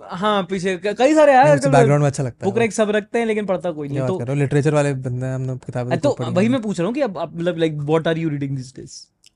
हाँ 0.00 0.42
पीछे 0.42 0.76
कई 0.84 1.14
सारे 1.14 1.32
यार 1.32 1.58
बैकग्राउंड 1.58 2.00
में 2.00 2.06
अच्छा 2.06 2.22
लगता 2.22 2.46
है। 2.46 2.52
बुक 2.52 2.72
सब 2.72 2.90
रखते 2.90 3.18
हैं 3.18 3.26
लेकिन 3.26 3.46
पढ़ता 3.46 3.70
कोई 3.70 3.88
नहीं 3.88 4.06
तो 4.06 4.18
कर 4.18 4.34
लिटरेचर 4.34 4.74
वाले 4.74 4.92
बंदे 4.94 5.26
हैं 5.26 5.34
हम 5.34 5.56
किताबें 5.56 5.98
तो 5.98 6.10
तो 6.10 6.30
वही 6.30 6.48
मैं 6.48 6.60
पूछ 6.62 6.78
रहा 6.80 6.86
हूँ 6.86 6.94
कि 6.94 7.04
मतलब 7.04 7.56
like 7.56 7.72
what 7.74 8.08
are 8.08 8.18
you 8.18 8.28
reading 8.28 8.56
this 8.56 8.74
days 8.76 8.92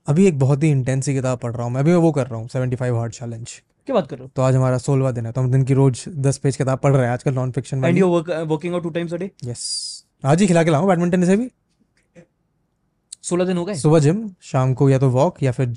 अभी 0.07 0.27
एक 0.27 0.39
बहुत 0.39 0.63
ही 0.63 0.69
इंटेंस 0.69 1.05
सी 1.05 1.13
किताब 1.13 1.39
पढ़ 1.39 1.53
रहा 1.53 1.63
हूँ 1.63 1.71
मैं 1.71 1.81
अभी 1.81 1.91
मैं 1.91 1.97
वो 1.97 2.11
कर 2.11 2.27
रहा 2.27 2.39
हूँ 2.39 2.47
सेवेंटी 2.47 2.75
फाइव 2.75 2.97
हार्ड 2.97 3.13
चैलेंज 3.13 3.47
क्या 3.85 3.93
बात 3.93 4.07
कर 4.07 4.15
रहे 4.15 4.25
हो? 4.25 4.31
तो 4.35 4.41
आज 4.41 4.55
हमारा 4.55 4.77
सोलवा 4.77 5.11
दिन 5.11 5.25
है 5.25 5.31
तो 5.31 5.41
हम 5.41 5.51
दिन 5.51 5.63
की 5.63 5.73
रोज 5.73 6.03
दस 6.07 6.37
पेज 6.37 6.57
किताब 6.57 6.79
पढ़ 6.79 6.95
रहे 6.95 7.05
हैं 7.05 7.13
आजकल 7.13 7.33
non 7.33 7.51
fiction 7.51 7.85
and 7.85 7.97
you 7.97 8.07
working 8.07 8.73
out 8.73 8.83
two 8.83 8.89
times 8.89 9.13
a 9.13 9.17
day 9.17 9.31
yes 9.45 9.63
आज 10.25 10.41
ही 10.41 10.47
खिला 10.47 10.63
के 10.63 10.71
लाऊं 10.71 10.87
बैडमिंटन 10.87 11.25
से 11.25 11.37
भी? 11.37 11.49
16 13.23 13.45
दिन 13.45 13.57
हो 13.57 13.65
गए? 13.65 13.75
सुबह 13.75 13.99
जिम 13.99 14.29
शाम 14.41 14.73
को 14.73 14.89
या 14.89 14.99
तो 14.99 15.09
वॉक 15.09 15.43
या 15.43 15.51
फिर 15.51 15.73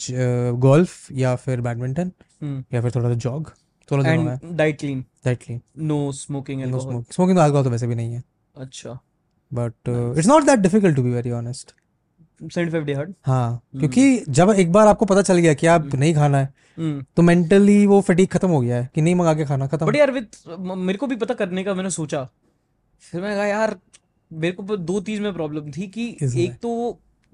गोल्फ 0.60 1.12
या 1.12 1.34
फिर 1.36 1.60
बैडमिंटन 1.60 2.10
हम्म। 2.42 2.64
या 2.74 2.82
फिर 2.82 2.90
थोड़ा 2.90 3.08
सा 3.08 3.14
जॉग 3.14 3.52
सोलह 3.88 4.02
दिन 4.02 4.18
हो 4.18 4.24
गए। 4.24 4.38
And 4.44 4.56
diet 4.56 4.78
clean 4.80 5.60
no 5.78 6.10
smoking 6.12 6.62
smoking 7.10 7.38
तो 7.38 7.62
तो 7.62 7.70
वैसे 7.70 7.86
भी 7.86 7.94
नहीं 7.94 8.14
है। 8.14 8.22
अच्छा। 8.56 8.98
But 9.52 9.88
it's 10.18 10.28
not 10.28 10.42
that 10.42 10.58
difficult 10.58 10.96
to 10.96 11.02
be 11.02 11.10
very 11.10 11.30
honest 11.30 11.74
75 12.44 12.84
day 12.84 12.94
हाँ 13.26 13.60
क्योंकि 13.72 14.24
जब 14.28 14.50
एक 14.50 14.72
बार 14.72 14.86
आपको 14.86 15.04
पता 15.04 15.22
चल 15.22 15.38
गया 15.38 15.54
कि 15.54 15.66
आप 15.66 15.94
नहीं 15.94 16.14
खाना 16.14 16.38
है 16.38 16.52
हम्म 16.78 17.04
तो 17.16 17.22
मेंटली 17.22 17.86
वो 17.86 18.00
फटीक 18.00 18.32
खत्म 18.32 18.48
हो 18.48 18.60
गया 18.60 18.76
है 18.76 18.88
कि 18.94 19.02
नहीं 19.02 19.14
मंगा 19.14 19.34
के 19.34 19.44
खाना 19.44 19.66
खत्म। 19.66 19.86
बट 19.86 19.96
यार 19.96 20.10
मेरे 20.10 20.98
को 20.98 21.06
भी 21.06 21.16
पता 21.16 21.34
करने 21.34 21.64
का 21.64 21.74
मैंने 21.74 21.90
सोचा। 21.90 22.28
फिर 23.02 23.22
मैं 23.22 23.34
कहा 23.36 23.46
यार 23.46 23.76
मेरे 24.30 24.52
को 24.52 24.76
दो 24.76 25.00
चीज़ 25.00 25.20
में 25.20 25.32
प्रॉब्लम 25.34 25.70
थी 25.70 25.86
कि 25.88 26.08
एक 26.44 26.58
तो 26.62 26.72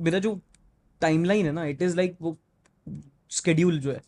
मेरा 0.00 0.18
जो 0.18 0.38
टाइमलाइन 1.00 1.46
है 1.46 1.52
ना 1.52 1.64
इट 1.66 1.82
इज़ 1.82 1.96
लाइक 1.96 2.16
वो 2.20 2.36
स्केड्यूल 3.30 3.78
जो 3.80 3.92
है 3.92 4.00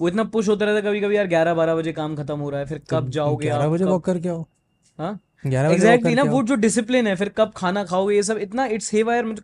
वो 0.00 0.08
इतना 0.08 0.24
पुश 0.32 0.48
होता 0.48 0.64
रहता 0.64 0.76
है 0.76 0.82
कभी 0.82 1.00
कभी 1.00 1.16
यार 1.16 1.26
ग्यारह 1.26 1.54
बारह 1.54 1.74
बजे 1.76 1.92
काम 1.92 2.16
खत्म 2.16 2.38
हो 2.38 2.50
रहा 2.50 2.60
है 2.60 2.66
फिर 2.66 2.80
कब 2.90 3.08
जाओगे 3.10 3.46
ग्यारह 3.46 3.68
बजे 3.68 3.84
वॉक 3.84 4.04
करके 4.04 4.28
आओ। 4.28 4.44
हाँ? 4.98 5.18
एग्जैक्टली 5.46 6.14
ना 6.14 6.22
वो 6.22 6.42
जो 6.42 6.54
डिसिप्लिन 6.54 7.06
है 7.06 7.14
फिर 7.16 7.28
कब 7.36 7.52
खाना 7.56 7.84
खाओगे 7.84 8.14
ये 8.14 8.22
सब 8.22 8.38
इतना 8.38 8.66
इट्स 8.76 8.92
हेवा 8.94 9.14
यार 9.14 9.24
मुझे 9.24 9.42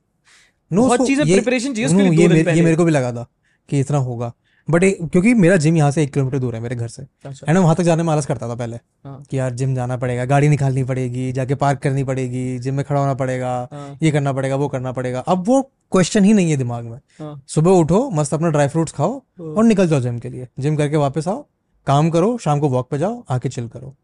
नो 0.71 0.87
बहुत 0.87 1.07
चीज़ें 1.07 1.25
प्रिपरेशन 1.27 1.75
चाहिए 1.75 1.87
उसके 1.87 2.03
लिए 2.03 2.11
ये 2.55 2.63
मेरे 2.63 2.77
को 2.77 2.85
भी 2.85 2.91
लगा 2.93 3.13
था 3.13 3.27
कि 3.69 3.81
इतना 3.81 3.99
होगा। 3.99 4.33
बट 4.69 4.85
क्योंकि 4.85 5.33
मेरा 5.35 5.57
जिम 5.57 5.77
यहाँ 5.77 5.91
से 5.91 6.03
एक 6.03 6.13
किलोमीटर 6.13 6.39
दूर 6.39 6.55
है 6.55 6.61
मेरे 6.61 6.77
घर 6.77 6.89
से। 6.89 7.03
अच्छा। 7.03 7.47
एंड 7.49 7.57
मैं 7.57 7.63
वहाँ 7.63 7.75
तक 7.77 7.83
जाने 7.83 8.03
में 8.03 8.13
आलस 8.13 8.27
करता 8.27 8.49
था 8.49 8.55
पहले 8.55 8.77
हाँ। 8.77 9.23
कि 9.31 9.39
यार 9.39 9.55
जिम 9.55 9.75
जाना 9.75 9.97
पड़ेगा 9.97 10.25
गाड़ी 10.25 10.49
निकालनी 10.49 10.85
पड़ेगी 10.85 11.31
जाके 11.33 11.55
पार्क 11.55 11.79
करनी 11.79 12.05
पड़ेगी 12.05 12.59
जिम 12.59 12.75
में 12.75 12.85
खड़ा 12.85 13.01
होना 13.01 13.15
पड़ेगा 13.15 13.51
हाँ। 13.73 13.99
ये 14.03 14.11
करना 14.11 14.33
पड़ेगा 14.33 14.57
वो 14.57 14.69
करना 14.69 14.93
पड़ेगा। 14.93 15.21
अब 15.21 15.45
वो 15.47 15.61
क्वेश्चन 15.93 16.25
ही 16.25 16.33
नहीं 16.33 16.51
है 16.51 16.57
दिमाग 16.57 16.85
में। 16.85 16.99
हाँ। 17.21 17.41
सुबह 17.47 17.71
उठो 17.73 18.09
मस्त 18.11 18.35
अपना 18.35 18.51
ड्राई 18.51 18.69
फ्रूट्स 18.69 18.93
खाओ 18.93 19.21
और 19.41 19.65
निकल 19.65 19.89
जाओ 19.89 20.01
जिम 20.01 20.19
के 20.19 20.29
लिए। 20.29 20.49
जिम 20.59 20.77
करके 20.77 20.97
वापस 20.97 21.29
आओ 21.29 21.45
काम 21.87 22.11
करो 22.11 22.37
शाम 22.39 22.61
को 22.61 22.69
वॉक 22.69 22.91
पे 22.91 22.99
जाओ 22.99 23.23
आके 23.31 23.49
चिल 23.49 23.69
करो। 23.69 23.95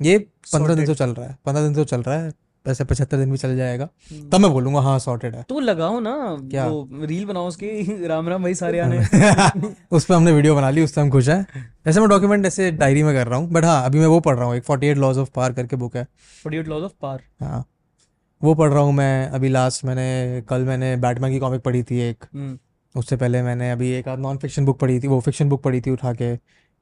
ये 0.00 0.18
पंद्रह 0.52 0.74
दिन 0.74 0.86
से 0.86 0.94
चल 0.94 1.10
रहा 1.10 1.26
है 1.26 1.36
पंद्रह 1.46 1.62
दिन 1.62 1.74
से 1.74 1.84
चल 1.84 2.02
रहा 2.02 2.18
है। 2.18 2.32
ऐसे 2.66 2.84
पचहत्तर 2.84 3.16
दिन 3.16 3.30
भी 3.30 3.36
चल 3.36 3.56
जाएगा। 3.56 3.88
हम्म। 4.12 4.28
तब 4.30 4.40
मैं 4.40 4.50
बोलूँगा 4.52 4.80
हाँ 4.80 4.98
सॉर्टेड 4.98 5.34
है। 5.34 5.42
तो 5.48 5.60
लगाओ 5.60 5.98
ना 6.00 6.14
क्या? 6.50 6.66
वो 6.66 6.88
रील 7.02 7.24
बनाओ 7.24 7.48
उसकी 7.48 8.06
राम 8.06 8.28
राम 8.28 8.42
भाई 8.42 8.54
सारे 8.54 8.78
आने। 8.78 8.98
उस 9.90 10.04
पर 10.04 10.14
हमने 10.14 10.32
वीडियो 10.32 10.54
बना 10.54 10.70
ली 10.70 10.84
उस 10.84 10.92
पर 10.92 11.02
हम 11.02 11.10
खुश 11.10 11.28
हैं। 11.28 11.46
ऐसे 11.86 12.00
मैं 12.00 12.08
डॉक्यूमेंट 12.08 12.46
ऐसे 12.46 12.70
डायरी 12.70 13.02
में 13.02 13.14
कर 13.14 13.26
रहा 13.26 13.38
हूँ 13.38 13.48
बट 13.50 13.64
हाँ 13.64 13.84
अभी 13.86 13.98
मैं 13.98 14.06
वो 14.06 14.20
पढ़ 14.20 14.36
रहा 14.36 14.44
हूँ 14.44 14.56
एक 14.56 14.64
forty 14.64 14.86
eight 14.86 14.96
laws 14.96 15.18
of 15.18 15.30
power 15.34 15.52
करके 15.52 15.76
बुक 15.76 15.96
है। 15.96 16.06
फॉरटी 16.44 16.62
लॉज 16.62 16.82
ऑफ़ 16.82 16.92
पार 17.02 17.22
हाँ 17.40 17.64
वो 18.42 18.54
पढ़ 18.54 18.70
रहा 18.70 18.82
हूँ 18.82 18.92
मैं 18.92 19.28
अभी 19.28 19.48
लास्ट 19.48 19.84
मैंने 19.84 20.42
कल 20.48 20.62
मैंने 20.62 20.96
बैटमैन 20.96 21.32
की 21.32 21.38
कॉमिक 21.38 21.60
पढ़ी 21.60 21.82
थी 21.82 22.00
एक। 22.00 22.24
हम्म। 22.34 22.58
उससे 22.94 23.16
पहले 23.16 23.42
मैंने 23.42 23.70
अभी 23.70 23.90
एक 23.90 24.08
नॉन 24.08 24.36
फिक्शन 24.36 24.64
बुक 24.64 24.78
पढ़ी 24.78 25.00
थी 25.00 25.08
वो 25.08 25.20
फिक्शन 25.20 25.48
बुक 25.48 25.62
पढ़ी 25.62 25.80
थी 25.80 25.90
उठा 25.90 26.12
के। 26.12 26.34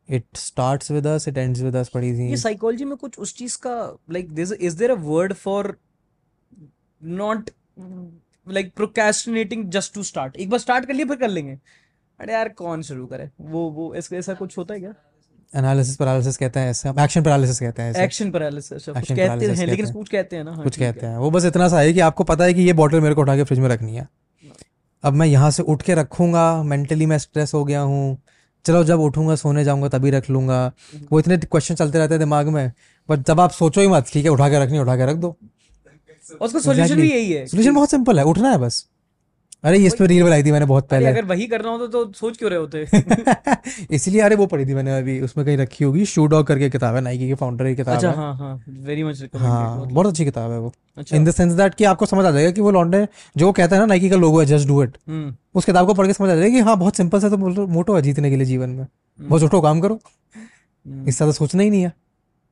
It 0.09 0.25
starts 0.37 0.91
with 0.91 1.07
us 1.07 1.29
it 1.29 1.39
ends 1.39 1.61
with 1.61 1.77
us 1.77 1.89
पढ़ी 1.89 2.13
थी। 2.15 2.29
ये 2.31 2.37
साइकोलॉजी 2.37 2.85
में 2.85 2.97
कुछ 2.97 3.19
उस 3.19 3.35
चीज़ 3.37 3.57
का 3.59 3.77
like 4.13 4.33
this 4.35 4.53
is 4.53 4.77
there 4.79 4.91
a 4.91 4.95
word 5.01 5.33
for 5.35 5.77
not 7.01 7.51
like 8.47 8.75
procrastinating 8.77 9.69
just 9.71 9.95
to 9.95 10.03
start 10.03 10.37
एक 10.37 10.51
बार 10.51 10.61
स्टार्ट 10.61 10.87
कर 10.87 10.95
लिए 10.95 11.05
फिर 11.05 11.17
कर 11.17 11.29
लेंगे। 11.29 11.59
अरे 12.21 12.33
यार 12.33 12.49
कौन 12.49 12.83
शुरू 12.83 13.07
करे? 13.07 13.31
वो 13.41 13.69
वो 13.71 13.95
ऐसा 13.95 14.17
ऐसा 14.17 14.35
कुछ 14.35 14.59
होता 14.59 14.75
है 14.75 14.81
क्या? 14.81 14.95
एनालिसिस 15.51 15.97
पैरालिसिस 15.97 16.37
कहते 16.37 16.61
हैं 16.61 16.71
ऐसे 16.71 16.89
एक्शन 17.03 17.23
पैरालिसिस 17.23 17.59
कहते 17.61 17.83
हैं 17.83 17.91
ऐसे। 17.91 18.05
एक्शन 18.05 18.31
पैरालिसिस 18.31 18.85
कुछ 18.85 19.09
कहते 19.09 19.47
हैं 19.47 19.67
लेकिन 19.67 19.93
कुछ 19.93 20.09
कहते 20.09 20.37
हैं 20.37 20.45
ना 20.45 20.53
हाँ 20.53 20.65
कुछ 20.65 20.79
कहते 20.79 21.07
हैं। 21.07 21.17
वो 21.19 21.31
बस 21.31 21.45
इतना 21.45 21.69
सा 21.69 21.81
है 21.81 21.93
कि 21.93 22.01
आपको 22.01 22.25
पता 22.25 22.45
है 22.45 22.55
कि 22.55 22.63
ये 22.63 22.73
बॉटल 22.73 23.01
मेरे 23.01 23.15
को 23.15 23.21
उठा 23.21 23.37
के 23.37 23.45
फ्रिज 23.45 23.61
में 23.61 23.69
रखनी 23.69 23.97
है। 23.97 24.09
अब 25.05 25.13
मैं 25.13 25.27
यहाँ 25.27 25.51
से 25.51 25.63
उठ 25.65 25.83
के 25.83 25.95
रखूँगा 25.95 26.63
मेंटली 26.63 27.07
मैं 27.07 27.19
स्ट्रेस 27.19 27.55
हो 27.55 27.65
गया 27.65 27.81
हूँ। 27.81 28.19
चलो 28.65 28.83
जब 28.85 29.01
उठूँगा 29.01 29.35
सोने 29.37 29.65
जाऊँगा 29.65 29.89
तभी 29.89 30.11
रख 30.11 30.31
लूँगा। 30.31 30.67
वो 31.13 31.19
इतने 31.19 31.37
क्वेश्चन 31.39 31.75
चलते 31.75 31.99
रहते 31.99 32.15
हैं 32.15 32.19
दिमाग 32.21 32.49
में 32.49 32.73
बट 33.09 33.27
जब 33.27 33.41
आप 33.41 33.51
सोचो 33.51 33.81
ही 33.81 33.89
मत 33.89 34.07
ठीक 34.13 34.25
है 34.25 34.31
उठा 34.31 34.49
के 34.49 34.63
रखनी 34.63 34.79
उठा 34.79 34.97
के 34.97 35.07
रख 35.07 35.17
दो। 35.17 35.37
उसका 36.41 36.61
सोल्यूशन 36.61 36.97
भी 36.97 37.11
यही 37.11 37.33
है 37.33 37.47
सोल्यूशन 37.47 37.75
बहुत 37.75 37.91
सिंपल 37.91 38.19
है 38.19 38.25
उठना 38.25 38.51
है 38.51 38.59
बस। 38.59 38.87
अरे 39.65 39.79
ये 39.79 39.87
इस 39.87 39.95
पे 39.95 40.07
रील 40.07 40.23
बनाई 40.25 40.43
थी 40.43 40.53
मैंने 40.53 40.67
बहुत 40.67 40.89
पहले। 40.89 41.07
अगर 41.07 41.25
वही 41.25 41.47
करना 41.47 41.71
होता 41.71 41.87
तो 41.87 42.13
सोच 42.13 42.37
क्यों 42.37 42.51
रहे 42.51 42.59
होते? 42.59 42.87
इसीलिए 43.95 44.21
अरे 44.21 44.37
वो 44.37 44.47
पढ़ी 44.47 44.65
थी 44.67 44.75
मैंने 44.75 44.97
अभी 44.99 45.21
उसमें 45.21 45.45
कहीं 45.47 45.57
रखी 45.57 45.85
होगी 45.85 46.05
शू 46.05 46.27
डॉग 46.27 46.47
करके 46.47 46.71
किताब 46.71 46.95
है 46.95 47.01
नाइकी 47.01 47.29
के 47.29 47.35
फाउंडर 47.35 47.67
की 47.67 47.75
किताब 47.77 47.95
अच्छा 47.95 48.11
है। 48.11 48.17
हाँ 48.17 48.35
हाँ 48.37 48.65
वेरी 48.81 49.05
मच 49.05 49.23
हाँ 49.35 49.87
बहुत 49.89 50.07
अच्छी 50.07 50.25
किताब 50.25 50.51
है 50.51 50.59
वो। 50.59 50.73
इन 51.15 51.25
द 51.25 51.31
सेंस 51.31 51.53
दैट 51.53 51.75
कि 51.75 51.85
आपको 51.85 52.07
समझ 52.07 52.25
आ 52.25 52.31
जाएगा 52.31 52.51
कि 52.51 52.61
वो 52.61 52.71
लॉन्डे 52.71 53.07
जो 53.37 53.53
कहता 53.53 53.77
है 53.77 53.81
ना 53.83 53.87
नाइकी 53.87 54.11
का 54.11 54.17
लोगो 54.17 54.41
है 54.41 54.47
जस्ट 54.47 54.69
डू 54.69 54.83
इट 54.83 54.97
हम्म। 55.09 55.35
उस 55.55 55.65
किताब 55.65 55.87
को 55.87 55.95
पढ़ 55.95 56.07
के 56.07 56.13
समझ 56.13 56.31
आ 56.31 56.35
जाएगा 56.35 56.49
कि 56.49 56.61
हाँ 56.61 56.77
बहुत 56.79 56.97
सिंपल 56.97 57.21
सा 57.21 57.29
तो 57.29 57.67
मोटो 57.69 57.97
है 57.97 58.03
जीतने 58.03 58.31
के 58.31 58.37
लिए 58.37 58.47
जीवन 58.47 58.71
में। 58.71 58.87
बहुत 59.19 59.43
उठो 59.43 59.61
काम 59.61 59.81
करो। 59.81 59.95
हम्म, 59.95 61.09
इससे 61.09 61.17
ज़्यादा 61.17 61.33
सोचना 61.33 61.63
ही 61.63 61.71
नहीं 61.71 61.83
है। 61.83 61.93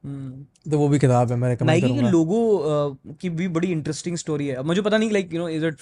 हम्म। 0.05 0.71
तो 0.71 0.79
वो 0.79 0.89
भी 0.89 0.99
किताब 0.99 1.31
है 1.31 1.37
मैं 1.37 1.57
नाइकी 1.63 1.95
के 1.95 2.11
लोगो 2.11 2.99
की 3.21 3.31
भी 3.31 3.49
बड़ी 3.51 3.73
इंटरेस्टिंग 3.73 4.17
स्टोरी 4.17 4.47
है। 4.47 4.63
मुझे 4.63 4.83
पता 4.83 4.99
नहीं 4.99 5.11
like 5.11 5.35
you 5.35 5.41
know 5.41 5.49
is 5.49 5.67
it 5.67 5.81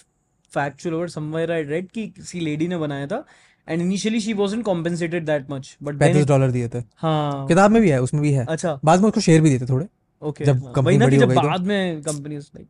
factual 0.55 0.95
और 0.97 1.09
समवेयर 1.09 1.53
आई 1.53 1.63
रेड 1.63 1.91
कि 1.91 2.07
किसी 2.07 2.41
लेडी 2.41 2.69
ने 2.69 2.77
बनाया 2.77 3.07
था 3.07 3.25
and 3.69 3.83
initially 3.83 4.21
she 4.21 4.33
wasn't 4.33 4.65
compensated 4.65 5.27
that 5.27 5.51
much 5.51 5.77
but 5.83 5.95
then 5.95 5.99
पैंतीस 5.99 6.27
डॉलर 6.27 6.51
दिए 6.51 6.69
थे। 6.69 6.83
हाँ। 6.97 7.47
किताब 7.47 7.71
में 7.71 7.81
भी 7.83 7.91
है 7.91 8.03
उसमें 8.03 8.23
भी 8.23 8.33
है। 8.33 8.47
अच्छा। 8.47 8.79
बाद 8.85 9.01
में 9.01 9.07
उसको 9.09 9.21
शेयर 9.21 9.41
भी 9.41 9.51
देते 9.51 9.67
थोड़े 9.67 9.87
ओके 10.23 10.45
जब 10.45 10.55
हाँ, 10.55 10.63
company 10.63 10.87
वही 10.87 10.99
ना 10.99 11.05
कि 11.05 11.11
बड़ी 11.11 11.23
हो 11.23 11.29
गई 11.29 11.35
तो- 11.35 11.45
बाद 11.45 11.61
में 11.61 12.03
कंपनीज़ 12.03 12.47
लाइक 12.57 12.69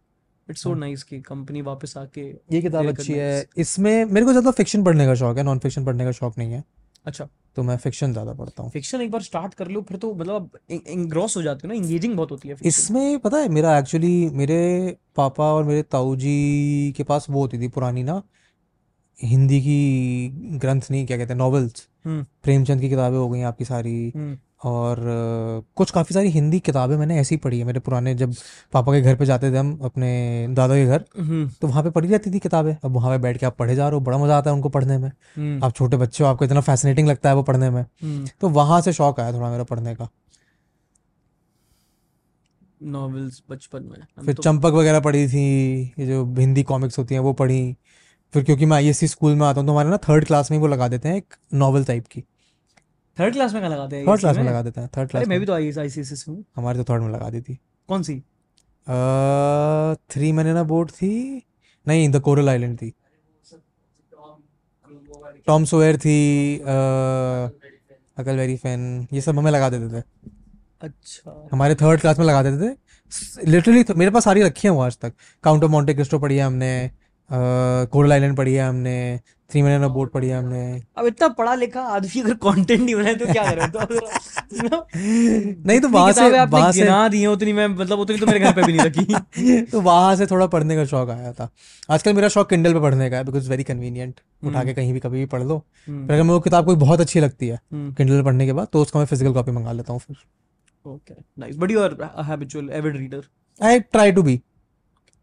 इट्स 0.51 0.63
सो 0.63 0.71
हाँ। 0.71 0.79
नाइस 0.79 1.03
कि 1.03 1.21
कंपनी 1.21 1.63
वापस 1.63 1.97
आके 1.97 2.21
ये 2.53 2.61
किताब 2.63 2.89
अच्छी 2.89 3.13
है। 3.13 3.45
इसमें 3.57 4.05
मेरे 4.05 4.27
को 4.27 4.33
ज़्यादा 4.33 4.51
फिक्शन 4.51 4.85
पढ़ने 4.85 5.07
का 5.07 5.15
शौक 5.15 5.37
है 5.37 5.43
नॉन 5.43 5.59
फिक्शन 5.59 5.85
पढ़ने 5.85 6.05
का 6.05 6.13
शौक 6.13 6.39
नहीं 6.39 6.53
है। 6.53 6.65
अच्छा। 7.07 7.29
तो 7.59 7.63
मैं 7.63 7.77
फिक्शन 7.77 8.13
ज़्यादा 8.13 8.33
पढ़ता 8.33 8.63
हूँ। 8.63 8.71
फिक्शन 8.71 9.01
एक 9.01 9.11
बार 9.11 9.23
स्टार्ट 9.23 9.55
कर 9.55 9.69
लो 9.69 9.81
फिर 9.83 9.97
तो 9.97 10.13
मतलब 10.15 10.59
इंग्रॉस 10.71 11.37
हो 11.37 11.43
जाते 11.43 11.67
हो 11.67 11.73
ना 11.73 11.75
इंगेजिंग 11.75 12.15
बहुत 12.17 12.31
होती 12.31 12.49
है 12.49 12.57
इसमें 12.65 13.19
पता 13.19 13.39
है 13.39 13.49
मेरा 13.49 13.77
एक्चुअली 13.79 14.13
मेरे 14.33 14.59
पापा 15.17 15.53
और 15.53 15.65
मेरे 15.65 15.83
ताऊ 15.91 16.15
जी 16.17 16.93
के 16.97 17.05
पास 17.05 17.27
वो 17.31 17.41
होती 17.41 17.59
थी 17.59 17.69
पुरानी 17.69 18.03
ना 18.03 18.23
हिंदी 19.19 19.61
की 19.61 20.59
ग्रंथ 20.59 20.91
नहीं 20.91 21.07
क्या 21.07 21.17
कहते 21.17 21.33
हैं 21.33 21.39
नॉवेल्स 21.39 21.87
हम्म। 22.05 22.25
प्रेमचंद 22.43 22.81
की 22.81 22.89
किताबें 22.89 23.17
हो 23.19 23.29
गई 23.29 23.41
आपकी 23.43 23.65
सारी। 23.65 23.97
हम्म। 24.17 24.39
और 24.61 24.97
कुछ 25.77 25.91
काफ़ी 25.91 26.15
सारी 26.15 26.29
हिंदी 26.31 26.59
किताबें 26.61 26.97
मैंने 26.97 27.19
ऐसी 27.21 27.37
पढ़ी 27.37 27.59
है। 27.59 27.65
मेरे 27.65 27.81
पुराने 27.81 28.15
जब 28.15 28.33
पापा 28.73 28.93
के 28.93 29.01
घर 29.01 29.17
पे 29.17 29.27
जाते 29.27 29.51
थे 29.53 29.57
हम 29.57 29.79
अपने 29.85 30.47
दादा 30.51 30.75
के 30.75 30.87
घर 30.87 31.05
हम्म। 31.19 31.49
तो 31.61 31.69
वहाँ 31.69 31.83
पे 31.83 31.91
पढ़ी 31.91 32.09
जाती 32.09 32.31
थी 32.31 32.39
किताबें। 32.39 32.75
अब 32.75 32.93
वहाँ 32.93 33.11
पे 33.11 33.23
बैठ 33.23 33.39
के 33.39 33.47
आप 33.47 33.57
पढ़े 33.57 33.75
जा 33.75 33.89
रहे 33.89 33.99
हो 33.99 34.05
बड़ा 34.05 34.19
मज़ा 34.19 34.39
आता 34.39 34.51
है 34.51 34.57
उनको 34.57 34.69
पढ़ने 34.69 34.99
में। 34.99 35.09
हम्म। 35.09 35.65
आप 35.65 35.75
छोटे 35.75 35.97
बच्चे 35.97 36.25
हो 36.25 36.31
आपको 36.31 36.45
इतना 36.45 36.61
फैसिनेटिंग 36.61 37.09
लगता 37.09 37.29
है 37.29 37.35
वो 37.35 37.43
पढ़ने 37.43 37.71
में। 37.71 37.83
हम्म। 37.83 38.29
तो 38.41 38.49
वहाँ 38.51 38.81
से 38.81 38.93
शौक 38.93 39.21
आया 39.21 39.33
थोड़ा 39.33 39.51
मेरा 39.51 39.65
पढ़ने 39.65 39.95
का। 39.95 40.09
नॉवेल्स 42.83 43.43
बचपन 43.51 43.83
में। 43.83 44.25
फिर 44.25 44.35
तो 44.35 44.43
चंपक 44.43 44.73
वगैरह 44.73 45.01
पढ़ी 45.01 45.27
थी 45.29 45.43
ये 45.99 46.07
जो 46.07 46.25
हिंदी 46.39 46.63
कॉमिक्स 46.63 46.99
होती 46.99 47.15
हैं 47.15 47.21
वो 47.21 47.33
पढ़ी। 47.33 47.77
फिर 48.35 48.45
क्योंकि 48.45 48.67
मैं 48.67 48.77
आईएससी 48.77 49.09
स्कूल 49.09 49.35
में 49.35 49.47
आता 49.47 49.61
हूँ 49.61 49.67
तो 49.67 49.73
हमारे 49.73 49.89
ना 49.89 49.97
थर्ड 49.99 50.25
क्लास 50.25 50.51
में 50.51 50.59
वो 50.59 50.67
लगा 50.67 50.89
देते 50.89 51.09
हैं 51.09 51.17
एक 51.17 51.35
नॉवल 51.55 51.85
टाइप 51.85 52.07
की। 52.07 52.23
थर्ड 53.19 53.35
क्लास 53.35 53.53
में 53.55 53.61
कहाँ 53.63 53.73
लगाते 53.73 53.97
हैं 53.97 54.07
थर्ड 54.07 54.21
क्लास 54.21 54.37
में 54.37 54.45
लगा 54.45 54.63
देते 54.63 54.81
हैं 54.81 54.89
थर्ड 54.97 55.11
क्लास 55.11 55.27
मैं 55.29 55.39
भी 55.41 55.47
तो 55.47 55.53
आई 55.53 55.73
आईसीएसई 55.79 56.17
से 56.17 56.31
हूँ। 56.31 56.45
हमारे 56.57 56.79
तो 56.79 56.85
थर्ड 56.93 57.03
में 57.03 57.11
लगा 57.11 57.31
दी 57.31 57.41
थी 57.41 57.59
कौन 57.89 58.03
सी? 58.03 58.19
थ्री 60.11 60.31
महीने 60.33 60.53
ना 60.55 60.63
बोर्ड 60.65 60.91
थी। 60.91 61.43
नहीं 61.87 62.09
द 62.09 62.21
कोरल 62.21 62.49
आइलैंड 62.49 62.77
थी। 62.79 62.93
टॉम 65.47 65.65
सोयर 65.65 65.97
थी 65.99 66.59
अकल 68.19 68.37
वेरी 68.37 68.57
फ़ैन 68.57 69.07
ये 69.13 69.21
सब 69.21 69.39
हमें 69.39 69.51
लगा 69.51 69.69
देते 69.71 69.89
थे। 69.93 70.03
अच्छा। 70.83 71.49
हमारे 71.53 71.75
थर्ड 71.75 72.01
क्लास 72.01 72.19
में 72.19 72.27
लगा 72.27 72.43
देते 72.43 72.69
थे। 72.69 73.51
लिटरली 73.51 73.85
मेरे 73.97 74.11
पास 74.11 74.25
सारी 74.25 74.43
रखी 74.43 74.69
है 74.69 74.73
वो 74.75 74.81
आज 74.83 74.99
तक। 74.99 75.13
काउंट 75.45 75.65
ऑफ़ 75.65 75.71
मॉन्टे 75.71 75.95
क्रिस्टो 75.95 76.19
पढ़ी 76.19 76.37
है 76.37 76.45
हमने 76.45 76.91
कोरल 77.31 78.13
आइलैंड 78.13 78.37
पढ़ी 78.37 78.55
है 78.55 78.69
हमने 78.69 79.21
थ्री 79.51 79.61
महीने 79.63 79.79
ना 79.79 79.89
बोर्ड 79.89 80.11
पढ़ी 80.11 80.29
है 80.29 80.39
हमने। 80.39 80.83
अब 80.99 81.07
इतना 81.07 81.29
पढ़ा 81.37 81.55
लिखा 81.55 81.81
आदमी 81.97 82.21
अगर 82.21 82.35
कंटेंट 82.35 82.81
नहीं 82.81 82.95
बनाए 82.95 83.15
तो 83.15 83.27
क्या 83.27 83.45
करें? 83.51 83.71
तो 83.71 83.81
नहीं 85.69 85.81
तो 85.81 85.89
वहाँ 85.89 86.13
से 86.13 86.29
वहाँ 86.31 86.73
से 86.73 86.81
गिना 86.81 87.09
दी 87.09 87.25
उतनी 87.27 87.53
मैं 87.53 87.67
मतलब 87.69 87.99
उतनी 87.99 88.19
तो 88.19 88.27
मेरे 88.27 88.41
घर 88.41 88.53
पे 88.53 88.63
भी 88.63 88.73
नहीं 88.73 88.87
रखी। 88.87 89.61
तो 89.73 89.81
वहाँ 89.81 90.15
से 90.17 90.27
थोड़ा 90.27 90.47
पढ़ने 90.47 90.77
का 90.77 90.85
शौक 90.85 91.11
आया 91.11 91.33
था। 91.33 91.49
आजकल 91.91 92.15
मेरा 92.15 92.29
शौक 92.29 92.49
किंडल 92.51 92.73
पे 92.73 92.81
पढ़ने 92.81 93.09
का 93.11 93.17
है 93.17 93.25
बिकॉज़ 93.25 93.49
वेरी 93.51 93.65
कन्वीनियंट 93.65 94.21
उठा 94.47 94.65
के 94.65 94.75
कहीं 94.75 94.93
भी 94.93 95.01
कभी 95.01 95.19
भी 95.19 95.27
पढ़ 95.27 95.43
लो। 95.43 95.57
हम्म, 95.89 96.07
फिर 96.07 96.15
अगर 96.15 96.23
मेरे 96.23 96.35
को 96.35 96.41
किताब 96.41 96.65
कोई 96.65 96.77
बहुत 96.77 97.01
अच्छी 97.01 97.21
लगती 97.21 97.49
है 97.49 97.59
हम्म, 97.73 97.93
किंडल 97.93 98.23
पढ़ने 98.23 98.47
के 98.47 98.53
बाद 98.53 98.69
तो 98.73 98.83
उसका 98.83 98.99
मैं 98.99 99.07
फ़िज़िकल 99.07 99.33
कॉपी 99.33 99.53
मंगा 99.53 99.73
लेता 99.73 99.93
हूँ 99.93 100.01
फिर। 100.01 100.17
Nice. 101.39 101.57
But 101.57 101.71
you 101.71 101.81
are 101.81 101.95
a 102.03 102.25
habitual 102.25 102.69
avid 102.77 102.95
reader. 102.99 103.23
I 103.61 103.81
try 103.81 104.13
to 104.13 104.23
be 104.23 104.41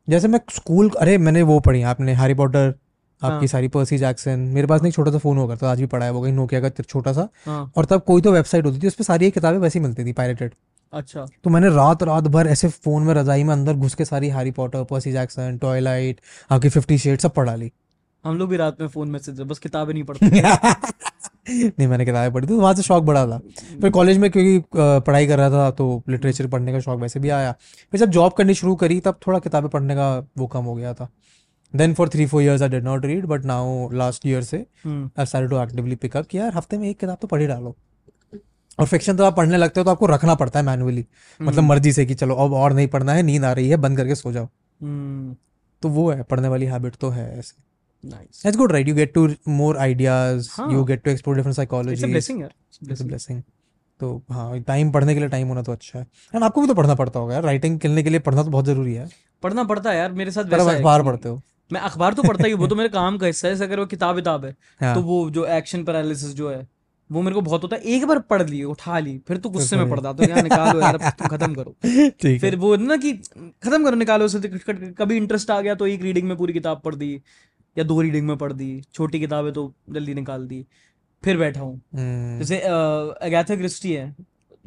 जैसे 0.08 0.28
मैं 0.28 0.40
स्कूल 0.54 0.90
अरे 1.00 1.18
मैंने 1.18 1.42
वो 1.42 1.60
पढ़ी 1.60 1.82
आपने 1.92 2.14
हैरी 2.14 2.34
पॉटर। 2.34 2.74
आपकी 3.26 3.48
सारी 3.48 3.68
पर्सी 3.68 3.98
जैक्सन 3.98 4.40
मेरे 4.54 4.68
पास 4.68 4.82
ना 4.84 4.90
छोटा 4.90 5.12
सा 5.12 5.18
फ़ोन 5.18 5.38
होगा 5.38 5.56
तो 5.56 5.66
आज 5.68 5.80
भी 5.80 5.86
पड़ा 5.88 6.06
है 6.06 6.12
वो 6.12 6.22
कहीं 6.22 6.34
नोकिया 6.34 6.62
का 6.62 6.70
छोटा 6.72 7.14
सा। 7.14 7.28
हाँ। 7.46 7.72
और 7.78 7.86
तब 7.86 8.04
कोई 8.04 8.22
तो 8.22 8.32
वेबसाइट 8.32 8.66
होती 8.66 8.80
थी 8.80 8.88
उस 8.88 8.96
पर 8.96 9.04
सारी 9.04 9.32
किताबें 9.32 9.58
वैसी 9.60 9.80
मिलती 9.80 10.06
थी 10.06 10.14
पायरेटेड 10.14 10.54
अच्छा। 10.94 11.26
तो 11.44 11.50
मैंने 11.50 11.70
रात 11.70 12.04
रात 12.04 12.28
भर 12.30 12.48
ऐसे 12.48 12.68
फ़ोन 12.68 13.04
में 13.04 13.14
रजाई 13.14 13.44
में 13.44 13.54
अंदर 13.54 13.74
घुस 13.76 13.96
के 13.96 14.06
सारी 14.06 14.30
Harry 14.30 14.52
Potter 14.52 14.84
Percy 14.84 15.12
Jackson 15.12 15.58
Twilight 15.62 16.22
आपकी 16.52 16.70
फिफ्टी 16.70 16.98
शेड 16.98 17.20
सब 17.20 17.34
पढ़ा 17.34 17.56
ली। 17.56 17.72
हम 18.24 18.38
लोग 18.38 18.50
भी 18.50 18.58
रात 18.58 18.80
में 18.82 18.88
फ़ोन 18.88 19.10
मैसेज 19.10 19.42
बस 19.42 19.60
किताबें 19.60 19.94
नहीं 19.94 20.04
पढ़ते 20.04 20.26
नहीं 21.50 21.88
मैंने 21.88 22.06
किताबें 22.06 22.34
पढ़ी 22.34 22.48
थी 22.48 22.50
तो 22.50 22.60
वहाँ 22.60 22.74
से 22.74 22.82
शौक 22.82 23.04
बड़ा 23.04 23.26
था। 23.28 23.38
फिर 23.82 23.90
कॉलेज 23.92 24.18
में 24.18 24.30
क्योंकि 24.32 24.64
पढ़ाई 24.76 25.28
कर 25.28 25.38
रहा 25.38 25.50
था 25.50 25.70
तो 25.72 26.04
लिटरेचर 26.10 26.48
पढ़ने 26.48 26.72
का 26.74 26.80
शौक 26.80 27.00
वैसे 27.00 27.20
भी 27.20 27.30
आया। 27.30 27.52
फिर 27.92 28.00
जब 28.00 28.10
जॉब 28.12 28.34
करनी 28.34 28.54
शुरू 28.54 28.76
करी 28.76 29.00
तब 29.00 29.20
थोड़ा 29.28 29.40
किताबें 29.40 29.70
पढ़ने 29.70 29.96
का 29.96 30.08
वो 30.38 30.48
कम 30.48 30.64
हो 30.64 30.76
गया 30.76 30.94
था। 30.94 31.10
Then 31.76 31.94
for 31.94 32.10
three 32.10 32.26
four 32.26 32.42
years 32.44 32.62
I 32.62 32.70
did 32.70 32.84
not 32.84 33.06
read 33.06 33.26
but 33.26 33.46
now 33.46 33.90
last 33.94 34.26
year 34.26 34.44
से 34.44 34.58
I 34.88 35.26
started 35.26 35.50
to 35.50 35.62
actively 35.62 35.96
pick up 35.96 36.26
कि 36.26 36.38
यार 36.38 36.54
हफ़्ते 36.56 36.78
में 36.78 36.90
एक 36.90 37.00
किताब 37.00 37.18
तो 37.22 37.28
पढ़ 37.28 37.42
ही 37.42 37.48
डालो 37.48 37.76
और 38.80 38.86
फिक्शन 38.88 39.18
तो 39.18 39.24
आप 39.24 39.36
पढ़ने 39.36 39.58
लगते 39.58 39.80
हो 39.80 39.84
तो 39.84 39.92
आपको 39.92 40.06
रखना 40.06 40.36
पड़ता 40.36 40.60
है 40.60 40.66
मैनुअली 40.66 41.06
मतलब 41.40 41.64
मर्ज़ी 41.64 41.92
से 41.94 42.06
कि 42.06 42.14
चलो 42.14 42.36
अब 42.36 42.54
और 42.54 42.74
नहीं 42.74 42.88
पढ़ना 42.88 43.14
है 43.14 43.24
नींद 43.24 43.46
आ 43.46 43.52
रही 43.52 43.70
है 43.70 43.78
बंद 43.78 43.98
करके 43.98 44.16
सो 44.16 44.32
जाओ 44.32 44.46
हम्म 44.46 45.36
तो 45.84 45.90
वो 45.90 46.10
है 46.12 46.24
पढ़ने 46.24 46.48
वाली 46.48 46.66
हैबिट 46.66 46.96
तो 46.96 47.10
है 47.10 47.28
ऐसे 47.40 47.64
nice 48.04 48.42
That's 48.46 48.58
good, 48.58 48.72
right? 48.72 48.90
You 48.90 48.96
get 48.96 49.14
to 49.14 49.22
more 49.52 49.76
ideas. 49.84 50.50
हाँ. 50.52 50.68
You 50.70 50.82
get 50.90 51.04
to 51.06 51.14
explore 51.14 51.36
different 51.38 51.48
it's 51.48 51.60
a 51.60 51.64
psychologies. 51.64 52.04
Blessing 52.06 52.42
यार 52.42 52.50
It's 52.50 52.80
a 52.80 52.92
It's 52.92 53.02
a 53.02 53.08
blessing. 53.08 53.10
blessing. 53.10 53.42
तो 54.02 54.10
हाँ 54.32 54.60
टाइम 54.60 54.92
पढ़ने 54.92 55.14
के 55.14 55.20
लिए 55.20 55.30
टाइम 55.30 55.48
होना 55.48 55.62
तो 55.64 55.72
अच्छा 55.72 56.00
है 56.00 56.06
एंड 56.34 56.44
आपको 56.44 56.62
भी 56.62 56.68
तो 56.68 56.74
पढ़ना 56.74 56.96
पड़ता 56.96 57.20
होगा 57.20 57.34
यार 57.34 57.44
राइटिंग 57.44 57.80
करने 57.80 58.04
के 58.04 58.10
लिए 58.10 58.20
पढ़ना 58.20 58.44
तो 58.44 58.50
बहुत 58.50 58.66
ज़रूरी 58.66 58.94
है 58.94 59.10
पढ़ना 59.44 59.64
पड़ता 59.64 59.90
है 59.92 59.98
यार 59.98 60.12
मेरे 60.12 60.32
साथ 60.32 60.46
वैसा 60.46 60.72
अखबार 60.72 61.04
पढ़ते 61.04 61.30
हो 61.30 61.42
मैं 61.72 61.82
अखबार 61.82 62.14
तो 62.14 62.24
पढ़ता 62.24 62.48
ही 62.48 62.54
वो 62.54 62.68
तो 62.68 62.76
मेरे 62.76 62.90
काम 62.90 63.18
का 63.18 63.28
हिस्सा 63.28 63.48
है 63.48 63.60
अगर 63.64 63.80
वो 63.80 63.86
किताब 63.86 64.16
किताब 64.16 64.46
है 64.46 64.56
हाँ। 64.82 64.96
तो 64.96 65.02
वो 65.02 65.30
जो 65.30 65.46
एक्शन 65.58 65.84
पैरालिसिस 65.84 66.34
जो 66.36 66.50
है 66.50 66.68
वो 67.10 67.22
मेरे 67.22 67.34
को 67.36 67.42
बहुत 67.42 67.64
होता 67.64 67.76
है। 67.76 67.82
एक 67.96 68.06
बार 68.08 68.20
पढ़ 68.30 68.42
ली 68.50 68.64
उठा 68.66 69.00
ली 69.00 69.18
फिर 69.28 69.38
तो 69.38 69.50
गुस्से 69.50 69.78
में 69.78 69.86
पढ़ 69.86 69.96
पढ़ता 69.96 70.14
तो 70.14 70.30
यार 70.30 70.44
निकालो 70.44 70.80
यार 70.80 70.98
तुम 71.20 71.28
खत्म 71.28 71.54
करो। 71.54 71.76
ठीक 72.22 72.40
फिर 72.42 72.56
वो 72.56 72.76
ना 72.76 72.98
कि 72.98 73.12
खत्म 73.14 73.84
करो 73.84 73.96
निकालो 73.96 74.26
उसे 74.26 74.40
कभी 74.94 75.18
इंटरेस्ट 75.18 75.52
आ 75.52 75.60
गया 75.62 75.76
तो 75.76 75.88
एक 75.88 76.02
रीडिंग 76.02 76.28
में 76.28 76.36
पूरी 76.38 76.54
किताब 76.54 76.82
पढ़ 76.86 76.96
दी 76.96 77.14
या 77.78 77.84
दो 77.84 78.00
रीडिंग 78.02 78.28
में 78.28 78.38
पढ़ 78.38 78.54
दी 78.54 78.70
छोटी 78.94 79.20
किताबें 79.20 79.52
तो 79.54 79.72
जल्दी 79.90 80.14
निकाल 80.14 80.48
दी 80.48 80.66
फिर 81.24 81.38
बैठा 81.38 81.62
हूँ। 81.62 81.82
हम्म, 81.96 82.40
जैसे 82.40 82.60
अगैथा 82.60 83.56
क्रिस्टी 83.56 83.94
है 83.94 84.16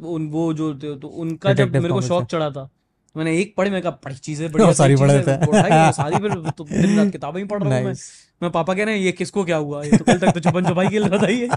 उन 0.06 0.28
वो 0.30 0.52
जो 0.54 0.72
तो 0.74 1.08
उनका 1.08 1.52
जब 1.52 1.76
मेरे 1.76 1.88
को 1.88 2.00
शौक 2.02 2.26
चढ़ा 2.26 2.50
था 2.50 2.68
मैंने 3.16 3.36
एक 3.38 3.54
पढ़ी 3.56 3.70
मैं 3.70 3.80
कहा 3.82 3.90
बड़ी 4.04 4.14
चीज़ें 4.14 4.48
और 4.48 4.72
सारी 4.80 4.96
पढ़ 4.96 5.10
हैं। 5.10 5.26
मैंने 5.52 5.92
सारी 5.92 6.18
फिर 6.18 6.50
तो 6.50 6.64
दिन 6.64 6.96
रात 6.98 7.10
किताबें 7.12 7.40
ही 7.40 7.46
पढ़ 7.46 7.62
रहा 7.62 7.76
हूँ 7.76 7.84
मैं। 7.84 7.94
मैं 8.42 8.50
पापा 8.52 8.74
कह 8.74 8.84
रहे 8.84 8.94
हैं 8.94 9.02
ये 9.02 9.12
किसको 9.12 9.44
क्या 9.44 9.56
हुआ? 9.56 9.82
ये 9.84 9.96
तो 9.96 10.04
कल 10.04 10.18
तक 10.18 10.32
तो 10.34 10.40
छुपन 10.40 10.68
छुपाई 10.68 10.88
खेल 10.88 11.04
रहा 11.04 11.22
था 11.22 11.28
ये। 11.28 11.48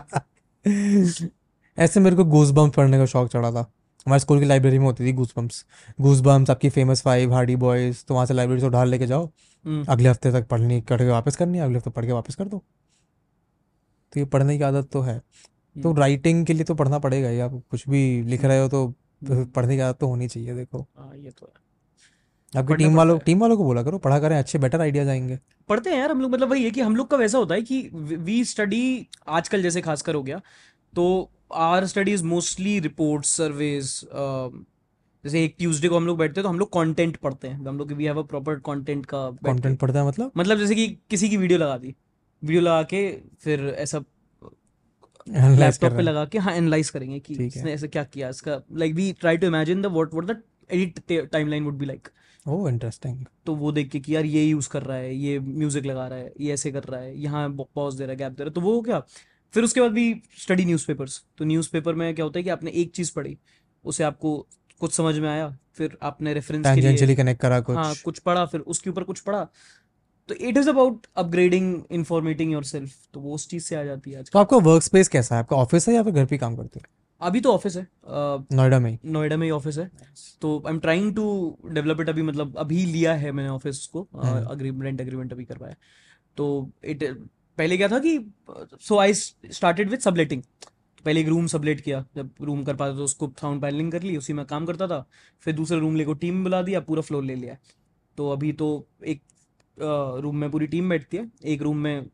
ऐसे 1.78 2.00
मेरे 2.00 2.16
को 2.16 2.26
गूज 2.26 2.52
बम्स 2.52 2.74
पढ़ने 2.76 2.98
का 2.98 3.06
शौक 3.06 3.30
चढ़ा 3.30 3.52
था। 3.52 3.72
हमारे 4.06 4.20
स्कूल 4.20 4.40
की 4.40 4.46
लाइब्रेरी 4.46 4.80
में 4.80 4.86
होती 4.86 5.06
थी 5.06 5.12
गूज 5.14 5.34
बम्स 5.38 5.66
गूज 6.02 6.22
बम्स 6.22 6.50
आपकी 6.50 6.70
फ़ेमस 6.70 7.02
फाइव 7.02 7.34
हार्डी 7.34 7.56
बॉयज़ 7.56 8.04
तो 8.08 8.14
वहाँ 8.14 8.26
से 8.26 8.34
लाइब्रेरी 8.34 8.62
से 8.62 8.68
उधार 8.68 8.86
लेके 8.86 9.08
जाओ। 9.08 9.26
हम्म, 9.66 9.86
अगले 9.90 10.10
हफ़्ते 10.10 10.32
तक 10.32 10.48
पढ़नी 10.48 10.80
करके 10.82 11.08
वापस 11.08 11.36
करनी 11.36 11.60
अगले 11.60 11.78
हफ़्ते 11.78 11.90
पढ़ 11.90 12.06
के 12.06 12.12
वापस 12.12 12.36
कर 12.36 12.46
दो। 12.46 12.58
तो 14.14 14.20
ये 14.20 14.26
पढ़ने 14.26 14.58
की 14.58 14.64
आदत 14.64 14.90
तो 14.94 15.02
है। 15.02 15.18
तो 15.76 15.90
हम्म। 15.90 16.00
राइटिंग 16.00 16.46
के 16.46 16.54
लिए 16.54 16.64
तो 16.64 16.76
पढ़ना 16.76 17.00
पड़ेगा 17.00 17.30
ही। 17.30 17.40
आप 17.40 17.62
कुछ 17.72 17.88
भी 17.90 18.22
लिख 18.22 18.46
रहे 18.46 18.60
हो 18.60 18.68
तो 18.68 18.94
हम्म। 19.22 19.46
पढ़ने 19.46 19.76
की 19.76 19.82
आदत 19.82 19.98
तो 20.00 20.08
होनी 20.08 20.28
चाहिए 20.28 20.54
देखो। 20.56 20.80
हाँ 20.98 21.12
ये 21.16 21.32
तो 21.32 21.46
है। 21.46 21.60
आपकी 22.54 22.76
टीम 22.76 22.96
वालों 22.96 23.18
है। 23.18 23.24
टीम 23.26 23.40
वालों 23.40 23.58
को 23.58 23.64
बोला 23.64 23.84
करो 23.84 23.98
पढ़ा 23.98 24.20
करें 24.20 24.38
अच्छे 24.38 24.60
बेटर 24.60 24.82
आइडियाज़ 24.82 25.10
आएँगे। 25.10 25.38
पढ़ते 25.70 25.90
हैं 25.90 25.98
यार 25.98 26.12
हम 26.12 26.22
लोग 26.22 26.32
मतलब 26.32 26.50
वही 26.50 26.64
है 26.64 26.72
कि 26.72 26.82
हम 26.82 26.96
लोग 26.96 27.10
का 27.10 27.18
वैसा 27.18 27.38
होता 27.38 27.56
है 27.56 27.62
कि 27.62 27.82
वी 27.94 28.44
स्टडी 28.46 29.08
आजकल 29.30 29.62
जैसे 29.64 29.82
खासकर 29.82 30.16
हो 30.16 30.24
गया 30.24 30.42
तो 30.94 31.30
our 31.54 31.86
study 31.86 32.14
is 32.14 32.24
mostly 32.24 32.80
report 32.80 33.26
surveys 33.26 34.00
जैसे 35.24 35.44
एक 35.46 35.56
ट्यूसडे 35.58 35.88
को 35.88 35.98
हम 35.98 36.06
लोग 36.06 36.18
बैठते 36.18 36.40
हैं 36.40 36.44
तो 36.44 36.50
हम 36.50 36.60
लोग 36.60 36.70
कंटेंट 36.74 37.18
पढ़ते 37.18 37.48
हैं। 37.48 37.66
हम 37.68 37.78
लोग 37.78 37.92
we 37.92 38.06
have 38.06 38.20
a 38.20 38.26
proper 38.26 38.56
content 38.66 39.06
का 39.06 39.30
कंटेंट 39.46 39.80
पढ़ता 39.80 40.00
है 40.00 40.08
मतलब? 40.08 40.32
मतलब 40.38 40.58
जैसे 40.58 40.76
कि 40.76 40.88
किसी 41.10 41.30
की 41.30 41.38
वीडियो 41.38 41.60
लगा 41.60 41.78
दी। 41.78 41.96
वीडियो 42.44 42.62
लगा 42.62 42.84
के 42.84 43.12
फिर 43.40 43.68
ऐसा 43.78 44.00
लैपटॉप 45.30 45.94
पे 45.94 46.02
लगा 46.02 46.26
के 46.26 46.38
हाँ 46.38 46.54
एनालाइज 46.54 46.90
करेंगे 46.90 47.20
कि 47.20 47.34
इसने 47.46 47.74
ऐसा 47.74 47.88
क्या 47.88 48.04
किया 48.06 48.30
इसका। 48.30 48.62
Like 48.74 48.94
we 48.96 49.12
try 49.20 49.38
to 49.38 49.48
imagine 49.48 49.82
the 49.82 49.86
what 49.88 50.14
what 50.14 50.26
the 50.28 50.42
edit 50.70 51.30
timeline 51.32 51.64
would 51.64 51.78
be 51.78 51.86
like 51.86 52.08
oh 52.46 52.70
interesting 52.70 53.26
तो 53.46 53.56
वो 53.56 53.72
देख 53.72 53.90
के 53.92 54.00
कि 54.00 54.16
यार 54.16 54.26
ये 54.26 54.44
यूज़ 54.44 54.70
कर 54.70 54.84
रहा 54.84 54.98
है 54.98 55.16
ये 55.16 55.40
म्यूज़िक 55.40 55.86
लगा 55.86 56.08
रहा 56.08 56.20
है 56.20 56.32
ये 56.42 56.54
ऐसे 56.54 56.72
कर 56.72 56.84
रहा 56.84 57.00
है 57.00 57.18
यहाँ 57.20 57.50
पॉज 57.76 57.96
दे 57.96 58.04
रहा 58.04 58.12
है 58.12 58.18
गैप 58.18 58.32
दे 58.32 58.44
रहा 58.44 58.50
है। 58.50 58.54
तो 58.54 58.62
वो 58.62 58.82
क्या? 58.82 59.00
फिर 59.54 59.64
उसके 59.64 59.82
बाद 59.82 59.92
भी 59.92 60.14
स्टडी 60.40 60.66
न्यूज़पेपर्स 60.66 61.22
तो 61.38 61.46
न्यूज़पेपर 61.46 61.96
में 61.96 62.14
क्या 62.16 62.26
होता 62.26 62.40
है 62.40 62.44
कि 62.44 62.50
आपने 62.50 62.72
एक 62.72 62.92
चीज़ 62.96 63.12
पढ़ी 63.16 63.38
उसे 63.86 64.04
आपको 64.04 64.38
कुछ 64.82 64.94
समझ 64.94 65.18
में 65.20 65.30
आया 65.30 65.50
फिर 65.76 65.98
आपने 66.04 66.34
रेफरेंस 66.34 66.66
के 66.68 67.06
लिए 67.06 67.16
कनेक्ट 67.16 67.42
करा 67.42 67.60
कुछ। 67.62 67.76
हाँ 67.78 67.94
कुछ 68.06 68.20
पढ़ा 68.20 68.46
फिर 68.46 68.62
उसके 68.62 68.90
ऊपर 68.90 69.04
कुछ 69.04 69.20
पढ़ा 69.20 69.48
तो 70.32 70.36
it 70.40 70.58
is 70.58 70.70
about 70.70 71.08
upgrading 71.18 71.82
informating 71.92 72.52
yourself 72.52 72.96
तो 73.14 73.20
वो 73.20 73.34
उस 73.36 73.48
चीज़ 73.50 73.64
से 73.64 73.76
आ 73.76 73.84
जाती 73.84 74.12
है 74.12 74.20
आज 74.20 74.30
तो 74.34 74.40
आपका 74.40 74.58
वर्क 74.66 74.84
स्पेस 74.84 75.08
कैसा 75.08 75.36
है? 75.36 75.40
आपका 75.40 75.56
ऑफ़िस 75.58 75.88
है 75.90 75.96
या 75.96 76.04
फिर 76.04 76.14
घर 76.14 76.26
पे 76.26 76.38
काम 76.38 76.56
करते 76.56 76.80
हो? 76.80 76.86
अभी 77.22 77.40
तो 77.42 77.54
ऑफ़िस 77.54 77.76
है। 77.78 77.88
नोएडा 78.52 78.80
में 78.80 78.98
नोएडा 79.06 79.38
में 79.38 79.46
ही 79.46 79.52
ऑफ़िस 79.52 79.78
है। 79.78 79.90
तो 80.42 80.58
I 80.68 80.74
am 80.74 80.80
trying 80.80 81.14
to 81.16 81.58
develop 81.72 82.02
it 82.02 82.10
अभी 82.10 82.22
मतलब 82.22 82.56
अभी 82.58 82.86
लिया 82.86 83.14
है 83.14 83.32
मैंने 83.32 83.50
ऑफ़िस 83.50 83.86
को। 83.88 84.08
अग्रीमेंट 84.14 84.84
रेंट 84.84 85.02
अग्रीमेंट 85.02 85.34
अभी 85.34 85.46
करवाया। 85.46 85.76
तो 86.38 86.48
इट 86.86 87.04
पहले 87.58 87.78
क्या 87.78 87.88
था 87.88 88.00
कि 88.00 88.18
so 88.82 88.98
I 88.98 89.14
started 89.14 89.90
with 89.90 90.00
subletting 90.00 90.44
पहले 91.06 91.22
एक 91.22 91.28
रूम 91.28 91.48
सबलेट 91.48 91.82
किया। 91.82 92.06
जब 92.16 92.32
रूम 92.42 92.64
कर 92.64 92.76
पाता 92.76 92.96
तो 92.96 93.04
उसको 93.04 93.32
साउंड 93.42 93.62
पैनलिंग 93.62 93.92
कर 93.92 94.04
ली 94.04 94.16
उसी 94.18 94.34
में 94.34 94.46
काम 94.46 94.66
करता 94.66 94.88
था। 94.88 95.06
फिर 95.44 95.56
दूसरे 95.56 95.80
रूम 95.80 95.96
लेको 95.96 96.14
टीम 96.16 96.44
बुला 96.44 96.62
दिया 96.62 96.80
पूरा 96.82 97.02
फ्लोर 97.02 97.24
ले 97.24 97.36
लिया। 97.36 97.58
तो 98.18 98.30
अभी 98.30 98.52
तो 98.54 98.68
एक 99.06 99.22
रूम 100.22 100.38
में 100.38 100.52
पूरी 100.52 100.68
टीम 100.68 100.90
बैठती 100.90 101.18
है। 101.18 101.32
एक 101.46 101.62
रूम 101.62 101.78
में 101.78 102.06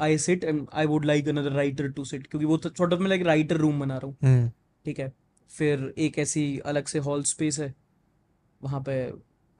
I 0.00 0.18
sit 0.18 0.44
and 0.44 0.66
I 0.74 0.86
would 0.86 1.04
like 1.04 1.28
another 1.28 1.52
writer 1.52 1.88
to 1.88 2.04
sit 2.04 2.26
क्योंकि 2.26 2.46
वो 2.46 2.56
ऑफ़ 2.56 3.00
मैं 3.00 3.08
लाइक 3.08 3.22
राइटर 3.22 3.56
रूम 3.56 3.80
बना 3.80 3.96
रहा 3.96 4.06
हूँ। 4.06 4.16
हम्म। 4.22 4.50
ठीक 4.84 4.98
है? 4.98 5.12
फिर 5.50 5.94
एक 5.98 6.18
ऐसी 6.18 6.58
अलग 6.58 6.86
से 6.86 6.98
हॉल 6.98 7.22
स्पेस 7.22 7.58
है। 7.60 7.74
वहाँ 8.62 8.82
पे 8.88 9.12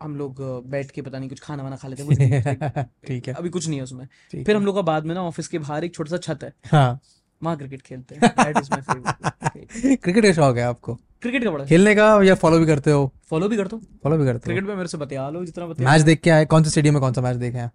हम 0.02 0.16
लोग 0.16 0.36
बैठ 0.66 0.90
के 0.90 1.02
पता 1.02 1.18
नहीं 1.18 1.28
कुछ 1.28 1.40
खाना 1.40 1.62
वाना 1.62 1.76
खा 1.76 1.88
लेते 1.88 2.02
हैं 2.02 2.90
ठीक 3.06 3.28
है। 3.28 3.34
अभी 3.34 3.48
कुछ 3.48 3.68
नहीं 3.68 3.78
है 3.78 3.82
उसमें। 3.82 4.08
फिर 4.44 4.56
हम 4.56 4.66
लोग 4.66 4.74
का 4.74 4.82
बाद 4.82 5.04
में 5.06 5.14
ना 5.14 5.22
ऑफ़िस 5.22 5.48
के 5.48 5.58
बाहर 5.58 5.84
एक 5.84 5.94
छोटा 5.94 6.10
सा 6.10 6.18
छत 6.18 6.44
है। 6.44 6.52
हाँ। 6.66 7.00
वहाँ 7.42 7.56
क्रिकेट 7.56 7.82
खेलते 7.82 8.14
हैं। 8.14 8.34
क्रिकेट 9.96 10.24
का 10.24 10.32
शौक 10.32 10.56
है 10.56 10.62
आपको? 10.62 10.98
क्रिकेट 11.22 11.44
का 11.44 11.50
बड़ा 11.50 11.64
खेलने 11.64 11.94
का 11.94 12.06
या 12.24 12.34
फॉलो 12.34 12.58
भी 12.58 12.66
करते 12.66 12.90
हो? 12.90 13.10
फॉलो 13.30 13.48
भी 13.48 13.56
करता 13.56 13.76
हूँ। 13.76 13.98
फॉलो 14.02 14.16
भी 14.18 14.24
करते 14.24 14.44
क्रिकेट 14.44 14.64
में 14.64 14.74
मेरे 14.76 14.88
से 14.88 14.98
बतिया 14.98 15.28
लो 15.30 15.44
जितना 15.44 15.64
हो 15.64 15.70
बतिया 15.70 15.90
मैच 15.90 16.00
देख 16.02 16.20
के 16.20 16.30
आए? 16.30 16.44
कौन 16.46 16.64
से 16.64 16.70
स्टेडियम 16.70 16.94
में 16.94 17.00
कौन 17.00 17.12
सा 17.12 17.20
मैच 17.20 17.36
देखे 17.36 17.58
हैं? 17.58 17.70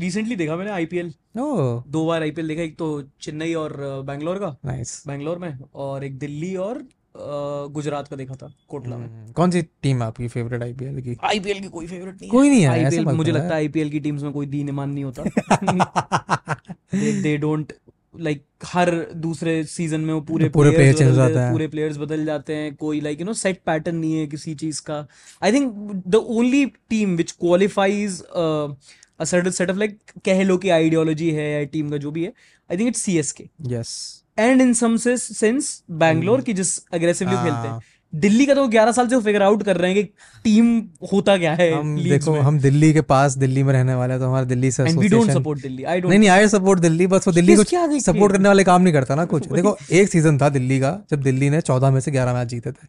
रिसेंटली 0.00 0.36
देखा 0.36 0.56
मैंने 0.56 0.70
आईपीएल 0.70 1.12
दो 1.36 2.06
बार 2.06 2.22
आईपीएल 2.22 2.48
देखा 2.48 2.62
एक 2.62 2.76
तो 2.78 3.02
चेन्नई 3.20 3.54
और 3.54 3.76
बैंगलोर 4.06 4.38
का। 4.38 4.56
नाइस 4.64 5.02
बैंगलोर 5.08 5.38
में 5.38 5.58
और 5.74 6.04
एक 6.04 6.18
दिल्ली 6.18 6.54
और 6.66 6.82
गुजरात 7.18 8.08
का 8.08 8.16
देखा 8.16 8.34
था 8.34 8.52
कोटला 8.68 8.96
में। 8.96 9.06
हम्म, 9.06 9.32
कौन 9.32 9.50
सी 9.50 9.62
टीम 9.82 10.02
आपकी 10.02 10.28
फेवरेट 10.28 10.62
आईपीएल 10.62 11.00
की? 11.02 11.16
आईपीएल 11.24 11.60
की 11.60 11.68
कोई 11.68 11.86
फेवरेट 11.86 12.14
नहीं 12.14 12.30
कोई 12.30 12.48
नहीं 12.48 12.60
है 12.62 12.68
आईपीएल 12.68 13.04
मुझे 13.04 13.32
लगता 13.32 13.46
है 13.46 13.54
आईपीएल 13.54 13.90
की 13.90 14.00
टीम्स 14.00 14.22
में 14.22 14.32
कोई 14.32 14.46
दीन 14.46 14.68
ईमान 14.68 14.90
नहीं 14.90 15.04
होता। 15.04 15.22
दे 17.22 17.36
डोंट 17.36 17.72
लाइक 18.20 18.38
like, 18.38 18.68
हर 18.72 18.90
दूसरे 19.14 19.64
सीज़न 19.64 20.00
में 20.00 20.12
वो 20.14 20.20
पूरे 20.20 20.48
पूरे 20.48 20.70
प्लेयर्स 20.70 20.98
players 20.98 21.10
हो 21.10 21.16
बदल 21.16 21.28
जाते 21.28 21.38
हैं। 21.38 21.52
पूरे 21.52 21.68
प्लेयर्स 21.68 21.96
बदल 21.96 22.24
जाते 22.24 22.54
हैं 22.54 22.74
कोई 22.74 23.00
like 23.00 23.20
you 23.20 23.26
know 23.26 23.32
set 23.32 23.60
pattern 23.66 23.96
नहीं 23.96 24.18
है 24.18 24.26
किसी 24.26 24.54
चीज़ 24.54 24.82
का 24.82 25.06
I 25.42 25.52
think 25.52 25.72
the 26.06 26.14
only 26.14 26.64
team 26.66 27.16
which 27.16 27.32
qualifies 27.32 28.20
a 28.22 29.24
set 29.24 29.70
of 29.70 29.76
like 29.76 29.98
कह 30.24 30.42
लो 30.42 30.56
कि 30.56 30.68
आइडियोलॉजी 30.68 31.30
है 31.30 31.50
या 31.52 31.64
टीम 31.64 31.90
का 31.90 31.96
जो 31.96 32.10
भी 32.10 32.24
है 32.24 32.32
I 32.70 32.76
think 32.76 32.88
it's 32.88 33.02
CSK 33.02 33.48
yes 33.68 34.22
and 34.38 34.60
in 34.62 34.72
some 34.74 34.96
sense 34.96 35.82
Bangalore 35.90 36.40
की 36.40 36.52
जिस 36.52 36.78
अग्रेसिवली 36.94 37.34
खेलते 37.34 37.50
हैं 37.50 37.70
हाँ। 37.70 37.80
दिल्ली 38.14 38.46
का 38.46 38.54
तो 38.54 38.66
11 38.68 38.92
साल 38.92 39.08
से 39.08 39.20
फिगर 39.20 39.42
आउट 39.42 39.62
कर 39.62 39.76
रहे 39.76 39.92
हैं 39.92 40.04
कि 40.04 40.12
टीम 40.44 40.68
होता 41.12 41.36
क्या 41.38 41.54
है 41.54 41.70
हम 41.72 41.94
देखो 42.02 42.32
में। 42.32 42.40
हम 42.40 42.58
दिल्ली 42.58 42.92
के 42.92 43.00
पास 43.00 43.36
दिल्ली 43.36 43.62
में 43.62 43.72
रहने 43.72 43.94
वाले 43.94 44.12
हैं 44.12 44.20
तो 44.20 44.28
हमारा 44.28 44.44
दिल्ली 44.44 44.70
से 44.70 44.82
and 44.82 44.98
we 44.98 45.08
don't 45.08 45.30
support 45.30 45.62
Delhi 45.62 45.84
I 45.84 45.92
नहीं 45.92 46.02
डोंट 46.02 46.14
नहीं 46.14 46.28
आई 46.28 46.48
सपोर्ट 46.48 46.80
दिल्ली 46.80 47.06
बस 47.06 47.26
वो 47.26 47.32
दिल्ली 47.32 47.56
को? 47.56 47.64
सपोर्ट 48.00 48.32
करने 48.32 48.48
वाले 48.48 48.64
काम 48.64 48.82
नहीं 48.82 48.94
करता 48.94 49.14
ना 49.14 49.24
कुछ। 49.24 49.48
देखो 49.52 49.76
एक 49.92 50.08
सीज़न 50.08 50.38
था 50.38 50.48
दिल्ली 50.48 50.80
का 50.80 50.98
जब 51.10 51.22
दिल्ली 51.22 51.50
ने 51.50 51.60
चौदह 51.60 51.90
में 51.90 52.00
से 52.00 52.10
ग्यारह 52.10 52.34
मैच 52.34 52.48
जीते 52.48 52.72
थे। 52.72 52.86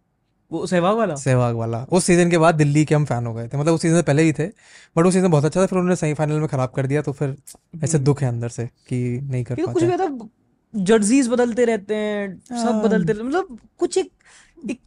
वो 0.52 0.66
सहवाग 0.66 0.98
वाला? 0.98 1.16
सहवाग 1.16 1.56
वाला। 1.56 1.86
उस 1.92 2.06
सीज़न 2.06 2.30
के 2.30 2.38
बाद 2.38 2.56
दिल्ली 2.56 2.86
के 2.86 2.96
हम 2.96 3.06
फ़ैन 3.06 3.26
हो 3.26 3.34
गए 3.34 3.48
थे। 3.48 3.58
मतलब 3.58 3.74
उस 3.74 3.82
सीज़न 3.82 3.96
से 3.96 4.02
पहले 4.02 4.24
ही 4.24 4.34
थे 4.34 4.46
बट 4.98 5.04
वो 5.06 5.12
सीज़न 5.12 5.28
बहुत 5.28 5.46
अच्छा 5.46 5.62
था 5.62 5.66
फिर 5.66 5.80
उन्होंने 5.80 5.96
सेमीफाइनल 5.96 6.40
में 6.40 6.48
खराब 6.48 6.70
कर 6.70 6.88
दिया 6.88 7.02
तो 7.02 7.12
फिर 7.12 7.36
ऐसे 7.84 8.00
दुख 8.00 8.22
है 8.22 8.28
अंदर 8.28 8.50
से 8.50 8.66
कि 8.66 9.20
नहीं 9.24 9.44
कर 9.44 9.56
क्योंकि 9.56 9.74
कुछ 9.74 9.84
भी 9.84 10.84
जर्सीज 10.84 11.28
बदलते 11.28 11.66
रहते 11.66 11.96
हैं 11.96 12.42
सब 12.50 12.56
हाँ। 12.56 12.84
बदलते 12.84 13.14
रहते 13.14 13.24
मतलब 13.24 13.60
कुछ 13.78 13.98
एक, 13.98 14.12
एक 14.70 14.80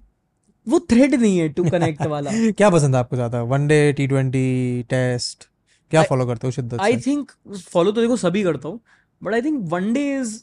वो 0.66 0.78
थ्रेड 0.90 1.14
नहीं 1.14 1.38
है 1.38 1.48
टू 1.50 1.64
कनेक्ट 1.70 2.06
वाला। 2.06 2.30
क्या 2.52 2.70
पसंद 2.70 2.94
है 2.94 3.00
आपको 3.00 3.16
ज़्यादा? 3.16 3.42
One day 3.44 3.92
T 3.92 4.06
twenty 4.06 4.82
test 4.90 5.48
क्या 5.92 6.02
फॉलो 6.04 6.26
करते 6.26 6.46
हो 6.46 6.50
शिद्दत 6.50 6.80
आई 6.80 6.96
थिंक 7.06 7.30
फॉलो 7.68 7.92
तो 7.92 8.00
देखो 8.00 8.16
सभी 8.18 8.42
करता 8.42 8.68
हूँ 8.68 8.80
but 9.22 9.34
I 9.34 9.42
think 9.42 9.62
one day 9.68 10.02
is 10.16 10.38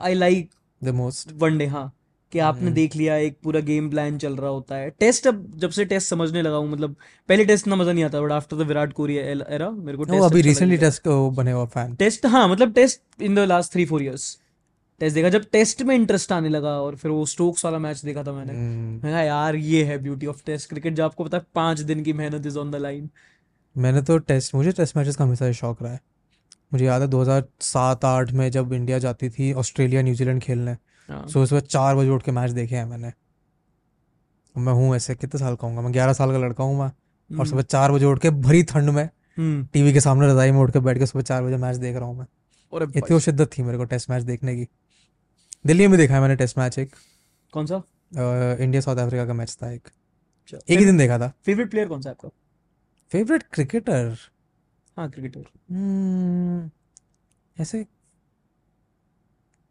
I 0.00 0.14
like 0.14 0.50
the 0.82 0.94
most 0.94 1.32
one day 1.38 1.66
हाँ 1.66 1.90
कि 2.32 2.38
आपने 2.40 2.62
हम्म। 2.62 2.74
देख 2.74 2.94
लिया 2.96 3.16
एक 3.16 3.36
पूरा 3.44 3.60
गेम 3.60 3.88
प्लान 3.90 4.16
चल 4.18 4.36
रहा 4.36 4.50
होता 4.50 4.74
है। 4.74 4.90
टेस्ट 5.00 5.26
अब 5.26 5.44
जब 5.56 5.70
से 5.70 5.84
टेस्ट 5.84 6.08
समझने 6.08 6.42
लगा 6.42 6.56
हूँ 6.56 6.70
मतलब 6.70 6.94
पहले 7.28 7.44
टेस्ट 7.44 7.66
ना 7.66 7.76
मज़ा 7.76 7.92
नहीं 7.92 8.04
आता 8.04 8.20
but 8.20 8.32
after 8.32 8.56
the 8.56 8.66
Virat 8.68 8.92
Kohli 8.92 9.16
era 9.16 9.70
मेरे 9.70 9.98
को 9.98 10.04
टेस्ट 10.04 10.22
अभी 10.22 10.38
अच्छा 10.38 10.48
रिसेंटली 10.48 10.76
टेस्ट 10.76 11.02
को 11.02 11.30
बने 11.30 11.52
हुआ 11.52 11.64
फ़ैन 11.74 11.94
टेस्ट 11.94 12.26
हाँ 12.26 12.48
मतलब 12.48 12.72
test 12.72 13.22
in 13.22 13.34
the 13.34 13.38
last 13.46 13.72
three 13.72 13.84
four 13.84 14.02
years 14.02 14.36
test 15.00 15.14
देखा 15.14 15.28
जब 15.28 15.44
टेस्ट 15.52 15.82
में 15.82 15.94
इंटरेस्ट 15.94 16.32
आने 16.32 16.48
लगा 16.48 16.70
और 16.80 16.96
फिर 16.96 17.10
वो 17.10 17.24
स्टोक्स 17.26 17.64
वाला 17.64 17.78
मैच 17.78 18.04
देखा 18.04 18.22
था 18.22 18.32
मैंने। 18.32 18.52
हम्म। 18.52 18.92
मैं 18.94 19.12
कहा 19.12 19.22
यार 19.22 19.56
ये 19.56 19.84
है 19.84 19.98
ब्यूटी 19.98 20.26
ऑफ़ 20.26 20.42
टेस्ट 20.46 20.68
क्रिकेट 20.68 20.94
जब 20.94 21.04
आपको 21.04 21.24
पता 21.24 21.38
है 21.38 21.44
पाँच 21.54 21.80
दिन 21.80 22.02
की 22.02 22.12
मेहनत 22.12 22.46
इज़ 22.46 22.58
ऑन 22.58 22.70
द 22.70 22.76
लाइन 22.76 23.08
मैंने 23.76 24.02
तो 24.02 24.18
टेस्ट 24.18 24.54
मुझे 24.54 24.72
टेस्ट 24.72 24.96
मैचेस 24.96 25.16
का 25.16 25.24
हमेशा 25.24 25.50
शौक 25.52 25.82
रहा 25.82 25.92
है। 25.92 26.00
मुझे 26.72 26.84
याद 26.84 27.02
है 27.02 27.08
2007-8 27.08 28.32
में 28.32 28.50
जब 28.50 28.72
इंडिया 28.72 28.98
जाती 28.98 29.30
थी 29.30 29.52
ऑस्ट्रेलिया 29.52 30.02
न्यूजीलैंड 30.02 30.40
खेलने 30.42 30.76
हाँ। 31.08 31.26
सो 31.28 31.44
सुबह 31.46 31.60
चार 31.60 31.96
बजे 31.96 32.10
उठ 32.10 32.22
के 32.22 32.32
मैच 32.32 32.50
देखे 32.50 32.76
हैं 32.76 32.84
मैंने। 32.86 33.12
मैं 34.54 34.72
हूँ 34.72 34.94
ऐसे 34.96 35.14
कितने 35.14 35.38
साल 35.38 35.54
का 35.56 35.66
हूँ 35.66 35.82
मैं 35.82 35.92
ग्यारह 35.92 36.12
साल 36.12 36.30
का 36.32 36.38
लड़का 36.38 36.64
हूँ 36.64 36.78
मैं 36.78 36.90
और 37.30 37.46
सुबह 37.46 37.62
चार 37.62 37.92
बजे 37.92 38.04
उठ 38.04 38.18
के 38.18 38.30
भरी 38.30 38.62
ठंड 38.62 38.90
में 38.90 39.04
हम्म। 39.04 39.64
टीवी 39.72 39.92
के 39.92 40.00
सामने 40.00 40.26
रजाई 40.28 40.50
में 40.50 40.58
उठ 40.60 40.72
के 40.72 40.80
बैठ 40.80 40.98
के 40.98 41.06
सुबह 41.06 41.22
चार 41.22 41.42
बजे 41.42 41.56
मैच 41.56 41.76
देख 41.76 41.96
रहा 41.96 42.04
हूँ 42.04 42.18
मैं। 42.18 42.26
और 42.72 42.82
इतनी 42.96 43.20
शिद्दत 43.20 43.50
थी 43.58 43.62
मेरे 43.62 43.78
को 43.78 43.84
टेस्ट 43.84 44.10
मैच 44.10 44.22
देखने 44.22 44.56
की। 44.56 44.66
दिल्ली 45.66 45.86
में 45.86 45.98
देखा 45.98 46.14
है 46.14 46.20
मैंने 46.20 46.36
टेस्ट 46.36 46.58
मैच 46.58 46.78
एक। 46.78 46.96
कौन 47.52 47.66
सा? 47.66 47.82
इंडिया 48.60 48.80
साउथ 48.80 48.96
अफ्रीका 48.96 49.26
का 49.26 49.32
मैच 49.32 49.58
था 49.62 49.70
एक। 49.70 49.86
अच्छा, 49.86 50.58
एक 50.68 50.78
ही 50.78 50.84
दिन 50.84 50.98
देखा 50.98 51.18
था। 51.18 51.32
फेवरेट 51.44 51.70
प्लेयर 51.70 51.88
कौन 51.88 52.02
सा 52.02 52.10
आपका? 52.10 52.28
Favourite 53.10 53.42
cricketer? 53.42 54.16
हाँ 54.96 55.10
क्रिकेटर। 55.10 55.74
हम्म, 55.74 56.70
ऐसे 57.62 57.86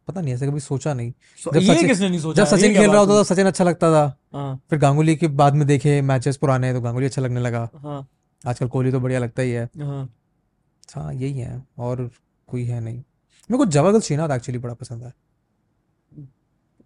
पता 0.08 0.22
नहीं 0.22 0.34
ऐसे 0.34 0.48
कभी 0.48 0.60
सोचा 0.60 0.94
नहीं। 0.94 1.12
So, 1.12 1.54
जब 1.54 1.60
सचिन- 1.60 1.88
किसने 1.88 2.10
नहीं 2.10 2.20
सोचा? 2.20 2.46
जब 2.46 2.58
सचिन 2.58 2.74
खेल 2.74 2.92
रहा 2.92 3.00
होता 3.00 3.14
था 3.14 3.24
सचिन 3.24 3.48
अच्छा 3.48 3.64
लगता 3.64 3.92
था। 3.92 4.18
हाँ। 4.34 4.62
फिर 4.70 4.80
गांगुली 4.80 5.16
के 5.16 5.28
बाद 5.28 5.54
में 5.54 5.68
देखे 5.68 6.02
मैचेस 6.02 6.38
पुराने 6.38 6.74
तो 6.74 6.82
गांगुली 6.82 7.06
अच्छा 7.06 7.22
लगने 7.22 7.40
लगा। 7.40 7.70
हाँ। 7.76 8.08
आजकल 8.48 8.68
कोहली 8.68 8.92
तो 8.92 9.00
बढ़िया 9.00 9.20
लगता 9.20 9.42
ही 9.42 9.52
है। 9.52 9.66
हाँ। 9.66 10.16
हाँ 10.96 11.14
यही 11.14 11.40
है 11.40 11.64
और 11.78 12.12
कोई 12.48 12.66
है 12.66 12.82
नहीं। 12.82 12.98
मेरे 13.52 13.58
को 13.58 13.66
ज़बरदस्त 13.66 14.06
श्रीनाथ 14.06 14.30
एक्चुअली 14.30 14.60
बड़ा 14.60 14.74
पसंद 14.74 15.04
है। 15.04 15.14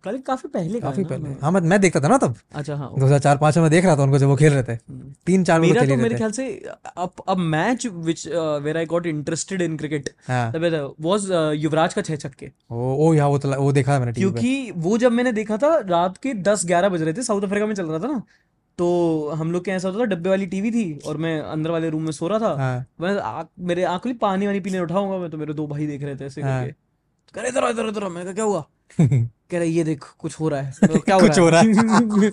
कल 0.05 0.17
काफ़ी 0.27 0.49
पहले 0.49 0.79
काफ़ी? 0.79 1.03
पहले। 1.03 1.29
हाँ। 1.29 1.37
हाँ 1.41 1.51
मैं 1.51 1.61
मैं 1.61 1.79
देखता 1.81 1.99
था 1.99 2.07
ना 2.07 2.17
तब। 2.17 2.35
अच्छा 2.55 2.75
हाँ 2.75 2.91
2004-5 2.95 3.57
में 3.57 3.69
देख 3.71 3.85
रहा 3.85 3.95
था 3.97 4.03
उनको 4.03 4.17
जब 4.17 4.27
वो 4.27 4.35
खेल 4.35 4.53
रहे 4.53 4.63
थे। 4.63 4.73
हम्म। 4.73 5.13
तीन 5.25 5.43
चार 5.43 5.59
तो 5.59 5.65
मेरा 5.65 5.85
तो 5.85 5.95
मेरे 5.97 6.15
ख्याल 6.15 6.31
से 6.31 6.47
अब 6.97 7.23
अब 7.27 7.37
match 7.37 7.85
which 7.87 8.27
where 8.27 8.77
I 8.77 8.85
got 8.85 9.05
interested 9.07 9.61
in 9.61 9.77
cricket 9.77 10.09
was 10.29 11.29
Yuvraj 11.57 11.93
का 11.93 12.01
छह 12.01 12.15
छक्के। 12.17 12.51
ओ 12.71 13.13
यहाँ 13.13 13.29
वो 13.29 13.37
तो 13.37 13.53
वो 13.61 13.71
देखा 13.71 13.99
मैंने 13.99 14.13
क्योंकि 14.13 14.71
वो 14.77 14.97
जब 14.97 15.11
मैंने 15.11 15.31
देखा 15.33 15.57
था 15.57 15.77
रात 15.87 16.17
के 16.17 16.33
दस 16.43 16.65
ग्यारह 16.65 16.89
बज 16.89 17.01
रहे 17.01 17.13
थे 17.13 17.23
साउथ 17.23 17.43
अफ्रीका 17.43 17.65
में 17.65 17.75
चल 17.75 17.85
रहा 17.85 17.99
था 17.99 18.07
ना 18.07 18.21
तो 18.79 18.87
हम 19.35 19.51
लोग 19.51 19.63
के 19.65 19.71
ऐसा 19.71 19.87
होता 19.87 19.99
था 19.99 20.05
डब्बे 20.05 20.29
वाली 20.29 20.45
टीवी 20.45 20.71
थी 20.71 20.99
और 21.07 21.17
मैं 21.17 21.39
अंदर 21.41 21.71
वाले 21.71 21.89
रूम 21.89 22.01
में 22.03 22.11
सो 22.11 22.27
रहा 22.27 22.39
था। 22.39 22.55
हाँ। 22.55 22.85
मैं 23.01 23.15
आ, 23.17 23.43
मेरे 23.59 23.83
आँख 23.83 24.01
खुली 24.01 24.13
पानी 24.21 24.47
वानी 24.47 24.59
पीने 24.59 24.79
उठाऊँगा 24.79 25.17
मैं 25.17 25.29
तो 25.29 25.37
मेरे 25.37 25.53
दो 25.53 25.67
भाई 25.67 25.87
देख 25.87 26.03
रहे 26.03 26.15
थे 26.15 26.25
ऐसे 26.25 26.41
हाँ। 26.41 26.59
करके। 26.61 26.73
कह 27.33 27.41
रहे 27.41 27.49
इधर 27.49 27.69
इधर 27.69 27.87
इधर। 27.89 28.07
मैं 28.09 28.23
कहा 28.23 28.33
क्या 28.33 28.43
हुआ? 28.43 28.65
कह 29.51 29.59
रहे 29.59 29.67
ये 29.67 29.83
देख 29.83 30.03
कुछ 30.19 30.39
हो 30.39 30.49
रहा 30.49 30.61
है। 30.61 30.73
कहा, 30.83 30.99
क्या 30.99 31.15
हो 31.15 31.21
कुछ 31.21 31.37
रहा 31.39 31.61
हो 31.61 32.21
है? 32.21 32.31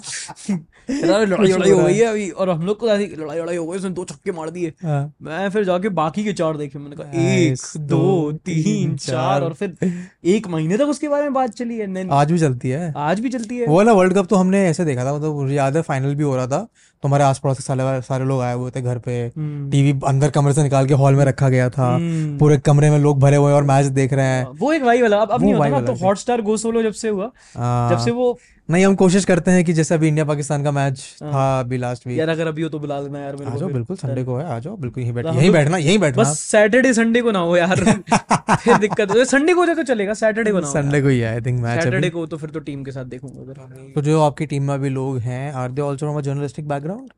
रहा, 0.90 1.18
लड़ाई 1.18 1.46
लड़ाई 1.46 1.70
हो 1.70 1.80
हो। 1.80 1.86
गई 1.86 1.94
है 1.94 2.04
अभी 2.04 2.28
और 2.30 2.50
हम 2.50 2.62
लोग 2.62 2.78
को 2.78 2.86
लड़ाई 2.86 3.06
लड़ाई 3.18 3.56
हो 3.56 3.66
गई 3.66 3.76
उसने 3.78 3.90
दो 3.90 4.04
छक्के 4.04 4.32
मार 4.32 4.50
दिए। 4.50 4.72
हाँ। 4.84 5.12
मैं 5.22 5.48
फिर 5.50 5.64
जाके 5.64 5.88
बाकी 5.88 6.24
के 6.24 6.32
चार 6.32 6.56
देखे 6.56 6.78
मैंने 6.78 6.96
कहा 6.96 7.22
एक 7.22 7.58
दो 7.78 8.32
तीन 8.32 8.96
चार। 8.96 9.42
और 9.42 9.52
फिर 9.52 9.76
एक 10.24 10.48
महीने 10.48 10.78
तक 10.78 10.84
उसके 10.84 11.08
बारे 11.08 11.22
में 11.22 11.32
बात 11.32 11.50
चली 11.50 11.78
है 11.78 12.08
आज 12.10 12.32
भी 12.32 12.38
चलती 12.38 12.68
है। 12.68 12.92
आज 12.96 13.20
भी 13.20 13.28
चलती 13.28 13.58
है। 13.58 13.66
वो 13.66 13.76
वाला 13.76 13.92
वर्ल्ड 13.92 14.14
कप 14.14 14.26
तो 14.26 14.36
हमने 14.36 14.66
ऐसे 14.68 14.84
देखा 14.84 15.04
था 15.04 15.14
मतलब 15.14 15.34
मुझे 15.34 15.54
याद 15.54 15.76
है 15.76 15.82
फाइनल 15.82 16.14
भी 16.14 16.24
हो 16.24 16.36
रहा 16.36 16.46
था। 16.46 16.66
तो 17.02 17.08
हमारे 17.08 17.24
आस 17.24 17.38
पड़ोस 17.38 17.56
के 17.56 17.62
सारे 17.62 18.00
सारे 18.02 18.24
लोग 18.24 18.40
आए 18.40 18.54
हुए 18.54 18.70
थे 18.70 18.80
घर 18.82 18.98
पे। 18.98 19.12
हम्म, 19.26 19.70
टीवी 19.70 20.00
अंदर 20.06 20.30
कमरे 20.30 20.52
से 20.54 20.62
निकाल 20.62 20.86
के 20.86 20.94
हॉल 20.94 21.14
में 21.14 21.24
रखा 21.24 21.48
गया 21.48 21.68
था। 21.70 21.94
हम्म। 21.94 22.38
पूरे 22.38 22.58
कमरे 22.58 22.90
में 22.90 22.98
लोग 22.98 23.18
भरे 23.20 23.36
हुए 23.36 23.52
और 23.52 23.64
मैच 23.64 23.86
देख 23.86 24.12
रहे 24.12 24.26
हैं। 24.26 24.46
वो 24.58 24.72
एक 24.72 24.82
वाई 24.82 25.02
वाला 25.02 25.16
अब 25.16 25.30
अब 25.30 25.42
नहीं 25.42 25.54
होता 25.54 25.68
ना 25.68 25.80
तो 25.80 25.92
हॉटस्टार 25.94 26.40
गो 26.42 26.56
सोलो 26.56 26.82
जब 26.82 26.92
से 26.92 27.10
हुआ। 27.12 27.30
हाँ, 27.56 27.90
जब 27.90 28.04
से 28.04 28.10
वो 28.10 28.38
नहीं 28.68 28.84
हम 28.86 28.94
कोशिश 28.94 29.24
करते 29.24 29.50
हैं 29.50 29.64
कि 29.64 29.72
जैसे 29.72 29.94
अभी 29.94 30.08
इंडिया 30.08 30.24
पाकिस्तान 30.24 30.64
का 30.64 30.70
मैच 30.72 31.00
हाँ। 31.22 31.32
था 31.32 31.60
अभी 31.60 31.78
लास्ट 31.78 32.06
वीक 32.06 32.18
यार 32.18 32.28
अगर 32.28 32.46
अभी 32.46 32.62
हो 32.62 32.68
तो 32.68 32.78
बुला 32.78 32.98
लेना 33.00 33.18
यार 33.20 33.36
मेरे 33.36 33.50
आ 33.50 33.54
जाओ 33.56 33.68
बिल्कुल 33.68 33.96
संडे 33.96 34.24
को 34.24 34.36
है 34.36 34.44
आ 34.46 34.58
जाओ 34.58 34.76
बिल्कुल 34.76 35.02
यहीं 35.02 35.12
बैठ 35.12 35.26
यहीं 35.26 35.50
बैठना 35.50 35.76
यहीं 35.76 35.98
बैठना। 35.98 36.22
बस 36.22 36.38
सैटरडे 36.40 36.92
संडे 36.94 37.22
को 37.22 37.30
ना 37.30 37.38
हो 37.40 37.56
यार। 37.56 37.84
फिर 38.64 38.78
दिक्कत 38.78 39.10
हो 39.10 39.24
संडे 39.24 39.54
को 39.54 39.60
हो 39.60 39.66
जाए 39.66 39.74
तो 39.74 39.82
चलेगा 39.82 40.14
सैटरडे 40.14 40.52
को 40.52 40.60
ना 40.60 40.70
संडे 40.70 41.00
को 41.02 41.08
ही 41.08 41.22
आई 41.22 41.40
थिंक 41.40 41.60
मैच 41.60 41.82
सैटरडे 41.82 42.10
को 42.10 42.26
तो 42.26 42.36
फिर 42.36 42.50
तो 42.50 42.60
टीम 42.60 42.84
के 42.84 42.92
साथ 42.92 43.04
देखूँगा 43.14 43.66
तो 43.94 44.02
जो 44.02 44.20
आपकी 44.22 44.46
टीम 44.46 44.62
में 44.62 44.74
अभी 44.74 44.88
लोग 44.88 45.18
हैं 45.28 45.52
are 45.52 45.70
they 45.72 45.82
also 45.82 46.06
from 46.06 46.18
a 46.18 46.20
journalistic 46.20 46.68
background 46.68 47.10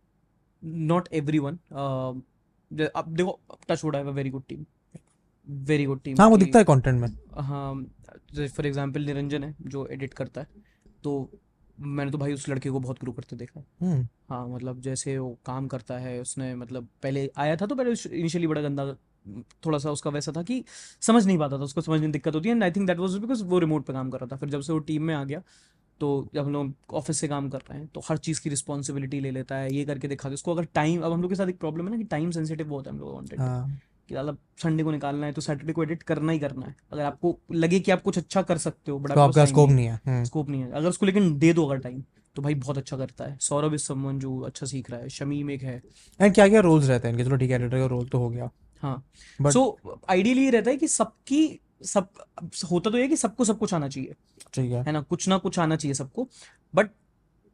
not 0.93 1.09
everyone 1.13 1.59
अब 2.97 3.07
देखो 3.09 3.39
touch 3.71 3.85
would 3.85 3.97
have 3.97 4.09
a 4.09 4.13
very 4.13 4.31
good 4.31 4.43
team 4.49 4.65
very 5.49 5.85
good 5.85 6.03
team 6.03 6.21
हाँ 6.21 6.29
वो 6.29 6.37
दिखता 6.37 6.59
है 6.59 6.65
कंटेंट 6.65 7.01
में। 7.01 7.09
हाँ 7.41 7.75
जैसे 8.35 8.49
फॉर 8.49 8.67
एग्जांपल 8.67 9.05
निरंजन 9.07 9.45
है 9.45 9.55
जो 9.67 9.87
एडिट 9.87 10.15
करता 10.15 10.41
है 10.41 10.63
तो 11.05 11.31
मैंने 11.79 12.11
तो 12.11 12.19
भाई 12.19 12.33
उस 12.33 12.49
लड़के 12.49 12.71
को 12.71 12.81
बहुत 12.81 13.01
ग्रो 13.01 13.13
करते 13.13 13.37
देखा 13.37 13.61
है। 13.61 13.67
हम्म। 13.81 14.07
हाँ 14.31 14.47
मतलब 14.49 14.81
जैसे 14.81 15.17
वो 15.19 15.37
काम 15.47 15.67
करता 15.69 15.99
है 15.99 16.21
उसने 16.21 16.55
मतलब 16.55 16.89
पहले 17.03 17.31
आया 17.37 17.57
था 17.57 17.67
तो 17.67 17.75
पहले 17.75 18.19
इनिशियली 18.19 18.47
बड़ा 18.47 18.61
गंदा 18.61 18.93
थोड़ा 19.67 19.79
सा 19.79 19.91
उसका 19.91 20.11
वैसा 20.11 20.33
था 20.33 20.43
कि 20.43 20.63
समझ 21.03 21.27
नहीं 21.27 21.39
पाता 21.39 21.59
था 21.59 21.63
उसको 21.63 21.81
समझने 21.81 22.03
में 22.03 22.13
दिक्कत 22.13 22.35
होती 22.35 22.49
है। 22.49 22.55
And 22.55 22.65
I 22.65 22.71
think 22.71 22.87
that 22.87 22.99
was 22.99 23.17
because 23.19 23.45
वो 23.45 23.59
रिमोट 23.59 23.85
पे 23.87 23.93
काम 23.93 24.11
कर 24.11 24.21
रहा 24.21 24.29
था। 24.33 24.37
फिर 24.37 24.49
जब 24.51 24.61
से 24.61 24.73
वो 24.73 24.79
टीम 24.81 25.03
में 25.03 25.15
आ 25.15 25.23
गया 25.25 25.43
तो 26.01 26.09
जब 26.35 26.45
हम 26.45 26.53
लोग 26.53 26.95
ऑफ़िस 26.95 27.19
से 27.19 27.29
काम 27.29 27.49
कर 27.51 27.59
रहे 27.61 27.79
हैं 27.79 27.87
तो 27.95 28.01
हर 28.09 28.17
चीज़ 28.19 28.41
की 28.43 28.51
रिस्पॉन्सिबिलिटी 28.51 29.21
ले 29.21 29.31
लेता 29.31 29.57
है 29.57 29.75
ये 29.75 29.85
करके 29.85 30.09
दिखा 30.09 30.29
दे 30.29 30.35
उसको 30.35 30.55
अगर 30.55 30.65
टाइम 30.75 31.03
अब 31.03 31.13
हम 31.13 31.23
लोग 31.23 31.31
के 31.31 31.37
साथ 31.37 31.49
एक 31.49 31.59
प्रॉब्लम 31.59 31.85
है 31.85 31.91
ना 31.91 31.97
कि 31.97 32.05
टाइम 32.05 32.31
सेंसिटिव 32.31 32.69
बहुत 32.69 32.87
है 32.87 32.93
हम 32.93 32.99
लोग 32.99 33.19
कंटेंट 33.19 33.41
हाँ। 33.41 33.81
कि 34.09 34.15
मतलब 34.15 34.39
संडे 34.63 34.85
को 34.85 34.91
निकालना 34.91 35.27
है 35.27 35.33
तो 35.33 35.41
सैटरडे 35.41 35.73
को 35.73 35.83
एडिट 35.83 36.03
करना 36.03 36.33
ही 36.33 36.39
करना 36.39 36.67
है। 36.67 36.75
अगर 36.93 37.03
आपको 37.03 37.39
लगे 37.53 37.81
कि 37.81 37.91
आप 37.91 38.03
कुछ 38.03 38.19
अच्छा 38.19 38.43
कर 38.43 38.59
सकते 38.59 38.91
हो 38.91 38.99
बट 38.99 39.13
तो 39.13 39.21
आपका 39.21 39.45
स्कोप 39.45 39.71
नहीं 39.71 39.87
है। 39.87 40.01
हम्म। 40.07 40.25
स्कोप 40.25 40.49
नहीं 40.49 40.63
है। 40.63 40.71
अगर 40.73 40.89
उसको 40.89 41.07
लेकिन 41.07 41.39
दे 41.39 41.53
दो 41.53 41.67
अगर 41.67 41.79
टाइम 41.79 42.03
तो 42.37 42.43
भाई 42.43 42.55
बहुत 42.55 42.79
अच्छा 42.79 42.97
करता 42.97 43.25
है। 43.25 43.37
सौरभ 43.41 43.75
इज़ 43.75 43.83
समवन 43.83 44.19
जो 44.19 44.39
अच्छा 44.41 44.67
सीख 44.67 44.91
रहा 44.91 45.01
है। 45.01 45.09
शमीम 45.09 45.51
एक 45.51 45.63
है। 45.63 45.83
एंड 46.21 46.35
क्या 46.35 46.49
क्या 46.49 46.61
रोल्स 46.61 46.89
रहते 46.89 47.09
हैं 47.09 47.15
इनके? 47.15 47.25
चलो 47.25 47.37
ठीक 47.37 47.51
है 47.51 47.57
एडिटर 47.57 47.79
का 47.79 47.87
रोल 47.87 48.07
तो 48.07 48.19
हो 48.19 48.29
गया। 48.31 48.51
हाँ। 48.83 49.05
सो 49.43 49.79
आइडियली 50.11 50.45
ये 50.45 50.51
रहता 50.51 50.71
है 50.71 50.77
कि 50.77 50.89
सबकी 50.89 51.61
सब 51.85 52.09
होता 52.71 52.91
तो 52.91 52.99
ये 52.99 53.09
कि 53.09 53.17
सबको 53.17 53.45
सब 53.45 53.59
कुछ 53.59 53.75
आना 53.75 53.89
चाहिए। 53.89 54.15
ठीक 54.55 54.73
है। 54.73 54.83
है 54.85 54.93
ना? 54.93 55.01
कुछ 55.01 55.29
ना 55.29 55.39
कुछ 55.39 55.59
आना 55.59 55.77
चाहिए 55.77 55.95
सबको। 55.95 56.29
बट 56.75 56.91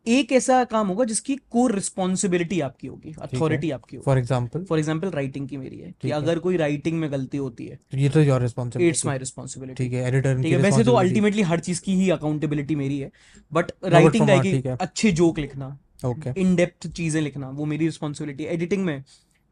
एक 0.07 0.33
ऐसा 0.33 0.63
काम 0.65 0.89
होगा 0.89 1.05
जिसकी 1.05 1.37
कोर 1.51 1.75
रिस्पॉन्सिबिलिटी 1.75 2.61
आपकी 2.61 2.87
होगी 2.87 3.15
अथॉरिटी 3.23 3.71
आपकी 3.71 3.97
होगी। 3.97 4.05
For 4.05 4.19
example 4.19 4.65
for 4.65 4.79
example 4.79 5.11
writing 5.11 5.49
की 5.49 5.57
मेरी 5.57 5.79
है 5.79 5.93
कि 5.93 6.09
है। 6.09 6.15
अगर 6.15 6.39
कोई 6.39 6.57
राइटिंग 6.57 6.99
में 7.01 7.11
गलती 7.13 7.39
होती 7.39 7.67
है 7.67 7.77
तो 7.93 7.99
ये 7.99 8.09
तो 8.09 8.21
your 8.21 8.37
it's 8.37 8.43
responsibility 8.43 9.09
my 9.09 9.19
responsibility 9.19 9.85
ठीक 9.85 9.93
है 9.93 10.07
एडिटर 10.09 10.43
ठीक 10.43 10.53
है 10.53 10.59
वैसे 10.61 10.85
तो 10.85 10.93
अल्टीमेटली 10.95 11.43
हर 11.43 11.61
चीज़ 11.61 11.83
की 11.83 11.95
ही 11.97 12.11
अकाउंटेबिलिटी 12.11 12.75
मेरी 12.77 12.99
है 12.99 13.11
बट 13.53 13.73
राइटिंग 13.87 14.27
का 14.29 14.41
कि 14.43 14.63
अच्छे 14.71 15.13
जोक 15.13 15.39
लिखना 15.39 15.77
ओके 16.07 16.41
इन 16.41 16.55
डेप्थ 16.57 16.89
चीज़ें 16.89 17.21
लिखना 17.23 17.49
वो 17.51 17.65
मेरी 17.67 17.87
रिस्पॉन्सिबिलिटी 17.87 18.45
एडिटिंग 18.47 18.85
में 18.85 19.03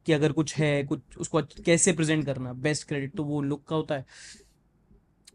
कि 0.07 0.13
अगर 0.13 0.33
कुछ 0.33 0.57
है 0.57 0.83
कुछ 0.85 1.19
उसको 1.19 1.43
कैसे 1.65 1.93
प्रेजेंट 1.93 2.25
करना 2.27 2.53
बेस्ट 2.63 2.89
क्रेडिट 2.89 3.17
तो 3.17 3.25
वो 3.25 3.41
लुक 3.43 3.65
का 3.69 3.77
होता 3.77 3.95
है। 3.95 4.05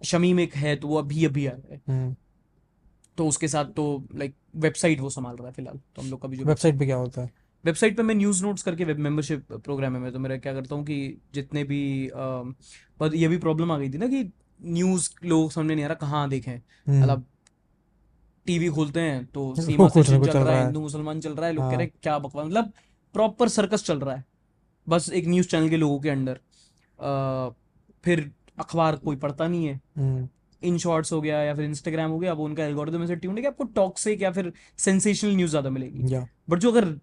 शमीम 0.03 0.39
एक 0.39 0.55
है 0.55 0.75
तो 0.75 0.87
वो 0.87 0.97
अभी 0.97 1.25
अभी 1.25 1.45
आया 1.47 1.73
है। 1.73 1.81
हम्म। 1.87 2.15
तो 3.17 3.27
उसके 3.27 3.47
साथ 3.47 3.65
तो 3.65 3.85
लाइक 4.15 4.35
वेबसाइट 4.55 4.99
वो 4.99 5.09
संभाल 5.09 5.35
रहा 5.35 5.47
है 5.47 5.53
फ़िलहाल। 5.53 5.79
तो 5.95 6.01
हम 6.01 6.09
लोग 6.09 6.21
का 6.21 6.27
भी 6.27 6.37
जो 6.37 6.45
वेबसाइट 6.45 6.79
पे 6.79 6.85
क्या 6.85 6.95
होता 6.95 7.21
है? 7.21 7.31
वेबसाइट 7.63 7.97
पे 7.97 8.03
मैं 8.03 8.15
न्यूज़ 8.15 8.43
नोट्स 8.45 8.63
करके 8.63 8.85
वेब 8.85 8.99
मेंबरशिप 8.99 9.51
प्रोग्राम 9.53 9.93
है 9.95 9.99
मैं 10.01 10.11
तो 10.13 10.19
मेरा 10.19 10.37
क्या 10.37 10.53
करता 10.53 10.75
हूँ 10.75 10.85
कि 10.85 10.97
जितने 11.33 11.63
भी 11.63 12.09
पर 12.99 13.15
ये 13.15 13.27
भी 13.27 13.37
प्रॉब्लम 13.37 13.71
आ 13.71 13.77
गई 13.77 13.89
थी 13.89 13.97
ना 13.97 14.07
कि 14.07 14.23
न्यूज़ 14.61 15.09
लोग 15.25 15.51
समझ 15.51 15.71
नहीं 15.71 15.83
आ 15.85 15.87
रहा 15.87 15.95
कहाँ 15.95 16.27
देखें? 16.29 16.55
हम्म, 16.87 17.01
मतलब 17.03 17.25
टीवी 18.45 18.69
खोलते 18.69 18.99
हैं 18.99 19.25
तो 19.25 19.53
सीमा 19.59 19.87
कुछ 19.87 20.07
चल 20.07 20.25
चल 20.25 20.39
रहा 20.39 20.53
है 20.53 20.57
है। 20.57 20.63
हिंदू 20.63 20.81
मुसलमान 20.81 21.19
चल 21.19 21.35
रहा 21.35 21.47
है 21.47 21.53
लोग 21.53 21.63
कह 21.63 21.67
हाँ। 21.67 21.77
रहे 21.77 21.85
हैं। 21.85 21.93
क्या 22.03 22.17
बकवास? 22.19 22.45
मतलब 22.47 22.71
प्रॉपर 23.15 23.49
सर्कस 23.49 23.83
चल 23.83 23.99
रहा 23.99 24.15
है। 24.15 24.25
बस 24.87 25.09
एक 25.13 25.27
न्यूज़ 25.27 25.47
चैनल 25.47 25.69
के 25.69 25.77
लोगों 25.77 25.99
के 25.99 26.09
अंडर 26.09 26.39
फिर 28.03 28.31
अखबार 28.59 28.95
कोई 28.95 29.15
पढ़ता 29.15 29.47
नहीं 29.47 29.65
है। 29.65 29.79
हम्म। 29.97 30.27
इन 30.63 30.77
शॉर्ट्स 30.77 31.13
हो 31.13 31.21
गया 31.21 31.41
या 31.43 31.53
फिर 31.55 31.65
इंस्टाग्राम 31.65 32.11
हो 32.11 32.19
गया 32.19 32.33
वो 32.33 32.45
उनका 32.45 32.65
एल्गोरिदम 32.65 33.03
ऐसे 33.03 33.15
ट्यून 33.15 33.35
है 33.35 33.41
कि 33.41 33.47
आपको 33.47 33.63
टॉक्सिक 33.75 34.21
या 34.21 34.31
फिर 34.31 34.51
सेंसेशनल 34.79 35.35
न्यूज़ 35.35 35.51
ज़्यादा 35.51 35.69
मिलेगी। 35.69 36.15
बट 36.49 36.59
जो 36.59 36.71
अगर 36.71 36.93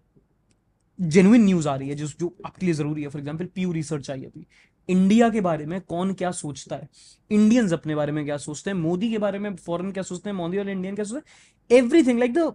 जेन्युइन 0.99 1.43
न्यूज़ 1.45 1.67
आ 1.69 1.75
रही 1.75 1.89
है 1.89 1.95
जो 1.95 2.07
जो 2.19 2.33
आपके 2.45 2.65
लिए 2.65 2.75
ज़रूरी 2.75 3.01
है 3.01 3.09
for 3.09 3.19
example 3.19 3.45
Pew 3.55 3.71
research 3.71 4.09
I 4.11 4.23
अभी। 4.23 4.45
इंडिया 4.89 5.29
के 5.29 5.41
बारे 5.41 5.65
में 5.65 5.79
कौन 5.81 6.13
क्या 6.13 6.31
सोचता 6.33 6.75
है? 6.75 6.87
इंडियंस 7.31 7.73
अपने 7.73 7.95
बारे 7.95 8.11
में 8.11 8.23
क्या 8.25 8.37
सोचते 8.39 8.69
हैं? 8.69 8.77
मोदी 8.77 9.09
के 9.11 9.17
बारे 9.17 9.39
में 9.39 9.55
फॉरेन 9.57 9.91
क्या 9.91 10.03
सोचते 10.03 10.29
हैं? 10.29 10.35
मोदी 10.37 10.57
और 10.57 10.69
इंडियन 10.69 10.95
क्या 10.95 11.05
सोचते 11.05 11.19
हैं? 11.19 11.79
Everything 11.79 12.19
like 12.19 12.33
the 12.33 12.51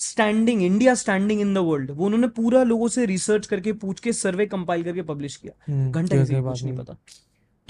standing 0.00 0.62
India 0.62 0.94
standing 0.94 1.40
in 1.40 1.54
the 1.54 1.58
world 1.58 1.90
वो 1.90 2.04
उन्होंने 2.06 2.28
पूरा 2.36 2.62
लोगों 2.62 2.88
से 2.88 3.04
रिसर्च 3.06 3.46
करके 3.46 3.72
पूछ 3.74 4.00
के 4.00 4.12
सर्वे 4.12 4.46
कंपाइल 4.46 4.84
करके 4.84 5.02
पब्लिश 5.04 5.36
किया। 5.36 5.52
हम्म 5.68 5.90
घंटा 5.90 6.16
किसी 6.16 6.40
कुछ 6.42 6.62
नहीं 6.64 6.76
पता। 6.76 6.96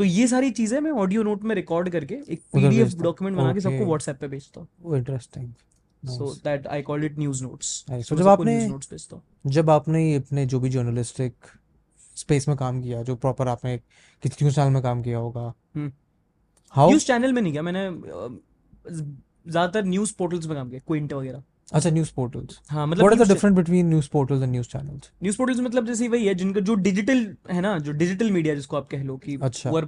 तो 0.01 0.05
ये 0.05 0.27
सारी 0.27 0.51
चीज़ें 0.51 0.79
मैं 0.81 0.91
ऑडियो 1.01 1.23
नोट 1.23 1.43
में 1.45 1.55
रिकॉर्ड 1.55 1.89
करके 1.93 2.15
एक 2.33 2.43
पीडीएफ 2.55 2.93
डॉक्यूमेंट 3.01 3.37
बना 3.37 3.53
के 3.53 3.61
सबको 3.61 3.85
व्हाट्सएप 3.87 4.21
पे 4.21 4.29
भेजता 4.29 4.61
हूँ। 4.61 4.97
Interesting 4.97 5.49
so 6.03 6.29
that 6.45 6.67
I 6.67 6.83
call 6.83 7.05
it 7.05 7.19
news 7.19 7.43
notes 7.45 7.67
सो 8.09 8.17
जब 8.17 8.29
आपने 8.29 8.55
न्यूज़ 8.55 8.71
नोट्स 8.71 8.91
भेजता 8.91 9.17
हूँ। 9.17 9.51
जब 9.53 9.71
आपने 9.71 10.15
अपने 10.15 10.45
जो 10.47 10.61
भी 10.61 10.69
जर्नलिस्टिक 10.71 11.35
स्पेस 12.17 12.49
में 12.49 12.57
काम 12.57 12.81
किया 12.83 13.03
जो 13.03 13.17
प्रॉपर 13.17 13.49
आपने 13.49 13.77
किसी 13.77 14.45
न्यूज़ 14.45 14.57
चैनल 14.57 14.73
में 14.75 14.83
काम 14.83 15.03
किया 15.03 15.19
होगा 15.19 15.53
हाउ 16.75 16.89
न्यूज़ 16.89 17.07
चैनल 17.07 17.33
में 17.33 17.43
नहीं 17.43 17.53
किया 17.53 17.63
मैंने 17.63 17.85
ज़्यादातर 18.91 19.85
न्यूज़ 19.85 20.15
पोर्टल्स 20.19 20.47
में 20.47 20.57
काम 20.57 20.71
किया 20.71 20.81
क्विंट 20.87 21.13
वगैरह। 21.13 21.43
अच्छा 21.73 21.91
न्यूज़ 21.91 22.11
पोर्टल्स 22.17 22.61
हाँ 22.69 22.87
मतलब 22.87 23.05
what 23.05 23.21
is 23.21 23.23
the 23.23 23.33
difference 23.33 23.57
between 23.57 23.89
news 23.89 24.09
portals 24.13 24.43
and 24.43 24.51
news 24.53 24.69
channels 24.69 25.11
news 25.23 25.37
portals 25.39 25.61
मतलब 25.61 25.87
जैसे 25.87 26.09
वही 26.09 26.27
है 26.27 26.35
जिनका 26.35 26.61
जो 26.61 26.75
डिजिटल 26.75 27.27
है 27.51 27.61
ना 27.61 27.79
जो 27.79 27.93
डिजिटल 27.93 28.31
मीडिया 28.31 28.55
जिसको 28.55 28.77
आप 28.77 28.89
कह 28.91 29.03
लो 29.03 29.17
कि 29.17 29.39
अच्छा। 29.43 29.71
वो 29.71 29.83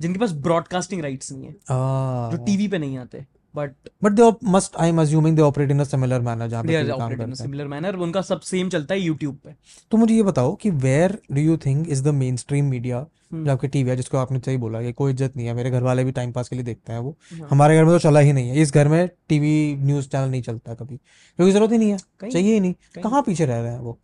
जिनके 0.00 0.18
पास 0.18 0.32
ब्रॉडकास्टिंग 0.46 1.02
राइट्स 1.02 1.32
नहीं 1.32 1.44
है 1.44 1.52
जो 1.52 2.36
ah 2.36 2.44
टीवी 2.46 2.68
पे 2.68 2.78
नहीं 2.78 2.98
आते। 2.98 3.26
But 3.56 3.72
but 4.04 4.12
they 4.12 4.30
must 4.50 4.76
I 4.76 4.88
am 4.88 5.00
assuming 5.00 5.36
they 5.36 5.42
operate 5.42 5.70
in 5.70 5.80
a 5.80 5.84
similar 5.84 6.20
manner 6.20 6.48
जहाँ 6.48 6.62
पे 6.64 6.82
काम 6.84 7.00
ऑपरेट 7.02 7.20
इन 7.20 7.34
सिमिलर 7.34 7.66
मैनर 7.68 7.96
उनका 8.06 8.22
सब 8.22 8.40
सेम 8.42 8.68
चलता 8.68 8.94
है 8.94 9.00
यूट्यूब 9.00 9.38
पे। 9.44 9.54
तो 9.92 9.96
मुझे 9.96 10.14
ये 10.14 10.22
बताओ 10.22 10.54
कि 10.54 10.70
where 10.86 11.18
do 11.32 11.40
you 11.40 11.56
think 11.66 11.88
is 11.88 12.02
the 12.04 12.14
mainstream 12.36 12.64
media 12.70 13.06
जो 13.34 13.50
आपके 13.52 13.68
टीवी 13.68 13.90
है 13.90 13.96
जिसको 13.96 14.18
आपने 14.18 14.38
सही 14.38 14.56
बोला 14.56 14.80
कि 14.82 14.92
कोई 14.92 15.12
इज़्ज़त 15.12 15.36
नहीं 15.36 15.46
है 15.46 15.54
मेरे 15.54 15.70
घर 15.70 15.82
वाले 15.82 16.04
भी 16.04 16.12
टाइम 16.12 16.32
पास 16.32 16.48
के 16.48 16.56
लिए 16.56 16.64
देखते 16.64 16.92
हैं 16.92 16.98
वो। 17.00 17.16
हाँ। 17.32 17.48
हमारे 17.50 17.76
घर 17.76 17.84
में 17.84 17.92
तो 17.94 17.98
चला 17.98 18.20
ही 18.20 18.32
नहीं 18.32 18.48
है। 18.48 18.62
इस 18.62 18.72
घर 18.74 18.88
में 18.88 19.08
टीवी 19.28 19.54
न्यूज़ 19.76 20.08
चैनल 20.08 20.30
नहीं 20.30 20.42
चलता 20.42 20.74
कभी। 20.74 20.96
क्योंकि 20.96 21.52
ज़रूरत 21.52 21.72
ही 21.72 21.78
नहीं 21.78 21.90
है। 21.90 21.98
चाहिए 22.22 22.52
ही 22.52 22.60
नहीं। 22.60 22.72
कहीं। 22.72 23.02
कहाँ 23.02 23.22
पीछे 23.22 23.46
रह 23.46 23.60
रहे 23.60 23.72
हैं 23.72 23.78
वो? 23.78 23.98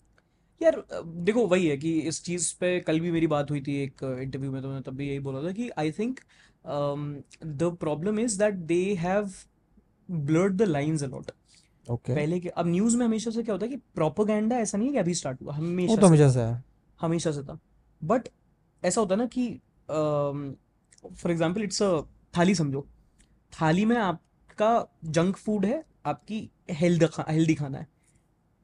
यार 0.61 0.83
देखो 1.21 1.47
वही 1.47 1.67
है 1.67 1.77
कि 1.77 1.93
इस 2.01 2.23
चीज़ 2.25 2.53
पे 2.61 2.79
कल 2.81 3.01
भी 3.01 3.11
मेरी 3.11 3.27
बात 3.27 3.51
हुई 3.51 3.61
थी 3.61 3.83
एक 3.83 4.03
इंटरव्यू 4.23 4.51
में 4.51 4.61
तो 4.63 4.69
मैंने 4.69 4.81
तब 4.81 4.97
भी 4.97 5.09
यही 5.09 5.19
बोला 5.19 5.43
था 5.43 5.53
कि 5.53 5.71
I 5.79 5.91
think 5.91 6.21
the 6.65 7.77
problem 7.81 8.19
is 8.21 8.39
that 8.39 8.55
they 8.55 8.83
have 8.95 9.31
blurred 10.09 10.57
the 10.57 10.63
lines 10.63 11.03
a lot 11.03 11.31
okay 11.87 12.15
पहले 12.15 12.39
के 12.41 12.49
अब 12.49 12.67
न्यूज़ 12.67 12.97
में 12.97 13.05
हमेशा 13.07 13.31
से 13.31 13.43
क्या 13.43 13.55
होता 13.55 13.67
है 13.67 13.71
कि 13.71 13.77
प्रोपेगेंडा 13.95 14.59
ऐसा 14.59 14.79
नहीं 14.79 14.89
है 14.89 14.93
कि 14.93 14.99
अभी 14.99 15.15
स्टार्ट 15.15 15.43
हुआ 15.43 15.55
हमेशा 15.55 15.97
तो 15.97 16.07
हमेशा 16.07 16.29
से 16.31 16.41
है। 16.41 16.63
हमेशा 16.99 17.31
से 17.33 17.43
था। 17.43 17.59
बट 18.01 18.29
ऐसा 18.83 19.01
होता 19.01 19.15
है 19.15 19.19
ना 19.19 19.27
कि 19.27 19.49
फॉर 21.13 21.31
एग्ज़ाम्पल 21.31 21.63
इट्स 21.63 21.83
अ 21.83 22.01
थाली 22.35 22.55
समझो। 22.55 22.87
थाली 23.53 23.85
में 23.85 23.97
आपका 23.97 24.87
जंक 25.07 25.37
फ़ूड 25.37 25.67
है 25.67 25.83
आपकी 26.07 26.49
हेल्थ 26.71 27.21
हेल्दी 27.29 27.55
खाना 27.55 27.79
है। 27.79 27.87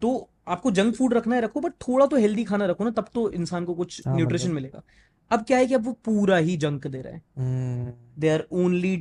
तो 0.03 0.29
आपको 0.49 0.71
जंक 0.71 0.95
फ़ूड 0.97 1.15
रखना 1.15 1.35
है 1.35 1.41
रखो 1.41 1.61
बट 1.61 1.73
थोड़ा 1.81 2.07
तो 2.07 2.17
हेल्दी 2.17 2.45
खाना 2.45 2.67
रखो 2.67 2.85
ना 2.85 2.91
तब 2.91 3.09
तो 3.15 3.31
इंसान 3.33 3.65
को 3.65 3.75
कुछ 3.75 4.03
हाँ 4.07 4.15
न्यूट्रिशन 4.17 4.47
मतलब 4.47 4.55
मिलेगा। 4.55 4.83
अब 5.31 5.45
क्या 5.45 5.59
है 5.59 5.67
कि 5.67 5.75
अब 5.75 5.85
वो 5.87 5.93
पूरा 6.05 6.37
ही 6.37 6.57
जंक 6.57 6.87
दे 6.87 7.01
रहे 7.03 7.13
हैं। 7.13 7.95
They 8.19 8.29
are 8.29 8.47
only 8.53 8.97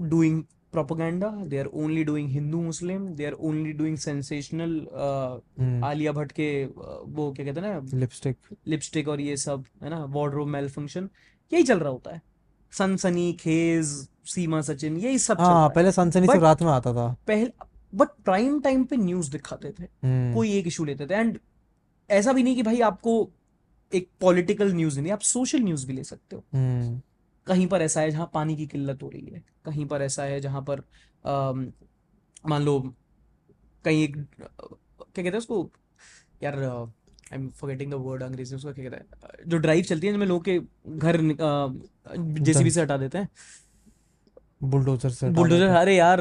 doing 0.00 0.42
propaganda 0.72 1.28
they 1.50 1.58
are 1.60 1.70
only 1.82 2.02
doing 2.08 2.26
hindu 2.32 2.58
muslim 2.62 3.04
they 3.18 3.26
are 3.28 3.36
only 3.50 3.70
doing 3.76 3.94
sensational 4.02 4.72
uh, 5.04 5.38
हम्म। 5.60 5.84
आलिया 5.84 6.12
भट्ट 6.12 6.32
के 6.32 6.48
uh, 6.66 6.72
वो 7.06 7.32
क्या 7.32 7.46
कहते 7.46 7.60
हैं 7.60 7.72
ना? 7.74 7.98
लिपस्टिक 7.98 8.36
लिपस्टिक 8.66 9.08
और 9.08 9.20
ये 9.20 9.36
सब 9.36 9.64
है 9.82 9.90
ना? 9.90 10.04
वार्डरोब 10.04 10.48
मेल 10.48 10.68
फ़ंक्शन 10.68 11.08
यही 11.52 11.62
चल 11.62 11.78
रहा 11.78 11.90
होता 11.90 12.14
है। 12.14 12.20
सनसनी 12.72 13.32
खेज 13.32 13.86
सीमा 14.24 14.60
सचिन 14.60 14.96
यही 14.96 15.18
सब 15.18 15.40
हाँ 15.40 15.68
पहले 15.68 15.92
सनसनी 15.92 16.26
बट 16.26 16.42
रात 16.42 16.62
में 16.62 16.70
आता 16.72 16.92
था। 16.94 17.08
पहले 17.26 17.50
बट 17.92 18.08
प्राइम 18.24 18.60
टाइम 18.60 18.84
पे 18.84 18.96
न्यूज़ 18.96 19.30
दिखाते 19.32 19.70
थे। 19.70 19.82
हम्म। 19.82 20.34
कोई 20.34 20.52
एक 20.52 20.66
इशू 20.66 20.84
लेते 20.84 21.06
थे। 21.06 21.14
एंड 21.14 21.38
ऐसा 22.10 22.32
भी 22.32 22.42
नहीं 22.42 22.56
कि 22.56 22.62
भाई 22.62 22.80
आपको 22.80 23.30
एक 23.92 24.08
पॉलिटिकल 24.20 24.72
न्यूज़ 24.72 25.00
नहीं 25.00 25.12
आप 25.12 25.20
सोशल 25.20 25.60
न्यूज़ 25.60 25.86
भी 25.86 25.92
ले 25.92 26.04
सकते 26.04 26.36
हो। 26.36 26.44
हम्म। 26.54 27.00
कहीं 27.46 27.66
पर 27.66 27.82
ऐसा 27.82 28.00
है 28.00 28.10
जहाँ 28.10 28.30
पानी 28.34 28.56
की 28.56 28.66
किल्लत 28.66 29.02
हो 29.02 29.08
रही 29.08 29.26
है 29.26 29.42
कहीं 29.64 29.86
पर 29.86 30.02
ऐसा 30.02 30.22
है 30.22 30.40
जहाँ 30.40 30.62
पर 30.70 30.80
मान 32.48 32.62
लो 32.62 32.78
कहीं 33.84 34.02
एक 34.04 34.16
क्या 34.16 35.22
कहते 35.22 35.28
हैं 35.28 35.38
उसको 35.38 35.70
यार 36.42 36.58
I 36.58 37.38
am 37.38 37.48
forgetting 37.50 37.90
the 37.92 37.94
word 37.94 38.22
अंग्रेज़ी 38.22 38.56
उसका 38.56 38.72
क्या 38.72 38.90
कहते 38.90 38.96
हैं 38.96 39.48
जो 39.48 39.58
ड्राइव 39.58 39.84
चलती 39.84 40.06
है 40.06 40.12
जिसमें 40.12 40.26
लोग 40.26 40.44
के 40.48 40.58
घर 40.88 41.20
जेसीबी 42.40 42.70
से 42.70 42.80
हटा 42.82 42.96
देते 42.96 43.18
हैं। 43.18 43.28
बुलडोजर 44.62 45.10
से 45.10 45.28
बुलडोजर 45.30 45.66
अरे 45.76 45.96
यार 45.96 46.20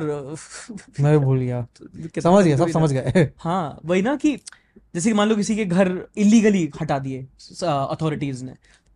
मैं 1.02 1.18
भूल 1.20 1.40
गया। 1.40 1.66
समझ 2.22 2.44
गया 2.46 2.58
सब 2.58 2.70
समझ 2.70 2.92
गए। 2.94 3.32
हाँ 3.38 3.80
वही 3.86 4.02
ना 4.02 4.16
कि 4.16 4.36
जैसे 4.96 5.10
कि 5.10 5.14
मान 5.14 5.30
लो 5.30 5.36
किसी 5.36 5.56
के 5.56 5.66
घर 5.66 5.92
इलीगली 6.18 6.70
हटा 6.82 7.00
दिए 7.00 7.22
अथॉरिटीज 7.64 8.44
ने 8.44 8.54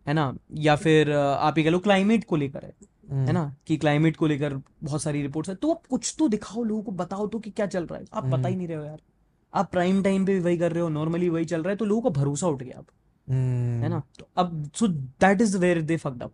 है 0.08 0.14
ना? 0.14 0.34
या 0.54 0.76
फिर 0.76 1.12
आप 1.12 1.58
ये 1.58 1.64
कह 1.64 1.70
लो 1.70 1.80
क्लाइमेट 1.80 2.24
को 2.24 2.36
लेकर 2.36 2.66
है 2.66 2.74
है 3.12 3.18
हम्म 3.18 3.32
ना? 3.32 3.56
कि 3.68 3.78
क्लाइमेट 3.78 4.18
को 4.18 4.28
लेकर 4.28 4.54
बहुत 4.84 5.02
सारी 5.02 5.22
रिपोर्ट्स 5.22 5.50
है। 5.50 5.56
तो 5.56 5.72
आप 5.72 5.86
कुछ 5.90 6.16
तो 6.20 6.28
दिखाओ 6.28 6.64
लोगों 6.64 6.84
को 6.84 6.92
बताओ 6.92 7.28
तो 7.28 7.40
कि 7.40 7.50
क्या 7.50 7.66
चल 7.66 7.86
रहा 7.86 8.00
है। 8.00 8.06
आप 8.14 8.24
बता 8.24 8.38
ही 8.38 8.44
हम्म। 8.44 8.58
नहीं 8.58 8.68
रहे 8.68 8.78
हो 8.78 8.84
यार। 8.84 9.00
आप 9.54 9.72
प्राइम 9.72 10.02
टाइम 10.04 10.26
पे 10.26 10.34
भी 10.34 10.40
वही 10.40 10.58
कर 10.58 10.72
रहे 10.72 10.84
हो 10.84 10.90
नॉर्मली 10.90 11.30
वही 11.30 11.46
चल 11.46 11.64
रहा 11.64 11.70
है 11.70 11.76
तो 11.76 11.86
लोगों 11.86 12.02
का 12.02 12.22
भरोसा 12.22 12.48
उठ 12.48 12.64
गया 12.64 12.78
अब 12.78 12.86
है 13.28 13.36
हम्म। 13.36 13.90
ना? 13.90 14.02
तो 14.20 14.28
अब 14.38 14.72
so 14.76 14.88
that 14.88 15.42
is 15.42 15.58
where 15.58 15.82
they 15.82 15.98
fucked 15.98 16.24
up 16.24 16.34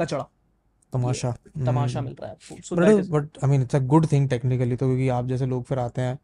कचड़ा। 0.00 0.28
तमाशा। 0.92 1.36
तमाशा 1.66 1.98
हम्म 1.98 2.08
मिल 2.08 2.16
रहा 2.22 2.30
है 2.30 2.32
आपको। 2.32 3.18
But 3.18 3.28
I 3.44 3.50
mean 3.50 3.62
it's 3.62 3.76
a 3.76 3.78
good 3.78 4.12
thing 4.12 4.28
technically 4.28 4.76
तो 4.76 4.86
क्योंकि 4.86 5.08
आप 5.08 5.26
जैसे 5.26 5.46
लोग 5.46 5.64
फिर 5.64 5.78
आते 5.78 6.02
हैं 6.02 6.18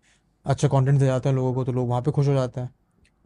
अच्छा 0.46 0.68
कंटेंट 0.68 0.98
दे 0.98 1.06
जाते 1.06 1.28
हैं 1.28 1.36
लोगों 1.36 1.54
को 1.54 1.64
तो 1.64 1.72
लोग 1.72 1.88
वहाँ 1.88 2.02
पे 2.02 2.10
खुश 2.10 2.28
हो 2.28 2.34
जाते 2.34 2.60
हैं। 2.60 2.70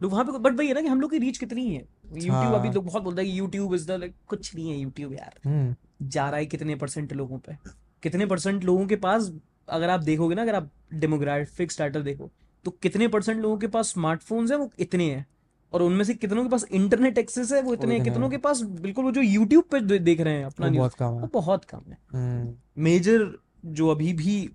लोग 0.01 0.11
वहाँ 0.11 0.23
पे 0.25 0.31
बट 0.31 0.57
वही 0.57 0.67
है 0.67 0.73
ना 0.73 0.81
कि 0.81 0.87
हम 0.87 1.01
लोग 1.01 1.11
की 1.11 1.17
रीच 1.19 1.37
कितनी 1.37 1.65
है। 1.67 1.81
यूट्यूब 2.13 2.53
अभी 2.53 2.67
हाँ। 2.67 2.75
लोग 2.75 2.85
बहुत 2.85 3.03
बोलते 3.03 3.21
हैं 3.21 3.29
यूट्यूब 3.29 3.73
इज़ 3.75 3.87
द 3.87 3.91
लाइक 3.91 4.15
कुछ 4.27 4.55
नहीं 4.55 4.69
है 4.69 4.77
यूट्यूब 4.77 5.13
यार। 5.13 5.39
हम्म। 5.45 5.75
जा 6.07 6.29
रहा 6.29 6.37
है 6.37 6.45
कितने 6.45 6.75
परसेंट 6.75 7.13
लोगों 7.13 7.37
पे। 7.37 7.55
कितने 8.03 8.25
परसेंट 8.25 8.63
लोगों 8.63 8.85
के 8.87 8.95
पास 8.95 9.31
अगर 9.69 9.89
आप 9.89 9.99
देखोगे 9.99 10.35
ना 10.35 10.41
अगर 10.41 10.55
आप 10.55 10.69
डेमोग्राफिक 10.93 11.71
स्टार्टर 11.71 12.01
देखो 12.01 12.31
तो 12.65 12.71
कितने 12.71 13.07
परसेंट 13.07 13.41
लोगों 13.41 13.57
के 13.57 13.67
पास 13.67 13.87
स्मार्टफोन्स 13.87 14.51
है 14.51 14.57
वो 14.57 14.71
इतने 14.79 15.11
हैं। 15.11 15.25
और 15.73 15.81
उनमें 15.81 16.03
से 16.05 16.13
कितनों 16.13 16.43
के 16.43 16.49
पास 16.49 16.65
इंटरनेट 16.71 17.17
एक्सेस 17.17 17.51
है 17.51 17.61
वो 17.61 17.73
इतने 17.73 17.95
हैं। 17.95 18.03
कितनों 18.03 18.29
के 18.29 18.37
पास 18.37 18.61
बिल्कुल 18.61 19.05
वो 19.05 19.11
जो 19.11 19.21
यूट्यूब 19.21 19.63
पे 19.71 19.99
देख 19.99 20.21
रहे 20.21 20.33
हैं 20.33 20.45
अपना 20.45 20.67
न्यूज़ 20.67 20.77
बहुत 20.77 20.93
कम 20.93 21.21
है। 21.21 21.29
बहुत 21.33 21.65
कम 21.65 21.81
है। 21.89 21.97
हम्म। 22.13 22.55
मेजर 22.83 23.37
जो 23.65 23.87
अभी 23.87 24.13
भी 24.13 24.49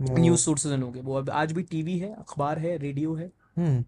न्यूज़ 0.00 0.40
सोर्सेज 0.40 0.72
हैं 0.72 0.78
लोगों 0.78 0.92
के 0.92 1.00
वो 1.00 1.14
अब 1.14 1.30
आज 1.32 1.52
भी 1.52 1.62
टीवी 1.64 1.98
है 1.98 2.12
अखबार 2.14 2.58
है 2.58 2.76
रेडियो 2.78 3.14
है। 3.14 3.30
हम्म 3.56 3.84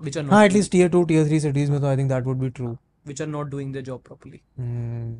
विच 0.00 0.18
आर 0.18 0.24
हाँ 0.24 0.30
not 0.32 0.50
at least 0.50 0.72
tier 0.72 0.88
two 0.88 1.02
tier 1.04 1.26
three 1.28 1.40
cities 1.40 1.70
में 1.70 1.80
तो 1.80 1.86
I 1.86 1.96
think 1.96 2.08
that 2.08 2.24
would 2.24 2.38
be 2.38 2.50
true 2.50 2.76
which 3.06 3.22
are 3.22 3.28
not 3.28 3.46
doing 3.46 3.74
the 3.76 3.80
job 3.82 4.02
properly 4.06 4.40
hmm 4.58 5.14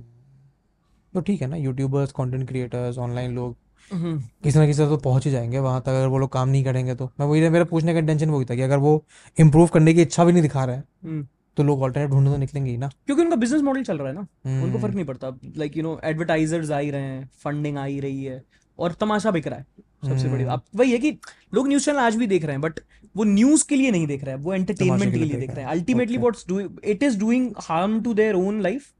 तो 1.14 1.20
ठीक 1.20 1.42
है 1.42 1.48
ना 1.48 1.56
यूट्यूबर्स 1.56 2.12
कंटेंट 2.12 2.46
क्रिएटर्स 2.48 2.98
ऑनलाइन 2.98 3.34
लोग। 3.34 3.56
किसी 3.90 4.58
ना 4.58 4.66
किसी 4.66 4.78
तरह 4.78 4.88
तो 4.88 4.96
पहुँच 4.98 5.24
ही 5.26 5.30
जाएँगे 5.30 5.58
वहाँ 5.58 5.80
तक 5.80 5.88
अगर 5.88 6.06
वो 6.06 6.18
लोग 6.18 6.32
काम 6.32 6.48
नहीं 6.48 6.64
करेंगे 6.64 6.94
तो। 6.94 7.10
मैं 7.20 7.26
वही 7.26 7.48
मेरा 7.50 7.64
पूछने 7.64 7.92
का 7.92 7.98
इंटेंशन 7.98 8.30
वही 8.30 8.44
था 8.44 8.54
कि 8.54 8.62
अगर 8.62 8.78
वो 8.78 8.92
इम्प्रूव 9.36 9.66
करने 9.66 9.94
की 9.94 10.02
इच्छा 10.02 10.24
भी 10.24 10.32
नहीं 10.32 10.42
दिखा 10.42 10.64
रहे 10.64 10.76
हैं 10.76 10.84
हम्म 11.04 11.26
तो 11.56 11.62
लोग 11.62 11.82
ऑल्टरनेट 11.82 12.10
ढूँढने 12.10 12.30
तो 12.30 12.36
निकलेंगे 12.36 12.70
ही 12.70 12.76
ना। 12.76 12.88
क्योंकि 13.06 13.22
उनका 13.22 13.36
बिज़नेस 13.36 13.62
मॉडल 13.62 13.82
चल 13.82 13.98
रहा 13.98 14.08
है 14.08 14.14
ना। 14.14 14.20
उनको 14.64 14.78
फ़र्क 14.78 14.94
नहीं 14.94 15.04
पड़ता। 15.04 15.28
लाइक 15.56 15.76
यू 15.76 15.82
नो 15.82 15.98
एडवर्टाइजर्स 16.04 16.70
आ 16.70 16.78
ही 16.78 16.90
रहे 16.90 17.02
हैं 17.02 17.28
फंडिंग 17.42 17.78
आ 17.78 17.84
ही 17.84 17.98
रही 18.00 18.24
है 18.24 18.42
और 18.78 18.92
तमाशा 18.92 19.30
बिक 19.30 19.46
रहा 19.46 19.58
है। 19.58 19.66
सबसे 20.02 20.28
बड़ी 20.28 20.42
हम्म। 20.42 20.52
अब 20.52 20.62
वही 20.76 20.92
है 20.92 20.98
कि 20.98 21.16
लोग 21.54 21.68
न्यूज़ 21.68 21.84
चैनल 21.84 21.98
आज 21.98 22.16
भी 22.16 22.26
देख 22.26 22.44
रहे 22.44 22.52
हैं 22.52 22.60
बट 22.60 22.80
वो 23.16 23.24
न्यूज़ 23.24 23.66
के 23.68 23.76
लिए 23.76 23.90
नहीं 23.90 24.06
देख 24.06 24.24
रहे 24.24 24.34
हैं 24.34 24.42
वो 24.42 24.54
एंटरटेनमेंट 24.54 25.12
के 25.12 25.18
लिए 25.18 25.36
देख 25.36 25.50
रहे 25.50 25.64
हैं। 25.64 25.70
Ultimately 25.70 26.18
what's 26.18 26.44
do 26.48 26.60
it 26.60 27.02
is 27.02 27.18
doing 27.18 27.50
harm 27.64 28.00
to 28.02 28.14
their 28.14 28.34
own 28.36 28.60
life 28.62 28.92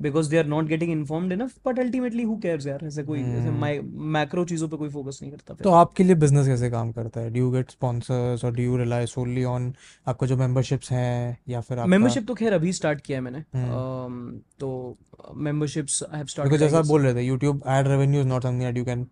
because 0.00 0.28
they 0.30 0.38
are 0.38 0.46
not 0.46 0.64
getting 0.66 0.90
informed 0.92 1.32
enough 1.32 1.54
but 1.66 1.78
ultimately 1.78 2.22
who 2.22 2.36
cares 2.38 2.66
यार? 2.66 2.84
ऐसे 2.86 3.02
कोई 3.02 3.20
ऐसे 3.20 3.48
हम्म। 3.48 4.10
मैक्रो 4.12 4.44
चीज़ों 4.44 4.68
पे 4.68 4.76
कोई 4.76 4.88
फोकस 4.88 5.18
नहीं 5.22 5.30
करता 5.32 5.54
तो 5.62 5.70
आपके 5.72 6.04
लिए 6.04 6.14
बिज़नेस 6.16 6.46
कैसे 6.46 6.70
काम 6.70 6.92
करता 6.92 7.20
है? 7.20 7.30
डू 7.30 7.38
यू 7.38 7.50
गेट 7.50 7.70
स्पॉन्सर्स 7.70 8.44
और 8.44 8.54
do 8.56 8.62
you 8.62 8.76
rely 8.76 9.06
solely 9.06 9.44
on 9.44 9.72
आपका 10.06 10.26
जो 10.26 10.36
मेंबरशिप्स 10.36 10.92
हैं 10.92 11.38
या 11.48 11.60
फिर 11.60 11.78
आपका 11.78 11.90
मेंबरशिप 11.90 12.26
तो 12.26 12.34
खैर 12.34 12.52
अभी 12.52 12.72
स्टार्ट 12.72 13.00
किया 13.00 13.18
है 13.18 13.24
मैंने। 13.24 13.38
हम्म। 13.54 13.72
Um, 13.78 14.42
तो 14.60 14.96
memberships 15.36 16.02
I 16.02 16.16
have 16.16 16.18
because 16.18 16.32
started 16.32 16.52
I 16.52 16.68
जैसा 16.68 16.82
बोल 16.88 17.02
रहे 17.02 17.14
थे 17.14 17.26
YouTube 17.26 17.62
ad 17.68 17.88
revenue 17.88 18.20
is 18.20 18.28
not 18.28 18.42
something 18.42 18.60
that 18.60 18.76
you 18.76 18.84
can 18.84 19.06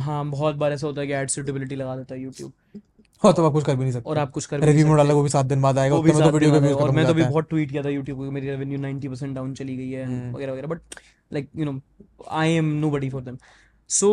हाँ 0.00 0.24
बहुत 0.26 0.54
बार 0.56 0.72
ऐसा 0.72 0.86
होता 0.86 1.00
है 1.00 1.06
कि 1.06 1.12
एड 1.12 1.28
सुटेबिलिटी 1.28 1.76
लगा 1.76 1.96
देता 1.96 2.14
है 2.14 2.20
यूट्यूब 2.22 2.80
और 3.22 3.32
तो 3.32 3.44
आप 3.46 3.52
कुछ 3.52 3.64
कर 3.64 3.76
भी 3.76 3.82
नहीं 3.82 3.92
सकते। 3.92 4.10
और 4.10 4.18
आप 4.18 4.30
कुछ 4.30 4.46
कर 4.46 4.60
रिव्यू 4.60 4.86
में 4.86 4.96
डाला 4.96 5.14
वो 5.14 5.22
भी 5.22 5.28
सात 5.28 5.46
दिन 5.46 5.62
बाद 5.62 5.78
आएगा 5.78 5.96
तो 5.96 6.02
वीडियो 6.02 6.52
का 6.52 6.58
व्यूज़ 6.58 6.74
और 6.74 6.90
मैं 6.90 7.06
तो 7.06 7.14
भी 7.14 7.22
बहुत 7.22 7.48
ट्वीट 7.48 7.70
किया 7.70 7.82
था 7.84 7.88
यूट्यूब 7.88 8.18
पे 8.18 8.30
मेरी 8.30 8.48
रेवेन्यू 8.48 8.78
90% 8.78 9.34
डाउन 9.34 9.54
चली 9.54 9.76
गई 9.76 9.90
है 9.90 10.04
हम्म। 10.04 10.34
वगैरह 10.34 10.52
वगैरह 10.52 10.68
but 10.68 10.80
like 11.32 11.48
you 11.56 11.64
know 11.64 11.80
I 12.32 12.52
am 12.52 12.72
nobody 12.90 13.10
for 13.10 13.22
them 13.22 13.38
so 13.90 14.10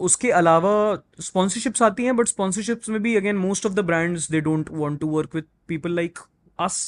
उसके 0.00 0.30
अलावा 0.30 0.72
स्पॉन्सरशिप्स 1.20 1.82
आती 1.82 2.04
हैं 2.04 2.16
बट 2.16 2.28
स्पॉन्सरशिप्स 2.28 2.88
में 2.88 3.02
भी 3.02 3.16
again 3.16 3.36
most 3.36 3.66
of 3.66 3.72
the 3.72 3.80
brands 3.84 4.30
they 4.30 4.40
don't 4.40 4.70
want 4.72 5.00
to 5.00 5.08
work 5.08 5.34
with 5.34 5.44
people 5.68 5.94
like 5.94 6.18
us 6.58 6.80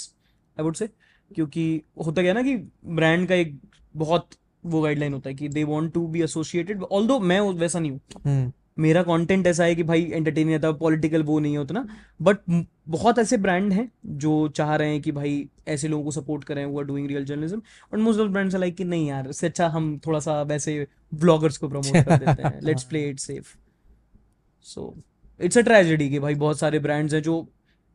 I 0.57 0.65
would 0.65 0.75
say 0.75 0.89
क्योंकि 1.31 1.83
होता 2.07 2.23
है 2.23 2.33
ना 2.33 2.43
कि 2.43 2.57
ब्रांड 2.85 3.29
का 3.29 3.35
एक 3.35 3.59
बहुत 3.95 4.29
वो 4.65 4.81
गाइडलाइन 4.83 5.13
होता 5.13 5.31
है 5.31 5.35
कि 5.35 5.49
they 5.49 5.65
want 5.65 5.93
to 5.93 6.07
be 6.09 6.23
associated 6.23 6.83
although 6.83 7.19
मैं 7.21 7.41
वैसा 7.41 7.79
नहीं 7.79 7.91
हूँ। 7.91 8.01
हम्म। 8.25 8.53
मेरा 8.79 9.03
कंटेंट 9.03 9.47
ऐसा 9.47 9.65
है 9.65 9.75
कि 9.75 9.83
भाई 9.83 10.03
एंटरटेनिंग 10.05 10.51
रहता 10.51 10.69
है 10.69 10.75
पॉलिटिकल 10.75 11.23
वो 11.23 11.39
नहीं 11.39 11.53
है 11.53 11.59
उतना 11.59 11.87
बट 12.21 12.39
बहुत 12.89 13.19
ऐसे 13.19 13.37
ब्रांड 13.37 13.73
हैं 13.73 13.91
जो 14.19 14.49
चाह 14.49 14.75
रहे 14.77 14.91
हैं 14.91 15.01
कि 15.03 15.13
भाई 15.13 15.49
ऐसे 15.69 15.89
लोगों 15.89 16.05
को 16.05 16.11
सपोर्ट 16.11 16.45
करें 16.45 16.65
वो 16.65 16.79
आर 16.81 16.85
डूइंग 16.85 17.09
रियल 17.09 17.25
जर्नलिज्म 17.25 17.63
और 17.93 17.99
मोस्ट 17.99 18.21
ऑफ़ 18.21 18.29
ब्रांड्स 18.29 18.55
लाइक 18.55 18.77
कि 18.77 18.85
नहीं 18.85 19.09
यार 19.09 19.29
इससे 19.31 19.47
अच्छा 19.47 19.69
हम 19.69 19.99
थोड़ा 20.07 20.19
सा 20.21 20.41
वैसे 20.43 20.87
ब्लॉगर्स 21.15 21.59
को 21.59 21.69
प्रमोट 21.69 22.05
कर 22.05 22.17
देते 22.17 22.43
हैं। 22.43 22.61
Let's 22.63 22.85
play 22.85 23.09
it 23.09 23.19
safe 23.19 23.55
so 24.67 24.95
it's 25.41 25.59
a 25.59 25.63
tragedy 25.63 26.09
कि 26.11 26.19
भाई 26.19 26.35
बहुत 26.37 26.59
सारे 26.59 26.79
ब्रांड्स 26.79 27.15
हैं 27.15 27.23
जो 27.23 27.47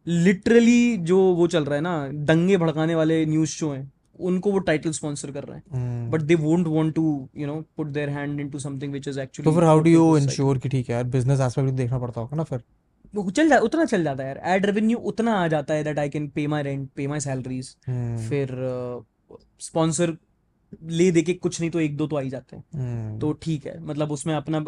लिटरली 0.07 0.97
जो 0.97 1.19
वो 1.35 1.47
चल 1.47 1.65
रहा 1.65 1.75
है 1.75 1.81
ना 1.81 2.07
दंगे 2.25 2.57
भड़काने 2.57 2.95
वाले 2.95 3.25
न्यूज़ 3.25 3.49
शो 3.49 3.71
हैं। 3.71 3.91
उनको 4.19 4.51
वो 4.51 4.59
टाइटल 4.69 4.91
स्पॉन्सर 4.91 5.31
कर 5.31 5.43
रहे 5.43 5.57
हैं। 5.57 6.09
But 6.11 6.21
they 6.21 6.35
won't 6.37 6.67
want 6.67 6.93
to 6.95 7.05
you 7.37 7.47
know 7.47 7.55
put 7.77 7.87
their 7.89 8.09
hand 8.09 8.39
into 8.39 8.59
something 8.59 8.91
which 8.91 9.07
is 9.07 9.19
actually 9.19 9.49
तो 9.49 9.55
फिर 9.55 9.63
हाउ 9.63 9.79
डू 9.79 9.89
यू 9.89 10.17
इंश्योर 10.17 10.57
कि 10.57 10.69
ठीक 10.69 10.89
है 10.89 10.95
यार 10.95 11.03
बिज़नेस 11.15 11.39
एस्पेक्ट 11.39 11.69
भी 11.69 11.75
देखना 11.77 11.99
पड़ता 11.99 12.21
होगा 12.21 12.37
ना 12.37 12.43
फिर? 12.43 12.61
वो 13.15 13.29
चल 13.31 13.49
जा 13.49 13.57
उतना 13.59 13.85
चल 13.85 14.03
जाता 14.03 14.23
है 14.23 14.29
यार। 14.29 14.41
एड 14.55 14.65
रेवेन्यू 14.65 14.97
उतना 15.09 15.33
आ 15.35 15.47
जाता 15.47 15.73
है 15.73 15.83
that 15.83 15.99
I 15.99 16.09
can 16.09 16.27
pay 16.27 16.47
my 16.47 16.63
rent 16.63 16.89
pay 16.95 17.07
my 17.07 17.19
salaries 17.19 17.75
फिर 18.29 18.55
स्पॉन्सर 19.59 20.17
ले 20.83 21.11
दे 21.11 21.21
के 21.21 21.33
कुछ 21.33 21.59
नहीं 21.59 21.69
तो 21.69 21.79
एक 21.79 21.97
दो 21.97 22.07
तो 22.07 22.17
आई 22.17 22.29
जाते 22.29 22.55
हैं। 22.55 22.63
हम्म। 22.75 23.19
तो 23.19 23.31
ठीक 23.33 23.65
है 23.65 23.79
मतलब 23.83 24.11
उसमें 24.11 24.33
अपना 24.35 24.65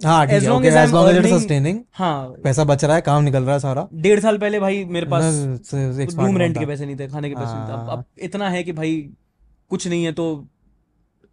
हाँ 0.00 0.26
as 0.26 0.44
long 0.44 0.64
as 0.64 1.76
हाँ। 1.92 2.28
पैसा 2.44 2.64
बच 2.64 2.84
रहा 2.84 2.96
है 2.96 3.02
काम 3.02 3.24
निकल 3.24 3.42
रहा 3.42 3.52
है 3.52 3.60
सारा। 3.60 3.86
डेढ़ 3.94 4.20
साल 4.20 4.38
पहले 4.38 4.60
भाई 4.60 4.84
मेरे 4.84 5.06
पास 5.06 5.24
रूम 5.74 6.36
रेंट 6.36 6.58
के 6.58 6.66
पैसे 6.66 6.86
नहीं 6.86 6.96
थे 6.96 7.08
खाने 7.08 7.28
के 7.28 7.34
पैसे 7.34 7.54
नहीं 7.54 7.68
थे। 7.68 7.72
अब 7.72 7.88
हाँ। 7.88 8.04
इतना 8.18 8.48
है 8.50 8.62
कि 8.62 8.72
भाई 8.72 9.10
कुछ 9.70 9.86
नहीं 9.88 10.04
है 10.04 10.12
तो 10.12 10.46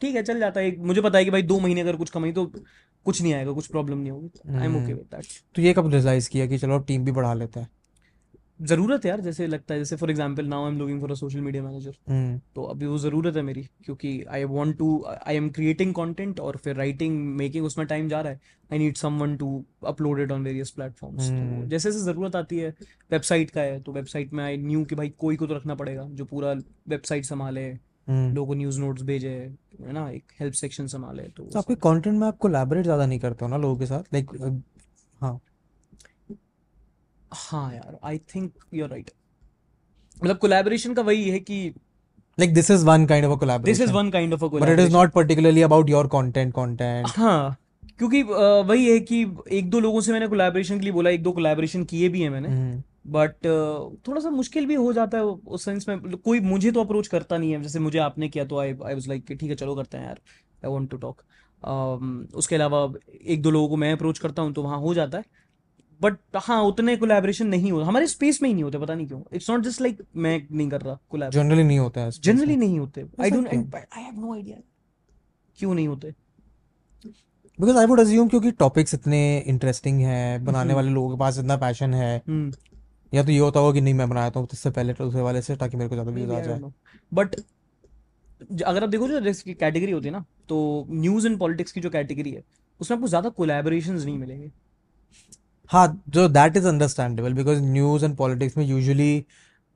ठीक 0.01 0.15
है 0.15 0.23
चल 0.23 0.39
जाता 0.39 0.61
है। 0.61 0.75
मुझे 0.77 1.01
पता 1.01 1.17
है 1.17 1.25
कि 1.25 1.31
भाई 1.31 1.41
दो 1.41 1.59
महीने 1.59 1.81
अगर 1.81 1.95
कुछ 1.95 2.09
कमाई 2.09 2.31
तो 2.31 2.45
कुछ 3.05 3.21
नहीं 3.21 3.33
आएगा 3.33 3.51
कुछ 3.51 3.67
प्रॉब्लम 3.67 3.97
नहीं 3.97 4.11
होगी। 4.11 4.57
I 4.57 4.65
am 4.65 4.75
okay. 4.75 4.93
With 4.93 5.05
that 5.15 5.25
तो 5.55 5.61
ये 5.61 5.73
कब 5.73 5.91
रियलाइज़ 5.93 6.29
किया 6.29 6.45
कि 6.45 6.57
चलो 6.57 6.75
अब 6.75 6.85
टीम 6.85 7.05
भी 7.05 7.11
बढ़ा 7.11 7.33
लेते 7.33 7.59
हैं? 7.59 7.67
ज़रूरत 8.59 9.05
है 9.05 9.09
यार 9.09 9.21
जैसे 9.21 9.47
लगता 9.47 9.73
है 9.73 9.79
जैसे 9.79 9.95
for 9.95 10.11
example 10.11 10.45
now 10.45 10.63
I 10.65 10.71
am 10.71 10.77
looking 10.79 10.99
for 11.01 11.11
a 11.11 11.15
social 11.15 11.41
media 11.41 11.63
manager 11.63 12.39
तो 12.55 12.63
अभी 12.63 12.85
वो 12.85 12.97
ज़रूरत 12.97 13.35
है 13.35 13.41
मेरी 13.41 13.63
क्योंकि 13.85 14.11
I 14.29 14.43
want 14.45 14.77
to 14.77 14.87
I 15.05 15.35
am 15.35 15.49
creating 15.49 15.93
content 15.95 16.39
और 16.39 16.57
फिर 16.57 16.75
राइटिंग 16.75 17.19
मेकिंग 17.37 17.65
उसमें 17.65 17.85
टाइम 17.87 18.07
जा 18.09 18.21
रहा 18.21 18.31
है. 18.31 18.39
I 18.69 18.77
need 18.77 18.95
someone 18.97 19.35
to 19.37 19.63
upload 19.87 20.19
it 20.19 20.31
on 20.31 20.43
various 20.43 20.71
platforms. 20.71 21.29
जैसे 21.69 21.91
जैसे 21.91 21.99
ज़रूरत 22.01 22.35
आती 22.35 22.57
है 22.57 22.73
वेबसाइट 23.11 23.51
का 23.51 23.61
है 23.61 23.79
तो 23.79 23.91
वेबसाइट 23.91 24.33
में 24.33 24.43
आई 24.43 24.57
न्यू 24.57 24.83
कि 24.85 24.95
भाई 24.95 25.09
कोई 25.19 25.35
को 25.35 25.47
तो 25.47 25.55
रखना 25.55 25.75
पड़ेगा 25.75 26.07
जो 26.11 26.25
पूरा 26.25 26.53
वेबसाइट 26.89 27.25
संभाले 27.25 27.67
हम्म। 28.07 28.33
लोगों 28.35 28.47
को 28.47 28.53
न्यूज़ 28.53 28.79
नोट्स 28.79 29.01
भेजे 29.03 29.29
है 29.29 29.93
ना 29.93 30.09
एक 30.09 30.31
हेल्प 30.39 30.53
सेक्शन 30.53 30.87
संभाले 30.87 31.23
तो 31.27 31.43
तो 31.43 31.59
आपके 31.59 31.75
कंटेंट 31.75 32.19
में 32.19 32.27
आप 32.27 32.37
कोलैबोरेट 32.37 32.83
ज़्यादा 32.83 33.05
नहीं 33.05 33.19
करते 33.19 33.45
हो 33.45 33.51
ना 33.51 33.57
लोगों 33.57 33.77
के 33.77 33.85
साथ? 33.85 34.03
लाइक 34.13 34.61
हाँ। 35.21 35.39
हाँ 37.31 37.73
यार 37.73 37.97
I 38.03 38.17
think 38.35 38.51
you 38.73 38.83
are 38.83 38.89
right 38.89 39.11
मतलब 40.23 40.37
कोलैबोरेशन 40.37 40.93
का 40.93 41.01
वही 41.01 41.29
है 41.29 41.39
कि 41.39 41.73
like 42.37 42.51
this 42.55 42.67
is 42.69 42.83
one 42.87 43.05
kind 43.09 43.25
of 43.25 43.31
a 43.33 43.37
this 43.59 43.79
is 43.81 43.89
collaboration 43.89 43.93
one 43.93 44.09
kind 44.11 44.33
of 44.33 44.43
a 44.43 44.47
but 44.49 44.69
it 44.69 44.79
is 44.79 44.91
not 44.91 45.13
particularly 45.13 45.63
about 45.67 45.87
your 45.89 46.03
content 46.15 46.53
content. 46.55 47.07
हाँ 47.17 47.57
क्योंकि 47.99 48.21
वही 48.23 48.89
है 48.89 48.99
कि 48.99 49.21
एक 49.51 49.69
दो 49.69 49.79
लोगों 49.79 50.01
से 50.01 50.11
मैंने 50.11 50.27
कोलैबोरेशन 50.27 50.79
के 50.79 50.83
लिए 50.83 50.93
बोला 50.93 51.09
एक 51.09 51.23
दो 51.23 51.31
कोलैबोरेशन 51.31 51.83
किए 51.83 52.09
भी 52.09 52.21
हैं 52.21 52.29
मैंने। 52.29 52.47
हम्म। 52.47 52.83
बट 53.11 53.45
थोड़ा 54.07 54.21
सा 54.21 54.29
मुश्किल 54.29 54.65
भी 54.65 54.73
हो 54.75 54.91
जाता 54.93 55.17
है 55.17 55.23
उस 55.23 55.65
सेंस 55.65 55.87
में 55.89 55.99
कोई 55.99 56.39
मुझे 56.39 56.71
तो 56.71 56.83
अप्रोच 56.83 57.07
करता 57.07 57.37
नहीं 57.37 57.51
है। 57.51 57.61
जैसे 57.61 57.79
मुझे 57.79 57.99
आपने 57.99 58.29
किया 58.29 58.45
तो 58.45 58.59
आई 58.59 58.69
आई 58.69 58.93
वाज 58.93 59.07
लाइक 59.07 59.25
ठीक 59.29 59.49
है 59.49 59.55
चलो 59.55 59.75
करते 59.75 59.97
हैं 59.97 60.05
यार 60.05 60.19
आई 60.65 60.71
वांट 60.71 60.89
टू 60.91 60.97
टॉक 60.97 61.21
उसके 62.35 62.55
अलावा 62.55 62.87
एक 63.25 63.41
दो 63.41 63.51
लोगों 63.51 63.69
को 63.69 63.77
मैं 63.77 63.91
अप्रोच 63.93 64.19
करता 64.19 64.41
हूँ 64.41 64.53
तो 64.53 64.63
वहाँ 64.63 64.79
हो 64.79 64.93
जाता 64.93 65.17
है। 65.17 65.23
बट 66.01 66.17
हाँ 66.37 66.61
उतने 66.63 66.95
कोलैबोरेशन 66.97 67.47
नहीं 67.47 67.71
होते। 67.71 67.85
हमारे 67.85 68.07
स्पेस 68.07 68.41
में 68.41 68.47
ही 68.49 68.53
नहीं 68.53 68.63
होते 68.63 68.77
पता 68.77 68.95
नहीं 68.95 69.07
क्यों। 69.07 69.21
इट्स 69.33 69.49
नॉट 69.49 69.61
जस्ट 69.63 69.81
लाइक 69.81 70.01
मैं 70.15 70.41
नहीं 70.51 70.69
कर 70.69 70.81
रहा 70.81 70.97
कोलैब 71.09 71.31
जनरली 71.31 71.63
नहीं 71.63 71.79
होता 71.79 72.01
है 72.01 72.11
जनरली 72.11 72.55
नहीं 72.55 72.79
होते। 72.79 73.05
I 73.21 73.31
don't 73.31 73.47
I 73.47 74.03
have 74.03 74.19
no 74.19 74.33
idea 74.33 74.57
क्यों 75.57 75.73
नहीं 75.73 75.87
होते? 75.87 76.13
बिकॉज़ 77.59 77.77
आई 77.77 77.85
वुड 77.85 77.99
अज्यूम 77.99 78.27
क्योंकि 78.29 78.51
टॉपिक्स 78.53 78.93
इतने 78.93 79.19
इंटरेस्टिंग 79.47 79.99
हैं 80.01 80.43
बनाने 80.45 80.63
हम्म। 80.63 80.75
वाले 80.75 80.89
लोगों 80.91 81.09
के 81.09 81.19
पास 81.19 81.37
इतना 81.39 81.55
पैशन 81.57 81.93
है। 81.93 82.15
हम्म। 82.27 82.51
या 83.13 83.23
तो 83.23 83.31
ये 83.31 83.39
होता 83.39 83.59
होगा 83.59 83.73
कि 83.73 83.81
नहीं 83.81 83.93
मैं 83.93 84.07
बनाया 84.09 84.31
हूँ 84.35 84.47
इससे 84.53 84.69
पहले 84.71 84.93
दूसरे 84.93 85.21
वाले 85.21 85.41
से 85.41 85.55
ताकि 85.55 85.77
मेरे 85.77 85.89
को 85.89 85.95
ज़्यादा 85.95 86.11
व्यूज़ 86.11 86.31
आ 86.31 86.39
जाए। 86.41 86.71
बट 87.11 87.35
अगर 88.63 88.83
आप 88.83 88.89
देखो 88.89 89.07
जो 89.07 89.19
जैसे 89.21 89.53
कैटेगरी 89.55 89.91
होती 89.91 90.07
है 90.07 90.11
ना 90.11 90.23
तो 90.49 90.57
न्यूज़ 90.91 91.27
एंड 91.27 91.37
पॉलिटिक्स 91.39 91.71
की 91.71 91.81
जो 91.81 91.89
कैटेगरी 91.89 92.31
है 92.31 92.43
उसमें 92.79 92.97
आपको 92.97 93.07
ज़्यादा 93.07 93.29
कोलैबोरेशंस 93.31 94.05
नहीं 94.05 94.17
मिलेंगे। 94.17 94.51
हाँ 95.71 96.01
जो 96.09 96.27
that 96.29 96.57
is 96.57 96.67
understandable 96.67 97.33
because 97.33 97.61
news 97.61 98.05
and 98.05 98.15
politics 98.15 98.57
में 98.57 98.65
यूजुअली 98.65 99.25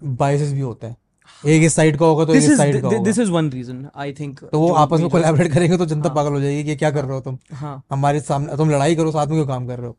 बाइसेस 0.02 0.52
भी 0.54 0.60
होते 0.60 0.88
हैं। 0.88 0.96
एक 1.44 1.64
इस 1.64 1.74
साइड 1.76 1.98
का 1.98 2.06
होगा 2.06 2.26
तो 2.26 2.34
एक 2.34 2.44
इज़ 2.44 2.58
साइड 2.58 2.82
का 2.82 2.88
होगा। 2.88 3.04
This 3.04 3.20
is 3.20 3.32
one 3.32 3.50
reason 3.52 3.86
I 3.96 4.14
think 4.14 4.39
तो 4.44 4.60
वो 4.60 4.72
आपस 4.76 5.00
में 5.00 5.10
कोलैबोरेट 5.10 5.52
करेंगे 5.54 5.78
तो 5.78 5.86
जनता 5.86 6.10
हाँ। 6.10 6.16
पागल 6.16 6.34
हो 6.34 6.42
जाएगी 6.42 6.64
कि 6.64 6.76
क्या 6.76 6.92
कर 6.92 7.06
रहे 7.06 7.14
हो 7.14 7.22
तुम? 7.22 7.38
हाँ। 7.54 7.82
हमारे 7.92 8.20
सामने 8.22 8.58
तुम 8.58 8.70
लड़ाई 8.70 8.96
करो 8.96 9.12
साथ 9.12 9.28
में 9.28 9.36
क्यों 9.36 9.48
काम 9.48 9.68
कर 9.68 9.80
रहे 9.80 9.88
हो? 9.88 9.98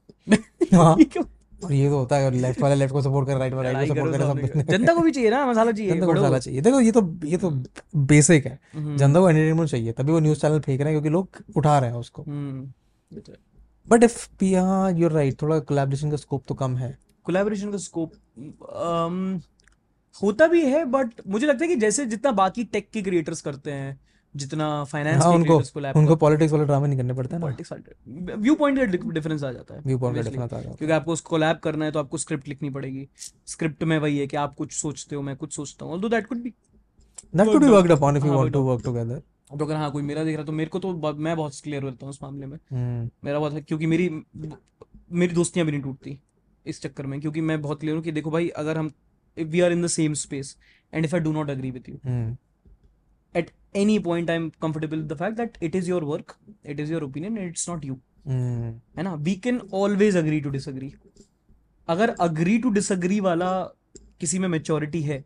हाँ। 0.82 0.96
और 1.64 1.72
ये 1.72 1.88
तो 1.88 1.98
होता 1.98 2.16
है 2.16 2.30
लेफ़्ट 2.30 2.60
वाले 2.60 2.74
लेफ़्ट 2.74 2.92
को 2.92 3.00
सपोर्ट 3.02 3.26
कर 3.26 3.36
राइट 3.36 3.52
वाला 3.54 3.70
राइट 3.70 3.88
को 3.88 3.94
सपोर्ट 3.94 4.12
करे 4.12 4.62
सब। 4.62 4.70
जनता 4.70 4.94
को 4.94 5.00
भी 5.00 5.10
चाहिए 5.10 5.30
ना 5.30 5.44
मसाला 5.46 5.72
चाहिए 5.72 5.92
जनता 5.92 6.06
को 6.06 6.12
मसाला 6.12 6.38
चाहिए। 6.38 6.60
देखो 6.60 6.80
ये 6.80 6.92
तो 6.92 7.02
ये 7.24 7.36
तो 7.36 7.50
बेसिक 7.96 8.46
है। 8.46 8.58
हम्म, 8.74 8.96
जनता 8.96 9.20
को 9.20 9.28
एंटरटेनमेंट 9.30 9.68
चाहिए 9.70 9.92
तभी 9.92 10.12
वो 10.12 10.20
न्यूज़ 10.20 10.40
चैनल 10.40 10.60
फेंक 10.60 10.80
रहे 10.80 10.92
हैं 10.92 10.94
क्योंकि 10.94 11.08
लोग 11.08 11.42
उठा 11.56 11.78
रहे 11.78 11.90
हैं 11.90 11.96
उसको। 11.96 12.22
हम्म 12.22 13.20
बट 13.88 14.04
इफ़ 14.04 14.44
हाँ 14.56 14.92
यूर 14.92 15.12
राइट 15.12 15.40
थोड़ा 15.42 15.58
कोलैबोरेशन 15.60 16.10
का 16.10 16.16
स्कोप 16.16 16.44
तो 16.48 16.54
कम 16.54 16.76
है। 16.76 16.96
कोलैबोरेशन 17.26 17.70
का 17.70 17.78
स्कोप 17.78 18.12
होता 20.14 20.46
भी 20.46 20.64
है 20.66 20.84
बट 20.84 21.20
मुझे 21.26 21.46
लगता 21.46 21.64
है 21.64 21.68
कि 21.68 21.76
जैसे 21.76 22.06
जितना 22.06 22.30
बाकी 22.32 22.64
टेक 22.64 22.88
के 22.92 23.02
क्रिएटर्स 23.02 23.40
करते 23.40 23.72
हैं 23.72 23.98
जितना 24.34 24.66
फाइनेंस 24.84 25.22
हाँ 25.22 25.32
उनको 25.32 25.56
उनको 25.98 26.16
पॉलिटिक्स 26.16 26.52
वाले 26.52 26.64
ड्रामे 26.64 26.88
नहीं 26.88 26.98
करने 26.98 27.14
पड़ते 27.14 27.36
ना। 27.36 27.40
पॉलिटिक्स 27.40 27.72
व्यू 28.38 28.54
पॉइंट 28.54 28.78
का 28.78 28.84
डिफरेंस 29.10 29.42
आ 29.44 29.50
जाता 29.52 29.74
है 29.74 29.80
व्यू 29.86 29.98
पॉइंट 29.98 30.16
का 30.16 30.22
डिफरेंस 30.22 30.42
आ 30.42 30.56
जाता 30.56 30.70
है। 30.70 30.76
क्योंकि 30.76 30.92
आपको 30.92 31.12
उसको 31.12 31.30
कोलैब 31.30 31.56
करना 31.56 31.84
है 31.84 31.92
तो 31.92 31.98
आपको 31.98 32.18
स्क्रिप्ट 32.18 32.48
लिखनी 32.48 32.70
पड़ेगी। 32.70 33.08
स्क्रिप्ट 33.46 33.84
में 33.84 33.98
वही 33.98 34.18
है 34.18 34.26
कि 34.26 34.36
आप 34.36 34.54
कुछ 34.54 34.72
सोचते 34.72 35.16
हो 35.16 35.22
मैं 35.22 35.36
कुछ 35.36 35.54
सोचता 35.56 35.84
हूँ 35.84 35.92
although 35.94 36.08
that 36.08 36.26
could 36.26 36.42
be 36.42 36.52
that 37.34 37.46
could 37.46 37.60
be 37.60 37.66
worked 37.66 37.76
worked 37.76 37.92
upon 37.92 38.16
if 38.16 38.24
you 38.24 38.30
हाँ, 38.30 38.38
वांट 38.38 38.52
टू 38.52 38.62
वर्क 38.62 38.84
टुगेदर 38.84 39.22
तो 39.58 39.64
अगर 39.64 39.76
हाँ 39.76 39.90
कोई 39.90 40.02
मेरा 40.02 40.24
देख 40.24 40.34
रहा 40.34 40.42
है 40.42 40.46
तो 40.46 40.52
मेरे 40.52 40.70
को 40.70 40.78
तो 40.78 41.12
मैं 41.12 41.36
बहुत 41.36 41.60
क्लियर 41.60 41.82
रहता 41.82 42.06
हूँ 42.06 42.10
उस 42.10 42.18
मामले 42.22 42.46
में। 42.46 42.58
हम्म। 42.70 43.10
मेरा 43.24 43.38
बहुत 43.38 43.52
है 43.52 43.60
क्योंकि 43.62 43.86
मेरी 43.86 44.08
मेरी 45.12 45.34
दोस्तियाँ 45.34 45.66
भी 45.66 45.72
नहीं 45.72 45.82
टूटती 45.82 46.18
इस 46.66 46.82
चक्कर 46.82 47.06
में 47.06 47.20
क्योंकि 47.20 47.40
मैं 47.40 47.62
बहुत 47.62 47.80
क्लियर 47.80 47.96
हूँ 47.96 48.04
कि 48.04 48.12
देखो 48.12 48.30
भाई 48.30 48.48
अगर 48.48 48.78
हम 48.78 48.92
we 49.36 49.60
are 49.60 49.72
in 49.72 49.82
the 49.82 49.86
same 49.86 50.14
space 50.14 50.56
and 50.92 51.04
if 51.04 51.14
I 51.14 51.20
do 51.20 51.32
not 51.32 51.50
agree 51.50 51.70
with 51.70 51.88
you 51.88 51.98
at 53.36 53.50
any 53.76 53.98
point 53.98 54.30
I 54.30 54.38
i'm 54.38 54.50
comfortable 54.64 55.02
with 55.02 55.12
the 55.12 55.18
fact 55.22 55.62
it 55.62 55.76
is 55.76 55.90
your 55.90 56.04
your 56.04 56.20
it 56.66 56.80
your 56.80 57.02
opinion 57.02 57.38
and 57.38 57.52
it's 57.52 57.68
not 57.70 57.88
you. 57.90 57.96
हम्म। 58.26 58.80
है 58.96 59.02
ना? 59.02 59.14
We 59.14 59.34
can 59.34 59.60
always 59.74 60.16
agree 60.16 60.40
to 60.40 60.50
disagree. 60.50 60.90
अगर 61.88 62.10
agree 62.10 62.58
to 62.58 62.70
disagree 62.70 63.20
वाला 63.20 63.62
किसी 64.20 64.38
में 64.38 64.48
maturity 64.48 65.02
है 65.02 65.24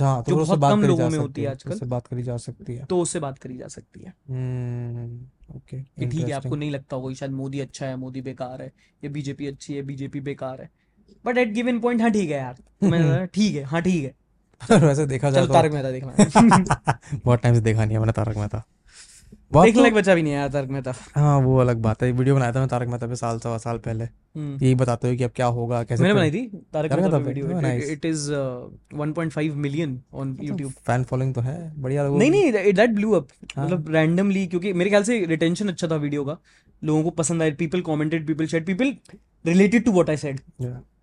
हाँ 0.00 0.22
तो 0.22 0.32
जो 0.32 0.38
उससे 0.38 0.46
बहुत 0.46 0.58
बात 0.58 0.72
कम 0.72 0.80
करी 0.80 0.88
लोगों 0.88 0.98
जा 0.98 1.04
में 1.04 1.10
सकती 1.10 1.22
होती 1.22 1.42
है 1.42 1.50
आजकल। 1.50 1.72
उससे 1.72 1.86
बात 1.86 2.06
करी 2.06 2.22
जा 2.22 2.36
सकती 2.36 2.74
है। 2.74 2.84
तो 2.84 3.00
उससे 3.00 3.20
बात 3.20 3.38
करी 3.38 3.56
जा 3.58 3.68
सकती 3.68 4.00
है। 4.00 4.12
हम्म 4.28 5.56
ओके 5.56 5.82
ठीक 6.06 6.28
है 6.28 6.32
आपको 6.32 6.56
नहीं 6.56 6.70
लगता 6.70 6.96
होगा 6.96 7.14
शायद 7.14 7.32
मोदी 7.32 7.60
अच्छा 7.60 7.86
है 7.86 7.96
मोदी 7.96 8.20
बेकार 8.20 8.62
है 8.62 8.72
या 9.04 9.10
बीजेपी 9.10 9.46
अच्छी 9.46 9.74
है 9.74 9.82
बीजेपी 9.82 10.20
बेकार 10.20 10.60
है। 10.60 10.70
बट 11.26 11.38
एट 11.38 11.48
गिवन 11.48 11.80
पॉइंट 11.80 12.02
हाँ 12.02 12.10
ठीक 12.10 12.30
है 12.30 12.36
यार। 12.36 12.54
तो 12.54 13.26
ठीक 13.26 13.54
है 13.56 13.62
हाँ 13.62 13.82
ठीक 13.82 14.04
है। 14.04 14.14
वैसे 14.78 15.06
देखा 15.06 15.30
जाए 15.30 15.46
तो। 15.46 15.52
तारक 15.52 15.72
मेहता 15.72 15.90
देखना। 15.90 17.18
बहुत 17.24 17.42
टाइम 17.42 17.54
से 17.54 17.60
देखा 17.60 17.84
नहीं 17.84 17.94
है 17.94 17.98
मैंने 17.98 18.12
तारक 18.12 18.36
मेहता। 18.36 18.62
देखने 19.52 19.72
तो 19.72 19.80
लायक 19.80 19.94
बच्चा 19.94 20.14
भी 20.14 20.22
नहीं 20.22 20.32
यार 20.32 20.48
तारक 20.48 20.68
मेहता। 20.68 20.92
हाँ 21.14 21.38
वो 21.40 21.56
अलग 21.58 21.76
बात 21.76 22.02
है। 22.02 22.10
वीडियो 22.12 22.34
बनाया 22.34 22.52
था 22.52 22.58
मैं 22.58 22.68
तारक 22.68 22.88
मेहता 22.88 23.06
पे 23.06 23.16
साल 23.16 23.38
सवा 23.38 23.58
साल 23.58 23.78
पहले। 23.78 24.04
हम्म। 24.04 24.64
यही 24.64 24.74
बताते 24.74 25.08
हुए 25.08 25.16
कि 25.16 25.24
अब 25.24 25.30
क्या 25.30 25.46
होगा 25.46 25.82
कैसे 25.84 26.02
मैंने 26.02 26.14
बनाई 26.14 26.30
थी 26.30 26.46
Tarak 26.72 26.92
Mehta? 26.92 27.16
Video. 27.16 27.92
It 27.92 28.04
is 28.04 28.30
1.5 28.32 29.54
million 29.56 30.00
on 30.14 30.36
YouTube 30.42 30.72
fan 30.86 31.04
following 31.04 31.34
तो 31.34 31.40
है 31.40 31.56
बढ़िया 31.82 32.04
लोगों 32.04 32.18
नहीं। 32.18 32.30
नहीं 32.30 32.72
दैट 32.72 32.90
ब्लू 32.90 33.12
अप। 33.12 33.28
मतलब 33.58 33.90
रैंडमली 33.90 34.46
क्योंकि 34.46 34.72
मेरे 34.72 34.90
ख्याल 34.90 35.02
से 35.02 35.24
रिटेंशन 35.26 35.68
अच्छा 35.68 35.88
था 35.88 35.96
वीडियो 35.96 36.24
का। 36.24 36.38
लोगों 36.82 37.02
को 37.02 37.10
पसंद 37.10 37.42
आया 37.42 37.54
people 37.54 37.80
commented 37.80 38.26
people 38.26 38.46
share 38.46 38.62
people 38.64 38.94
related 39.46 39.84
to 39.84 39.92
what 39.92 40.10
I 40.10 40.16
said 40.16 40.40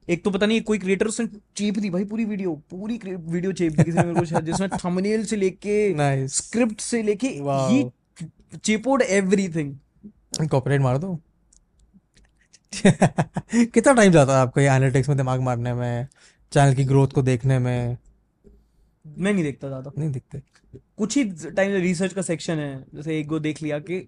एक 0.09 0.23
तो 0.23 0.31
पता 0.31 0.45
नहीं 0.45 0.61
कोई 0.61 0.77
क्रिएटर 0.77 1.07
उसने 1.07 1.27
चेप 1.55 1.77
दी 1.77 1.89
भाई 1.89 2.03
पूरी 2.05 2.26
वीडियो 2.26 2.53
पूरी 2.72 2.99
वीडियो 3.05 3.51
चेप 3.51 3.73
दी 3.73 3.84
किसी 3.84 3.97
ने 3.97 4.03
मेरे 4.03 4.19
को 4.19 4.26
शायद 4.26 4.45
जिसमें 4.45 4.69
थंबनेल 4.69 5.23
से 5.26 5.35
लेके 5.35 6.27
स्क्रिप्ट 6.38 6.81
से 6.81 7.01
लेके 7.03 7.39
Wow. 7.41 7.91
चेपोड 8.56 9.02
एवरीथिंग 9.02 10.48
कॉपीराइट 10.49 10.82
मार 10.82 10.98
दो 10.98 11.19
कितना 12.73 13.94
टाइम 13.94 14.11
जाता 14.11 14.36
है 14.36 14.41
आपको 14.41 14.60
ये 14.60 14.68
एनालिटिक्स 14.68 15.10
में 15.10 15.18
दिमाग 15.18 15.41
मारने 15.41 15.73
में 15.73 16.07
चैनल 16.52 16.73
की 16.76 16.84
ग्रोथ 16.84 17.07
को 17.07 17.22
देखने 17.22 17.60
में? 17.60 17.98
मैं 19.06 19.34
नहीं 19.34 19.44
देखता 19.44 19.68
ज़्यादा। 19.68 19.91
नहीं 19.98 20.11
देखते। 20.11 20.41
कुछ 20.98 21.18
ही 21.18 21.23
टाइम 21.52 21.72
रिसर्च 21.82 22.14
का 22.14 22.22
सेक्शन 22.22 22.60
है 22.60 22.86
जैसे 22.95 23.19
एक 23.19 23.27
गो 23.27 23.40
देख 23.40 23.61
लिया 23.61 23.80
कि 23.80 23.99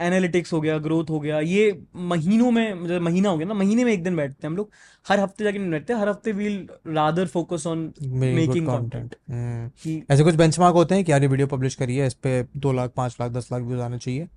एनालिटिक्स 0.00 0.52
हो 0.52 0.60
गया 0.60 0.76
ग्रोथ 0.78 1.10
हो 1.10 1.18
गया 1.20 1.38
ये 1.40 1.64
महीनों 2.12 2.50
में 2.50 2.74
मतलब 2.74 3.02
महीना 3.02 3.28
हो 3.28 3.36
गया 3.38 3.46
ना 3.48 3.54
महीने 3.54 3.84
में 3.84 3.92
एक 3.92 4.02
दिन 4.04 4.16
बैठते 4.16 4.36
हैं 4.42 4.50
हम 4.50 4.56
लोग। 4.56 4.70
हर 5.06 5.20
हफ़्ते 5.20 5.44
जाके 5.44 5.58
नहीं 5.58 5.70
बैठते 5.70 5.94
हर 5.94 6.08
हफ़्ते 6.08 6.32
we'll 6.32 6.68
rather 6.86 7.26
focus 7.26 7.66
on 7.66 7.92
making 8.02 8.66
content 8.66 9.14
content 9.14 10.10
ऐसे 10.10 10.24
कुछ 10.24 10.34
बेंचमार्क 10.34 10.74
होते 10.74 10.94
हैं 10.94 11.04
कि 11.04 11.12
यार 11.12 11.22
ये 11.22 11.28
वीडियो 11.28 11.46
पब्लिश 11.46 11.74
करी 11.74 11.96
है 11.96 12.06
इस 12.06 12.14
पे 12.14 12.42
दो 12.56 12.72
लाख 12.72 12.92
पाँच 12.96 13.16
लाख 13.20 13.30
दस 13.32 13.48
लाख 13.52 13.62
व्यूज़ 13.62 13.80
आने 13.80 13.98
चाहिए? 13.98 14.28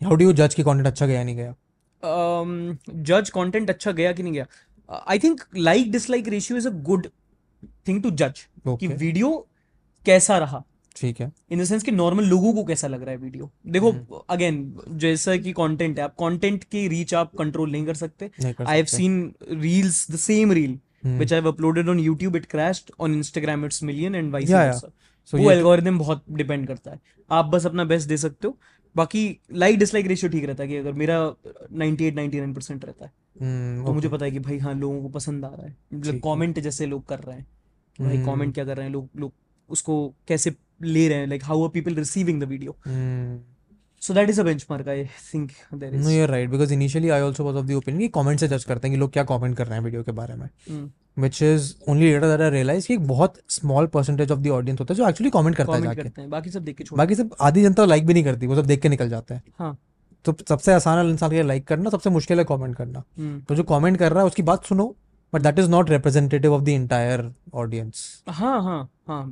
हाउ 0.00 0.14
डू 0.14 0.24
यू 0.24 0.32
जज 0.34 0.54
कि 0.54 0.62
कंटेंट 0.62 0.86
अच्छा 0.86 1.06
गया 1.06 1.24
नहीं 1.24 1.36
गया? 1.36 1.54
जज 2.02 3.26
um, 3.26 3.30
कंटेंट 3.30 3.70
अच्छा 3.70 3.92
गया 3.92 4.12
कि 4.12 4.22
नहीं 4.22 4.32
गया? 4.32 4.46
I 5.08 5.18
think 5.18 5.42
like 5.56 5.90
dislike 5.92 6.28
ratio 6.28 6.58
is 6.58 6.68
a 6.68 6.72
good 6.84 7.06
thing 7.88 8.02
to 8.02 8.10
जज 8.12 8.46
कि 8.68 8.86
वीडियो 8.88 9.36
कैसा 10.06 10.38
रहा। 10.38 10.62
ठीक 10.96 11.20
है। 11.20 11.32
इन 11.50 11.60
द 11.60 11.64
सेंस 11.64 11.82
कि 11.82 11.90
नॉर्मल 11.90 12.24
लोगों 12.24 12.52
को 12.52 12.64
कैसा 12.64 12.88
लग 12.88 13.02
रहा 13.02 13.10
है 13.10 13.16
वीडियो 13.16 13.50
देखो 13.66 13.90
हम्म। 13.90 14.20
अगेन 14.30 14.80
जैसा 14.88 15.36
कि 15.36 15.52
कंटेंट 15.52 15.98
है 15.98 16.04
आप 16.04 16.14
कंटेंट 16.14 16.64
की 16.64 16.88
रीच 16.88 17.14
आप 17.14 17.34
कंट्रोल 17.38 17.72
नहीं 17.72 17.86
कर 17.86 17.94
सकते। 17.94 18.30
I 18.46 18.76
have 18.76 18.84
seen 18.84 19.34
reels 19.52 20.10
the 20.10 20.16
same 20.16 20.52
reel 20.52 20.78
hmm. 21.04 21.18
which 21.20 21.32
I've 21.32 21.48
uploaded 21.52 21.88
on 21.88 22.00
YouTube 22.06 22.36
it 22.40 22.44
crashed 22.48 22.90
on 23.00 23.14
Instagram 23.20 23.64
it's 23.68 23.82
million 23.82 24.18
and 24.20 24.34
vice 24.34 24.50
Yeah, 24.50 24.64
yeah. 24.64 24.74
versa 24.74 24.92
So 25.32 25.38
वो 25.38 25.50
ये 25.50 25.56
एल्गोरिदम 25.56 25.98
बहुत 25.98 26.24
डिपेंड 26.30 26.66
करता 26.66 26.90
है। 26.90 27.00
आप 27.30 27.44
बस 27.44 27.66
अपना 27.66 27.84
बेस्ट 27.84 28.08
दे 28.08 28.16
सकते 28.16 28.46
हो। 28.46 28.58
बाकी 28.96 29.40
लाइक 29.52 29.78
डिसलाइक 29.78 30.06
रेशियो 30.06 30.32
ठीक 30.32 30.44
रहता 30.44 30.62
है 30.62 30.68
कि 30.68 30.76
अगर 30.76 30.92
मेरा 30.92 31.34
98 31.72 32.14
99 32.14 32.54
परसेंट 32.54 32.84
रहता 32.84 33.04
है 33.04 33.12
हम्म, 33.42 33.86
तो 33.86 33.92
मुझे 33.92 34.08
पता 34.08 34.24
है 34.24 34.30
कि 34.30 34.38
भाई 34.38 34.58
हाँ 34.58 34.74
लोगों 34.74 35.02
को 35.02 35.08
पसंद 35.08 35.44
आ 35.44 35.48
रहा 35.48 35.66
है। 35.66 35.76
मतलब 35.94 36.20
कमेंट 36.24 36.58
जैसे 36.58 36.86
लोग 36.86 37.06
कर 37.06 37.18
रहे 37.18 37.36
हैं। 37.36 37.46
भाई 38.00 38.16
हम्म। 38.16 38.26
कमेंट 38.26 38.54
क्या 38.54 38.64
कर 38.64 38.76
रहे 38.76 38.86
हैं? 38.86 38.92
लोग 38.92 39.08
लोग 39.16 39.32
उसको 39.70 40.14
कैसे 40.28 40.54
ले 40.84 41.08
रहे 41.08 41.18
हैं 41.18 41.26
like 41.28 41.44
how 41.44 41.62
are 41.64 41.68
people 41.70 41.94
receiving 41.94 42.40
the 42.42 42.48
video 42.48 42.76
so 44.02 44.14
that 44.14 44.30
is 44.30 44.40
a 44.40 44.44
benchmark 44.44 44.88
I 44.88 45.04
think 45.34 45.50
there 45.74 45.92
no 45.92 46.00
is 46.00 46.10
you're 46.10 46.28
right 46.28 46.50
because 46.50 46.72
initially 46.74 47.08
I 47.08 47.20
also 47.20 47.44
was 47.44 47.56
of 47.56 47.66
the 47.66 47.72
opinion 47.74 48.00
कि 48.00 48.08
कमेंट 48.14 48.40
से 48.40 48.48
जज 48.48 48.64
करते 48.64 48.88
हैं 48.88 48.94
कि 48.96 49.00
लोग 49.00 49.12
क्या 49.12 49.24
कमेंट 49.24 49.56
कर 49.56 49.66
रहे 49.66 49.78
हैं 49.78 49.84
वीडियो 49.84 50.02
के 50.02 50.12
बारे 50.12 50.34
में। 50.34 50.48
Which 51.16 51.42
is 51.42 51.72
only 51.88 52.12
later 52.12 52.26
that 52.28 52.40
I 52.40 52.50
realise 52.50 52.86
कि 52.86 52.94
एक 52.94 53.06
बहुत 53.06 53.34
small 53.50 53.86
percentage 53.94 54.32
of 54.32 54.38
the 54.40 54.48
audience 54.50 54.80
होता 54.80 54.94
है 54.94 54.98
जो 54.98 55.08
एक्चुअली 55.08 55.30
कमेंट 55.30 55.56
करता 55.56 55.74
है 55.74 55.94
जाके। 55.94 56.26
बाकी 56.28 56.50
सब 56.50 56.64
देख 56.64 56.76
के 56.76 56.84
छोड़ 56.84 56.98
बाकी 56.98 57.14
सब 57.14 57.34
आधी 57.40 57.62
जनता 57.62 57.84
लाइक 57.84 58.06
भी 58.06 58.14
नहीं 58.14 58.24
करती 58.24 58.46
वो 58.46 58.56
सब 58.56 58.66
देख 58.66 58.80
के 58.82 58.88
निकल 58.88 59.08
जाते 59.08 59.34
हैं। 59.34 59.42
हाँ। 59.58 59.76
तो 60.24 60.36
सबसे 60.48 60.72
आसान 60.72 60.98
है 60.98 61.10
इंसान 61.10 61.30
के 61.30 61.42
लाइक 61.42 61.66
करना 61.66 61.90
सबसे 61.90 62.10
मुश्किल 62.10 62.38
है 62.38 62.44
कमेंट 62.44 62.76
करना। 62.76 63.02
हम्म 63.18 63.40
तो 63.40 63.54
जो 63.54 63.62
कमेंट 63.64 63.96
कर 63.98 64.12
रहा 64.12 64.20
है 64.20 64.26
उसकी 64.26 64.42
बात 64.42 64.64
सुनो 64.66 64.94
but 65.32 65.42
that 65.42 65.58
is 65.58 65.70
not 65.70 65.90
representative 65.90 66.54
of 66.54 66.62
the 66.62 66.68
entire 66.70 67.30
audience 67.54 68.22
हाँ 68.30 68.60
हाँ 68.62 68.82
हाँ। 69.08 69.22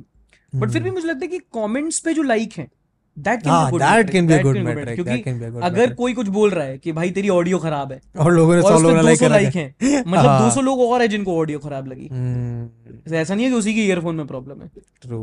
बट 0.53 0.69
फिर 0.69 0.83
भी 0.83 0.91
मुझे 0.91 1.07
लगता 1.07 1.25
है 1.25 1.27
कि 1.27 1.39
कमेंट्स 1.53 1.99
पे 1.99 2.13
जो 2.13 2.23
लाइक 2.23 2.53
हैं 2.57 2.69
दैट 3.17 3.41
कैन 3.43 3.51
हाँ 3.51 3.65
बी 3.65 4.37
गुड 4.43 4.57
मैट्रिक 4.57 4.95
क्योंकि 4.95 5.59
अगर 5.61 5.93
कोई 5.93 6.13
कुछ 6.13 6.27
बोल 6.27 6.49
रहा 6.49 6.65
है 6.65 6.77
कि 6.77 6.91
भाई 6.91 7.11
तेरी 7.11 7.29
ऑडियो 7.29 7.59
खराब 7.59 7.91
है 7.91 8.01
और 8.19 8.31
लोगों 8.33 8.55
ने 8.55 8.61
लोगों 8.61 8.93
ने 8.95 9.01
लाइक 9.01 9.23
लाइक 9.23 9.55
है 9.55 9.63
हैं। 9.81 10.03
मतलब 10.07 10.25
हाँ। 10.25 10.49
200 10.49 10.61
लोग 10.61 10.79
और 10.81 11.01
है 11.01 11.07
जिनको 11.07 11.37
ऑडियो 11.39 11.59
खराब 11.59 11.87
लगी। 11.87 12.07
हम्म 12.07 13.13
ऐसा 13.15 13.35
नहीं 13.35 13.45
है 13.45 13.51
कि 13.51 13.57
उसी 13.57 13.73
की 13.73 13.81
ईयरफोन 13.81 14.15
में 14.15 14.27
प्रॉब्लम 14.27 14.61
है। 14.61 14.69
ट्रू 15.01 15.21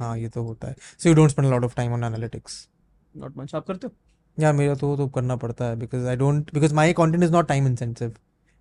हाँ 0.00 0.16
ये 0.18 0.28
तो 0.28 0.42
होता 0.42 0.68
है। 0.68 0.76
So 0.98 1.08
you 1.08 1.14
don't 1.14 1.30
spend 1.30 1.48
lot 1.50 1.64
of 1.64 1.76
time 1.76 1.92
on 1.92 2.04
analytics 2.04 2.68
not 3.14 3.36
much 3.38 3.54
आप 3.54 3.66
करते 3.66 3.86
हो? 3.86 3.92
या 4.38 4.52
मेरा 4.52 4.74
तो 4.74 4.96
तो 4.96 5.06
करना 5.08 5.36
पड़ता 5.36 5.64
है 5.64 5.76
because 5.76 6.06
I 6.06 6.16
don't 6.16 6.52
because 6.54 6.74
my 6.74 6.92
content 6.92 7.24
is 7.24 7.32
not 7.32 7.48
time 7.48 7.66
intensive 7.66 8.12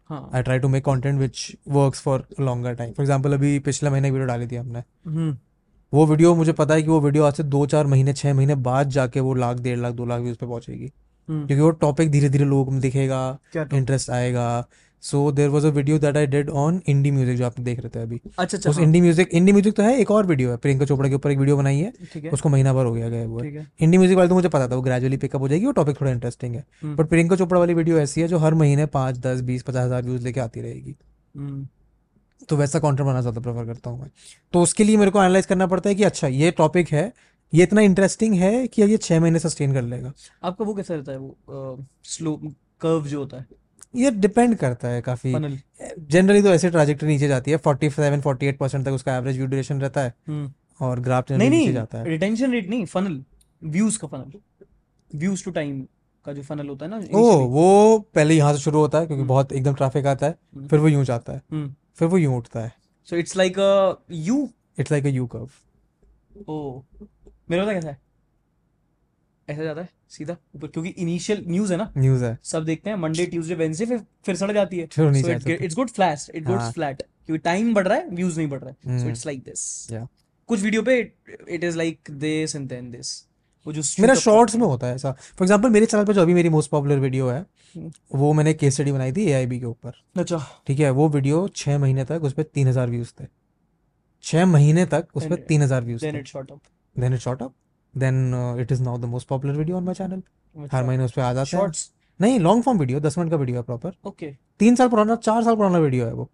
हाँ। 0.09 0.29
I 0.33 0.43
try 0.43 0.59
to 0.59 0.67
make 0.67 0.85
content 0.85 1.19
which 1.19 1.51
works 1.67 2.01
for 2.01 2.25
longer 2.39 2.73
time 2.73 2.93
for 2.93 3.03
example 3.03 3.33
अभी 3.33 3.57
पिछले 3.59 3.89
महीने 3.89 4.11
वीडियो 4.11 4.27
डाली 4.27 4.47
थी 4.47 4.55
हमने। 4.55 4.79
हम्म 4.79 5.37
वो 5.93 6.05
वीडियो 6.05 6.33
मुझे 6.35 6.53
पता 6.53 6.73
है 6.73 6.81
कि 6.81 6.89
वो 6.89 6.99
वीडियो 7.01 7.23
आज 7.23 7.33
से 7.33 7.43
दो 7.45 7.65
चार 7.65 7.87
महीने 7.87 8.13
छः 8.13 8.33
महीने 8.33 8.55
बाद 8.63 8.89
जाके 8.89 9.19
वो 9.19 9.33
लाख 9.35 9.59
डेढ़ 9.59 9.77
लाख 9.79 9.93
दो 9.93 10.05
लाख 10.05 10.21
व्यूज़ 10.21 10.37
पे 10.37 10.45
पहुंचेगी। 10.45 10.91
हम्म। 11.29 11.45
क्योंकि 11.47 11.61
वो 11.61 11.69
टॉपिक 11.79 12.11
धीरे 12.11 12.29
धीरे 12.29 12.45
लोगों 12.45 12.65
को 12.65 12.79
दिखेगा 12.79 13.37
इंटरेस्ट 13.55 14.09
आएगा। 14.09 14.65
So 15.03 15.31
there 15.31 15.49
was 15.49 15.65
a 15.67 15.69
video 15.69 15.97
that 15.99 16.17
I 16.17 16.27
did 16.27 16.49
on 16.51 16.81
indie 16.89 17.11
music 17.11 17.37
जो 17.37 17.45
आप 17.45 17.59
देख 17.59 17.79
रहे 17.79 17.89
थे 17.89 18.01
अभी। 18.01 18.19
अच्छा 18.39 18.57
अच्छा 18.57 18.69
उस 18.69 18.79
इंडी 18.79 19.01
म्यूज़िक 19.01 19.29
इंडी 19.31 19.51
म्यूज़िक 19.51 19.75
तो 19.75 19.83
है 19.83 19.97
एक 20.01 20.11
और 20.11 20.25
वीडियो 20.25 20.51
है 20.51 20.57
प्रियंका 20.57 20.85
चोपड़ा 20.85 21.09
के 21.09 21.15
ऊपर 21.15 21.31
एक 21.31 21.37
वीडियो 21.37 21.57
बनाई 21.57 21.79
है। 21.79 22.29
उसको 22.31 22.49
महीना 22.49 22.73
भर 22.73 22.85
हो 22.85 22.93
गया 22.93 23.09
गया 23.09 23.25
वो 23.25 23.41
इंडी 23.41 23.97
म्यूज़िक 23.97 24.17
वाले 24.17 24.29
तो 24.29 24.35
मुझे 24.35 24.49
पता 24.49 24.67
था 24.67 24.75
वो 24.75 24.81
ग्रेजुअली 24.81 25.17
पिकअप 25.17 25.41
हो 25.41 25.47
जाएगी 25.47 25.65
वो 25.65 25.71
टॉपिक 25.71 26.01
थोड़ा 26.01 26.11
इंटरेस्टिंग 26.11 26.55
है। 26.55 26.65
हम्म। 26.83 26.95
बट 26.95 27.09
प्रियंका 27.09 27.35
चोपड़ा 27.35 27.59
वाली 27.59 27.73
वीडियो 27.73 27.99
ऐसी 27.99 28.21
है 28.21 28.27
जो 28.27 28.37
हर 28.37 28.53
महीने 28.55 28.85
पाँच 28.93 29.17
दस 29.19 29.41
बीस 29.41 29.63
पचास 29.63 29.85
हज़ार 29.85 30.03
व्यूज़ 30.03 30.23
लेके 30.23 30.39
आती 30.39 30.61
रहेगी। 30.61 30.95
हम्म। 31.35 31.67
तो 32.49 32.55
वैसा 32.57 32.79
कंटेंट 32.79 33.01
बनाना 33.01 33.21
ज़्यादा 33.21 33.41
प्रेफर 33.41 33.65
करता 33.65 33.89
हूँ 33.89 33.99
मैं। 34.01 34.09
तो 34.53 34.61
उसके 34.61 34.83
लिए 34.83 34.97
मेरे 34.97 35.11
को 35.11 35.19
एनालाइज 35.19 35.45
करना 35.45 35.67
पड़ता 35.67 35.89
है 35.89 35.95
कि 35.95 36.03
अच्छा 36.03 36.27
ये 36.27 36.51
टॉपिक 36.57 36.89
है 36.89 37.11
ये 37.53 37.63
इतना 37.63 37.81
इंटरेस्टिंग 37.81 38.33
है 38.35 38.67
कि 38.67 38.81
ये 38.81 38.97
छः 38.97 39.19
महीने 39.19 39.39
सस्टेन 39.39 39.73
कर 39.73 39.81
लेगा। 39.81 40.11
आपका 40.43 40.65
वो 40.65 40.73
कैसा 40.73 40.93
रहता 40.93 41.11
है? 41.11 41.17
वो 41.17 41.85
स्लो 42.05 42.35
कर्व 42.81 43.07
जो 43.07 43.19
होता 43.19 43.37
है। 43.37 43.45
ये 43.95 44.11
डिपेंड 44.11 44.55
करता 44.55 44.87
है 44.87 45.01
काफ़ी। 45.01 45.33
जनरली 45.33 46.41
तो 46.41 46.49
ऐसे 46.49 46.69
ट्राजेक्टरी 46.69 47.09
नीचे 47.09 47.27
जाती 47.27 47.51
है 47.51 47.57
forty 47.57 47.89
seven 47.89 48.21
forty 48.21 48.45
eight 48.45 48.57
percent 48.57 48.85
तक 48.85 48.91
उसका 48.91 49.15
एवरेज 49.17 49.37
व्यू 49.37 49.47
ड्यूरेशन 49.47 49.81
रहता 49.81 50.01
है। 50.01 50.13
हम्म। 50.27 50.51
और 50.81 50.99
ग्राफ 50.99 51.31
नहीं 51.31 51.49
नहीं 51.49 51.73
जाता 51.73 51.97
है। 51.97 52.05
रिटेंशन 52.05 52.51
रेट 52.51 52.69
नहीं 52.69 52.85
फनल 52.85 53.21
व्यूज़ 53.61 53.99
का 53.99 54.07
फनल 54.07 54.39
व्यूज़ 55.11 55.43
टू 55.45 55.51
टाइम 55.51 55.81
का 56.25 56.33
जो 56.33 56.41
फनल 56.43 56.67
होता 56.67 56.85
है 56.85 56.91
ना 56.91 57.19
ओ 57.19 57.37
वो 57.47 57.99
पहले 58.15 58.35
यहाँ 58.35 58.53
से 58.53 58.59
शुरू 58.59 58.79
होता 58.79 58.99
है 58.99 59.05
क्योंकि 59.05 59.21
हम्म। 59.21 59.29
बहुत 59.29 59.51
एकदम 59.51 59.73
ट्रैफ़िक 59.73 60.05
आता 60.05 60.25
है 60.25 60.37
हम्म। 60.55 60.67
फिर 60.67 60.79
वो 60.79 60.87
यूँ 60.87 61.03
जाता 61.05 61.33
है। 61.33 61.41
फिर 61.97 62.07
वो 62.07 62.17
यूँ 62.17 62.35
उठता 62.37 62.59
है। 62.59 62.71
So 63.07 63.15
it's 63.15 63.35
like 63.37 63.59
a 63.59 63.95
U 64.11 64.49
it's 64.79 64.91
like 64.91 65.05
a 65.05 65.09
U 65.09 65.27
curve 65.27 65.49
ओ 66.47 66.81
मेरा 67.49 67.63
पता 67.63 67.73
कैसा 67.73 67.89
है? 67.89 67.97
ऐसा 69.47 69.63
जाता 69.63 69.81
है 69.81 69.89
सीधा 70.09 70.35
ऊपर 70.55 70.67
क्योंकि 70.67 70.89
इनिशियल 70.89 71.43
न्यूज़ 71.47 71.71
है 71.73 71.77
ना। 71.77 71.91
न्यूज़ 71.97 72.23
है। 72.25 72.37
सब 72.43 72.65
देखते 72.65 72.89
हैं 72.89 72.97
मंडे 72.97 73.25
ट्यूसडे 73.25 73.55
वेंसडे 73.55 73.85
फिर 73.85 73.99
फिर 74.25 74.35
सड़ 74.35 74.51
जाती 74.51 74.79
है। 74.79 74.87
फिर 74.87 75.05
सो 75.05 75.11
नीचे 75.11 75.53
it's 75.55 75.75
good 75.75 75.89
flat 75.89 76.35
it 76.35 76.43
goes. 76.43 76.73
Flat 76.73 77.01
क्योंकि 77.01 77.41
टाइम 77.43 77.73
बढ़ 77.73 77.87
रहा 77.87 77.97
है 77.97 78.09
व्यूज़ 78.09 78.37
नहीं 78.37 78.47
बढ़ 78.47 78.59
रहा। 78.59 78.91
है 78.91 78.99
so. 78.99 79.09
It's 79.09 79.25
like 79.25 79.43
this 79.43 79.87
Yeah. 79.91 80.07
कुछ 80.49 80.61
वीडियो 80.61 80.81
पे 80.81 80.99
it 81.49 81.63
is 81.63 81.77
like 81.77 82.11
this 82.11 82.55
and 82.55 82.67
then 82.69 82.91
this 82.91 83.26
वो 83.67 83.73
जो 83.73 83.81
मेरा 83.99 84.13
शॉर्ट्स 84.15 84.55
में 84.55 84.65
होता 84.65 84.87
है 84.87 84.95
ऐसा। 84.95 85.11
फॉर 85.11 85.45
एग्जांपल 85.45 85.69
मेरे 85.69 85.85
चैनल 85.85 86.05
पे 86.05 86.13
जो 86.13 86.21
अभी 86.21 86.33
मेरी 86.33 86.49
मोस्ट 86.49 86.71
पॉपुलर 86.71 86.99
वीडियो 86.99 87.27
है। 87.29 87.45
वो 88.15 88.31
मैंने 88.33 88.53
केस 88.53 88.73
स्टडी 88.73 88.91
बनाई 88.91 89.11
थी 89.13 89.25
एआईबी 89.25 89.59
के 89.59 89.65
ऊपर। 89.65 89.93
अच्छा। 90.17 90.37
ठीक 90.67 90.79
है 90.79 90.89
वो 90.91 91.07
वीडियो 91.09 91.47
छः 91.55 91.77
महीने 91.77 92.05
तक 92.05 92.23
उस 92.23 92.33
पर 92.33 92.43
तीन 92.43 92.67
हज़ार 92.67 92.89
व्यूज़ 92.89 93.11
थे। 93.19 93.25
छः 94.23 94.45
महीने 94.45 94.85
तक 94.85 95.07
उस 95.15 95.25
पर 95.25 95.35
तीन 95.47 95.61
हज़ार 95.61 95.83
व्यूज़ 95.83 96.01
देन 96.01 96.15
थे। 96.15 96.19
It 96.19 96.27
shot 96.27 96.51
up 96.51 96.59
then 96.95 97.13
it 97.13 97.19
shot 97.19 97.41
up 97.43 97.53
then 97.93 98.33
it 98.61 98.71
is 98.71 98.81
now 98.83 98.97
the 98.97 99.05
most 99.07 99.27
popular 99.27 99.53
video 99.55 99.77
on 99.77 99.83
my 99.83 99.95
channel 99.95 100.21
हर 100.71 100.83
महीने 100.83 101.05
उस 101.05 101.11
पर 101.11 101.21
आ 101.21 101.33
जाते 101.33 101.57
हैं। 101.57 101.71
नहीं 102.19 102.39
लॉन्ग 102.39 102.63
फॉर्म 102.63 102.79
वीडियो 102.79 102.99
दस 102.99 103.17
मिनट 103.17 103.31
का 103.31 103.37
वीडियो 103.37 103.57
है 103.57 103.63
प्रॉपर 103.63 103.93
ओके 104.05 104.31
तीन 104.59 104.75
साल 104.75 104.89
पुराना 104.89 105.15
चार 105.17 105.43
साल 105.43 105.55
पुराना 105.55 105.79
वीडियो 105.79 106.05
है 106.05 106.13
वो। 106.13 106.29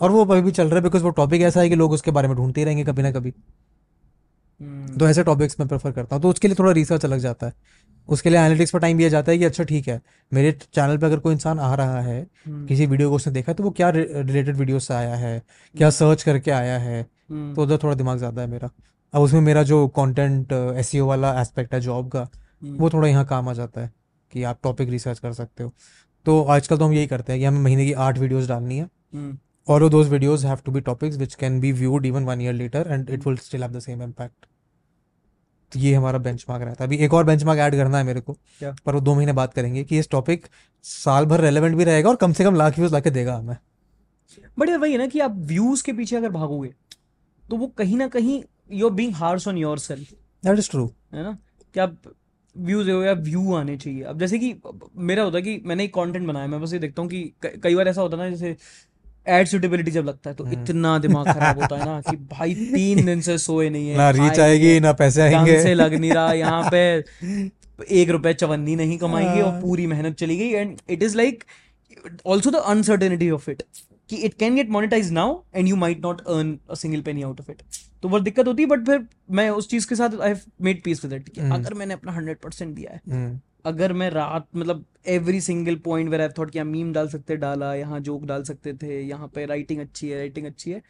और 0.00 0.10
वो 0.10 0.24
अभी 0.24 0.40
भी 0.42 0.50
चल 0.52 0.68
रहा 0.68 0.76
है 0.76 0.82
बिकॉज़ 0.82 1.02
वो 1.02 1.10
टॉपिक 1.12 1.42
ऐसा 1.42 1.60
है 1.60 1.68
कि 1.68 1.76
लोग 1.76 1.92
उसके 1.92 2.10
बारे 2.10 2.28
में 2.28 2.36
ढूंढते 2.36 2.60
ही 2.60 2.64
रहेंगे 2.64 2.84
कभी 2.84 3.02
ना 3.02 3.10
कभी। 3.12 3.32
तो 4.60 5.08
ऐसे 5.08 5.22
टॉपिक्स 5.24 5.60
मैं 5.60 5.68
प्रेफर 5.68 5.92
करता 5.92 6.16
हूँ 6.16 6.22
तो 6.22 6.28
उसके 6.28 6.48
लिए 6.48 6.56
थोड़ा 6.58 6.72
रिसर्च 6.72 7.04
अलग 7.04 7.18
जाता 7.18 7.46
है 7.46 7.52
उसके 8.08 8.30
लिए 8.30 8.38
एनालिटिक्स 8.38 8.72
पर 8.72 8.78
टाइम 8.78 8.98
दिया 8.98 9.08
जाता 9.08 9.32
है 9.32 9.38
कि 9.38 9.44
अच्छा 9.44 9.64
ठीक 9.64 9.88
है 9.88 10.00
मेरे 10.32 10.52
चैनल 10.64 10.98
पे 10.98 11.06
अगर 11.06 11.18
कोई 11.18 11.34
इंसान 11.34 11.60
आ 11.60 11.74
रहा 11.74 12.00
है 12.00 12.20
हम्म। 12.46 12.66
किसी 12.66 12.86
वीडियो 12.86 13.10
को 13.10 13.16
उसने 13.16 13.32
देखा 13.32 13.52
है 13.52 13.56
तो 13.56 13.64
वो 13.64 13.70
क्या 13.70 13.90
रिलेटेड 13.90 14.56
वीडियो 14.56 14.78
से 14.78 14.94
आया 14.94 15.14
है 15.16 15.40
क्या 15.74 15.90
सर्च 15.92 16.22
करके 16.22 16.50
आया 16.50 16.78
है 16.78 17.00
हम्म। 17.00 17.54
तो 17.54 17.62
उधर 17.62 17.78
थोड़ा 17.82 17.94
दिमाग 17.94 18.18
ज़्यादा 18.18 18.42
है 18.42 18.48
मेरा 18.48 18.70
अब 19.14 19.22
उसमें 19.22 19.40
मेरा 19.40 19.62
जो 19.62 19.86
कंटेंट 19.96 20.52
एस 20.52 20.94
वाला 21.02 21.40
एस्पेक्ट 21.40 21.74
है 21.74 21.80
जॉब 21.80 22.10
का 22.10 22.20
हम्म। 22.20 22.76
वो 22.76 22.90
थोड़ा 22.90 23.08
यहाँ 23.08 23.24
काम 23.26 23.48
आ 23.48 23.52
जाता 23.52 23.80
है 23.80 23.92
कि 24.32 24.42
आप 24.42 24.58
टॉपिक 24.62 24.88
रिसर्च 24.88 25.18
कर 25.18 25.32
सकते 25.32 25.64
हो 25.64 25.72
तो 26.26 26.42
आजकल 26.44 26.78
तो 26.78 26.84
हम 26.84 26.92
यही 26.92 27.06
करते 27.06 27.32
हैं 27.32 27.40
कि 27.40 27.46
हमें 27.46 27.60
महीने 27.60 27.86
की 27.86 27.92
आठ 28.02 28.18
वीडियोस 28.18 28.48
डालनी 28.48 28.78
है 28.78 28.84
हम्म। 29.14 29.36
All 29.66 29.82
of 29.82 29.90
those 29.92 30.08
videos 30.08 30.42
have 30.44 30.62
to 30.64 30.72
be 30.72 30.80
topics 30.86 31.20
which 31.20 31.36
can 31.38 31.60
be 31.60 31.70
viewed 31.72 32.06
even 32.08 32.26
one 32.30 32.40
year 32.40 32.54
later 32.56 32.82
and 32.94 33.10
it 33.10 33.26
will 33.26 33.38
still 33.44 33.62
have 33.66 33.76
the 33.76 33.82
same 33.84 34.02
impact. 34.06 34.48
तो 35.72 35.78
ये 35.80 35.94
हमारा 35.94 36.18
बेंचमार्क 36.18 36.62
रहता 36.62 36.84
है 36.84 36.88
अभी 36.88 36.96
एक 37.04 37.14
और 37.14 37.24
बेंचमार्क 37.24 37.60
ऐड 37.60 37.74
करना 37.74 37.98
है 37.98 38.04
मेरे 38.04 38.20
को। 38.20 38.32
क्या? 38.32 38.74
पर 38.86 38.94
वो 38.94 39.00
दो 39.00 39.14
महीने 39.14 39.32
बाद 39.32 39.52
करेंगे 39.54 39.84
कि 39.84 39.98
इस 39.98 40.08
टॉपिक 40.10 40.46
साल 40.84 41.24
भर 41.26 41.40
रेलेवेंट 41.40 41.76
भी 41.76 41.84
रहेगा 41.84 42.08
और 42.08 42.16
कम 42.16 42.32
से 42.32 42.44
कम 42.44 42.54
लाख 42.54 42.78
व्यूज़ 42.78 42.92
लाके 42.92 43.10
देगा 43.10 43.36
हमें। 43.36 43.56
बट 44.58 44.68
यार 44.68 44.78
वही 44.78 44.92
है 44.92 44.98
ना 44.98 45.06
कि 45.06 45.20
आप 45.20 45.36
व्यूज़ 45.48 45.82
के 45.84 45.92
पीछे 45.92 46.16
अगर 46.16 46.30
भागोगे 46.30 46.72
तो 47.44 47.56
वो 47.56 47.66
कहीं 47.78 47.96
ना 47.96 48.08
कहीं 48.08 48.42
you 48.72 48.88
are 48.88 48.94
being 48.94 49.14
harsh 49.14 49.48
on 49.48 49.58
yourself 49.78 50.12
that 50.44 50.58
is 50.58 50.70
true 50.70 50.86
है 51.14 51.22
ना? 51.22 51.36
कि 51.74 51.80
आप 51.80 51.96
व्यूज़ 52.56 52.90
हो 52.90 53.02
या 53.02 53.12
व्यू 53.12 53.54
आने 53.54 53.76
चाहिए। 53.76 54.02
अब 54.02 54.18
जैसे 54.20 54.38
कि 54.38 54.54
मेरा 54.96 55.22
होता 55.22 55.38
है 55.38 55.42
कि 55.42 55.60
मैंने 55.66 55.84
एक 55.84 55.94
कंटेंट 55.94 56.26
बनाया 56.26 56.46
मैं 56.46 56.60
बस 56.60 56.72
ये 56.72 56.78
देखता 56.78 57.02
हूँ 57.02 57.10
कि 57.10 57.22
कई 57.44 57.74
बार 57.74 57.88
ऐसा 57.88 58.02
होता 58.02 58.16
है 58.16 58.22
ना 58.22 58.36
जैसे 58.36 58.56
एड 59.26 59.46
सुटेबिलिटी 59.46 59.90
जब 59.90 60.04
लगता 60.04 60.30
है 60.30 60.36
तो 60.36 60.44
हम्म। 60.44 60.62
इतना 60.62 60.98
दिमाग 60.98 61.26
खराब 61.28 61.60
होता 61.60 61.76
है 61.76 61.84
ना 61.84 62.00
कि 62.00 62.16
भाई 62.32 62.54
तीन 62.54 63.04
दिन 63.06 63.20
से 63.20 63.36
सोए 63.38 63.68
नहीं 63.70 63.88
है 63.88 63.96
ना 63.96 64.10
रीच 64.12 64.40
आएगी 64.40 64.78
ना 64.80 64.92
पैसे 64.92 65.22
आएँगे 65.22 65.62
से 65.62 65.74
लग 65.74 65.94
नहीं 65.94 66.12
रहा 66.12 66.32
यहाँ 66.34 66.68
पे 66.70 66.82
एक 67.94 68.10
रुपए 68.10 68.32
चवन्नी 68.34 68.76
नहीं 68.76 68.98
कमाएँगे 68.98 69.40
और 69.40 69.50
हाँ। 69.50 69.60
पूरी 69.60 69.86
मेहनत 69.86 70.16
चली 70.16 70.36
गई 70.36 70.48
and 70.50 70.76
it 70.90 71.02
is 71.02 71.16
like 71.16 71.44
also 72.26 72.50
the 72.50 72.62
uncertainty 72.66 73.30
of 73.30 73.50
it 73.50 73.62
कि 74.10 74.16
it 74.16 74.34
can 74.34 74.56
get 74.56 74.70
monetise 74.70 75.10
now 75.12 75.40
and 75.54 75.68
you 75.68 75.76
might 75.76 76.02
not 76.02 76.20
earn 76.20 76.58
a 76.70 76.74
single 76.74 77.00
penny 77.00 77.22
out 77.22 77.40
of 77.40 77.50
it 77.50 77.62
तो 78.02 78.08
बहुत 78.08 78.22
दिक्कत 78.22 78.46
होती 78.46 78.62
है 78.62 78.68
बट 78.68 78.86
फिर 78.86 79.06
मैं 79.30 79.48
उस 79.50 79.68
चीज़ 79.68 79.88
के 79.88 79.94
साथ 79.94 80.20
I 80.20 80.34
made 80.62 80.82
peace 80.82 81.04
with 81.04 81.12
it. 81.12 81.38
अगर 81.52 81.74
मैंने 81.74 81.94
अपना 81.94 82.12
हंड्रेड 82.12 82.38
परसेंट 82.38 82.74
दिया 82.74 82.92
है 82.92 83.00
हम्म, 83.08 83.38
अगर 83.64 83.92
मैं 83.92 84.10
रात 84.10 84.46
मतलब 84.56 84.84
every 85.06 85.40
single 85.40 85.76
point 85.76 86.08
where 86.08 86.20
I 86.20 86.28
thought 86.28 86.50
कि 86.50 86.62
मीम 86.62 86.92
डाल 86.92 87.08
सकते 87.08 87.36
डाला 87.36 87.74
यहाँ 87.74 88.00
जोक 88.00 88.24
डाल 88.24 88.42
सकते 88.42 88.74
थे 88.74 89.00
यहाँ 89.00 89.28
पे 89.28 89.46
राइटिंग 89.46 89.80
अच्छी 89.80 90.08
है 90.08 90.18
राइटिंग 90.18 90.46
अच्छी 90.46 90.70
है 90.70 90.82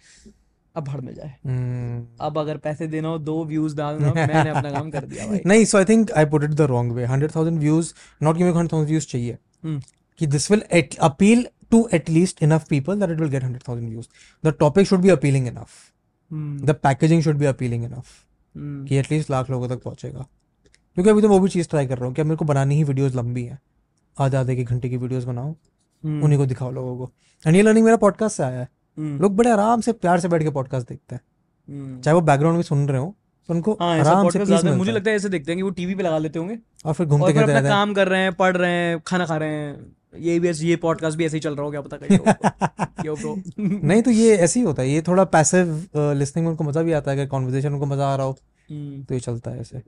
अब 0.74 0.84
भर 0.84 1.00
में 1.00 1.14
जाए। 1.14 1.34
हम्म। 1.46 2.06
अब 2.20 2.38
अगर 2.38 2.56
पैसे 2.56 2.86
देना 2.86 3.08
हो 3.08 3.18
दो 3.18 3.44
व्यूज़ 3.44 3.76
डालना 3.76 4.12
मैंने 4.12 4.50
अपना 4.50 4.70
काम 4.70 4.90
कर 4.90 5.04
दिया 5.04 5.26
भाई। 5.26 5.40
नहीं 5.46 5.64
so 5.64 5.78
I 5.78 5.84
think 5.84 6.12
I 6.12 6.24
put 6.24 6.44
it 6.44 6.50
the 6.50 6.60
wrong 6.60 6.92
way 6.92 7.04
hundred 7.04 7.34
thousand 7.36 7.58
views 7.58 7.92
not 8.22 8.38
को 8.38 8.44
हंड्रेड 8.44 8.72
थाउज़ेंड 8.72 8.88
व्यूज़ 8.88 9.06
चाहिए। 9.06 9.38
हम्म। 9.64 9.80
कि 10.20 10.26
this 10.26 10.50
will 10.50 10.62
appeal 11.00 11.46
to 11.70 11.88
at 11.94 12.10
least 12.10 12.42
enough 12.42 12.66
people 12.68 13.00
that 13.00 13.10
it 13.10 13.20
will 13.20 13.28
get 13.28 13.44
hundred 13.44 13.62
thousand 13.68 13.88
views 13.88 14.08
the 14.44 14.54
topic 14.58 14.86
should 14.86 15.00
be 15.00 15.08
appealing 15.08 15.46
enough 15.46 15.68
the 16.64 16.78
packaging 16.82 17.22
should 17.22 17.36
be 17.36 17.46
appealing 17.46 17.84
enough 17.84 18.06
कि 18.54 18.96
at least 18.96 19.30
lakh 19.30 19.50
लोगों 19.50 19.68
तक 19.68 19.82
पहुंचेगा। 19.82 20.26
क्योंकि 20.96 21.10
अभी 21.10 21.22
तो 21.22 21.28
वो 21.28 21.38
भी 21.40 21.48
चीज़ 21.48 21.68
ट्राई 21.68 21.86
कर 21.86 21.98
रहा 21.98 22.06
हूँ 22.06 22.14
कि 22.14 22.20
अब 22.22 22.26
मेरे 22.26 22.36
को 22.36 22.44
बनानी 22.44 22.74
ही 22.74 22.84
वीडियोस 22.84 23.14
लंबी 23.14 23.44
है। 23.44 23.58
आधे 24.16 24.36
आधे 24.36 24.52
एक 24.52 24.66
घंटे 24.66 24.88
की 24.88 24.96
वीडियोस 24.96 25.24
बनाओ 25.24 25.50
हम्म। 25.50 26.22
उन्हीं 26.24 26.38
को 26.38 26.46
दिखाओ 26.46 26.70
लोगों 26.70 26.96
को। 26.96 27.10
एंड 27.44 27.56
ये 27.56 27.62
लर्निंग 27.62 27.84
मेरा 27.84 27.96
पॉडकास्ट 27.96 28.36
से 28.36 28.42
आया 28.42 28.60
है। 28.60 28.68
हम्म, 28.98 29.18
लोग 29.22 29.36
बड़े 29.36 29.50
आराम 29.50 29.80
से 29.80 29.92
प्यार 29.94 30.20
से 30.20 30.28
बैठ 30.28 30.42
के 30.42 30.50
पॉडकास्ट 30.50 30.88
देखते 30.88 31.14
हैं। 31.14 31.22
हम्म। 31.68 32.00
चाहे 32.00 32.14
वो 32.14 32.20
बैकग्राउंड 32.20 32.56
में 32.56 32.62
सुन 32.62 32.88
रहे 32.88 33.00
हो 33.00 33.14
तो 33.48 33.54
उनको 33.54 33.72
हाँ 33.80 33.98
आराम 33.98 34.28
से 34.28 34.38
पीस 34.38 34.64
मुझे 34.64 34.90
है। 34.90 34.96
लगता 34.96 35.10
है 35.10 35.16
ऐसे 35.16 35.28
देखते 35.28 35.52
हैं 35.52 35.56
कि 35.58 35.62
वो 35.62 35.70
टीवी 35.70 35.94
पे 35.94 36.02
लगा 36.02 36.18
लेते 36.18 36.38
होंगे। 36.38 36.58
और 36.84 36.94
फिर 36.94 37.06
घूमते 37.06 37.32
फिर 37.32 37.42
अपना 37.42 37.60
काम 37.62 37.94
कर 37.94 38.08
रहे 38.08 38.20
हैं 38.20 38.32
पढ़ 38.32 38.56
रहे 38.56 38.70
हैं 38.70 39.00
खा 39.00 39.24
खा 39.24 39.36
रहे 39.36 39.48
हैं। 39.48 39.96
ये 40.20 40.38
भी 40.40 40.48
ऐसे 40.48 40.66
ये 40.66 40.76
पॉडकास्ट 40.76 41.18
भी 41.18 41.24
ऐसे 41.24 41.36
ही 41.36 41.40
चल 41.40 41.54
रहा 41.56 41.64
हो 41.64 41.70
क्या 41.70 41.80
पता 41.80 41.96
ब्रो 41.96 43.34
नहीं 43.58 44.02
तो 44.02 44.10
ये 44.10 44.36
ऐसे 44.36 44.60
ही 44.60 44.66
होता 44.66 44.82
है। 44.82 44.88
ये 44.88 45.02
थोड़ा 45.02 45.24
पैसिव 45.24 45.86
लिसनिंग 45.96 46.46
में 46.46 46.50
उनको 46.50 46.64
मज़ा 46.64 46.82
भी 46.82 46.92
आता 46.92 47.10
है। 47.10 47.16
अगर 47.16 47.26
कॉन्वर्जेशन 47.28 47.72
उनको 47.72 47.86
मज़ा 47.86 48.06
आ 48.06 48.16
रहा 48.16 48.26
हो। 48.26 48.32
तो 48.68 49.14
ये 49.14 49.20
चलता 49.20 49.50
है 49.50 49.60
ऐसे। 49.60 49.82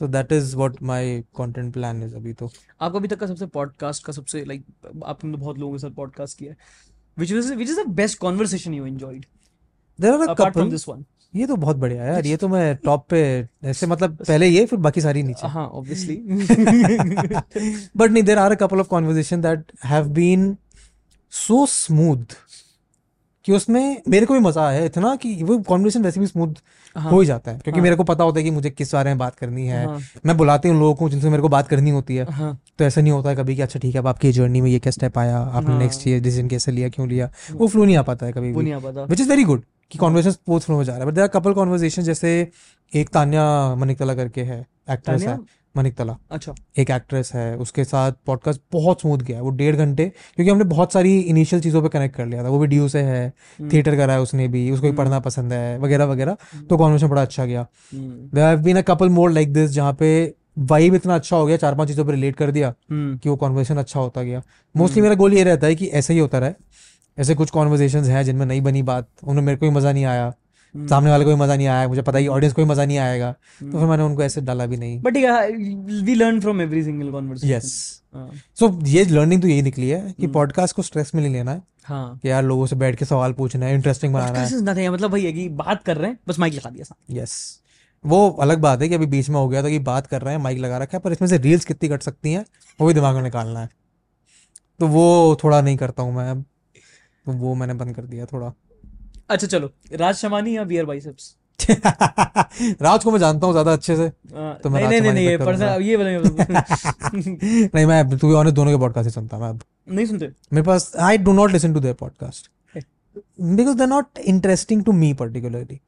So 0.00 0.06
that 0.08 0.32
is 0.32 0.56
what 0.56 0.82
my 0.82 1.20
content 1.36 1.72
plan 1.72 2.02
is 2.02 2.14
अभी 2.16 2.32
तो। 2.32 2.50
आपको 2.80 2.98
अभी 2.98 3.08
तक 3.08 3.18
का 3.18 3.26
सबसे 3.26 3.46
पॉडकास्ट 3.46 4.04
का 4.04 4.12
सबसे 4.12 4.44
लाइक 4.44 4.64
आपने 5.04 5.32
तो 5.32 5.38
बहुत 5.38 5.58
लोगों 5.58 5.72
के 5.72 5.78
साथ 5.78 5.90
पॉडकास्ट 5.90 6.38
किया 6.38 6.50
है 6.50 6.56
which 7.18 7.32
is 7.32 7.54
which 7.54 7.70
is 7.70 7.80
the 7.80 7.88
best 7.94 8.18
conversation 8.18 8.74
you 8.74 8.86
enjoyed 8.86 9.26
there 10.00 10.14
are 10.14 10.28
a 10.28 10.34
couple 10.34 10.70
this 10.70 10.88
one 10.88 11.04
ये 11.34 11.46
तो 11.46 11.56
बहुत 11.56 11.76
बढ़िया 11.76 12.04
यार 12.04 12.26
ये 12.26 12.36
तो 12.36 12.48
मैं 12.48 12.76
टॉप 12.76 13.06
पे 13.10 13.48
ऐसे 13.64 13.86
मतलब 13.86 14.16
पहले 14.28 14.48
ये 14.48 14.66
फिर 14.66 14.78
बाकी 14.78 15.00
सारी 15.00 15.22
नीचे। 15.22 15.48
हाँ 15.48 15.66
ऑब्वियसली 15.68 16.16
बट 17.96 18.10
नहीं 18.10 18.22
there 18.22 18.38
are 18.38 18.52
a 18.52 18.54
couple 18.54 18.80
of 18.80 18.88
conversation 18.88 19.40
that 19.40 19.72
have 19.84 20.08
been 20.08 20.56
so 21.30 21.66
smooth 21.66 22.36
कि 23.44 23.52
उसमें 23.52 24.02
मेरे 24.08 24.26
को 24.26 24.34
भी 24.34 24.40
मज़ा 24.40 24.66
आया 24.66 24.84
इतना 24.84 25.14
कि 25.16 25.34
वो 25.42 25.58
कॉन्वर्सेशन 25.58 26.02
वैसे 26.02 26.20
भी 26.20 26.26
स्मूथ 26.26 26.54
हाँ। 26.96 27.10
हो 27.12 27.20
ही 27.20 27.26
जाता 27.26 27.50
है 27.50 27.58
क्योंकि 27.58 27.78
हाँ। 27.78 27.82
मेरे 27.82 27.96
को 27.96 28.04
पता 28.04 28.24
होता 28.24 28.38
है 28.38 28.44
कि 28.44 28.50
मुझे 28.50 28.70
किस 28.70 28.94
बारे 28.94 29.10
में 29.10 29.18
बात 29.18 29.34
करनी 29.34 29.66
है। 29.66 29.84
हाँ। 29.86 29.98
मैं 30.26 30.36
बुलाती 30.36 30.68
हूँ 30.68 30.78
लोगों 30.80 30.94
को 30.94 31.08
जिनसे 31.08 31.30
मेरे 31.30 31.42
को 31.42 31.48
बात 31.48 31.68
करनी 31.68 31.90
होती 31.90 32.16
है 32.16 32.26
हाँ। 32.30 32.56
तो 32.78 32.84
ऐसा 32.84 33.00
नहीं 33.00 33.12
होता 33.12 33.30
है 33.30 33.36
कभी 33.36 33.56
कि 33.56 33.62
अच्छा 33.62 33.80
ठीक 33.80 33.94
है 33.94 34.00
अब 34.00 34.06
आपकी 34.06 34.32
जर्नी 34.32 34.60
में 34.60 34.70
ये 34.70 34.78
क्या 34.78 34.90
स्टेप 34.90 35.18
आया 35.18 35.38
आपने 35.38 35.70
हाँ। 35.70 35.78
नेक्स्ट 35.78 36.06
ये 36.06 36.20
डिसीज़न 36.20 36.48
कैसे 36.48 36.72
लिया 36.72 36.88
क्यों 36.88 37.08
लिया? 37.08 37.30
वो 37.52 37.66
फ्लो 37.68 37.84
नहीं 37.84 37.96
आ 37.96 38.02
पाता 38.02 38.26
है 38.26 38.32
कभी 38.32 38.52
विच 38.52 39.20
इज़ 39.20 39.28
वेरी 39.28 39.44
गुड 39.44 39.64
कि 39.90 39.98
कॉन्वर्सेशन 39.98 40.36
बहुत 40.48 40.62
फ्लो 40.62 40.76
में 40.76 40.84
जा 40.84 40.92
रहा 40.92 41.00
है 41.00 41.06
बट 41.06 41.14
देर 41.14 41.26
कपल 41.34 41.52
कॉन्वर्सेशन 41.52 42.02
जैसे 42.02 42.30
एक 42.92 43.08
तान्या 43.08 43.44
मनिकला 43.74 44.14
करके 44.14 44.42
है 44.42 44.64
एक्ट्रेस 44.90 45.22
है। 45.22 45.38
तान्या? 45.74 45.82
मनिकतला। 45.82 46.16
अच्छा। 46.30 46.54
एक 46.78 46.90
एक्ट्रेस 46.90 47.32
है 47.34 47.56
उसके 47.56 47.84
साथ 47.84 48.12
पॉडकास्ट 48.26 48.60
बहुत 48.72 49.00
स्मूथ 49.00 49.18
गया 49.18 49.36
है 49.36 49.42
वो 49.42 49.50
डेढ़ 49.50 49.76
घंटे 49.76 50.12
क्योंकि 50.36 50.50
हमने 50.50 50.64
बहुत 50.64 50.92
सारी 50.92 51.20
इनिशियल 51.20 51.62
चीज़ों 51.62 51.82
पे 51.82 51.88
कनेक्ट 51.88 52.16
कर 52.16 52.26
लिया 52.26 52.44
था 52.44 52.48
वो 52.48 52.58
भी 52.58 52.66
ड्यू 52.66 52.88
से 52.88 53.00
है 53.00 53.32
हम्म, 53.60 53.72
थिएटर 53.72 53.96
करा 53.96 54.12
है 54.12 54.20
उसने 54.20 54.48
भी 54.48 54.70
उसको 54.70 54.82
भी 54.82 54.88
हम्म। 54.88 54.98
पढ़ना 54.98 55.20
पसंद 55.20 55.52
है 55.52 55.78
वगैरह 55.78 56.04
वगैरह। 56.04 56.36
तो 56.70 56.76
कॉन्वर्सेशन 56.76 57.10
बड़ा 57.10 57.22
अच्छा 57.22 57.44
गया। 57.44 57.66
हम्म, 57.94 58.40
have 58.40 58.58
been 58.58 58.76
a 58.76 58.82
couple 58.82 59.08
more 59.08 59.30
like 59.30 59.52
this 59.52 59.70
जहाँ 59.70 59.92
पे 59.92 60.34
वाइब 60.58 60.94
इतना 60.94 61.14
अच्छा 61.14 61.36
हो 61.36 61.46
गया 61.46 61.56
चार 61.56 61.74
पाँच 61.74 61.88
चीज़ों 61.88 62.04
पर 62.04 62.12
रिलेट 62.12 62.36
कर 62.36 62.50
दिया 62.50 62.74
हम्म, 62.90 63.18
कि 63.18 63.28
वो 63.28 63.36
कॉन्वर्सेशन 63.36 63.76
अच्छा 63.76 64.00
होता 64.00 64.22
गया। 64.22 64.42
मोस्टली 64.76 65.02
मेरा 65.02 65.14
गोल 65.14 65.34
ये 65.34 65.44
रहता 65.44 65.66
है 65.66 65.74
कि 65.74 65.86
ऐसे 65.86 66.12
ही 66.12 66.18
होता 66.18 66.38
रहे 66.38 66.52
ऐसे 67.18 67.34
कुछ 67.34 67.50
कॉन्वर्सेशन 67.50 68.04
हैं 68.04 68.24
जिनमें 68.24 68.46
नहीं 68.46 68.62
बनी 68.62 68.82
बात 68.82 69.08
उनमें 69.24 69.42
मेरे 69.42 69.58
को 69.58 69.66
भी 69.66 69.72
मज़ा 69.72 69.92
नहीं 69.92 70.04
आया। 70.04 70.24
हम्म, 70.24 70.34
सामने 70.74 71.10
वाले 71.10 71.24
को 71.24 71.30
भी 71.30 71.36
मज़ा 71.36 71.56
नहीं 71.56 71.66
आया 71.66 71.88
मुझे 71.88 72.02
पता 72.02 72.18
है 72.18 72.28
ऑडियंस 72.28 72.54
को 72.54 72.62
भी 72.62 72.68
मज़ा 72.68 72.84
नहीं 72.84 72.98
आएगा। 72.98 73.30
तो 73.32 73.70
फिर 73.70 73.88
मैंने 73.88 74.02
उनको 74.02 74.22
ऐसे 74.22 74.40
डाला 74.40 74.66
भी 74.66 74.76
नहीं। 74.76 75.00
But 75.00 75.16
we 76.04 76.14
learn 76.14 76.40
from 76.40 76.60
every 76.60 76.82
single 76.84 77.10
conversation 77.10 77.52
yes 77.52 77.72
so 78.58 78.70
ये 78.86 79.04
लर्निंग 79.04 79.42
तो 79.42 79.48
यही 79.48 79.62
निकली 79.62 79.88
है 79.88 80.00
कि 80.00 80.22
हम्म। 80.22 80.32
पॉडकास्ट 80.32 80.76
को 80.76 80.82
स्ट्रेस 80.82 81.14
में 81.14 81.22
नहीं 81.22 81.32
लेना 81.32 81.50
है। 81.50 81.62
हाँ। 81.84 82.18
कि 82.22 82.30
यार 82.30 82.42
लोगों 82.44 82.66
से 82.66 82.76
बैठ 82.76 82.96
के 82.96 83.04
सवाल 83.04 83.32
पूछना 83.32 83.66
है 83.66 83.74
इंटरेस्टिंग 83.74 84.14
बनाना 84.14 84.38
है। 84.38 84.46
Podcast 84.46 84.92
मतलब 84.92 85.10
भाई 85.10 85.24
है 85.24 85.32
कि 85.32 85.48
बात 85.50 85.82
कर 85.82 85.96
रहे 85.96 86.10
हैं 86.10 86.18
बस 86.28 86.38
माइक 86.38 86.54
लगा 86.54 86.70
दिया 86.70 86.94
यस 87.12 87.60
वो 88.04 88.28
अलग 88.42 88.58
बात 88.60 88.82
है 88.82 88.88
कि 88.88 88.94
अभी 88.94 89.06
बीच 89.06 89.28
में 89.28 89.36
हो 89.36 89.48
गया 89.48 89.62
था 89.62 89.68
कि 89.68 89.78
बात 89.80 90.06
कर 90.06 90.22
रहे 90.22 90.34
हैं 90.34 90.40
माइक 90.42 90.58
लगा 90.58 90.78
रखा 90.78 90.96
है 90.96 91.00
पर 91.00 91.12
इसमें 91.12 91.28
से 91.28 91.38
रील्स 91.38 91.64
कितनी 91.64 91.88
कट 91.88 92.02
सकती 92.02 92.32
हैं 92.32 92.44
वो 92.80 92.86
भी 92.86 92.94
दिमाग 92.94 93.14
में 93.14 93.22
निकालना 93.22 93.60
है। 93.60 93.68
तो 94.80 94.86
वो 94.88 95.38
थोड़ा 95.44 95.60
नहीं 95.60 95.76
करता 95.76 96.02
हूँ 96.02 96.14
मैं। 96.14 96.30
अब 96.30 96.44
तो 97.26 97.32
वो 97.34 97.54
मैंने 97.54 97.74
बंद 97.74 97.94
कर 97.96 98.02
दिया 98.04 98.24
थोड़ा। 98.26 98.52
अच्छा 99.30 99.46
चलो। 99.46 99.70
राज 99.92 100.14
शमानी 100.14 100.56
या 100.56 100.64
बियर 100.64 100.84
बाइसेप्स? 100.84 101.34
राज 102.82 103.04
को 103.04 103.10
मैं 103.10 103.18
जानता 103.18 103.46
हूँ 103.46 103.54
ज़्यादा 103.54 103.72
अच्छे 103.72 103.96
से 103.96 104.08
तो 104.30 104.70
मैं 104.70 104.88
नहीं 104.88 105.00
नहीं 105.00 105.12
नहीं 105.12 105.26
नहीं 105.26 105.38
पर्सनल 105.38 105.82
ये 105.82 105.96
बताइए 105.96 107.68
नहीं 107.74 107.86
मैं 107.86 108.18
तू 108.18 108.28
भी 108.28 108.34
ऑनेस्ट 108.34 108.56
दोनों 108.56 108.72
के 108.72 108.78
पॉडकास्ट 108.78 109.06
ही 109.06 109.10
सुनता 109.10 109.38
मैं 109.38 109.52
नहीं 109.88 110.06
सुनते? 110.06 110.26
मेरे 110.52 110.66
पास 110.66 110.92
I 111.00 111.18
do 111.18 111.32
not 111.32 111.52
listen 111.52 111.74
to 111.74 111.80
their 111.80 111.94
podcast 111.94 112.50
because 113.40 113.76
they 113.76 113.86
not 113.86 114.18
interesting 114.18 114.84
to 114.84 114.92
me 114.92 115.12
particularly 115.14 115.80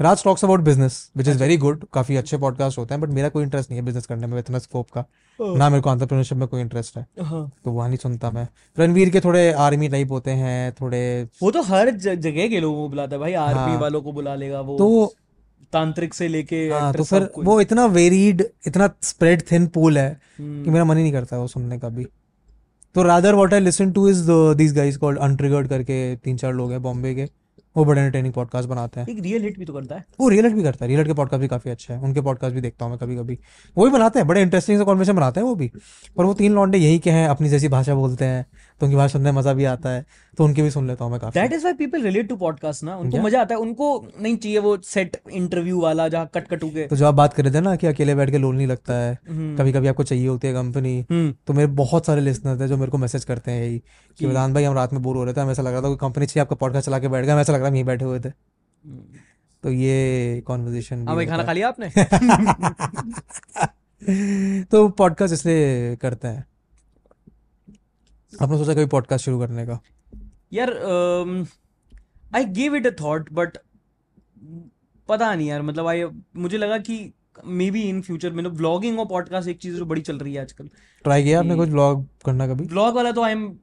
Raj 0.00 0.22
talks 0.24 0.44
about 0.44 0.60
business 0.60 0.94
which 1.16 1.28
is 1.28 1.38
very 1.38 1.56
good 1.56 1.84
काफ़ी 1.92 2.16
अच्छे 2.16 2.36
पॉडकास्ट 2.36 2.78
होते 2.78 2.94
हैं 2.94 3.00
बट 3.00 3.08
मेरा 3.08 3.28
कोई 3.28 3.44
इंटरेस्ट 3.44 3.70
नहीं 3.70 3.80
है 3.80 3.84
बिज़नेस 3.86 4.06
करने 4.06 4.26
में 4.26 4.38
इतना 4.38 4.58
स्कोप 4.58 4.90
का। 4.90 5.04
ना 5.40 5.68
मेरे 5.70 5.80
को 5.82 5.92
एंटरप्रेन्योरशिप 5.92 6.38
में 6.38 6.46
कोई 6.48 6.60
इंटरेस्ट 6.60 6.96
है। 6.96 7.06
हाँ। 7.22 7.50
तो 7.64 7.70
वहाँ 7.70 7.88
नहीं 7.88 7.98
सुनता 7.98 8.30
मैं। 8.30 8.46
रणवीर 8.78 9.10
के 9.10 9.20
थोड़े 9.20 9.52
आर्मी 9.52 9.88
टाइप 9.88 10.10
होते 10.10 10.30
हैं 10.30 10.72
थोड़े 10.80 11.28
वो 11.42 11.50
तो 11.50 11.62
हर 11.62 11.90
जगह 11.90 12.48
के 12.48 12.60
लोगों 12.60 12.82
को 12.82 12.88
बुलाता 12.88 13.16
है 13.16 13.20
भाई 13.20 13.32
आर्मी 13.34 13.60
हाँ। 13.60 13.78
वालों 13.80 14.02
को 14.02 14.12
बुला 14.12 14.34
लेगा 14.34 14.60
वो। 14.60 14.76
तो 14.78 15.14
तांत्रिक 15.72 16.14
से 16.14 16.28
लेके 16.28 16.68
हाँ 16.70 16.92
तो 16.94 17.04
फिर 17.04 17.30
वो 17.38 17.60
इतना 17.60 17.86
वेरीड 17.86 18.44
इतना 18.66 18.90
स्प्रेड 19.02 19.42
थिन 19.50 19.66
पूल 19.66 19.98
है 19.98 20.10
हम्म, 20.38 20.64
कि 20.64 20.70
मेरा 20.70 20.84
मन 20.84 20.96
ही 20.96 21.02
नहीं 21.02 21.12
करता 21.12 21.36
है 21.36 21.42
वो 21.42 21.48
सुनने 21.48 21.78
का 21.78 21.88
भी। 21.88 22.06
तो 22.94 23.02
rather 23.02 23.34
what 23.34 23.54
I 23.54 23.60
listen 23.60 23.92
to 23.92 24.08
is 24.08 24.26
these 24.30 24.74
guys 24.76 24.96
called 24.96 25.18
Untriggered 25.18 25.68
करके 25.68 26.16
तीन 26.16 26.36
चार 26.36 26.52
लोग 26.52 26.70
हैं 26.72 26.82
बॉम्बे 26.82 27.14
के। 27.14 27.28
वो 27.76 27.84
बड़े 27.84 28.02
एंटरटेनिंग 28.02 28.34
पॉडकास्ट 28.34 28.68
बनाते 28.68 29.00
हैं। 29.00 29.06
एक 29.08 29.22
रियल 29.22 29.42
हिट 29.42 29.58
भी 29.58 29.64
तो 29.64 29.72
करता 29.72 29.94
है। 29.94 30.04
वो 30.20 30.28
रियल 30.28 30.44
हिट 30.44 30.54
भी 30.54 30.62
करता 30.62 30.84
है। 30.84 30.88
रियल 30.88 31.00
हिट 31.00 31.06
के 31.06 31.12
पॉडकास्ट 31.12 31.40
भी 31.40 31.48
काफ़ी 31.48 31.70
अच्छे 31.70 31.92
हैं। 31.94 32.00
उनके 32.00 32.20
पॉडकास्ट 32.20 32.54
भी 32.54 32.60
देखता 32.60 32.84
हूँ 32.84 32.92
मैं 32.92 32.98
कभी 32.98 33.16
कभी 33.16 33.38
वो 33.76 33.84
भी 33.84 33.90
बनाते 33.90 34.18
हैं 34.18 34.28
बड़े 34.28 34.42
इंटरेस्टिंग 34.42 34.78
से 34.78 34.84
कॉन्वर्सेशन 34.84 35.16
बनाते 35.16 35.40
हैं 35.40 35.46
वो 35.46 35.54
भी। 35.54 35.70
पर 36.16 36.24
वो 36.24 36.34
तीन 36.34 36.52
लॉन्डे 36.52 36.78
यही 36.78 36.98
के 36.98 37.10
हैं 37.10 37.28
अपनी 37.28 37.48
जैसी 37.48 37.68
भाषा 37.68 37.94
बोलते 37.94 38.24
हैं। 38.24 38.46
तो 38.80 38.86
उनकी 38.86 38.96
भाषा 38.96 39.12
सुनने 39.12 39.30
में 39.32 39.38
मज़ा 39.38 39.52
भी 39.54 39.64
आता 39.64 39.88
है 39.88 40.04
तो 40.38 40.44
उनके 40.44 40.62
भी 40.62 40.70
सुन 40.70 40.86
लेता 40.86 41.04
हूँ 41.04 41.10
मैं 41.12 41.20
काफ़ी। 41.20 41.40
That 41.40 41.52
is 41.52 41.60
why 41.60 41.72
people 41.72 42.02
relate 42.02 42.28
to 42.28 42.36
podcast 42.36 42.82
ना 42.84 42.96
उनको. 42.96 43.18
मज़ा 43.18 43.40
आता 43.40 43.54
है 43.54 43.60
उनको 43.60 43.88
नहीं 44.20 44.36
चाहिए 44.36 44.58
वो 44.58 44.76
सेट 44.84 45.16
इंटरव्यू 45.32 45.80
वाला 45.80 46.08
जहाँ 46.08 46.30
कट 46.34 46.48
कटू 46.48 46.68
के। 46.68 46.86
तो 46.86 46.96
जो 46.96 47.06
आप 47.06 47.14
बात 47.14 47.34
कर 47.34 47.44
रहे 47.44 47.54
थे 47.54 47.60
ना 47.60 47.74
कि 47.76 47.86
अकेले 47.86 48.14
बैठ 48.14 48.30
के 48.30 48.38
लोन 48.38 48.56
नहीं 48.56 48.66
लगता 48.66 48.94
है 48.94 49.18
हम्म, 49.28 49.56
कभी 49.56 49.72
कभी 49.72 49.88
आपको 49.88 50.02
चाहिए 50.02 50.26
होती 50.28 50.48
है 50.48 50.54
कंपनी 50.54 50.98
हम्म। 51.10 51.34
तो 51.46 51.52
मेरे 51.52 51.66
बहुत 51.74 52.06
सारे 52.06 52.20
लिसनर्स 52.20 52.60
हैं 52.60 52.68
जो 52.68 52.76
मेरे 52.76 52.90
को 52.90 52.98
मैसेज 52.98 53.24
करते 53.24 53.50
हैं 53.50 53.64
यही 53.64 53.78
कि 53.78 54.14
कि- 54.18 54.28
वेदांत 54.28 54.54
भाई 54.54 54.64
हम 54.64 54.74
रात 54.74 54.92
में 54.92 55.02
बोर 55.02 55.16
हो 55.16 55.24
रहे 55.24 55.34
थे 55.34 55.40
हमें 55.40 55.52
ऐसा 55.52 55.62
लग 55.62 55.72
रहा 55.72 55.82
था 55.82 55.88
कोई 55.88 55.96
कंपनी 55.96 56.26
चाहिए 56.26 56.42
आपका 56.42 56.56
पॉडकास्ट 56.56 56.86
चला 56.86 56.98
के 56.98 57.08
बैठ 57.08 57.24
गया 57.24 57.40
ऐसा 57.40 57.52
लग 57.52 57.58
रहा 57.58 57.66
है 57.66 57.70
हम 57.70 57.76
यहीं 57.76 57.84
बैठे 57.84 58.04
हुए 58.04 58.20
थे। 58.20 58.30
तो 59.64 59.70
ये 59.70 60.42
कॉन्वर्जेशन 60.46 61.06
हाँ 61.08 61.16
भाई 61.16 61.26
खाना 61.26 61.42
खा 61.42 61.52
लिया 61.52 61.68
आपने? 61.68 61.88
तो 64.64 64.88
पॉडकास्ट 64.88 65.34
इसलिए 65.34 65.96
करते 65.96 66.28
हैं। 66.28 66.44
आपने 68.42 68.58
सोचा 68.58 68.74
कभी 68.74 68.86
पॉडकास्ट 68.86 69.24
शुरू 69.24 69.38
करने 69.40 69.66
का? 69.66 69.80
यार 70.52 70.70
I 72.34 72.44
give 72.44 72.74
it 72.74 72.86
a 72.86 72.90
thought 73.00 73.32
but 73.32 73.56
पता 75.08 75.34
नहीं 75.34 75.48
यार 75.48 75.62
मतलब 75.62 75.86
आई 75.86 76.04
मुझे 76.36 76.58
लगा 76.58 76.78
कि 76.78 77.12
मे 77.46 77.70
बी 77.70 77.82
इन 77.82 78.02
फ्यूचर 78.02 78.30
में 78.30 78.44
व्लॉगिंग 78.44 79.00
और 79.00 79.06
पॉडकास्ट 79.06 79.48
एक 79.48 79.58
चीज़ 79.58 79.76
जो 79.76 79.84
बड़ी 79.84 80.00
चल 80.00 80.18
रही 80.18 80.34
है 80.34 80.42
आजकल। 80.42 80.66
ट्राई 81.04 81.22
किया 81.22 81.38
आपने 81.38 81.54
कुछ 81.54 81.68
ब्लॉग 81.68 82.06
करना 82.26 82.48
कभी? 82.48 82.64
व्लॉग 82.64 82.94
वाला 82.94 83.12
तो 83.12 83.22
I 83.22 83.32
am 83.32 83.58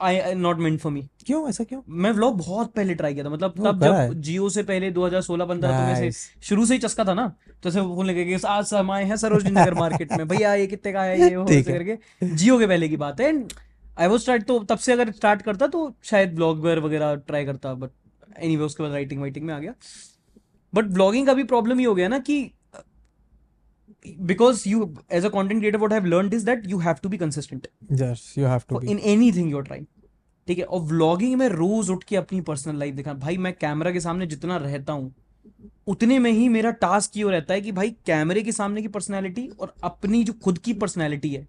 I 0.00 0.34
not 0.34 0.58
meant 0.58 0.80
for 0.80 0.92
me 0.92 1.08
क्यों? 1.26 1.48
ऐसा 1.48 1.64
क्यों? 1.64 1.82
मैं 1.88 2.10
व्लॉग 2.10 2.38
बहुत 2.38 2.72
पहले 2.72 2.94
ट्राई 2.94 3.14
किया 3.14 3.24
था 3.24 3.30
मतलब 3.30 3.50
तब 3.50 3.84
जब 3.84 4.20
जियो 4.20 4.48
से 4.48 4.62
पहले 4.62 4.92
2016 4.92 5.46
15 5.46 5.62
तो 5.62 5.86
वैसे 5.86 6.10
शुरू 6.42 6.66
से 6.66 6.74
ही 6.74 6.80
चस्का 6.80 7.04
था 7.04 7.14
ना 7.14 7.36
तो 7.62 7.68
ऐसे 7.68 7.80
फ़ोन 7.80 8.06
लेके 8.06 8.24
कि 8.24 8.46
आज 8.46 8.74
आए 8.74 9.04
हैं 9.04 9.16
सरोजनी 9.16 9.50
नगर 9.50 9.74
मार्केट 9.74 10.12
में 10.12 10.28
भैया 10.28 10.54
ये 10.54 10.66
कितने 10.66 10.92
का 10.92 11.02
है? 11.02 11.20
ये 11.30 11.36
वो 11.36 11.46
करके। 11.50 12.26
जियो 12.26 12.58
के 12.58 12.66
पहले 12.66 12.88
की 12.88 12.96
बात 12.96 13.20
है 13.20 13.28
एंड 13.28 13.52
आई 14.00 14.06
वाज 14.06 14.20
स्टार्ट 14.20 14.42
तो 14.42 14.58
तब 14.58 14.78
से 14.78 14.92
अगर 14.92 15.12
स्टार्ट 15.12 15.42
करता 15.42 15.66
तो 15.66 15.96
शायद 16.02 16.34
ब्लॉगर 16.34 16.78
वगैरह 16.78 17.14
ट्राई 17.14 17.44
करता 17.44 17.74
बट 17.74 17.90
एनीवे 18.38 18.64
उसके 18.64 18.82
बाद 18.82 18.92
राइटिंग 18.92 19.20
वाइटिंग 19.20 19.46
में 19.46 19.54
आ 19.54 19.58
गया। 19.58 19.74
बट 20.74 20.84
ब्लॉगिंग 20.84 21.26
का 21.26 21.34
भी 21.34 21.44
प्रॉब्लम 21.44 21.78
ही 21.78 21.84
हो 21.84 21.94
गया 21.94 22.08
ना 22.08 22.18
कि 22.18 22.50
because 24.20 24.68
you 24.68 24.94
as 25.12 25.24
a 25.24 25.28
content 25.28 25.60
creator 25.60 25.78
I 25.78 25.94
have 25.94 26.04
learned 26.04 26.34
is 26.34 26.46
that 26.46 26.66
you 26.66 26.78
have 26.78 26.94
to 26.94 27.08
be 27.08 27.16
consistent 27.16 27.68
you 28.38 28.46
have 28.46 28.60
to 28.68 28.80
in 28.80 28.98
anything 28.98 29.50
you 29.50 29.56
are 29.56 29.62
trying 29.62 29.86
ठीक 30.46 30.58
है? 30.58 30.64
और 30.64 30.80
व्लॉगिंग 30.80 31.34
में 31.34 31.48
रोज 31.48 31.90
उठ 31.90 32.04
के 32.04 32.16
अपनी 32.16 32.40
पर्सनल 32.40 32.76
लाइफ 32.76 32.94
दिखा 32.94 33.12
भाई 33.12 33.36
मैं 33.36 33.52
कैमरा 33.52 33.90
के 33.90 34.00
सामने 34.00 34.26
जितना 34.26 34.56
रहता 34.56 34.92
हूँ 34.92 35.14
उतने 35.86 36.18
में 36.18 36.32
ही 36.32 36.48
मेरा 36.48 36.70
टास्क 36.70 37.16
ये 37.16 37.24
रहता 37.24 37.54
है 37.54 37.60
कि 37.60 37.72
भाई 37.72 37.90
कैमरे 37.90 38.42
के 38.42 38.52
सामने 38.52 38.82
की 38.82 38.88
पर्सनैलिटी 38.88 39.48
और 39.48 39.74
अपनी 39.84 40.24
जो 40.24 40.32
खुद 40.32 40.58
की 40.58 40.72
पर्सनैलिटी 40.72 41.34
है 41.34 41.48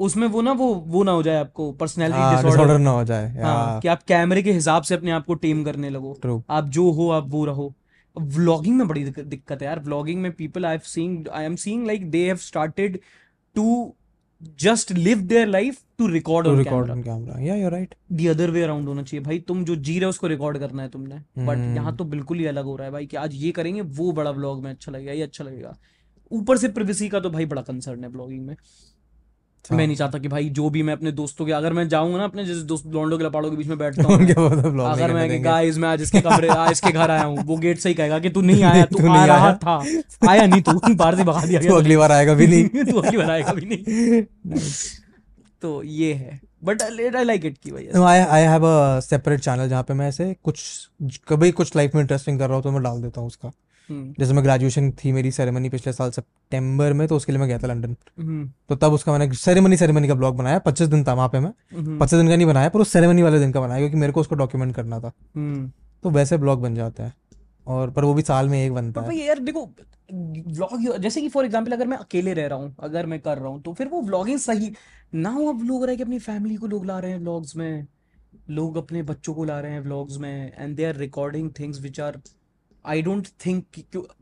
उसमें 0.00 0.26
वो 0.28 0.42
ना 0.42 0.52
वो 0.52 0.72
वो 0.86 1.02
ना 1.04 1.12
हो 1.12 1.22
जाए 1.22 1.36
आपको 1.36 1.70
पर्सनैलिटी 1.72 2.18
हाँ 2.18 2.30
डिसऑर्डर 2.30 2.50
डिसऑर्डर 2.50 2.78
ना 2.78 2.90
हो 2.90 3.04
जाए 3.04 3.28
हाँ 3.36 3.80
कि 3.80 3.88
आप 3.88 4.02
कैमरे 4.02 4.42
के 4.42 4.52
हिसाब 4.52 4.82
से 4.82 4.94
अपने 4.94 5.10
आप 5.10 5.26
को 5.26 5.34
टेम 5.36 5.62
करने 5.64 5.90
लगो। 5.90 6.42
आप 6.50 6.68
जो 6.68 6.90
हो 6.90 7.10
आप 7.10 7.28
वो 7.28 7.44
रहो। 7.44 7.72
व्लॉगिंग 8.16 8.76
में 8.76 8.86
बड़ी 8.88 9.04
दिक्कत 9.04 9.62
है 9.62 9.66
यार। 9.66 9.80
व्लॉगिंग 9.80 10.20
में 10.22 10.32
people 10.32 10.66
I 10.66 10.72
have 10.72 10.80
seeing 10.86 11.28
I 11.28 11.44
am 11.44 11.56
seeing 11.56 11.86
like 11.86 12.10
they 12.10 12.26
have 12.26 12.36
started 12.38 12.98
to 13.54 13.94
just 14.60 14.92
live 14.92 15.18
their 15.28 15.46
life 15.46 15.78
to 15.98 16.06
record 16.08 16.46
on 16.46 16.58
record 16.58 16.86
camera 16.86 16.94
on 16.94 17.02
camera 17.02 17.40
या 17.44 17.54
you 17.54 17.68
right 17.70 17.94
the 18.12 18.26
other 18.26 18.50
way 18.50 18.62
around 18.62 18.88
होना 18.88 19.02
चाहिए। 19.02 19.24
भाई 19.24 19.38
तुम 19.38 19.64
जो 19.64 19.76
जी 19.76 19.94
रहे 19.94 20.04
हो 20.04 20.10
उसको 20.10 20.26
रिकॉर्ड 20.26 20.58
करना 20.58 20.82
है 20.82 20.88
तुमने। 20.88 21.14
बट 21.14 21.56
हम्म 21.56 21.74
यहाँ 21.76 21.94
तो 21.96 22.04
बिल्कुल 22.06 22.38
ही 22.38 22.46
अलग 22.46 22.64
हो 22.64 22.76
रहा 22.76 22.86
है 22.86 22.92
भाई 22.92 23.06
कि 23.06 23.16
आज 23.16 23.34
ये 23.34 23.50
करेंगे 23.52 23.80
वो 23.80 24.12
बड़ा 24.12 24.30
व्लॉग 24.30 24.62
में 24.64 24.70
अच्छा 24.70 24.92
लगेगा 24.92 25.12
ये 25.12 25.22
अच्छा 25.22 25.44
लगेगा। 25.44 25.76
ऊपर 26.30 26.56
से 26.56 26.68
प्रिवेसी 26.68 27.08
का 27.08 27.20
तो 27.20 27.30
भाई 27.30 27.46
बड़ा 27.46 27.62
कंसर्न 27.62 28.04
है 28.04 28.10
ब्लॉगिंग 28.10 28.46
में। 28.46 28.56
मैं 29.72 29.78
हाँ 29.78 29.86
नहीं 29.86 29.96
चाहता 29.96 30.18
कि 30.18 30.28
भाई 30.28 30.48
जो 30.48 30.68
भी 30.70 30.82
मैं 30.82 30.92
अपने 30.92 31.10
दोस्तों 31.12 31.46
के 31.46 31.52
अगर 31.52 31.72
मैं 31.72 31.86
जाऊँगा 31.88 32.18
ना 32.18 32.24
अपने 32.24 32.44
जैसे 32.44 32.60
दोस्त 32.62 32.86
लौंडों 32.86 33.18
के 33.18 33.24
लपाड़ों 33.24 33.50
के 33.50 33.56
बीच 33.56 33.66
में 33.66 33.76
बैठता 33.78 34.02
हूँ 34.02 34.16
मैं 34.18 34.84
अगर 34.84 35.12
मैं 35.12 35.44
गाइस 35.44 35.78
मैं 35.78 35.88
आज 35.88 36.02
इसके 36.02 36.20
कमरे 36.20 36.48
आज 36.56 36.70
इसके 36.72 36.92
घर 36.92 37.10
आया 37.10 37.24
हूँ। 37.24 37.44
वो 37.46 37.56
गेट 37.56 37.78
से 37.78 37.88
ही 37.88 37.94
कहेगा 37.94 38.18
कि 38.18 38.30
तू 38.30 38.40
नहीं 38.40 38.62
आया 38.72 38.84
तू 38.84 39.08
आ 39.08 39.24
रहा 39.24 39.52
था। 39.54 39.76
आया 40.30 40.46
नहीं 40.46 40.62
तू 40.62 40.94
बाहर 40.94 41.16
से 41.16 41.24
भगा 41.24 41.44
दिया 41.46 41.60
तू 41.60 41.74
अगली 41.74 41.96
बार 41.96 42.12
आएगा 42.12 42.34
भी 42.34 42.46
नहीं। 42.46 42.84
तू 42.84 42.98
अगली 43.00 43.16
बार 43.16 43.30
आएगा 43.30 43.52
भी 43.52 43.66
नहीं। 43.66 44.22
तो 45.62 45.82
ये 45.82 46.12
है। 46.14 46.40
बट 46.64 46.82
आई 46.82 47.24
लाइक 47.24 47.44
इट 47.44 47.58
की 47.58 47.70
वजह 47.70 47.98
no 47.98 48.04
I 48.04 48.18
I 48.20 48.42
have 48.42 48.64
a 48.66 49.00
separate 49.00 49.40
channel 49.40 49.68
जहाँ 49.68 49.82
पे 49.82 49.94
मैं 49.94 50.08
ऐसे 50.08 50.34
कुछ 50.44 50.62
कभी 51.28 51.50
कुछ 51.52 51.76
लाइफ 51.76 51.94
में 51.94 52.00
इंटरेस्टिंग 52.02 52.38
कर 52.38 52.46
रहा 52.46 52.54
हूँ 52.54 52.62
तो 52.62 52.70
मैं 52.70 52.82
डाल 52.82 53.02
देता 53.02 53.20
हूँ 53.20 53.28
उसका। 53.28 53.50
जैसे 53.90 54.32
मैं 54.32 54.44
ग्रेजुएशन 54.44 54.90
थी 54.94 55.12
मेरी 55.12 55.30
सेरेमनी 55.32 55.68
पिछले 55.68 55.92
साल 55.92 56.10
सितंबर 56.10 56.92
में 56.92 57.06
तो 57.08 57.16
उसके 57.16 57.32
लिए 57.32 57.38
मैं 57.40 57.48
गया 57.48 57.58
था 57.58 57.66
लंदन 57.66 57.96
हम्म। 58.18 58.50
तो 58.68 58.76
तब 58.76 58.92
उसका 58.92 59.12
मैंने 59.12 59.32
सेरेमनी 59.36 59.76
सेरेमनी 59.76 60.08
का 60.08 60.14
ब्लॉग 60.14 60.36
बनाया 60.36 60.58
पच्चीस 60.58 60.88
दिन 60.88 61.04
था 61.04 61.14
वहाँ 61.14 61.28
पे 61.28 61.40
मैं। 61.40 61.52
हम्म। 61.72 61.98
पच्चीस 61.98 62.18
दिन 62.18 62.28
का 62.28 62.36
नहीं 62.36 62.46
बनाया 62.46 62.68
पर 62.68 62.80
उस 62.80 62.92
सेरेमनी 62.92 63.22
वाले 63.22 63.38
दिन 63.38 63.52
का 63.52 63.60
बनाया 63.60 63.80
क्योंकि 63.80 63.96
मेरे 63.96 64.12
को 64.12 64.20
उसको 64.20 64.34
डॉक्यूमेंट 64.36 64.74
करना 64.76 65.00
था। 65.00 65.12
हम्म। 65.36 65.70
तो 66.02 66.10
वैसे 66.10 66.38
ब्लॉग 66.38 66.62
बन 66.62 66.74
जाते 66.74 67.02
हैं 67.02 67.12
और 67.66 67.90
पर 67.90 68.04
वो 68.04 68.14
भी 68.14 68.22
साल 68.22 68.48
में 68.48 68.64
एक 68.64 68.72
बनता 68.72 69.00
है। 69.00 69.16
यार 69.16 69.38
देखो 69.40 69.68
व्लॉग 70.12 70.96
जैसे 70.98 71.20
कि 71.20 71.28
फॉर 71.28 71.44
एग्जांपल 71.44 71.72
अगर 71.72 71.86
मैं 71.86 71.96
अकेले 71.96 72.32
रह 72.34 72.46
रहा 72.46 72.58
हूँ 72.58 72.74
अगर 72.82 73.06
मैं 73.06 73.20
कर 73.20 73.38
रहा 73.38 73.48
हूँ 73.48 73.60
तो 73.62 73.72
फिर 73.72 73.88
वो 73.88 74.00
व्लॉगिंग 74.02 74.38
सही। 74.38 74.72
ना 75.14 75.30
हो 75.30 75.46
अब 75.48 75.62
लोग 75.64 75.84
रहे 75.84 75.96
कि 75.96 76.02
अपनी 76.02 76.18
फैमिली 76.18 76.56
को 76.56 76.66
लोग 76.66 76.86
ला 76.86 76.98
रहे 76.98 77.10
हैं 77.10 77.18
व्लॉग्स 77.18 77.56
में 77.56 77.86
लोग 78.50 78.76
अपने 78.76 79.02
बच्चों 79.02 79.34
को 79.34 79.44
ला 79.44 79.58
रहे 79.60 79.72
हैं 79.72 79.80
व्लॉग्स 79.80 80.18
में 80.18 80.52
and 80.58 80.76
they 80.76 80.84
are 80.84 80.96
recording 80.96 81.50
things 81.58 81.80
which 81.80 82.00
are 82.00 82.18
I 82.84 83.02
don't 83.02 83.28
think 83.46 83.64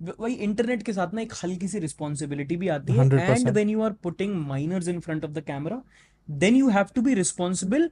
भाई 0.03 0.33
इंटरनेट 0.33 0.83
के 0.83 0.93
साथ 0.93 1.15
ना 1.15 1.21
एक 1.21 1.33
हल्की 1.43 1.69
सी 1.69 1.79
रिस्पॉन्सिबिलिटी 1.79 2.57
भी 2.57 2.69
आती 2.69 2.93
है। 2.93 3.05
And 3.05 3.49
when 3.51 3.69
you 3.71 3.83
are 3.83 3.93
putting 4.03 4.35
minors 4.47 4.89
in 4.89 5.01
front 5.01 5.25
of 5.25 5.31
the 5.31 5.45
camera 5.47 5.83
then 6.29 6.57
you 6.57 6.69
have 6.69 6.87
to 6.95 7.03
be 7.03 7.15
responsible 7.15 7.91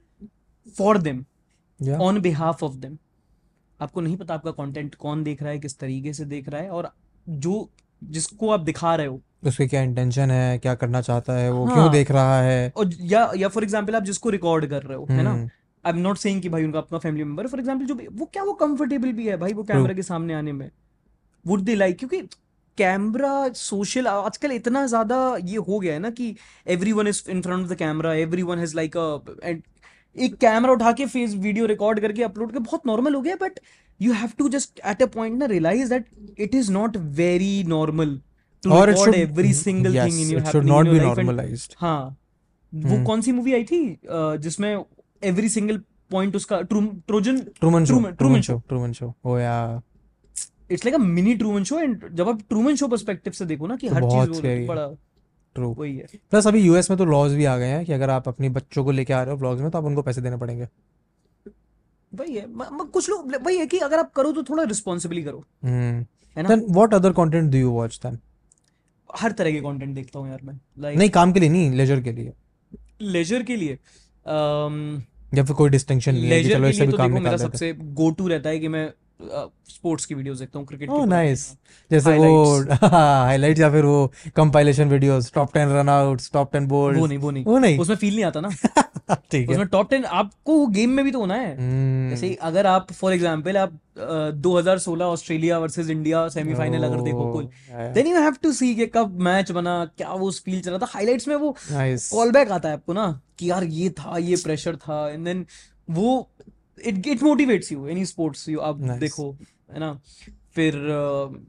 for 0.77 0.97
them 0.97 1.25
on 2.01 2.19
behalf 2.21 2.63
of 2.63 2.75
them 2.75 2.97
आपको 3.79 4.01
नहीं 4.01 4.17
पता 4.17 4.33
आपका 4.33 4.51
कंटेंट 4.53 4.95
कौन 4.95 5.23
देख 5.23 5.41
रहा 5.43 5.51
है 5.51 5.59
किस 5.59 5.77
तरीके 5.79 6.13
से 6.13 6.25
देख 6.25 6.49
रहा 6.49 6.61
है 6.61 6.69
और 6.69 6.91
जो 7.27 7.69
जिसको 8.01 8.49
आप 8.49 8.59
दिखा 8.59 8.95
रहे 8.95 9.07
हो। 9.07 9.21
उसके 9.43 9.67
क्या 9.67 9.81
इंटेंशन 9.81 10.31
है 10.31 10.57
क्या 10.59 10.73
करना 10.75 11.01
चाहता 11.01 11.33
है 11.33 11.51
वो 11.51 11.65
हाँ, 11.65 11.75
क्यों 11.75 11.91
देख 11.91 12.11
रहा 12.11 12.41
है? 12.41 12.71
और 12.77 12.89
या 13.01 13.31
या 13.37 13.47
फॉर 13.47 13.63
एग्जांपल 13.63 13.95
आप 13.95 14.03
जिसको 14.03 14.29
रिकॉर्ड 14.29 14.65
कर 14.65 14.83
रहे 14.83 14.97
हो 14.97 15.05
है 15.09 15.23
ना? 15.23 15.31
Hmm. 15.31 15.49
I 15.87 15.93
am 15.93 15.99
not 15.99 16.17
saying 16.17 16.41
कि 16.41 16.49
भाई 16.49 16.63
उनका 16.63 16.79
अपना 16.79 16.99
फैमिली 16.99 17.23
मेंबर 17.23 17.47
फॉर 17.47 17.59
एग्जांपल 17.59 17.85
जो 17.85 17.95
भी 17.95 18.07
वो 18.07 18.25
क्या 18.25 18.43
वो 18.43 18.53
कंफर्टेबल 18.53 19.11
भी 19.11 19.27
है 19.27 19.37
भाई 19.37 19.53
वो 19.53 19.63
कैमरा 19.63 19.93
के 19.93 20.01
सामने 20.01 20.33
आने 20.33 20.51
में? 20.51 20.71
वुड 21.47 21.61
दे 21.61 21.75
लाइक 21.75 21.97
क्योंकि 21.97 22.21
कैमरा 22.77 23.49
सोशल 23.49 24.07
आजकल 24.07 24.51
इतना 24.51 24.85
ज़्यादा 24.85 25.37
ये 25.43 25.57
हो 25.57 25.79
गया 25.79 25.93
है 25.93 25.99
ना 25.99 26.09
कि 26.09 26.35
everyone 26.67 27.07
is 27.07 27.23
in 27.29 27.41
front 27.41 27.63
of 27.63 27.73
the 27.73 27.75
camera 27.75 28.13
everyone 28.13 28.59
has 28.59 28.75
like 28.75 28.97
a 28.97 29.53
एक 30.15 30.35
कैमरा 30.35 30.73
उठा 30.73 30.91
के 30.91 31.05
फेस 31.05 31.33
वीडियो 31.35 31.65
रिकॉर्ड 31.65 31.99
करके 31.99 32.23
अपलोड 32.23 32.51
कर 32.51 32.59
बहुत 32.59 32.87
नॉर्मल 32.87 33.15
हो 33.15 33.21
गया 33.21 33.35
but 33.35 33.59
you 34.01 34.13
have 34.13 34.29
to 34.37 34.49
just 34.49 34.79
at 34.85 35.01
a 35.03 35.05
point 35.05 35.39
ना 35.39 35.45
realise 35.45 35.89
that 35.89 36.05
it 36.39 36.55
is 36.55 36.71
not 36.71 36.97
very 36.97 37.63
normal 37.63 38.21
to 38.63 38.85
record 38.85 39.15
every 39.15 39.53
single 39.53 40.05
thing 40.05 40.21
in 40.21 40.29
your 40.29 40.41
happening 40.41 40.87
in 40.87 41.25
your 41.25 41.33
life 41.33 41.67
हाँ। 41.77 42.17
वो 42.75 42.95
हम्म 42.95 43.03
कौन 43.05 43.21
सी 43.21 43.31
मूवी 43.31 43.53
आई 43.53 43.63
थी 43.63 43.99
जिसमें 44.39 44.75
एवरी 45.23 45.49
सिंगल 45.49 45.81
पॉइंट 46.11 46.35
उसका 46.35 46.61
Trojan 46.61 47.39
Truman 47.59 47.85
Show 47.85 47.99
Truman 48.11 48.41
Show 48.41 48.61
Truman 48.67 48.91
Show 48.93 49.13
oh 49.25 49.37
yeah 49.37 49.81
it's 50.71 50.85
like 50.85 50.95
a 50.95 50.97
mini 50.97 51.35
Truman 51.35 51.63
Show 51.63 51.79
and 51.79 52.09
जब 52.13 52.29
आप 52.29 52.41
ट्रूमन 52.49 52.75
शो 52.75 52.87
पर्सपेक्टिव 52.87 53.33
से 53.33 53.45
देखो 53.45 53.67
ना 53.67 53.75
कि 53.75 53.89
तो 53.89 53.95
हर 53.95 54.03
चीज़ 54.03 54.41
वो 54.41 54.65
बड़ा 54.67 54.87
ट्रू 55.55 55.73
वही 55.73 55.95
है। 55.97 56.07
प्लस 56.31 56.47
अभी 56.47 56.61
यूएस 56.61 56.89
में 56.91 56.97
तो 56.97 57.05
लॉज 57.05 57.33
भी 57.33 57.45
आ 57.45 57.57
गए 57.57 57.67
हैं 57.67 57.85
कि 57.85 57.93
अगर 57.93 58.09
आप 58.09 58.27
अपनी 58.27 58.49
बच्चों 58.49 58.83
को 58.83 58.91
लेके 58.91 59.13
आ 59.13 59.21
रहे 59.23 59.33
हो 59.33 59.37
व्लॉग्स 59.37 59.61
में 59.61 59.69
तो 59.71 59.77
आप 59.77 59.85
उनको 59.85 60.01
पैसे 60.01 60.21
देने 60.21 60.37
पड़ेंगे। 60.37 60.67
वही 62.13 62.35
है। 62.35 62.45
म, 62.47 62.63
म, 62.63 62.85
कुछ 62.85 63.09
लोग 63.09 63.35
वही 63.45 63.57
है 63.57 63.65
कि 63.67 63.77
अगर 63.77 63.99
आप 63.99 64.11
करो 64.11 64.31
तो 64.31 64.43
थोड़ा 64.43 64.63
रिस्पॉन्सिबली 64.63 65.23
करो। 65.23 65.43
हम्म। 65.63 66.43
Then 66.47 66.65
what 66.69 66.93
other 66.93 67.11
content 67.11 67.51
do 67.51 67.57
you 67.57 67.71
watch 67.71 67.99
then 68.05 68.17
हर 69.09 69.31
तरह 69.31 69.51
के 69.51 69.59
कंटेंट 69.61 69.95
देखता 69.95 70.19
हूँ 70.19 70.29
यार 70.29 70.39
मैं। 70.43 70.59
लाइक 70.79 70.97
नहीं 70.97 71.09
काम 71.09 71.31
के 71.31 71.39
लिए 71.39 71.49
नहीं 71.49 71.71
लेजर 71.71 72.01
के 72.01 72.11
लिए। 72.11 72.33
लेजर 73.01 73.43
के 73.43 73.55
लिए। 73.55 73.77
या 74.27 75.43
फिर 75.43 75.55
कोई 75.55 75.69
डिस्टिंक्शन 75.69 76.15
नहीं 76.15 76.23
है 76.23 76.29
कि 76.29 76.43
लेजर 76.43 76.57
चलो 76.57 76.67
इससे 76.67 76.79
लिए 76.79 76.85
भी 76.87 76.91
तो 76.91 76.97
काम 76.97 77.11
देखो 77.11 77.23
मेरा 77.23 77.37
सबसे 77.37 77.73
गो 77.73 78.09
टू 78.11 78.27
रहता 78.27 78.49
है 78.49 78.59
कि 78.59 78.67
मैं 78.67 78.89
स्पोर्ट्स 79.21 80.05
की 80.05 80.15
वीडियोस 80.15 80.39
देखता 80.39 80.59
हूँ 80.59 80.67
क्रिकेट 80.67 80.89
ऊपर 80.89 81.05
नाइस 81.07 81.51
जैसे 81.91 82.17
वो 82.17 82.61
हाइलाइट्स 82.83 83.61
या 83.61 83.69
फिर 83.71 83.85
वो 83.85 84.11
compilation 84.35 84.89
videos 84.89 85.31
top 85.35 85.51
10 85.51 85.71
run 85.71 85.89
outs 85.89 86.31
top 86.31 86.51
10 86.55 86.67
वो 86.71 86.89
नहीं 87.07 87.17
वो 87.17 87.31
नहीं। 87.31 87.43
वो 87.45 87.57
नहीं। 87.59 87.79
उसमें 87.79 87.95
फील 87.95 88.15
नहीं 88.15 88.25
आता 88.25 88.41
ना। 88.41 88.49
ठीक 89.31 89.47
है। 89.49 89.53
उसमें 89.53 89.67
टॉप 89.67 89.89
टेन 89.89 90.05
आपको 90.05 90.65
गेम 90.67 90.89
में 90.89 91.03
भी 91.05 91.11
तो 91.11 91.19
होना 91.19 91.33
है। 91.33 91.55
जैसे 92.09 92.27
हम्म 92.27 92.35
अगर 92.41 92.65
आप 92.65 92.91
फॉर 92.91 93.13
एग्जांपल 93.13 93.57
आप 93.57 93.73
uh, 93.97 94.31
2016 94.41 95.01
Australia 95.01 95.59
versus 95.59 95.89
India 95.89 96.27
semifinal 96.29 96.83
अगर 96.83 97.01
देखो 97.01 97.31
cool 97.33 97.47
then 97.93 98.07
you 98.07 98.15
have 98.15 98.35
to 98.43 98.51
see 98.51 98.73
कि 98.75 98.85
कब 98.87 99.19
मैच 99.21 99.51
बना 99.51 99.83
क्या 99.97 100.11
वो 100.13 100.31
फील 100.31 100.61
चला 100.61 100.77
था। 100.77 100.87
हाइलाइट्स 100.89 101.27
में 101.27 101.35
वो 101.35 101.55
कॉल 101.71 102.31
बैक 102.31 102.51
आता 102.51 102.69
है 102.69 102.75
आपको 102.75 102.93
ना 102.93 103.07
कि 103.39 103.49
यार 103.49 103.63
ये 103.63 103.89
था 103.89 104.17
ये 104.17 104.35
प्रेशर 104.43 104.75
था 104.75 105.07
एंड 105.09 105.25
देन 105.25 105.45
वो 105.89 106.29
it 106.79 107.07
it 107.07 107.23
motivates 107.23 107.71
you 107.71 107.87
any 107.87 108.05
sports 108.05 108.47
you 108.49 108.59
आप 108.59 108.81
नाइस 108.81 108.99
देखो 108.99 109.31
है 109.73 109.79
ना? 109.79 109.93
फिर 110.55 110.73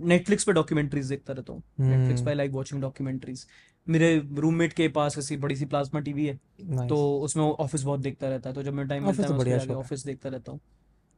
नेटफ्लिक्स 0.00 0.44
पे 0.44 0.52
डॉक्यूमेंट्रीज 0.52 1.06
देखता 1.06 1.32
रहता 1.32 1.52
हूँ। 1.52 1.62
नेटफ्लिक्स 1.80 2.22
पे 2.22 2.34
लाइक 2.34 2.52
वाचिंग 2.52 2.80
डॉक्यूमेंट्रीज 2.82 3.46
मेरे 3.86 4.16
रूममेट 4.36 4.72
के 4.72 4.88
पास 4.88 5.18
ऐसी 5.18 5.36
बड़ी 5.36 5.56
सी 5.56 5.64
प्लाज्मा 5.66 6.00
टीवी 6.00 6.26
है 6.26 6.34
nice. 6.34 6.88
तो 6.88 7.18
उसमें 7.20 7.44
ऑफ़िस 7.44 7.82
बहुत 7.82 8.00
देखता 8.00 8.28
रहता 8.28 8.48
है। 8.48 8.54
तो 8.54 8.62
जब 8.62 8.74
मैं 8.74 8.86
टाइम 8.88 9.06
मिलता 9.06 9.22
है 9.22 9.28
तो 9.28 9.72
है। 9.72 9.76
ऑफ़िस 9.76 10.04
देखता 10.04 10.28
रहता 10.28 10.52
हूँ। 10.52 10.60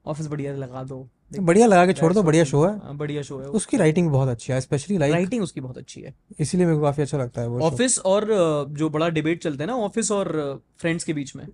ऑफ़िस 0.04 0.26
बढ़िया 0.26 0.52
लगा 0.52 0.82
दो। 0.84 1.08
बढ़िया 1.32 1.66
लगा 1.66 1.86
के 1.86 1.92
छोड़ 1.92 2.12
दो 2.12 2.22
बढ़िया 2.22 2.44
शो 2.44 2.64
है। 2.64 2.70
हाँ, 2.78 2.96
बढ़िया 2.96 3.22
शो 3.22 3.38
है 3.38 3.48
उसकी 3.48 3.76
राइटिंग 3.76 4.08
बहुत 4.10 4.28
अच्छी 4.28 4.52
है 4.52 4.60
स्पेशली 4.60 4.98
लाइक 4.98 5.12
राइटिंग 5.12 5.42
उसकी 5.42 5.60
बहुत 5.60 5.78
अच्छी 5.78 6.00
है। 6.00 6.14
इसीलिए 6.40 6.66
मेरे 6.66 6.78
को 6.78 6.82
काफ़ी 6.82 7.02
अच्छा 7.02 7.18
लगता 7.18 7.40
है 7.40 7.48
वो 7.48 7.60
ऑफ़िस 7.60 7.98
और 7.98 8.26
जो 8.70 8.88
बड़ा 8.90 9.08
डिबेट 9.08 9.42
चलता 9.42 9.64
है 9.64 9.66
ना 9.66 9.76
ऑफ़िस 9.76 10.10
और 10.12 10.62
फ्रेंड्स 10.78 11.04
के 11.04 11.12
बीच 11.12 11.34
में 11.36 11.46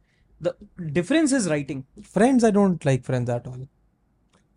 the 0.43 0.53
difference 0.99 1.33
is 1.33 1.49
writing. 1.51 1.83
Friends 2.17 2.45
i 2.45 2.51
don't 2.51 2.85
like 2.85 3.05
friends 3.05 3.31
at 3.31 3.47
all. 3.47 3.61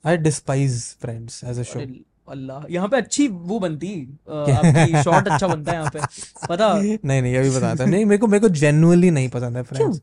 I 0.04 0.18
despise 0.18 0.78
friends 1.06 1.44
as 1.44 1.58
a 1.58 1.68
show. 1.72 1.86
अल्लाह 2.30 2.66
यहाँ 2.72 2.88
पे 2.88 2.98
अच्छी 2.98 3.28
वो 3.28 3.60
बनती 3.60 3.92
आपकी 4.30 5.04
शॉट 5.04 5.28
अच्छा 5.28 5.48
बनता 5.48 5.72
है 5.72 5.78
यहाँ 5.78 5.92
पे। 5.94 6.00
पता? 6.50 6.74
नहीं 6.82 7.22
नहीं 7.22 7.36
अभी 7.38 7.50
बताता 7.50 7.86
नहीं 7.86 8.06
मेरे 8.06 8.18
को 8.18 8.28
मेरे 8.28 8.42
को 8.42 8.50
जेन्युइनली 8.50 9.12
नहीं 9.12 9.30
पसंद 9.30 9.58
है 9.58 9.64
फ्रेंड्स 9.64 10.02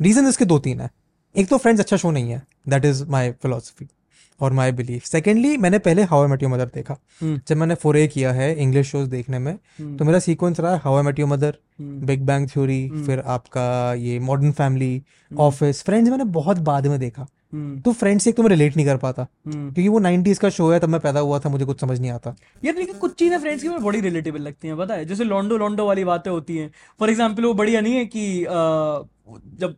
रीजन 0.00 0.26
इसके 0.28 0.44
दो 0.44 0.58
तीन 0.58 0.80
है। 0.80 0.90
एक 1.36 1.48
तो 1.48 1.58
फ्रेंड्स 1.58 1.80
अच्छा 1.80 1.96
शो 1.96 2.10
नहीं 2.10 2.30
है। 2.30 2.42
दैट 2.68 2.84
इज़ 2.84 3.04
माय 3.04 3.32
फिलोसफी 3.32 3.88
और 4.40 4.52
माई 4.52 4.72
बिलीफ 4.72 5.04
सेकेंडली 5.04 5.56
मैंने 5.56 5.78
पहले 5.78 6.02
How 6.04 6.22
I 6.22 6.28
Met 6.28 6.42
Your 6.42 6.52
Mother 6.52 6.70
देखा। 6.74 6.96
हम्म। 7.20 7.40
जब 7.48 7.56
मैंने 7.56 7.74
फोरे 7.74 8.06
किया 8.06 8.32
है 8.32 8.54
इंग्लिश 8.56 8.90
शोज़ 8.90 9.08
देखने 9.10 9.38
में 9.38 9.52
हम्म। 9.52 9.96
तो 9.96 10.04
मेरा 10.04 10.18
सीक्वेंस 10.18 10.60
रहा 10.60 10.72
है 10.72 10.80
How 10.84 10.96
I 10.96 11.02
Met 11.02 11.18
Your 11.18 11.28
Mother 11.28 11.58
Big 11.80 12.24
Bang 12.26 12.48
Theory 12.48 12.88
फिर 13.06 13.20
आपका 13.28 13.94
ये 13.94 14.18
मॉडर्न 14.20 14.52
फैमिली 14.52 15.02
ऑफ़िस 15.30 15.82
फ्रेंड्स 15.84 16.10
मैंने 16.10 16.24
बहुत 16.32 16.58
बाद 16.60 16.86
में 16.86 16.98
देखा। 17.00 17.26
हम्म। 17.52 17.80
तो 17.80 17.92
फ्रेंड्स 17.92 18.24
से 18.24 18.30
एक 18.30 18.36
तो 18.36 18.42
मैं 18.42 18.50
रिलेट 18.50 18.76
नहीं 18.76 18.86
कर 18.86 18.96
पाता 18.96 19.26
क्योंकि 19.46 19.88
वो 19.88 19.98
90s 20.00 20.38
का 20.38 20.48
शो 20.50 20.70
है 20.70 20.78
तब 20.80 20.88
मैं 20.88 21.00
पैदा 21.00 21.20
हुआ 21.20 21.38
था 21.38 21.48
मुझे 21.48 21.64
कुछ 21.64 21.80
समझ 21.80 21.98
नहीं 22.00 22.10
आता। 22.10 22.34
यार 22.64 22.74
लेकिन 22.76 22.98
कुछ 22.98 23.14
चीज़ें 23.14 23.38
फ्रेंड्स 23.38 23.62
की 23.62 23.68
बड़ी 23.68 24.00
रिलेटेबल 24.00 24.40
लगती 24.40 24.68
हैं 24.68 24.76
पता 24.76 24.94
है? 24.94 25.04
जैसे 25.04 25.24
लॉन्डो 25.24 25.56
लॉन्डो 25.58 25.86
वाली 25.86 26.04
बातें 26.04 26.30
होती 26.30 26.56
हैं। 26.56 26.70
फॉर 27.00 27.10
एग्ज़ाम्पल 27.10 27.44
वो 27.44 27.52
बढ़िया 27.54 27.80
नहीं 27.80 27.94
है 27.94 28.04
कि 28.06 28.44
जब 29.58 29.76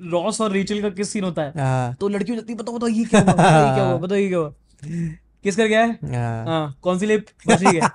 रॉस 0.00 0.40
और 0.40 0.52
रेचल 0.52 0.80
का 0.82 0.88
किस 0.90 1.10
सीन 1.10 1.24
होता 1.24 1.42
है? 1.42 1.52
हाँ। 1.56 1.94
तो 2.00 2.08
लड़की 2.08 2.34
जाती 2.36 2.52
है 2.52 2.58
बताओ 2.58 2.76
बताओ 2.76 2.88
ये 2.88 3.04
क्या 3.04 3.20
हुआ 3.20 3.32
क्या 3.34 3.84
हुआ 3.84 3.96
बताओ 3.96 4.18
ये 4.18 4.28
क्या 4.28 4.38
हुआ। 4.38 4.52
किस 5.44 5.56
कर 5.56 5.66
गया 5.66 5.80
है। 5.80 6.14
हाँ 6.14 6.44
हाँ 6.46 6.74
कौन 6.82 6.98
सी 6.98 7.06
लिप 7.06 7.26
ठीक 7.48 7.62
है। 7.74 7.90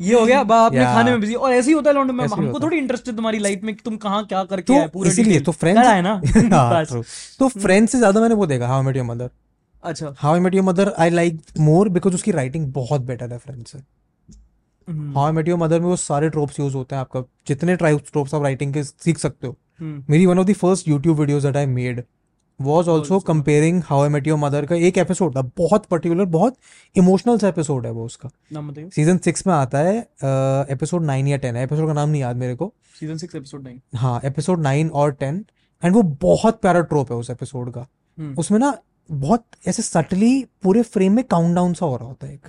ये 0.00 0.14
हो 0.14 0.24
गया 0.26 0.42
बा 0.44 0.58
अपने 0.66 0.84
खाने 0.84 1.10
में 1.10 1.20
बिज़ी 1.20 1.34
और 1.34 1.52
ऐसे 1.52 1.70
ही 1.70 1.74
होता 1.74 1.90
है 1.90 1.94
लॉन्डो 1.94 2.12
में 2.12 2.24
हमको 2.26 2.60
थोड़ी 2.60 2.76
इंटरेस्ट 2.78 3.08
है 3.08 3.14
तुम्हारी 3.16 3.38
लाइफ 3.38 3.60
में 3.64 3.74
कि 3.74 3.82
तुम 3.84 3.96
कहाँ 3.96 4.24
क्या 4.26 4.42
करके 4.44 4.72
तो 4.72 4.78
आए 4.80 4.86
पूरा 4.88 5.10
इसीलिए 5.10 5.40
तो 5.40 5.52
फ्रेंड्स 5.52 5.86
है 5.86 6.02
ना? 6.02 6.20
हाँ 6.52 6.84
तो 7.38 7.48
फ्रेंड्स 7.48 7.92
से 7.92 7.98
ज़्यादा 7.98 8.20
मैंने 8.20 8.34
वो 8.34 8.46
देखा 8.46 8.66
हाउ 8.68 8.82
मेट 8.82 8.96
योर 8.96 9.06
मदर 9.06 9.30
अच्छा। 9.84 10.14
How 10.18 10.40
Met 10.40 10.54
Your 10.54 10.64
Mother 10.64 10.92
I 10.98 11.10
like 11.10 11.40
more 11.60 11.88
because 11.88 12.14
उसकी 12.14 12.30
राइटिंग 12.32 12.72
बहुत 12.72 13.00
बेटर 13.02 13.32
है 13.32 13.38
फ्रेंड्स 13.38 13.72
से। 13.72 13.78
हाउ 15.14 15.32
मेट 15.32 15.48
योर 15.48 15.58
मदर 15.58 15.80
में 15.80 15.86
वो 15.86 15.96
सारे 15.96 16.28
ट्रोप्स 16.30 16.60
यूज़ 16.60 16.74
होते 16.74 16.94
हैं 16.94 17.00
आपका। 17.00 17.22
जितने 17.48 17.76
ट्रोप्स 17.76 18.34
आप 18.34 18.42
राइटिंग 18.42 18.74
के 18.74 18.82
सीख 18.84 19.18
सकते 19.18 19.46
हो। 19.46 19.56
मेरी 19.82 20.26
one 20.26 20.38
of 20.38 20.46
the 20.46 20.52
first 20.52 20.88
YouTube 20.88 21.20
videos 21.20 21.42
that 21.42 21.56
I 21.56 21.66
made 21.66 22.02
was 22.60 22.88
also 22.88 23.14
Also. 23.14 23.26
Comparing 23.26 23.82
How 23.86 24.02
I 24.02 24.08
Met 24.08 24.26
Your 24.26 24.38
Mother 24.38 24.66
का 24.66 24.74
एक 24.74 24.98
एपिसोड 24.98 25.36
था 25.36 25.42
बहुत 25.58 25.86
पर्टिकुलर 25.86 26.24
बहुत 26.24 26.56
इमोशनल 26.96 27.38
सा 27.38 27.48
एपिसोड 27.48 27.86
है 27.86 27.92
वो 27.92 28.04
उसका। 28.04 28.28
सीज़न 28.90 29.18
सिक्स 29.18 29.46
में 29.46 29.54
आता 29.54 29.78
है 29.78 29.98
एपिसोड 30.72 31.04
नाइन 31.04 31.28
या 31.28 31.36
टेन 31.36 31.56
है। 31.56 31.64
एपिसोड 31.64 31.86
का 31.86 31.92
नाम 31.92 32.08
नहीं 32.08 32.22
याद 32.22 32.36
मेरे 32.36 32.54
को। 32.54 32.72
सीज़न 33.00 33.16
सिक्स 33.16 33.34
एपिसोड 33.34 33.62
नाइन 33.62 33.80
हाँ 33.94 34.20
एपिसोड 34.24 34.62
नाइन 34.62 34.88
और 34.88 35.12
टेन 35.12 35.44
एंड 35.82 35.94
वो 35.94 36.02
बहुत 36.02 36.60
प्यारा 36.60 36.80
ट्रोप 36.82 37.12
है 37.12 37.18
उस 37.18 37.30
एपिसोड 37.30 37.72
का। 37.72 37.86
हम्म 38.18 38.34
उसमें 38.38 38.58
ना 38.58 38.76
बहुत 39.10 39.44
ऐसे 39.68 39.82
सटली 39.82 40.44
पूरे 40.62 40.82
फ्रेम 40.82 41.12
में 41.12 41.24
काउंटडाउन 41.24 41.74
सा 41.74 41.86
हो 41.86 41.96
रहा 41.96 42.08
होता 42.08 42.26
है 42.26 42.34
एक। 42.34 42.46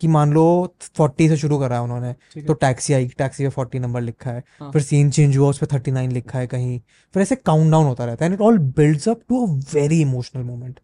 कि 0.00 0.08
मान 0.08 0.32
लो 0.32 0.74
फोर्टी 0.96 1.28
से 1.28 1.36
शुरू 1.36 1.58
करा 1.58 1.76
है 1.76 1.82
उन्होंने 1.82 2.42
तो 2.42 2.54
टैक्सी 2.54 2.94
आई 2.94 3.06
टैक्सी 3.18 3.44
पे 3.44 3.48
फोर्टी 3.50 3.78
नंबर 3.78 4.00
लिखा 4.00 4.30
है 4.30 4.42
हाँ। 4.60 4.70
फिर 4.72 4.82
सीन 4.82 5.10
चेंज 5.10 5.36
हुआ 5.36 5.48
उस 5.48 5.58
पर 5.58 5.66
थर्टी 5.72 5.90
नाइन 5.90 6.12
लिखा 6.12 6.38
है 6.38 6.46
कहीं 6.46 6.78
फिर 7.14 7.22
ऐसे 7.22 7.36
काउंट 7.36 7.70
डाउन 7.72 7.86
होता 7.86 8.04
रहता 8.04 8.24
है 8.24 8.30
and 8.30 8.40
it 8.40 8.44
all 8.46 8.58
builds 8.58 9.08
up 9.08 9.20
to 9.28 9.46
a 9.46 9.50
very 9.74 10.00
emotional 10.00 10.42
moment 10.42 10.80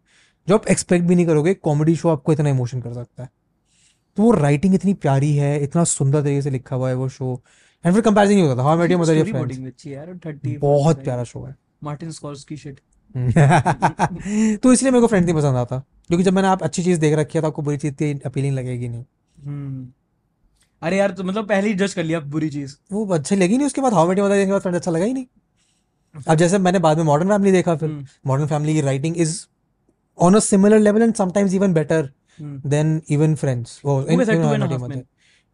जो 0.47 0.55
आप 0.55 0.67
एक्सपेक्ट 0.67 1.05
भी 1.07 1.15
नहीं 1.15 1.25
करोगे 1.25 1.53
कॉमेडी 1.53 1.95
शो 1.95 2.09
आपको 2.09 2.33
इतना 2.33 2.49
इमोशन 2.49 2.81
कर 2.81 2.93
सकता 2.93 3.23
है। 3.23 3.29
तो 4.17 4.23
वो 4.23 4.31
राइटिंग 4.31 4.75
इतनी 4.75 4.93
प्यारी 4.95 5.35
है 5.35 5.63
इतना 5.63 5.83
सुंदर 5.83 6.21
तरीके 6.21 6.41
से 6.41 6.49
लिखा 6.49 6.75
हुआ 6.75 6.89
है 6.89 6.95
वो 6.95 7.07
शो 7.09 7.41
एंड 7.85 7.93
फिर 7.93 8.01
कंपैरिजन 8.03 8.35
नहीं 8.35 8.43
होता 8.43 8.59
था। 8.59 8.65
How 8.67 8.77
Met 8.79 8.91
Your 8.91 9.01
Mother 9.01 9.15
your 9.15 9.25
Friends 9.25 10.59
बहुत 10.61 11.03
प्यारा 11.03 11.23
शो 11.23 11.43
है। 11.43 11.55
मार्टिन 11.83 12.11
स्कॉर्सकी 12.11 12.57
शिट 12.57 12.79
तो 14.61 14.73
इसलिए 14.73 14.91
मेरे 14.91 15.01
को 15.01 15.07
फ्रेंड 15.07 15.25
नहीं 15.25 15.35
पसंद 15.35 15.55
आता। 15.55 15.83
क्योंकि 16.09 16.23
जब 16.23 16.33
मैंने 16.33 16.47
आप 16.47 16.63
अच्छी 16.63 16.83
चीज़ 16.83 16.99
देख 16.99 17.13
रखी 17.15 17.37
है 17.37 17.41
तो 17.41 17.47
आपको 17.47 17.61
बुरी 17.61 17.77
चीज़ 17.77 17.93
इतनी 17.93 18.19
अपीलिंग 18.25 18.55
लगेगी 18.55 18.87
नहीं। 18.87 19.03
हम्म। 19.37 19.87
अरे 20.81 20.97
यार 20.97 21.11
तो 21.11 21.23
मतलब 21.23 21.47
पहले 21.47 21.67
ही 21.67 21.73
जज 21.75 21.93
कर 21.93 22.03
लिया 22.03 22.19
बुरी 22.19 22.49
चीज़। 22.49 22.75
वो 22.91 23.05
अच्छी 23.15 23.35
लगी 23.35 23.57
नहीं 23.57 23.67
उसके 23.67 23.81
बाद 23.81 23.93
हाउ 23.93 24.07
मेटी 24.09 24.21
मदर 24.21 24.33
देखने 24.33 24.45
के 24.45 24.51
बाद 24.51 24.61
फ्रेंड 24.61 24.75
अच्छा 24.75 24.91
लगा 24.91 25.05
ही 25.05 25.13
नहीं। 25.13 25.25
अब 26.15 26.35
जैसे 26.37 26.57
मैंने 26.59 26.79
बाद 26.79 26.97
में 26.97 27.03
मॉडर्न 27.03 27.29
फैमिली 27.29 27.51
देखा 27.51 27.75
फिर 27.75 27.89
हम्म। 27.89 28.05
मॉडर्न 28.27 28.47
फैमिली 28.47 28.73
की 28.73 28.81
writing 28.81 29.17
is 29.17 29.39
on 30.17 30.35
a 30.35 30.39
similar 30.41 30.79
level 30.79 31.01
and 31.01 31.13
sometimes 31.15 31.53
even 31.53 31.73
better 31.73 32.09
hmm. 32.39 32.69
Then 32.69 33.01
even 33.09 33.35
Friends 33.35 33.79
वो 33.85 34.01
इन 34.03 34.19
कैसा 34.19 34.33
Two 34.33 34.53
and 34.53 34.63
Half 34.63 34.81
Man 34.81 35.03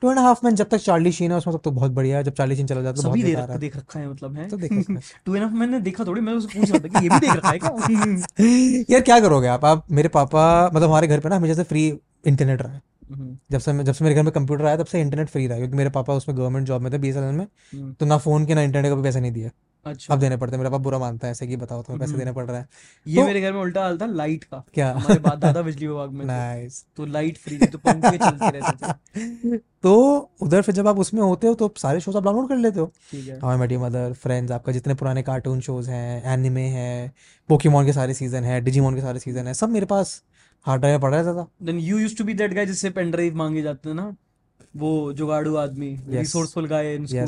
Two 0.02 0.10
and 0.10 0.20
Half 0.20 0.40
Man 0.46 0.56
जब 0.56 0.70
तक 0.70 0.78
चार्ली 0.78 1.12
शीन 1.12 1.32
है 1.32 1.38
उसमें 1.38 1.56
तब 1.56 1.62
तो 1.64 1.72
बहुत 1.72 1.92
बढ़िया 1.92 2.18
है। 2.18 2.24
जब 2.24 2.34
चार्ली 2.34 2.56
शीन 2.56 2.68
चला 2.68 2.82
जाता 2.82 2.90
है 2.90 2.96
तो 2.96 3.02
बहुत 3.02 3.20
सभी 3.20 3.24
देख 3.24 3.58
देख 3.60 3.78
रखा 3.78 4.00
है 4.00 4.10
मतलब 4.10 4.36
है। 4.36 4.50
तो 4.50 4.58
देख 4.58 4.74
रखा 4.74 4.94
है। 4.94 5.00
टू 5.26 5.36
एंड 5.36 5.44
हाफ़ 5.44 5.54
मैंने 5.54 5.80
देखा 5.80 6.04
थोड़ी 6.04 6.22
मैं 6.22 6.34
उससे 6.34 6.60
पूछ 6.60 6.72
रहा 6.72 6.80
था 6.80 6.88
कि 6.88 7.04
ये 7.04 7.10
भी 7.10 7.20
देख 7.20 7.36
रखा 7.36 7.50
है 7.50 7.60
क्या? 7.60 8.86
यार 8.94 9.02
क्या 9.02 9.20
करोगे 9.20 9.48
आप? 9.48 9.66
आप 9.66 9.86
मेरे 9.92 10.10
पापा 10.10 10.70
मतलब 10.74 10.90
हमारे 10.90 11.08
घर 11.08 11.20
पे 11.20 11.30
ना 11.30 11.36
हमेशा 11.36 11.54
से 11.54 11.64
फ्री 11.64 12.00
इंटरनेट 12.28 12.62
रहा 12.62 12.74
है। 12.74 12.82
हम्म, 13.14 13.38
जब 13.52 13.60
से 13.60 13.84
जब 13.84 13.94
से 13.94 14.04
मेरे 14.04 14.16
घर 14.16 14.24
में 14.24 14.32
कंप्यूटर 14.32 14.66
आया 14.66 14.78
तब 14.78 14.86
से 14.86 15.02
इंटरनेट 15.02 15.28
फ्री 15.30 15.48
रहा 15.48 15.58
क्योंकि 15.58 15.78
मेरे 15.78 15.90
पापा 15.90 16.14
उसमें 16.14 16.38
गवर्नमेंट 16.38 16.68
जॉब 16.68 16.82
में 16.82 16.94
थे 16.94 16.98
बीएसएनएल 16.98 17.36
में। 17.36 17.48
हम्म, 17.74 17.94
तो 17.94 18.06
ना 18.06 18.18
फ़ोन 18.18 18.46
के 18.46 18.56
ना 18.56 18.62
इंटरनेट 18.62 18.92
का 18.92 18.96
भी 18.96 19.04
पैसा 19.04 19.20
नहीं 19.20 19.32
दिया। 19.32 19.50
अच्छा। 19.86 20.14
अब 20.14 20.20
देने 20.20 20.38
पड़ते 20.38 20.52
हैं। 20.52 20.58
मेरा 20.58 20.70
पापा 20.70 20.84
बुरा 20.84 21.00
मानता 21.00 21.28
है 21.28 21.32
ऐसे 21.32 21.48
कि 21.48 21.56
बताओ 21.56 21.82
तुम्हें 21.82 22.00
पैसे 22.00 22.10
हम्म। 22.10 22.20
देने 22.20 22.32
पड़ 22.32 22.46
रहा 22.46 22.58
है। 22.58 22.68
ये 23.08 23.16
तो- 23.16 23.26
मेरे 23.26 23.42
घर 23.42 23.54
में 23.54 23.60
उल्टा 23.62 23.82
हाल 23.82 23.98
था 23.98 24.06
लाइट 24.06 24.44
का। 24.44 24.64
क्या? 24.74 24.92
हमारे 24.92 25.20
बाद 25.20 25.40
दादा 25.40 25.62
बिजली 25.62 25.88
विभाग 25.88 26.12
में 26.12 26.26
नाइस 26.26 26.86
तो 26.96 27.06
लाइट 27.06 27.38
फ्री 27.38 27.58
थी 27.58 27.66
तो 27.66 27.78
पंखे 27.78 28.18
चलते 28.18 28.50
रहते 28.50 28.88
थे। 28.88 29.58
तो 29.84 30.18
उधर 30.42 30.62
फिर 30.62 30.76
जब 30.76 30.88
आप 30.88 31.00
उसमें 31.00 31.22
होते 31.22 31.48
हो 31.48 31.54
तो 31.54 31.74
सारे 31.78 32.00
शोज़ 32.00 32.18
आप 32.18 32.24
डाउनलोड 32.24 32.50
कर 32.50 32.58
लेते 32.58 32.80
हो? 32.80 32.86
ठीक 33.12 33.28
है। 33.28 33.40
How 33.40 33.58
Met 33.58 33.72
Your 33.72 33.86
Mother 33.86 34.14
Friends 34.14 34.52
आपका 34.52 34.72
जितने 34.72 34.94
पुराने 34.94 35.22
कार्टून 35.22 35.62
शोज़ 35.62 35.90
हैं 35.90 36.24
एनिमे 36.34 36.62
हैं 36.62 37.14
पोकेमोन 37.50 37.86
के 37.86 37.94
सारे 37.94 38.14
सीज़न 38.14 38.44
हैं 38.44 38.64
डिजीमोन 38.64 38.96
के 38.96 39.02
सारे 39.02 39.20
सीज़न 39.20 39.48
हैं 39.48 39.54
सब 39.54 39.70
मेरे 39.70 39.86
पास 39.86 40.24
हार्ड 40.66 40.82
ड्राइव 40.82 41.00
पड़ा 41.00 41.18
रहता 41.18 41.34
था। 41.34 41.48
Then 41.64 41.80
you 41.80 41.98
used 41.98 42.18
to 42.18 42.24
be 42.24 42.34
that 42.34 42.54
guy 42.54 42.66
जिससे 42.66 42.90
पेन 42.90 43.12
ड्राइव 43.12 43.36
मांगे 43.36 43.62
जाते 43.62 43.90
हैं 43.90 43.96
ना? 43.96 44.16
वो 44.76 45.14
जुगाड़ू 45.14 45.56
आदमी 45.56 46.00
रिसोर्सफुल 46.10 46.68
गाय 46.68 46.96
इन 46.96 47.06
स्कूल 47.06 47.26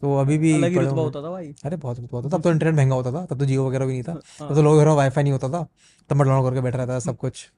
तो 0.00 0.16
अभी 0.18 0.38
भी 0.38 0.52
अलग 0.54 0.70
ही 0.70 0.78
रुतबा। 0.78 1.02
होता 1.02 1.22
था 1.22 1.30
भाई। 1.30 1.54
अरे 1.64 1.76
बहुत 1.76 2.00
रुतबा 2.00 2.18
होता 2.18 2.28
था। 2.28 2.36
तब 2.36 2.42
तो 2.42 2.50
इंटरनेट 2.50 2.74
महँगा 2.74 2.94
होता 2.94 3.12
था। 3.12 3.24
तब 3.26 3.38
तो 3.38 3.44
जियो 3.44 3.68
वगैरह 3.68 3.86
भी 3.86 3.92
नहीं 3.92 4.02
था। 4.02 4.12
हाँ, 4.12 4.48
तब 4.48 4.54
तो 4.54 4.62
लोगों 4.62 4.78
के 4.78 4.84
घरों 4.84 4.96
वाईफाई 4.96 5.22
नहीं 5.22 5.32
होता 5.32 5.48
था। 5.48 5.66
तब 6.10 6.16
मैं 6.16 6.26
डाउनलोड 6.28 6.50
करके 6.50 6.62
बैठा 6.62 6.78
रहता 6.78 6.94
था 6.94 6.98
सब 6.98 7.16
कुछ। 7.16 7.50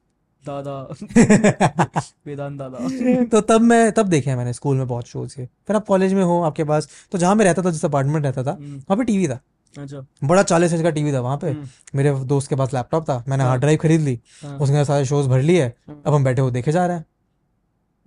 दादा। 0.47 0.87
वेदांत 2.25 2.57
दादा। 2.59 2.77
तो 3.23 3.41
तब 3.41 3.61
मैं 3.61 3.91
तब 3.91 4.07
देखे 4.07 4.29
हैं 4.29 4.37
मैंने 4.37 4.53
स्कूल 4.53 4.77
में 4.77 4.87
बहुत 4.87 5.07
शोज़ 5.07 5.35
के 5.35 5.45
फिर 5.45 5.75
आप 5.75 5.85
कॉलेज 5.85 6.13
में 6.13 6.23
हो 6.23 6.41
आपके 6.41 6.63
पास 6.63 6.89
तो 7.11 7.17
जहाँ 7.17 7.35
मैं 7.35 7.45
रहता 7.45 7.61
था 7.61 7.69
जिस 7.71 7.85
अपार्टमेंट 7.85 8.25
रहता 8.25 8.43
था 8.43 8.51
हम्म, 8.51 8.75
वहाँ 8.77 8.97
पे 8.97 9.03
टीवी 9.03 9.27
था। 9.27 9.39
अच्छा। 9.77 10.05
बड़ा 10.23 10.43
चालीस 10.43 10.73
इंच 10.73 10.81
का 10.81 10.89
टीवी 10.89 11.13
था 11.13 11.19
वहाँ 11.19 11.37
पे। 11.37 11.49
हम्म, 11.49 11.67
मेरे 11.95 12.13
दोस्त 12.25 12.49
के 12.49 12.55
पास 12.55 12.73
लैपटॉप 12.73 13.03
था। 13.09 13.23
मैंने। 13.27 13.43
हार्ड 13.43 13.61
ड्राइव 13.61 13.79
खरीद 13.81 14.01
ली। 14.01 14.19
हाँ, 14.43 14.57
उसके 14.57 14.85
सारे 14.85 15.05
शोज़ 15.05 15.29
भर 15.29 15.41
लिए। 15.41 15.63
हाँ, 15.63 16.01
अब 16.05 16.13
हम 16.13 16.23
बैठे 16.23 16.41
हुए 16.41 16.51
देखे 16.51 16.71
जा 16.71 16.85
रहे 16.85 16.97
हैं। 16.97 17.05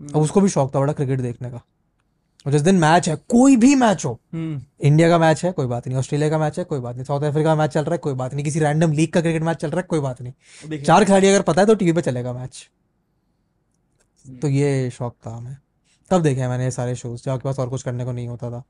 अब 0.01 0.07
हम्म, 0.11 0.21
उसको 0.21 0.41
भी 0.41 0.49
शौक 0.49 0.75
था 0.75 0.81
बड़ा 0.81 0.93
क्रिकेट 0.93 1.21
देखने 1.21 1.51
का। 1.51 1.61
और 2.47 2.53
जिस 2.53 2.63
दिन 2.63 2.75
मैच 2.75 3.09
है 3.09 3.17
कोई 3.29 3.57
भी 3.57 3.75
मैच 3.75 4.05
हो 4.05 4.21
हम्म, 4.33 4.61
इंडिया 4.81 5.09
का 5.09 5.19
मैच 5.19 5.45
है 5.45 5.53
कोई 5.53 5.67
बात 5.67 5.87
नहीं। 5.89 5.99
ऑस्ट्रेलिया 5.99 6.31
का 6.31 6.39
मैच 6.39 6.59
है 6.59 6.65
कोई 6.65 6.81
बात 6.81 6.95
नहीं। 6.95 7.05
साउथ 7.05 7.23
अफ्रीका 7.23 7.49
का 7.51 7.55
मैच 7.55 7.71
चल 7.71 7.85
रहा 7.85 7.93
है 7.93 7.99
कोई 7.99 8.15
बात 8.15 8.35
नहीं। 8.35 8.45
किसी 8.45 8.61
रैंडम 8.61 8.93
लीग 8.93 9.13
का 9.13 9.21
क्रिकेट 9.21 9.43
मैच 9.43 9.57
चल 9.57 9.71
रहा 9.71 9.81
है 9.81 9.87
कोई 9.91 10.01
बात 10.01 10.23
नहीं। 10.23 10.83
चार 10.83 11.05
खिलाड़ी 11.05 11.29
अगर 11.29 11.43
पता 11.43 11.61
है 11.61 11.67
तो 11.67 11.75
टीवी 11.75 11.93
पे 11.93 12.03
चलेगा 12.03 12.33
मैच 12.33 12.69
हम्म, 14.27 14.39
तो 14.39 14.49
ये 14.49 14.91
शौक 14.91 15.17
था 15.27 15.31
हमें। 15.31 15.57
तब 16.11 16.23
देखे 16.23 16.41
हैं 16.41 16.49
मैंने 16.49 16.65
ये 16.65 16.71
सारे 16.71 16.95
शोज़ 16.95 17.23
जब 17.25 17.31
आपके 17.31 17.45
पास 17.45 17.59
और 17.59 17.69
कुछ 17.69 17.83
करने 17.83 18.05
को 18.05 18.13
नहीं 18.13 18.29
होता 18.29 18.51
था। 18.51 18.63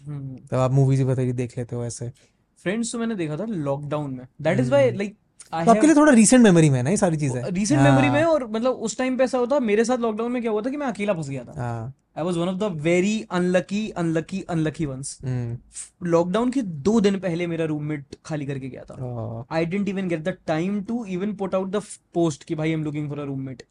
हम्म, 0.00 0.36
तब 0.50 0.58
आप 0.58 0.70
मूवीज़ 0.70 1.02
भी 1.02 1.32
देख 1.32 1.58
लेते 1.58 1.76
हो 1.76 1.84
ऐसे। 1.84 2.10
फ्रेंड्स 2.58 2.92
तो 2.92 2.98
मैंने 2.98 3.14
देखा 3.14 3.36
था 3.36 3.44
लॉकडाउन 3.44 4.10
में। 4.10 4.26
That 4.42 4.60
is 4.60 4.74
hmm. 4.74 4.96
लाइक 4.96 5.16
तो 5.52 5.70
आपके 5.70 5.86
लिए 5.86 5.96
थोड़ा 5.96 6.12
रीसेंट 6.12 6.42
मेमोरी 6.42 6.70
में 6.70 6.76
है 6.76 6.82
ना 6.82 6.90
ये 6.90 6.96
सारी 6.96 7.16
चीज़ें? 7.16 7.42
रीसेंट 7.44 7.80
मेमोरी 7.80 8.08
में 8.10 8.22
हाँ, 8.22 8.30
और 8.30 8.46
मतलब 8.46 8.72
उस 8.72 8.96
टाइम 8.98 9.16
पे 9.16 9.24
ऐसा 9.24 9.38
होता 9.38 9.58
मेरे 9.60 9.84
साथ 9.84 9.98
लॉकडाउन 9.98 10.32
में 10.32 10.40
क्या 10.42 10.52
हुआ 10.52 10.62
था 10.62 10.70
कि 10.70 10.76
मैं 10.76 10.86
अकेला 10.86 11.12
फंस 11.14 11.28
गया 11.28 11.44
था। 11.44 11.92
I 12.18 12.24
was 12.24 12.36
one 12.36 12.48
of 12.48 12.56
the 12.56 12.64
very 12.82 13.20
unlucky 13.30 13.88
unlucky 13.90 14.40
unlucky 14.50 14.86
ones 14.86 15.18
lockdown 16.04 16.50
के 16.50 16.62
दो 16.62 17.00
दिन 17.00 17.18
पहले 17.18 17.46
मेरा 17.46 17.64
रूममेट 17.64 18.16
खाली 18.24 18.46
करके 18.46 18.68
गया 18.68 18.82
था। 18.82 19.46
I 19.50 19.66
didn't 19.66 19.88
even 19.88 20.08
get 20.08 20.22
the 20.24 20.36
time 20.46 20.82
to 20.82 21.04
even 21.04 21.34
put 21.34 21.54
out 21.54 21.70
the 21.70 21.82
post 22.14 22.44
कि 22.44 22.54
भाई 22.54 22.68
I 22.68 22.74
am 22.74 22.84
looking 22.84 23.08
for 23.08 23.18
a 23.18 23.24
roommate 23.24 23.62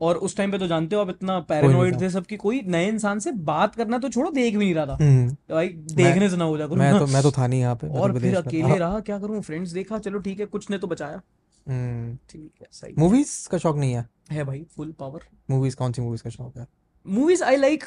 और 0.00 0.16
उस 0.18 0.36
टाइम 0.36 0.52
पे 0.52 0.58
तो 0.58 0.66
जानते 0.66 0.96
हो 0.96 1.02
आप 1.02 1.08
इतना 1.10 1.38
पैरानोइड 1.48 1.94
था। 1.94 2.00
थे 2.00 2.10
सबकी 2.10 2.36
कोई 2.36 2.60
नए 2.66 2.88
इंसान 2.88 3.18
से 3.18 3.32
बात 3.48 3.74
करना 3.74 3.98
तो 3.98 4.08
छोड़ो 4.08 4.30
देख 4.30 4.56
भी 4.56 4.64
नहीं 4.64 4.74
रहा 4.74 4.86
था। 4.86 4.96
हम्म। 5.00 5.28
भाई 5.50 5.68
देखने 5.94 6.28
से 6.30 6.36
ना 6.36 6.44
हो 6.44 6.58
जा 6.58 6.66
मैं 6.66 6.92
तो 6.98 7.06
मैं 7.14 7.22
तो 7.22 7.30
था 7.30 7.46
नहीं 7.46 7.60
यहाँ 7.60 7.74
पे 7.76 7.88
तो 7.88 7.98
और 8.00 8.18
फिर 8.18 8.36
अकेले 8.36 8.78
रहा 8.84 9.00
क्या 9.00 9.18
करूँ? 9.18 9.40
फ्रेंड्स 9.42 9.70
देखा 9.72 9.98
चलो 9.98 10.18
ठीक 10.18 10.40
है 10.40 10.46
कुछ 10.46 10.70
ने 10.70 10.78
तो 10.78 10.86
बचाया। 10.86 11.20
हम्म। 11.66 12.16
ठीक 12.30 12.52
है 12.60 12.66
सही 12.72 12.94
मूवीज़ 12.98 13.48
का 13.48 13.58
शौक 13.58 13.76
नहीं 13.76 13.92
है? 13.94 14.06
है 14.30 14.44
भाई 14.44 14.64
फुल 14.76 14.92
पावर 14.98 15.28
मूवीज़ 15.50 15.76
कौन 15.76 15.92
सी 15.92 16.02
मूवीज़ 16.02 16.22
का 16.22 16.30
शौक 16.30 16.56
है? 16.58 16.66
मूवीज़ 17.06 17.44
आई 17.44 17.56
लाइक 17.56 17.84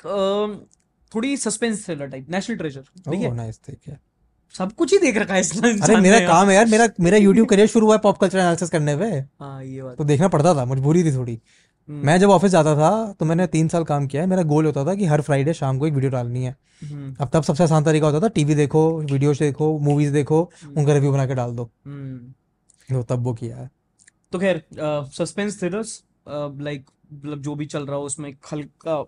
थोड़ी 1.12 1.36
suspense 1.38 1.86
thriller 1.86 2.08
type 2.08 2.30
National 2.30 2.58
Treasure 2.58 3.12
oh 3.16 3.34
nice 3.36 3.60
ठीक 3.66 3.80
है। 3.88 4.00
सब 4.56 4.72
कुछ 4.74 4.92
ही 4.94 4.98
देख 5.00 5.18
रखा 5.18 5.34
है 5.34 5.40
इस 5.42 5.52
अरे 5.58 5.96
मेरा 5.98 6.20
काम 6.28 6.50
है 6.50 6.56
यार 6.56 6.66
मेरा 6.68 6.88
मेरा 7.00 7.18
YouTube 7.18 7.50
करियर 7.50 7.68
शुरू 7.68 7.86
हुआ 7.86 7.96
है 7.96 8.00
पॉप 8.02 8.18
कल्चर 8.18 8.38
एनालिसिस 8.38 8.70
करने 8.70 8.96
पे। 8.98 9.06
हाँ 9.40 9.64
ये 9.64 9.82
बात 9.82 9.98
तो 9.98 10.04
देखना 10.04 10.28
पड़ता 10.28 10.54
था 10.56 10.66
मजबूरी 10.66 11.04
थी 11.04 11.14
थोड़ी। 11.16 11.40
मैं 12.03 12.18
जब 12.19 12.30
ऑफ़िस 12.30 12.51
जाता 12.51 12.76
था 12.76 12.91
तो 13.19 13.26
मैंने 13.26 13.47
तीन 13.49 13.68
साल 13.68 13.84
काम 13.84 14.07
किया 14.07 14.22
है। 14.22 14.27
मेरा 14.30 14.43
गोल 14.45 14.65
होता 14.65 14.85
था 14.85 14.95
कि 14.95 15.05
हर 15.05 15.22
फ्राइडे 15.22 15.53
शाम 15.53 15.80
को 15.80 15.88
एक 15.88 15.93
वीडियो 15.93 16.11
डालनी 16.11 16.43
है। 16.43 16.55
हम्म, 16.81 17.15
अब 17.22 17.30
तब 17.34 17.43
सबसे 17.43 17.63
आसान 17.63 17.84
तरीका 17.84 18.07
होता 18.07 18.19
था 18.19 18.27
टीवी 18.34 18.55
देखो 18.55 18.81
वीडियो 19.01 19.34
देखो 19.35 19.77
मूवीज़ 19.80 20.13
देखो 20.13 20.41
उनका 20.68 20.93
रिव्यू 20.93 21.11
बना 21.11 21.26
के 21.27 21.35
डाल 21.35 21.55
दो। 21.55 21.69
हम्म। 21.85 22.34
तो 22.89 23.03
तब 23.05 23.23
वो 23.23 23.34
किया 23.34 23.57
है। 23.57 23.69
तो 24.31 24.39
खैर 24.39 24.63
सस्पेंस 25.13 25.59
थ्रिलर्स 25.59 26.01
लाइक 26.27 26.85
मतलब 27.13 27.41
जो 27.41 27.55
भी 27.55 27.65
चल 27.65 27.85
रहा 27.85 27.95
हो 27.95 28.05
उसमें 28.05 28.30
हल्का 28.51 29.03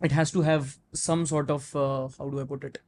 it 0.00 0.12
has 0.12 0.32
to 0.32 0.40
have 0.42 0.66
some 0.96 1.24
sort 1.24 1.50
of 1.50 1.76
how 1.76 2.28
do 2.30 2.38
I 2.38 2.44
put 2.46 2.64
it 2.64 2.78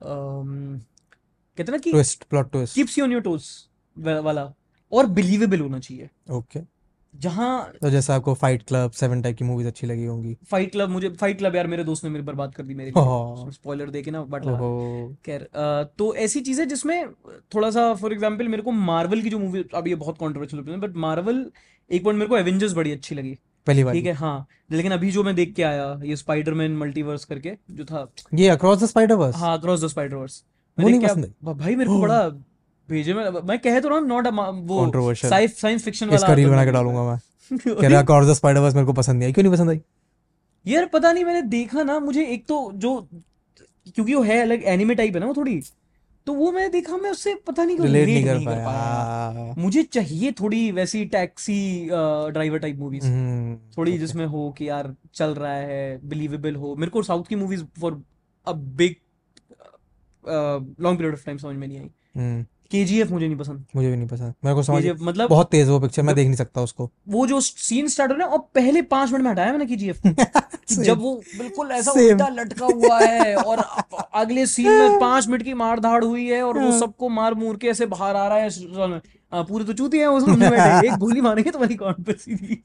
कहते 0.00 1.72
ना 1.72 1.78
कि 1.78 1.90
twist 1.90 2.24
plot 2.24 2.50
twist 2.52 2.74
keeps 2.74 2.98
you 2.98 3.04
on 3.04 3.12
your 3.12 3.22
toes 3.22 3.48
वाला। 3.96 4.52
और 4.92 5.06
बिलीवेबल 5.08 5.60
होना 5.60 5.78
चाहिए। 5.80 6.08
ओके 6.30 6.60
जहाँ 7.14 7.72
तो 7.82 7.90
जैसे 7.90 8.12
आपको 8.12 8.32
फाइट 8.34 8.62
क्लब 8.62 8.90
सेवन 8.92 9.20
टाइप 9.22 9.36
की 9.36 9.44
मूवीज़ 9.44 9.68
अच्छी 9.68 9.86
लगी 9.86 10.04
होंगी। 10.04 10.36
फाइट 10.50 10.72
क्लब 10.72 10.88
मुझे 10.90 11.08
फाइट 11.10 11.38
क्लब 11.38 11.54
यार 11.56 11.66
मेरे 11.66 11.84
दोस्त 11.84 12.04
ने 12.04 12.10
मेरी 12.10 12.24
बर्बाद 12.24 12.54
कर 12.54 12.62
दी 12.62 12.74
मेरे। 12.74 12.92
स्पॉइलर 13.52 13.90
देके 13.90 14.10
ना 14.10 14.22
बट 14.24 14.44
लगा 14.44 14.58
खैर 15.26 15.48
तो 15.98 16.14
ऐसी 16.16 16.40
चीज़ें 16.40 16.66
जिसमें 16.68 17.08
थोड़ा 17.54 17.70
सा 17.70 17.92
फॉर 17.94 18.12
एग्जांपल 18.12 18.48
मेरे 18.48 18.62
को 18.62 18.72
मार्वल 18.72 19.22
की 19.22 19.30
जो 19.30 19.38
मूवी 19.38 19.64
अब 19.74 19.88
ये 19.88 19.94
बहुत 19.94 20.18
कंट्रोवर्शियल 20.20 20.62
है 20.64 20.78
बट 20.80 20.96
मार्वल 20.98 21.44
एक 21.90 22.04
पॉइंट 22.04 22.18
मेरे 22.18 22.28
को 22.28 22.36
एवेंजर्स 22.38 22.72
बड़ी 22.72 22.92
अच्छी 22.92 23.14
लगी। 23.14 23.36
पहली 23.66 23.84
बार 23.84 23.94
ठीक 23.94 24.06
है 24.06 24.12
हाँ। 24.14 24.46
लेकिन 24.72 24.92
अभी 24.92 25.10
जो 25.10 25.22
मैं 25.22 25.34
देख 25.34 25.54
के 25.54 25.62
आया 25.62 25.88
ये 26.04 26.16
स्पाइडरमैन 26.16 26.76
मल्टीवर्स 26.76 27.24
करके 27.24 27.52
जो 27.70 27.84
था। 27.84 28.06
ये 28.34 28.48
अक्रॉस 28.48 28.82
द 28.82 28.86
स्पाइडर 28.86 29.14
वर्स 29.14 29.36
हाँ 29.36 29.58
क्रॉस 29.60 29.84
द 29.84 29.88
स्पाइडरवर्स 29.88 30.42
देख 30.78 31.16
भाई 31.44 31.76
मेरे 31.76 31.88
को 31.88 32.00
बड़ा 32.00 32.28
भेजे 32.90 33.14
में 33.14 33.30
मैं 33.30 33.58
कह 33.58 33.80
तो 33.80 33.88
रहा 33.88 33.98
हूँ 33.98 34.06
नॉट 34.06 34.26
वो 34.26 34.84
Controversial. 34.84 35.30
साइंस 35.30 35.60
साइंस 35.60 35.84
फिक्शन 35.84 36.06
वाला 36.06 36.16
इसका 36.16 36.32
रील 36.32 36.48
बना 36.50 36.64
के 36.64 36.70
डालूँगा 36.72 37.02
मैं। 37.02 37.18
कह 37.80 37.88
रहा 37.88 38.00
अक्रॉस 38.00 38.26
द 38.26 38.32
स्पाइडर 38.32 38.60
वर्स 38.60 38.74
मेरे 38.74 38.86
को 38.86 38.92
पसंद 38.92 39.16
नहीं 39.16 39.26
आई। 39.26 39.32
क्यों 39.32 39.42
नहीं 39.42 39.52
पसंद 39.52 39.70
आई? 39.70 39.80
यार 40.66 40.86
पता 40.86 41.12
नहीं 41.12 41.24
मैंने 41.24 41.42
देखा 41.42 41.82
ना 41.82 41.98
मुझे 42.00 42.26
एक 42.26 42.46
तो 42.46 42.72
जो 42.74 43.08
क्योंकि 43.94 44.14
वो 44.14 44.22
है 44.22 44.40
अलग 44.42 44.62
एनिमे 44.62 44.94
टाइप 44.94 45.14
है 45.14 45.20
ना 45.20 45.26
वो 45.26 45.34
थोड़ी 45.36 45.62
तो 46.26 46.34
वो 46.34 46.52
मैंने 46.52 46.68
देखा 46.68 46.96
मैं 46.96 47.10
उससे 47.10 47.34
पता 47.34 47.64
नहीं 47.64 47.76
क्यों 47.76 47.86
रिलेट 47.86 48.08
नहीं 48.08 48.24
कर 48.24 48.38
पाया। 48.44 48.64
पाया। 48.66 49.54
मुझे 49.58 49.82
चाहिए 49.82 50.32
थोड़ी 50.32 50.70
वैसी 50.72 51.04
टैक्सी 51.04 51.88
ड्राइवर 52.30 52.58
टाइप 52.58 52.76
मूवीज़ 52.76 53.04
थोड़ी 53.78 53.98
जिसमें 53.98 54.26
हो 54.26 54.54
कि 54.58 54.68
यार 54.68 54.94
चल 55.14 55.34
रहा 55.34 55.52
है 55.52 56.08
बिलीवेबल 56.08 56.54
हो। 56.54 56.74
मेरे 56.76 56.90
को 56.90 57.02
साउथ 57.02 57.24
की 57.24 57.34
movies 57.34 57.64
for 57.80 58.02
a 58.46 58.52
big 58.52 58.94
long 60.80 60.98
period 60.98 61.14
of 61.14 61.24
time 61.26 61.38
समझ 61.38 61.56
में 61.56 61.68
नहीं 61.68 61.78
आई। 61.78 61.90
हम्म। 62.16 62.46
केजीएफ 62.70 63.10
मुझे 63.10 63.26
नहीं 63.26 63.36
पसंद। 63.38 63.64
मुझे 63.76 63.90
भी 63.90 63.96
नहीं 63.96 64.08
पसंद। 64.08 64.34
मेरे 64.44 64.54
को 64.54 64.62
समझ 64.62 64.76
केजीएफ 64.76 64.98
मतलब 65.02 65.28
बहुत 65.30 65.50
तेज 65.50 65.68
वो 65.68 65.78
पिक्चर 65.80 66.02
मैं 66.02 66.14
देख 66.14 66.26
नहीं 66.26 66.36
सकता 66.36 66.60
उसको। 66.60 66.90
वो 67.08 67.26
जो 67.26 67.40
सीन 67.40 67.88
स्टार्ट 67.88 68.12
हो 68.12 68.16
रहा 68.16 68.26
है 68.26 68.32
और 68.32 68.38
पहले 68.54 68.82
पाँच 68.82 69.12
मिनट 69.12 69.24
में 69.24 69.30
हटाया 69.30 69.52
मैंने 69.52 69.66
केजीएफ 69.66 70.00
को 70.06 70.82
जब 70.82 70.98
वो 70.98 71.14
बिल्कुल 71.38 71.70
ऐसा. 71.70 71.90
उल्टा 71.90 72.28
लटका 72.28 72.66
हुआ 72.66 72.98
है 73.00 73.34
और 73.36 73.58
अगले 74.14 74.46
सीन 74.46 74.70
में 74.72 75.00
पाँच 75.00 75.28
मिनट 75.28 75.42
की 75.42 75.54
मार 75.54 75.80
धाड़ 75.80 76.04
हुई 76.04 76.26
है 76.26 76.42
और 76.42 76.58
वो 76.58 76.70
हाँ। 76.70 76.80
सबको 76.80 77.08
मार 77.08 77.34
मूर 77.34 77.56
के 77.56 77.68
ऐसे 77.68 77.86
बाहर 77.86 78.16
आ 78.16 78.26
रहा 78.28 78.38
है 78.38 79.00
आ, 79.32 79.42
पूरे 79.42 79.64
तो 79.64 79.72
चूती 79.72 79.98
हैं 79.98 80.10
बैठे। 80.10 80.86
एक 80.88 80.94
गोली 80.94 81.20
मारेंगे 81.20 81.50
तुम्हारी 81.50 81.74
कौन 81.74 82.02
पे 82.02 82.12
सीधी 82.12 82.62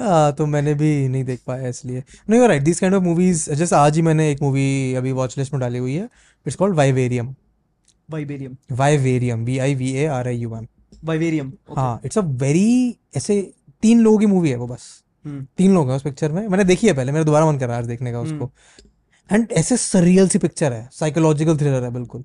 हाँ 0.00 0.32
तो 0.32 0.46
मैंने 0.46 0.74
भी 0.74 1.08
नहीं 1.08 1.24
देख 1.24 1.40
पाया 1.46 1.68
इसलिए। 1.68 2.02
नहीं 2.30 2.40
you 2.40 2.46
right 2.46 2.62
this 2.62 2.80
kind 2.80 2.96
of 2.96 3.02
movies 3.02 3.52
जैसे 3.52 3.76
आज 3.76 3.96
ही 3.96 4.02
मैंने 4.02 4.30
एक 4.30 4.42
मूवी 4.42 4.94
अभी 4.94 5.12
वॉच 5.12 5.38
लिस्ट 5.38 5.52
में 5.52 5.60
डाली 5.60 5.78
हुई 5.78 5.94
है 5.94 6.04
it's 6.46 6.56
called 6.56 6.76
vivarium 6.76 7.34
vivarium 8.08 8.56
vivarium 8.72 9.44
V 9.44 9.58
I 9.58 9.74
V 9.74 9.92
A 9.92 10.04
R 10.06 10.28
I 10.28 10.36
U 10.36 10.56
M 10.56 10.66
vivarium 11.04 11.52
हाँ 11.76 12.00
इट्स 12.04 12.18
अ 12.18 12.22
वेरी 12.42 12.96
ऐसे 13.16 13.40
तीन 13.82 14.00
लोगों 14.00 14.18
की 14.18 14.26
मूवी 14.26 14.50
है 14.50 14.56
वो 14.56 14.66
बस। 14.66 15.02
हम्म। 15.24 15.46
तीन 15.56 15.74
लोग 15.74 15.88
हैं 15.88 15.96
उस 15.96 16.02
पिक्चर 16.02 16.32
में। 16.32 16.46
मैंने 16.48 16.64
देखी 16.64 16.86
है 16.86 16.92
पहले 16.92 17.12
मेरा 17.12 17.24
दोबारा 17.24 17.46
मन 17.46 17.58
कर 17.58 17.66
रहा 17.66 17.76
है 17.76 17.82
आज 17.82 17.88
देखने 17.88 18.12
का 18.12 18.20
उसको। 18.20 18.50
एंड 19.30 19.52
ऐसे 19.52 19.76
सरियल 19.76 20.28
सी 20.28 20.38
पिक्चर 20.38 20.72
है 20.72 20.88
साइकोलॉजिकल 20.92 21.56
थ्रिलर 21.58 21.84
है 21.84 21.90
बिल्कुल। 21.90 22.24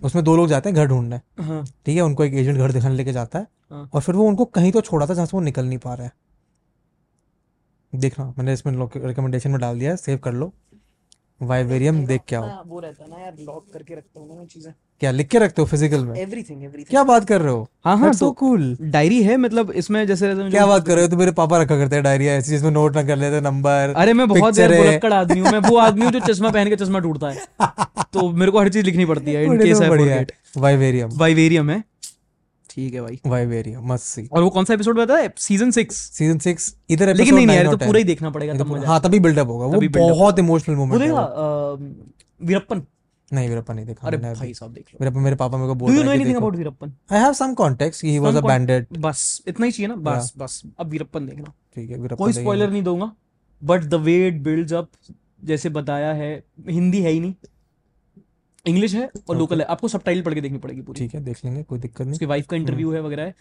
उसमें 0.00 0.22
दो 0.24 0.36
लोग 0.36 0.48
जाते 0.48 0.68
हैं 0.68 0.76
घर 0.76 0.86
ढूँढने। 0.86 1.20
हाँ। 1.40 1.64
ठीक 1.86 1.96
है 1.96 2.02
उनको 2.02 2.24
एक 2.24 2.34
एजेंट 2.34 2.58
घर 2.58 2.72
दिखाने 2.72 2.94
लेके 2.94 3.12
जाता 3.12 3.38
है। 3.38 3.46
हाँ। 3.70 3.88
और 3.94 4.00
फिर 4.00 4.14
वो 4.14 4.26
उनको 4.28 4.44
कहीं 4.44 4.72
तो 4.72 4.80
छोड़ा 4.80 5.06
था 5.06 5.14
जहाँ 5.14 5.26
से 5.26 5.36
वो 5.36 5.42
निकल 5.42 5.66
नहीं 5.66 5.78
पा 5.78 5.94
रहे 5.94 6.06
हैं। 6.06 6.12
देखना 7.92 8.24
मैंने 8.38 8.52
इसमें 8.52 8.88
रिकमेंडेशन 8.96 9.50
में 9.50 9.60
डाल 9.60 9.78
दिया 9.78 9.94
सेव 9.96 10.18
कर 10.18 10.32
लो। 10.32 10.52
वाइवेरियम 11.42 12.04
देख 12.06 12.20
के 12.28 12.36
आओ। 12.36 12.42
हाँ, 12.42 12.62
वो 12.66 12.80
रहता 12.80 13.04
है 13.04 13.10
ना 13.10 13.18
यार 13.18 13.32
लॉक 13.40 13.64
करके 13.72 13.94
रखता 13.94 14.20
हूँ 14.20 14.38
मैं 14.38 14.46
चीज़ें। 14.46 14.72
क्या 15.00 15.10
लिख 15.10 15.28
के 15.28 15.38
रखते 15.38 15.62
हो 15.62 15.66
फ़िज़िकल 15.66 16.04
में? 16.04 16.14
एवरीथिंग 16.16 16.62
एवरीथिंग 16.64 16.86
क्या 16.90 17.02
बात 17.04 17.24
कर 17.28 17.40
रहे 17.40 17.52
हो? 17.52 17.66
हाँ 17.84 17.96
हाँ 17.98 18.12
सो 18.12 18.26
तो 18.26 18.30
कूल 18.32 18.76
डायरी 18.82 19.22
है 19.22 19.36
मतलब 19.36 19.70
इसमें 19.72 20.06
जैसे 20.06 20.34
क्या 20.50 20.66
बात 20.66 20.86
कर 20.86 20.94
रहे 20.94 21.04
हो? 21.04 21.10
तो 21.10 21.16
मेरे 21.16 21.32
पापा 21.32 21.58
रखा 21.62 21.76
करते 21.78 21.96
हैं 21.96 22.04
डायरी 22.04 22.26
ऐसी 22.26 22.50
जिसमें 22.50 22.70
नोट 22.70 22.96
ना 22.96 23.02
कर 23.02 23.16
लेते 23.16 23.40
नंबर 23.40 23.94
अरे 23.96 24.12
मैं 24.12 24.28
बहुत 24.28 24.54
picture 24.54 25.12
आदमी 25.12 25.40
हूँ 25.40 25.50
मैं 25.52 25.58
वो 25.58 25.76
आदमी 25.78 26.04
हूँ 26.04 26.12
जो 26.12 26.20
चश्मा 26.20 26.50
पहन 26.50 26.68
के 26.68 26.76
चश्मा 26.76 26.98
टूटता 26.98 27.30
है। 27.30 27.46
तो 28.12 28.28
मेरे 28.30 28.52
को 28.52 28.58
हर 28.58 28.68
चीज़ 28.68 28.84
लिखनी 28.86 29.04
पड़ती 29.04 29.32
है 29.32 29.44
इन 29.44 29.58
केस 29.58 29.76
तो 29.76 29.82
आई 29.82 29.88
फॉरगेट 29.88 30.32
वाइवेरियम। 30.56 31.10
वाइवेरियम 31.18 31.70
है। 31.70 31.82
ठीक 32.74 32.94
है 32.94 33.00
भाई। 33.00 33.18
वाइवेरियम 33.26 33.92
मस्ट 33.92 34.04
सी 34.06 34.28
और 34.32 34.42
वो 34.42 34.50
कौन 34.50 34.64
सा 34.64 34.74
एपिसोड 34.74 34.98
बताया 34.98 35.28
सीज़न 35.40 35.70
सिक्स 35.70 35.96
सीज़न 36.18 36.38
सिक्स 36.40 36.74
इधर 36.90 37.14
लेकिन 37.14 37.34
नहीं 37.34 37.46
यार 37.48 37.66
तो 37.66 37.76
पूरा 37.78 37.98
ही 37.98 38.04
देखना 38.04 38.30
पड़ेगा 38.30 38.54
तब 38.54 38.72
मज़ा 38.72 38.88
हाँ 38.88 39.00
तभी 39.02 39.20
बिल्डअप 39.20 39.48
होगा 39.48 39.66
वो 39.66 39.80
बहुत 39.90 40.38
इमोशनल 40.38 40.76
मोमेंट 40.76 41.02
है 41.02 41.10
वीरप्पन। 42.40 42.82
नहीं 43.30 43.48
वीरप्पन 43.48 43.74
नहीं 43.74 43.86
देखा 43.86 44.06
अरे 44.06 44.16
भाई 44.18 44.52
साहब 44.54 44.72
देख 44.72 44.84
लो। 44.84 44.98
मेरे 45.00 45.20
मेरे 45.20 45.36
पापा 45.36 45.58
मेरे 45.58 45.68
को 45.68 45.74
बोल 45.74 45.90
रहे 45.90 46.02
हैं 46.02 46.14
anything 46.14 46.36
about 46.36 46.56
Veerappan? 46.56 46.92
I 47.12 47.20
have 47.20 47.32
some 47.34 47.54
context 47.54 48.04
he 48.04 48.18
was 48.18 48.36
a 48.36 48.40
bandit 48.42 48.98
बस 48.98 49.42
इतना 49.48 49.66
ही 49.66 49.72
चाहिए 49.72 49.88
ना? 49.88 49.94
बस 49.96 50.32
बस 50.38 50.62
अब 50.80 50.90
वीरप्पन 50.90 51.26
देखना। 51.26 51.52
ठीक 51.76 51.90
है 51.90 51.98
वीरप्पन 51.98 52.24
कोई 52.24 52.32
स्पॉइलर 52.32 52.70
नहीं 52.70 52.82
दूँगा 52.82 53.10
but 53.62 53.84
the 53.84 54.00
way 54.02 54.16
it 54.28 54.42
builds 54.42 54.72
up 54.72 54.90
जैसे 55.44 55.68
बताया 55.70 56.12
है 56.14 56.32
हिंदी 56.68 57.00
है 57.02 57.10
ही 57.10 57.20
नहीं। 57.20 57.34
इंग्लिश 58.66 58.94
है 58.94 59.08
और 59.28 59.36
लोकल 59.36 59.60
है। 59.60 59.66
आपको 59.66 59.88
सबटाइटल 59.88 60.22
पढ़ 60.22 60.34
के 60.34 60.40
देखनी 60.40 60.58
पड़ेगी 60.58 60.80
पूरी। 60.82 61.00
ठीक 61.00 61.14
है 61.14 61.20
देख 61.20 61.44
लेंगे 61.44 61.62
कोई 61.62 61.78
दिक्कत 61.78 62.00
नहीं। 62.00 62.12
उसकी 62.12 62.26
वाइफ 62.26 62.46
का 62.46 62.56
इंटरव्यू 62.56 62.90
है 62.92 63.02
वगैरह 63.02 63.22
है। 63.22 63.34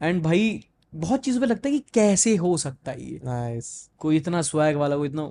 एंड 0.00 0.22
भाई 0.22 0.60
बहुत 0.92 1.20
चीज़ों 1.20 1.40
पे 1.40 1.46
लगता 1.46 1.68
है 1.68 1.78
कि 1.78 1.84
कैसे 1.94 2.34
हो 2.36 2.56
सकता 2.56 2.92
है 2.92 3.02
ये। 3.02 3.20
नाइस 3.24 3.68
कोई 3.98 4.16
इतना 4.16 4.42
स्वैग 4.42 4.76
वाला 4.76 4.96
कोई 4.96 5.08
इतना 5.08 5.30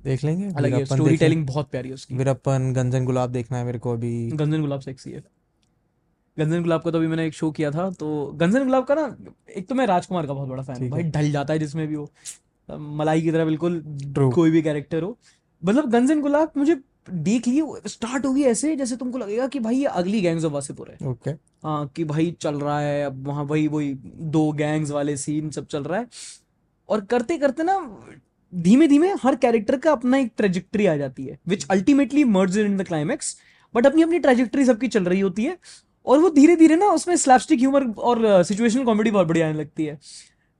देख 0.00 0.24
लेंगे 0.24 0.48
अलग 0.48 0.74
है 0.74 0.84
स्टोरी 0.84 1.16
टेलिंग 1.16 1.46
बहुत 1.46 1.70
प्यारी 1.70 1.88
है 1.88 1.94
उसकी। 1.94 2.16
वीरप्पन 2.16 2.72
गंजन 2.72 3.04
गुलाब 3.04 3.30
देखना 3.30 3.58
है 3.58 3.64
मेरे 3.64 3.78
को 3.78 3.92
अभी। 3.92 4.28
गंजन 4.32 4.60
गुलाब 4.60 4.80
सेक्सी 4.80 5.10
है। 5.10 5.22
गंजन 6.36 6.62
गुलाब 6.62 6.82
का 6.82 6.90
तो 6.90 6.98
अभी 6.98 7.06
मैंने 7.06 7.26
एक 7.26 7.34
शो 7.34 7.50
किया 7.50 7.70
था 7.70 7.88
तो 7.90 8.08
गंजन 8.36 8.64
गुलाब 8.64 8.84
का 8.84 8.94
ना 8.94 9.16
एक 9.56 9.68
तो 9.68 9.74
मैं 9.74 9.86
राजकुमार 9.86 10.26
का 10.26 10.32
बहुत 10.32 10.48
बड़ा 10.48 10.62
फ़ैन 10.62 10.82
हूँ। 10.82 10.88
भाई। 10.90 11.02
ढल 11.02 11.30
जाता 11.32 11.52
है 11.52 11.58
जिसमें 11.58 11.86
भी 11.88 11.94
हो। 11.94 12.10
मलाई 12.68 13.22
की 13.22 13.32
तरह 13.32 13.44
बिल्कुल 13.44 13.82
कोई 14.34 14.50
भी 14.50 14.62
कैरेक्टर 14.62 15.02
हो। 15.02 15.16
मतलब 15.62 15.90
गंजन 15.90 16.20
गुलाब 16.20 16.52
मुझे 16.56 16.76
देख 17.08 17.46
लिए 17.48 17.88
स्टार्ट 17.88 18.26
होगी 18.26 18.42
ऐसे 18.44 18.74
जैसे 18.76 18.96
तुमको 18.96 19.18
लगेगा 19.18 19.46
कि 19.46 19.60
भाई 19.60 19.76
ये 19.76 19.86
अगली 19.86 20.20
गैंग्स 20.20 20.44
ऑफ़ 20.44 20.52
वासेपुर 20.52 20.90
है। 20.90 21.08
ओके 21.08 21.30
हाँ 21.64 21.86
कि 21.96 22.04
भाई 22.04 22.30
चल 22.40 22.60
रहा 22.60 22.78
है 22.80 23.04
अब 23.04 23.26
वहाँ 23.28 23.44
वही 23.44 23.66
वही 23.68 23.92
दो 24.36 24.50
गैंग्स 24.52 24.90
वाले 24.90 25.16
सीन 25.16 25.50
सब 25.50 25.66
चल 25.66 25.82
रहा 25.84 26.00
है। 26.00 26.06
और 26.88 27.00
करते 27.04 27.38
करते 27.38 27.62
ना 27.62 27.78
धीमे 28.52 28.86
धीमे 28.88 29.12
हर 29.22 29.36
कैरेक्टर 29.36 29.76
का 29.76 29.92
अपना 29.92 30.18
एक 30.18 30.32
ट्रेजेक्टरी 30.36 30.86
आ 30.86 30.96
जाती 30.96 31.24
है 31.26 31.38
which 31.48 31.66
ultimately 31.70 32.24
merge 32.26 32.58
in 32.58 32.76
the 32.76 32.86
climax 32.86 33.36
but 33.74 33.86
अपनी 33.86 34.02
अपनी 34.02 34.18
ट्रेजेक्टरी 34.18 34.64
सबकी 34.64 34.88
चल 34.88 35.04
रही 35.04 35.20
होती 35.20 35.44
है। 35.44 35.56
और 36.06 36.18
वो 36.18 36.30
धीरे 36.30 36.56
धीरे 36.56 36.76
ना 36.76 36.86
उसमें 36.90 37.14
स्लैपस्टिक 37.16 37.58
ह्यूमर 37.60 37.84
और 38.00 38.42
सिचुएशनल 38.44 38.84
कॉमेडी 38.84 39.10
बहुत 39.10 39.26
बढ़िया 39.28 39.48
आने 39.48 39.58
लगती 39.58 39.84
है। 39.84 39.98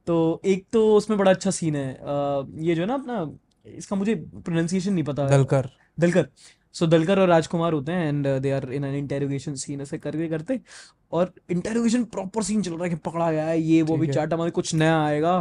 तो 0.07 0.41
एक 0.47 0.67
तो 0.73 0.83
उसमें 0.97 1.19
बड़ा 1.19 1.31
अच्छा 1.31 1.51
सीन 1.51 1.77
है 1.77 1.93
अ, 1.95 2.47
ये 2.59 2.75
जो 2.75 2.83
है 2.83 2.89
ना 2.89 2.95
अपना 2.95 3.31
इसका 3.71 3.97
मुझे 3.97 4.15
प्रोनाउंसिएशन 4.15 4.93
नहीं 4.93 5.05
पता। 5.05 5.29
दलकर। 5.29 5.69
दलकर। 6.01 6.27
सो 6.75 6.87
दलकर 6.87 7.19
और 7.19 7.29
राजकुमार 7.29 7.73
होते 7.73 7.93
हैं 7.93 8.09
and 8.09 8.27
they 8.41 8.51
are 8.51 8.73
in 8.73 8.85
an 8.85 8.95
interrogation 8.95 9.55
scene 9.55 9.81
ऐसे 9.81 9.99
करके 9.99 10.29
करते। 10.29 10.61
और 11.13 11.33
इंटेरोगेशन 11.51 12.05
प्रॉपर 12.05 12.43
सीन 12.43 12.63
चल 12.63 12.73
रहा 12.73 12.85
है 12.85 12.91
कि 12.91 12.97
पकड़ा 12.97 13.31
गया 13.33 13.45
है 13.47 13.61
ये 13.61 13.83
वो 13.83 13.97
भी 13.97 14.07
है। 14.07 14.13
चाटा 14.13 14.37
मारे 14.37 14.51
कुछ 14.51 14.75
नया 14.75 15.01
आएगा 15.05 15.37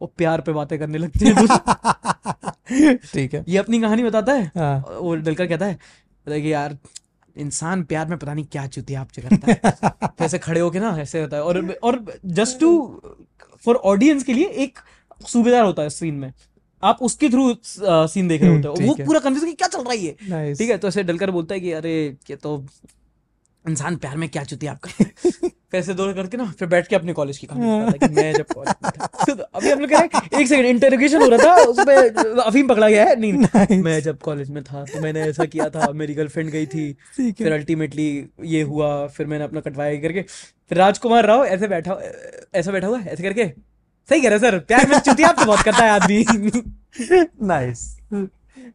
और 0.00 0.12
प्यार 0.18 0.40
पे 0.40 0.52
बातें 0.52 0.78
करने 0.78 0.98
लगते 0.98 1.26
हैं 1.26 1.34
ठीक 3.12 3.34
है। 3.34 3.44
ये 3.48 3.58
अपनी 3.58 3.80
कहानी 3.80 4.02
बताता 4.02 4.32
है? 4.32 4.50
हाँ। 4.56 4.80
और 4.82 5.20
दलकर 5.20 5.46
कहता 5.46 5.66
है 5.66 5.78
कि 6.26 6.52
यार 6.52 6.76
इंसान 7.36 7.82
प्यार 7.84 8.06
में 8.08 8.18
पता 8.18 8.34
नहीं 8.34 8.44
क्या 8.44 8.66
चुतिया 8.66 9.00
आप 9.00 9.10
करता 9.18 9.52
है। 9.52 10.10
ऐसे 10.20 10.38
खड़े 10.38 10.60
होके 10.60 10.80
ना 10.80 10.96
ऐसे 10.98 11.20
होता 11.22 11.36
है। 11.36 11.42
और 11.42 11.70
और 11.82 12.04
जस्ट 12.26 12.60
टू 12.60 12.70
फॉर 13.64 13.76
ऑडियंस 13.92 14.24
के 14.24 14.32
लिए 14.32 14.46
एक 14.64 14.78
सूबेदार 15.26 15.64
होता 15.64 15.82
है 15.82 15.90
सीन 15.90 16.14
में। 16.14 16.32
आप 16.82 16.98
उसके 17.02 17.28
थ्रू 17.28 17.54
सीन 17.68 18.28
देख 18.28 18.42
रहे 18.42 18.50
हम्म, 18.50 18.66
होते 18.66 18.82
हो। 18.84 18.88
वो 18.88 18.94
पूरा 19.06 19.20
कंफ्यूज 19.20 19.44
कि 19.44 19.52
क्या 19.52 19.68
चल 19.68 19.78
रहा 19.78 19.92
है 19.92 19.98
ये? 19.98 20.54
ठीक 20.54 20.70
है 20.70 20.78
तो 20.78 20.88
ऐसे 20.88 21.02
डलकर 21.02 21.30
बोलता 21.30 21.54
है 21.54 21.60
कि 21.60 21.72
अरे 21.72 22.16
ये 22.30 22.36
तो 22.36 22.66
इंसान 23.68 23.96
प्यार 23.96 24.16
में 24.16 24.28
क्या 24.28 24.42
चुती 24.44 24.66
आप 24.66 24.78
करते 24.78 25.04
हैं 25.04 25.50
फिर 25.72 26.12
करके 26.12 26.36
ना 26.36 26.44
फिर 26.58 26.68
बैठ 26.68 26.86
के 26.88 26.96
अपने 26.96 27.12
कॉलेज 27.12 27.38
की 27.38 27.46
कहानी 27.46 28.08
मैं 28.14 28.32
जब 28.32 28.46
कॉलेज 28.54 28.74
में 28.84 28.90
था। 28.92 29.06
तो 29.34 29.42
अभी 29.42 29.70
हम 29.70 29.80
लोग 29.80 29.90
कह 29.90 29.98
रहे 29.98 30.18
हैं 30.18 30.40
एक 30.40 30.48
सेकंड 30.48 30.66
इंटरोगेशन 30.66 31.22
हो 31.22 31.28
रहा 31.28 31.44
था 31.44 31.54
उसमें 31.62 31.96
अफीम 32.42 32.68
पकड़ा 32.68 32.88
गया 32.88 33.04
है? 33.04 33.16
नहीं. 33.20 33.82
मैं 33.82 34.00
जब 34.00 34.18
कॉलेज 34.18 34.50
में 34.50 34.64
था 34.64 34.84
तो 34.84 35.00
मैंने 35.00 35.20
ऐसा 35.20 35.44
किया 35.44 35.68
था 35.70 35.92
मेरी 35.92 36.14
गर्लफ्रेंड 36.14 36.50
गई 36.50 36.66
थी 36.66 36.92
फिर 37.20 37.52
अल्टीमेटली 37.52 38.26
ये 38.44 38.62
हुआ 38.62 39.06
फिर 39.06 39.26
मैंने 39.26 39.44
अपना 39.44 39.60
कटवाया 39.60 40.00
करके 40.00 40.22
फिर 40.68 40.78
राजकुमार 40.78 41.26
राव 41.26 41.44
ऐसे 41.44 41.68
बैठा 41.68 41.98
ऐसा 42.54 42.72
बैठा 42.72 42.86
हुआ 42.86 43.00
ऐसे 43.00 43.22
करके? 43.22 43.65
सही 44.08 44.20
कह 44.20 44.28
रहे 44.28 44.38
सर 44.38 44.58
प्यार 44.58 44.88
में 44.88 44.98
चुतिया 44.98 45.32
तो 45.32 45.44
बहुत 45.44 45.60
करता 45.60 45.78
है 45.78 45.90
आदमी। 45.90 46.24
नाइस 47.42 48.00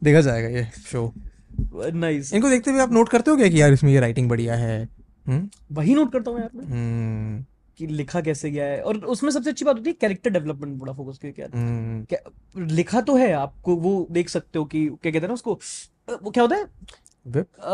देखा 0.04 0.22
जाएगा 0.22 0.50
ये 0.50 0.66
शो 0.92 1.14
नाइस 1.94 2.34
इनको 2.34 2.50
देखते 2.50 2.72
हुए 2.72 2.80
आप 2.82 2.92
नोट 2.92 3.10
करते 3.10 3.32
हो 3.32 3.38
क्या 3.38 3.48
कि 3.48 3.62
यार 3.62 3.74
इसमें 3.74 3.92
ये 3.92 4.00
राइटिंग 4.00 4.30
बढ़िया 4.30 4.56
है? 4.56 4.90
हम्म? 5.28 5.50
वही 5.72 5.96
नोट 5.96 6.14
करता 6.14 6.32
हूँ 6.32 6.40
यार 6.40 6.50
मैं। 6.56 6.66
हम्म। 6.66 7.46
कि 7.78 7.88
लिखा 7.88 8.22
कैसे 8.22 8.52
गया 8.52 8.66
है। 8.66 8.82
और 8.82 8.98
उसमें 8.98 9.32
सबसे 9.32 9.50
अच्छी 9.50 9.66
बात 9.66 9.78
होती 9.78 9.90
है 9.90 9.94
कैरेक्टर 10.02 10.30
डेवलपमेंट 10.30 10.80
बड़ा 10.80 10.94
फोकस 10.94 11.20
किया 11.26 11.46
है। 11.46 11.62
हम्म, 11.62 12.04
क्या- 12.04 12.72
लिखा 12.72 13.02
तो 13.02 13.16
है 13.16 13.32
आपको 13.34 13.76
वो 13.76 14.08
देख 14.12 14.30
सकते 14.30 14.60
हो 14.60 14.66
कि 14.66 14.86
क्या 14.88 15.12
कहते 15.12 15.20
हैं 15.20 15.28
ना 15.28 15.34
उसको 15.34 15.60
वो 16.24 16.32
क्या 16.32 16.44
होता 16.44 16.56
है? 16.56 16.66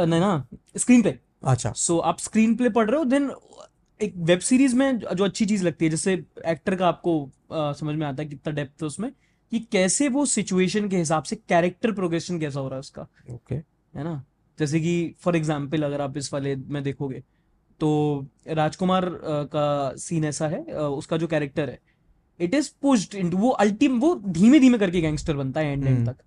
नहीं 0.06 0.20
ना 0.20 0.48
स्क्रीन 0.78 1.02
प्ले 1.02 1.16
अच्छा। 1.44 1.74
सो 1.76 1.94
so, 1.96 2.02
आप 2.04 2.20
स्क्रीन 2.20 2.56
प्ले 2.56 2.70
पढ़ 2.70 2.90
रहे 2.90 2.98
हो 2.98 3.06
देन 3.06 3.32
एक 4.00 4.14
वेब 4.18 4.40
सीरीज़ 4.40 4.76
में 4.76 4.98
जो 4.98 5.24
अच्छी 5.24 5.46
चीज़ 5.46 5.64
लगती 5.66 5.86
है 5.86 5.92
जैसे 5.92 6.14
एक्टर 6.48 6.76
का 6.76 6.88
आपको 6.88 7.22
अ, 7.52 7.74
समझ 7.74 7.96
में 7.96 8.06
आता 8.08 8.24
है 8.24 8.30
कितना 8.30 8.54
डेप्थ 8.54 8.82
है 8.82 8.88
उसमें 8.88 9.12
कि 9.52 9.60
कैसे 9.72 10.08
वो 10.10 10.26
सिचुएशन 10.26 10.90
के 10.90 10.98
हिसाब 10.98 11.24
से 11.24 11.36
कैरेक्टर 11.50 11.92
प्रोग्रेशन 11.92 12.40
कैसा 12.40 12.60
हो 12.60 12.68
रहा 12.68 12.76
है 12.76 12.80
उसका 12.80 13.02
ओके 13.02 13.36
okay. 13.56 13.66
है 13.94 14.04
ना 14.04 14.24
जैसे 14.60 14.80
कि 14.80 15.16
फॉर 15.20 15.36
एग्ज़ाम्पल 15.36 15.84
अगर 15.84 16.02
आप 16.02 16.18
इस 16.18 16.34
वाले 16.34 16.56
में 16.56 16.82
देखोगे 16.84 17.24
तो 17.80 17.90
राजकुमार 18.50 19.10
का 19.24 19.94
सीन 19.98 20.26
ऐसा 20.26 20.48
है 20.48 20.62
उसका 20.76 21.18
जो 21.18 21.28
कैरेक्टर 21.28 21.70
है 21.70 21.80
इट 22.40 22.54
इज़ 22.54 22.72
पुश्ड 22.82 23.16
इनटू 23.16 23.38
वो 23.38 23.50
अल्टीम 23.60 24.00
वो 24.00 24.14
धीमे 24.28 24.60
धीमे 24.60 24.78
करके 24.78 25.02
गैंगस्टर 25.02 25.36
बनता 25.36 25.60
है 25.60 25.72
एंड 25.74 25.86
एंड 25.86 25.96
हम्म। 25.98 26.12
तक 26.12 26.24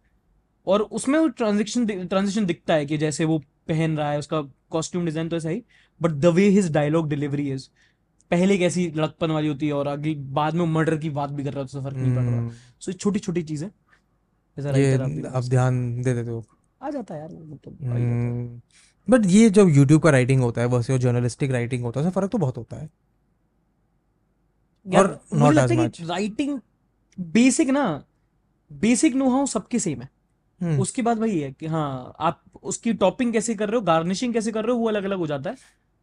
और 0.67 0.83
उसमें 0.93 1.19
वो 1.19 1.29
ट्रांजिशन 1.29 1.87
ट्रांजिशन 1.87 2.47
दिखता 2.47 2.75
है 2.75 2.87
कि 2.87 2.99
जैसे 2.99 3.25
वो 3.25 3.39
पहन 3.69 3.97
रहा 3.97 4.11
है 4.13 4.19
उसका 4.19 4.41
कॉस्ट्यूम 4.71 5.05
डिज़ाइन 5.05 5.29
तो 5.29 5.37
ऐसा 5.37 5.49
ही 5.49 5.63
but 6.03 6.11
the 6.11 6.27
way 6.27 6.49
his 6.49 6.71
dialogue 6.73 7.09
delivery 7.09 7.51
is 7.53 7.69
पहले 8.31 8.59
कैसी 8.59 8.93
लड़कपन 8.97 9.31
वाली 9.31 9.49
होती 9.49 9.67
है 9.67 9.73
और 9.73 9.87
अगली 9.87 10.15
बाद 10.15 10.55
में 10.55 10.65
मर्डर 10.67 10.97
की 10.97 11.11
बात 11.11 11.31
भी 11.31 11.45
कर 11.45 11.53
रहा 11.53 11.61
है 11.61 11.67
तो 11.67 11.83
फ़र्क 11.83 11.97
नहीं 11.97 12.15
पड़ 12.17 12.23
रहा। 12.23 12.39
हम्म, 12.39 12.51
सो 12.81 12.93
छोटी 12.93 13.19
छोटी 13.19 13.43
चीज़ें। 13.43 13.69
आप 15.29 15.45
ध्यान 15.45 16.03
दे 16.03 16.15
देते 16.15 16.31
हो। 16.31 16.45
आ 16.83 16.91
जाता 16.91 17.15
है 17.15 17.21
यार 17.21 17.31
मतलब 17.33 18.61
बट 19.09 19.27
ये 19.27 19.51
जब 19.51 19.69
यूट्यूब 19.69 20.03
का 20.03 20.11
राइटिंग 20.11 20.43
होता 20.43 20.61
है 20.61 20.67
वैसे 20.67 20.99
जर्नलिस्टिक 20.99 21.51
राइटिंग 21.51 21.85
होता 21.85 22.01
है 22.01 22.07
उसमें 22.07 22.13
फ़र्क 22.13 22.33
तो 22.33 22.39
बहुत 22.39 22.57
होता 22.57 22.77
है। 22.77 22.89
और 24.99 25.21
है 25.33 25.67
much. 25.67 25.99
कि 25.99 26.05
राइटिंग 26.05 26.61
बेसिक 27.21 27.69
ना 27.69 28.05
बेसिक 28.73 29.15
नो 29.15 29.29
हाउ 29.31 29.47
सबके 29.47 29.79
सेम 29.79 30.03
है। 30.03 30.09
हम्म, 30.61 30.81
उसके 30.81 31.03
बाद 31.03 31.19
वही 31.19 31.41
है 31.41 31.53
कि 31.53 31.67
हाँ 31.67 32.15
आप 32.21 32.43
उसकी 32.63 32.93
टॉपिंग 32.93 33.33
कैसे 33.33 33.55
कर 33.55 33.69
रहे 33.69 33.77
हो 33.77 33.83
गार्निशिंग 33.83 34.35
कैसे 34.35 34.53
कर 34.53 34.65
रहे 34.65 34.73
हो 34.73 34.79
वो 34.79 34.89
अलग 34.89 35.05
अलग 35.05 35.19
हो 35.19 35.27
जाता 35.27 35.51
है। 35.51 35.57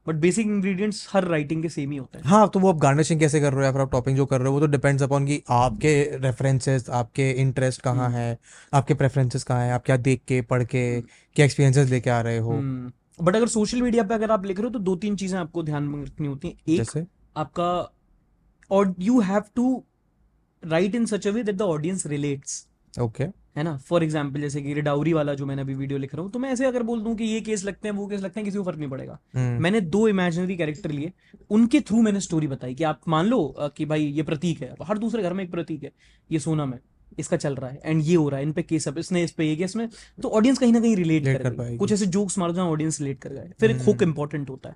बट 0.08 0.16
बेसिक 0.16 0.48
इंग्रेडिएंट्स 0.48 1.08
हर 1.12 1.24
राइटिंग 1.26 1.62
के 1.64 1.70
सेम 1.70 1.92
ही 1.92 1.98
होते 1.98 2.18
हैं। 2.18 2.26
हाँ 2.26 2.48
तो 2.50 2.60
वो 2.60 2.70
आप 2.70 2.78
गार्निशिंग 2.80 3.20
कैसे 3.20 3.40
कर 3.40 3.54
रहे 3.54 3.60
हो 3.60 3.66
या 3.66 3.72
फिर 3.72 3.82
आप 3.82 3.92
टॉपिंग 3.92 4.18
जो 4.18 4.26
कर 4.26 4.40
रहे 4.40 4.48
हो 4.48 4.54
वो 4.54 4.60
तो 4.60 4.68
डिपेंड्स 4.68 5.04
अपॉन 5.04 5.26
कि 5.26 5.42
आपके 5.50 5.94
रेफरेंसेस 6.18 6.90
आपके 6.92 7.30
इंटरेस्ट 7.42 7.82
कहाँ 7.82 8.06
हम्म। 8.06 8.18
है 8.18 8.38
आपके 8.74 8.94
प्रेफरेंसेस 8.94 9.44
कहाँ 9.44 9.66
है 9.66 9.72
आप 9.74 9.86
क्या 9.86 9.98
देख 10.00 10.22
के 10.28 10.42
पढ़ 10.44 10.64
के 10.66 10.84
क्या 11.02 11.46
एक्सपीरियंसेस 11.46 11.90
लेके 11.90 12.10
आ 12.10 12.22
रहे 12.22 12.38
हो। 12.38 12.52
हम्म। 12.52 13.26
बट 13.26 13.36
अगर 13.36 13.48
सोशल 13.48 13.82
मीडिया 13.82 14.04
पे 14.04 14.14
अगर 14.14 14.32
आप 14.32 14.46
लिख 14.46 14.58
रहे 14.60 14.66
हो 14.66 14.74
तो 14.74 14.80
दो 14.82 14.96
तीन 14.96 15.16
चीज़ें 15.16 15.38
आपको 15.40 15.64
ध्यान 15.64 15.84
में 15.84 16.04
रखनी 16.04 16.28
होती 16.28 16.48
हैं। 16.48 16.56
एक 16.68 16.78
जैसे? 16.78 17.06
आपका 17.38 17.72
और 18.72 18.94
you 19.00 19.20
have 19.22 19.44
to 19.56 19.84
write 20.64 20.96
in 20.96 21.06
such 21.06 21.28
a 21.28 21.32
way 21.32 21.44
that 21.44 21.56
the 21.56 21.62
audience 21.64 22.06
relates 22.08 22.66
okay 22.94 23.26
है 23.58 23.64
ना? 23.64 23.76
फॉर 23.80 24.04
एग्ज़ाम्पल 24.04 24.42
जैसे 24.42 24.62
कि 24.62 24.74
रिडाउरी 24.74 25.14
वाला 25.14 25.34
जो 25.34 25.46
मैंने 25.46 25.62
अभी 25.62 25.74
वीडियो 25.76 26.00
लिख 26.00 26.14
रहा 26.16 26.24
हूँ 26.24 26.32
तो 26.32 26.40
मैं 26.40 26.50
ऐसे 26.52 26.66
अगर 26.66 26.84
बोल 26.84 27.02
दूँ 27.04 27.16
कि 27.16 27.24
ये 27.26 27.40
केस 27.42 27.64
लगते 27.66 27.88
हैं 27.88 27.96
वो 27.96 28.08
केस 28.08 28.22
लगते 28.22 28.40
हैं 28.40 28.46
किसी 28.46 28.58
को 28.58 28.64
फ़र्क 28.64 28.78
नहीं 28.80 28.90
पड़ेगा। 28.90 29.18
हम्म। 29.36 29.62
मैंने 29.64 29.82
दो 29.82 30.08
इमेजिनरी 30.08 30.58
कैरेक्टर 30.58 30.92
लिए 30.92 31.12
उनके 31.50 31.82
थ्रू 31.82 32.02
मैंने 32.02 32.20
स्टोरी 32.22 32.48
बताई 32.48 32.76
कि 32.76 32.84
आप 32.86 33.02
मान 33.08 33.26
लो 33.26 33.72
कि 33.78 33.86
भाई 33.86 34.06
ये 34.06 34.24
प्रतीक 34.24 34.62
है 34.62 34.76
हर 34.84 34.98
दूसरे 34.98 35.24
घर 35.24 35.34
में 35.34 35.44
एक 35.44 35.52
प्रतीक 35.52 35.84
है 35.84 35.92
ये 36.30 36.40
सोनम 36.40 36.74
है 36.74 36.80
इसका 37.20 37.38
चल 37.38 37.56
रहा 37.56 37.70
है 37.70 37.82
एंड 37.86 38.02
ये 38.04 38.16
हो 38.16 38.28
रहा 38.30 38.40
है 38.40 38.46
इन 38.46 38.52
पे 38.54 38.64
केस 38.64 38.88
अब 38.88 38.98
इसने 38.98 39.24
इस 39.24 39.32
पे 39.32 39.46
ये 39.46 39.56
केस 39.56 39.76
में 39.76 39.88
तो 40.22 40.30
ऑडियंस 40.30 40.58
कहीं 40.60 40.74
ना 40.74 40.80
कहीं 40.80 40.96
रिलेट 40.96 41.26
कर 41.26 41.44
कर 41.44 41.54
पाएगी। 41.54 41.78
कुछ 41.78 41.92
ऐसे 41.92 42.06
जोक्स 42.08 42.38
मार 42.38 42.52
जहाँ 42.52 42.68
ऑडियंस 42.70 43.00
रिलेट 43.02 43.20
कर 43.20 43.34
गए 43.34 43.52
फिर 43.60 43.72
एक 43.72 43.78
हुक 43.78 43.96
हम्म। 43.96 44.10
इंपॉर्टेंट 44.10 44.50
होता 44.50 44.70
है। 44.70 44.76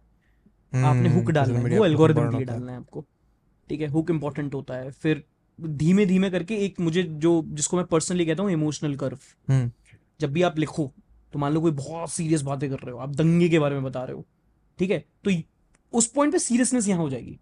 आपने 0.73 1.09
हुक 1.09 1.17
हम्म, 1.17 1.33
डालना 1.33 1.59
है 1.59 1.77
वो 1.77 1.85
एल्गोरिदम 1.85 2.29
के 2.29 2.37
लिए 2.37 2.45
डालना 2.45 2.71
है 2.71 2.77
आपको। 2.77 3.05
ठीक 3.69 3.81
है? 3.81 3.87
हुक 3.89 4.09
इंपॉर्टेंट 4.11 4.53
होता 4.53 4.75
है 4.75 4.91
फिर 4.93 5.23
धीमे 5.61 6.05
धीमे 6.05 6.29
करके 6.29 6.55
एक 6.65 6.79
मुझे 6.79 7.03
जो 7.03 7.41
जिसको 7.47 7.77
मैं 7.77 7.85
पर्सनली 7.85 8.25
कहता 8.25 8.43
हूँ 8.43 8.51
इमोशनल 8.51 8.95
कर्व 8.95 9.17
हम्म। 9.47 9.71
जब 10.19 10.31
भी 10.33 10.41
आप 10.41 10.59
लिखो 10.59 10.91
तो 11.33 11.39
मान 11.39 11.53
लो 11.53 11.61
कोई 11.61 11.71
बहुत 11.71 12.11
सीरियस 12.11 12.41
बातें 12.41 12.69
कर 12.69 12.77
रहे 12.77 12.91
हो 12.91 12.97
आप 12.97 13.15
दंगे 13.15 13.49
के 13.49 13.59
बारे 13.59 13.75
में 13.75 13.83
बता 13.83 14.03
रहे 14.03 14.15
हो 14.15 14.25
ठीक 14.79 14.91
है? 14.91 15.03
तो 15.23 15.31
उस 15.93 16.07
पॉइंट 16.07 16.33
पे 16.33 16.39
सीरियसनेस 16.39 16.87
यहाँ 16.87 17.01
हो 17.01 17.09
जाएगी। 17.09 17.37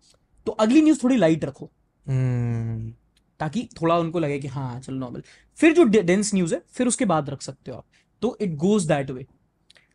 तो 0.48 0.52
अगली 0.52 0.82
न्यूज़ 0.82 1.04
थोड़ी 1.04 1.16
लाइट 1.18 1.46
रखो। 1.46 1.70
हम्म। 2.06 2.94
ताकि 3.40 3.68
थोड़ा 3.82 3.98
उनको 3.98 4.20
लगे 4.20 4.40
कि 4.40 4.48
हाँ 4.48 4.80
चलो 4.80 4.98
नॉर्मल 4.98 5.24
फिर 5.60 5.74
जो 5.74 5.84
डेंस 5.84 6.34
न्यूज़ 6.34 6.56
है 6.56 6.62
फिर 6.74 6.88
उसके 6.88 7.06
बाद 7.06 7.30
रख 7.30 7.42
सकते 7.42 7.72
हो 7.72 7.78
आप। 7.78 7.86
तो 8.22 8.38
इट 8.42 8.56
गोज 8.56 8.88
दैट 8.88 9.12
वे 9.12 9.26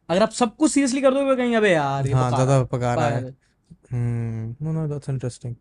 अगर 0.09 0.23
आप 0.23 0.31
सब 0.33 0.55
कुछ 0.57 0.71
सीरियसली 0.73 1.01
कर 1.01 1.15
दोगे 1.15 1.37
कहीं 1.37 1.57
अबे 1.57 1.71
यार 1.73 2.07
ये 2.07 2.13
हाँ 2.13 2.31
रहा 2.31 2.45
ज़्यादा 2.45 2.65
पका 2.73 2.95
रहा 2.95 3.09
है। 3.09 3.35
नो 3.93 4.73
नो 4.73 4.87
दैट्स 4.89 5.09
इंटरेस्टिंग 5.09 5.55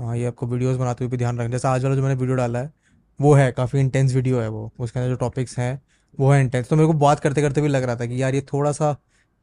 हाँ 0.00 0.16
ये 0.16 0.26
आपको 0.26 0.46
वीडियोस 0.46 0.76
बनाते 0.76 1.04
हुए 1.04 1.10
भी 1.10 1.16
ध्यान 1.16 1.38
रखना। 1.38 1.50
जैसे 1.50 1.68
आज 1.68 1.84
वाला 1.84 1.96
जो 1.96 2.02
मैंने 2.02 2.14
वीडियो 2.14 2.36
डाला 2.36 2.58
है 2.58 2.72
वो 3.20 3.32
है 3.34 3.50
काफ़ी 3.52 3.80
इंटेंस 3.80 4.14
वीडियो 4.14 4.40
है 4.40 4.48
वो। 4.48 4.70
उसके 4.78 4.98
अंदर 4.98 5.10
जो 5.10 5.16
टॉपिक्स 5.18 5.58
हैं 5.58 5.80
वो 6.18 6.30
है 6.30 6.40
इंटेंस 6.40 6.68
तो 6.68 6.76
मेरे 6.76 6.86
को 6.86 6.92
बात 6.98 7.20
करते 7.20 7.42
करते 7.42 7.60
भी 7.60 7.68
लग 7.68 7.82
रहा 7.82 7.96
था 7.96 8.06
कि 8.06 8.22
यार 8.22 8.34
ये 8.34 8.40
थोड़ा 8.52 8.72
सा 8.72 8.92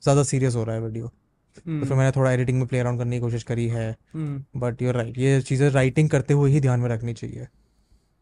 ज़्यादा 0.04 0.24
सीरियस 0.24 0.56
हो 0.56 0.64
रहा 0.64 0.76
है 0.76 0.82
वीडियो 0.82 1.08
तो 1.08 1.62
फिर 1.62 1.74
हम्म। 1.74 1.98
मैंने 1.98 2.12
थोड़ा 2.12 2.32
एडिटिंग 2.32 2.58
में 2.58 2.68
प्ले 2.68 2.80
अराउंड 2.80 3.00
करने 3.00 3.16
की 3.16 3.22
कोशिश 3.22 3.44
करी 3.44 3.68
है। 3.68 3.90
हम्म। 4.14 4.60
बट 4.60 4.82
यूर 4.82 4.96
राइट 4.96 5.18
ये 5.18 5.42
चीज़ें 5.42 5.70
राइटिंग 5.70 6.10
करते 6.10 6.34
हुए 6.34 6.52
ही 6.52 6.62
ध्यान 6.62 6.80
में 6.80 6.90
रखनी 6.90 7.14
चाहिए। 7.14 7.48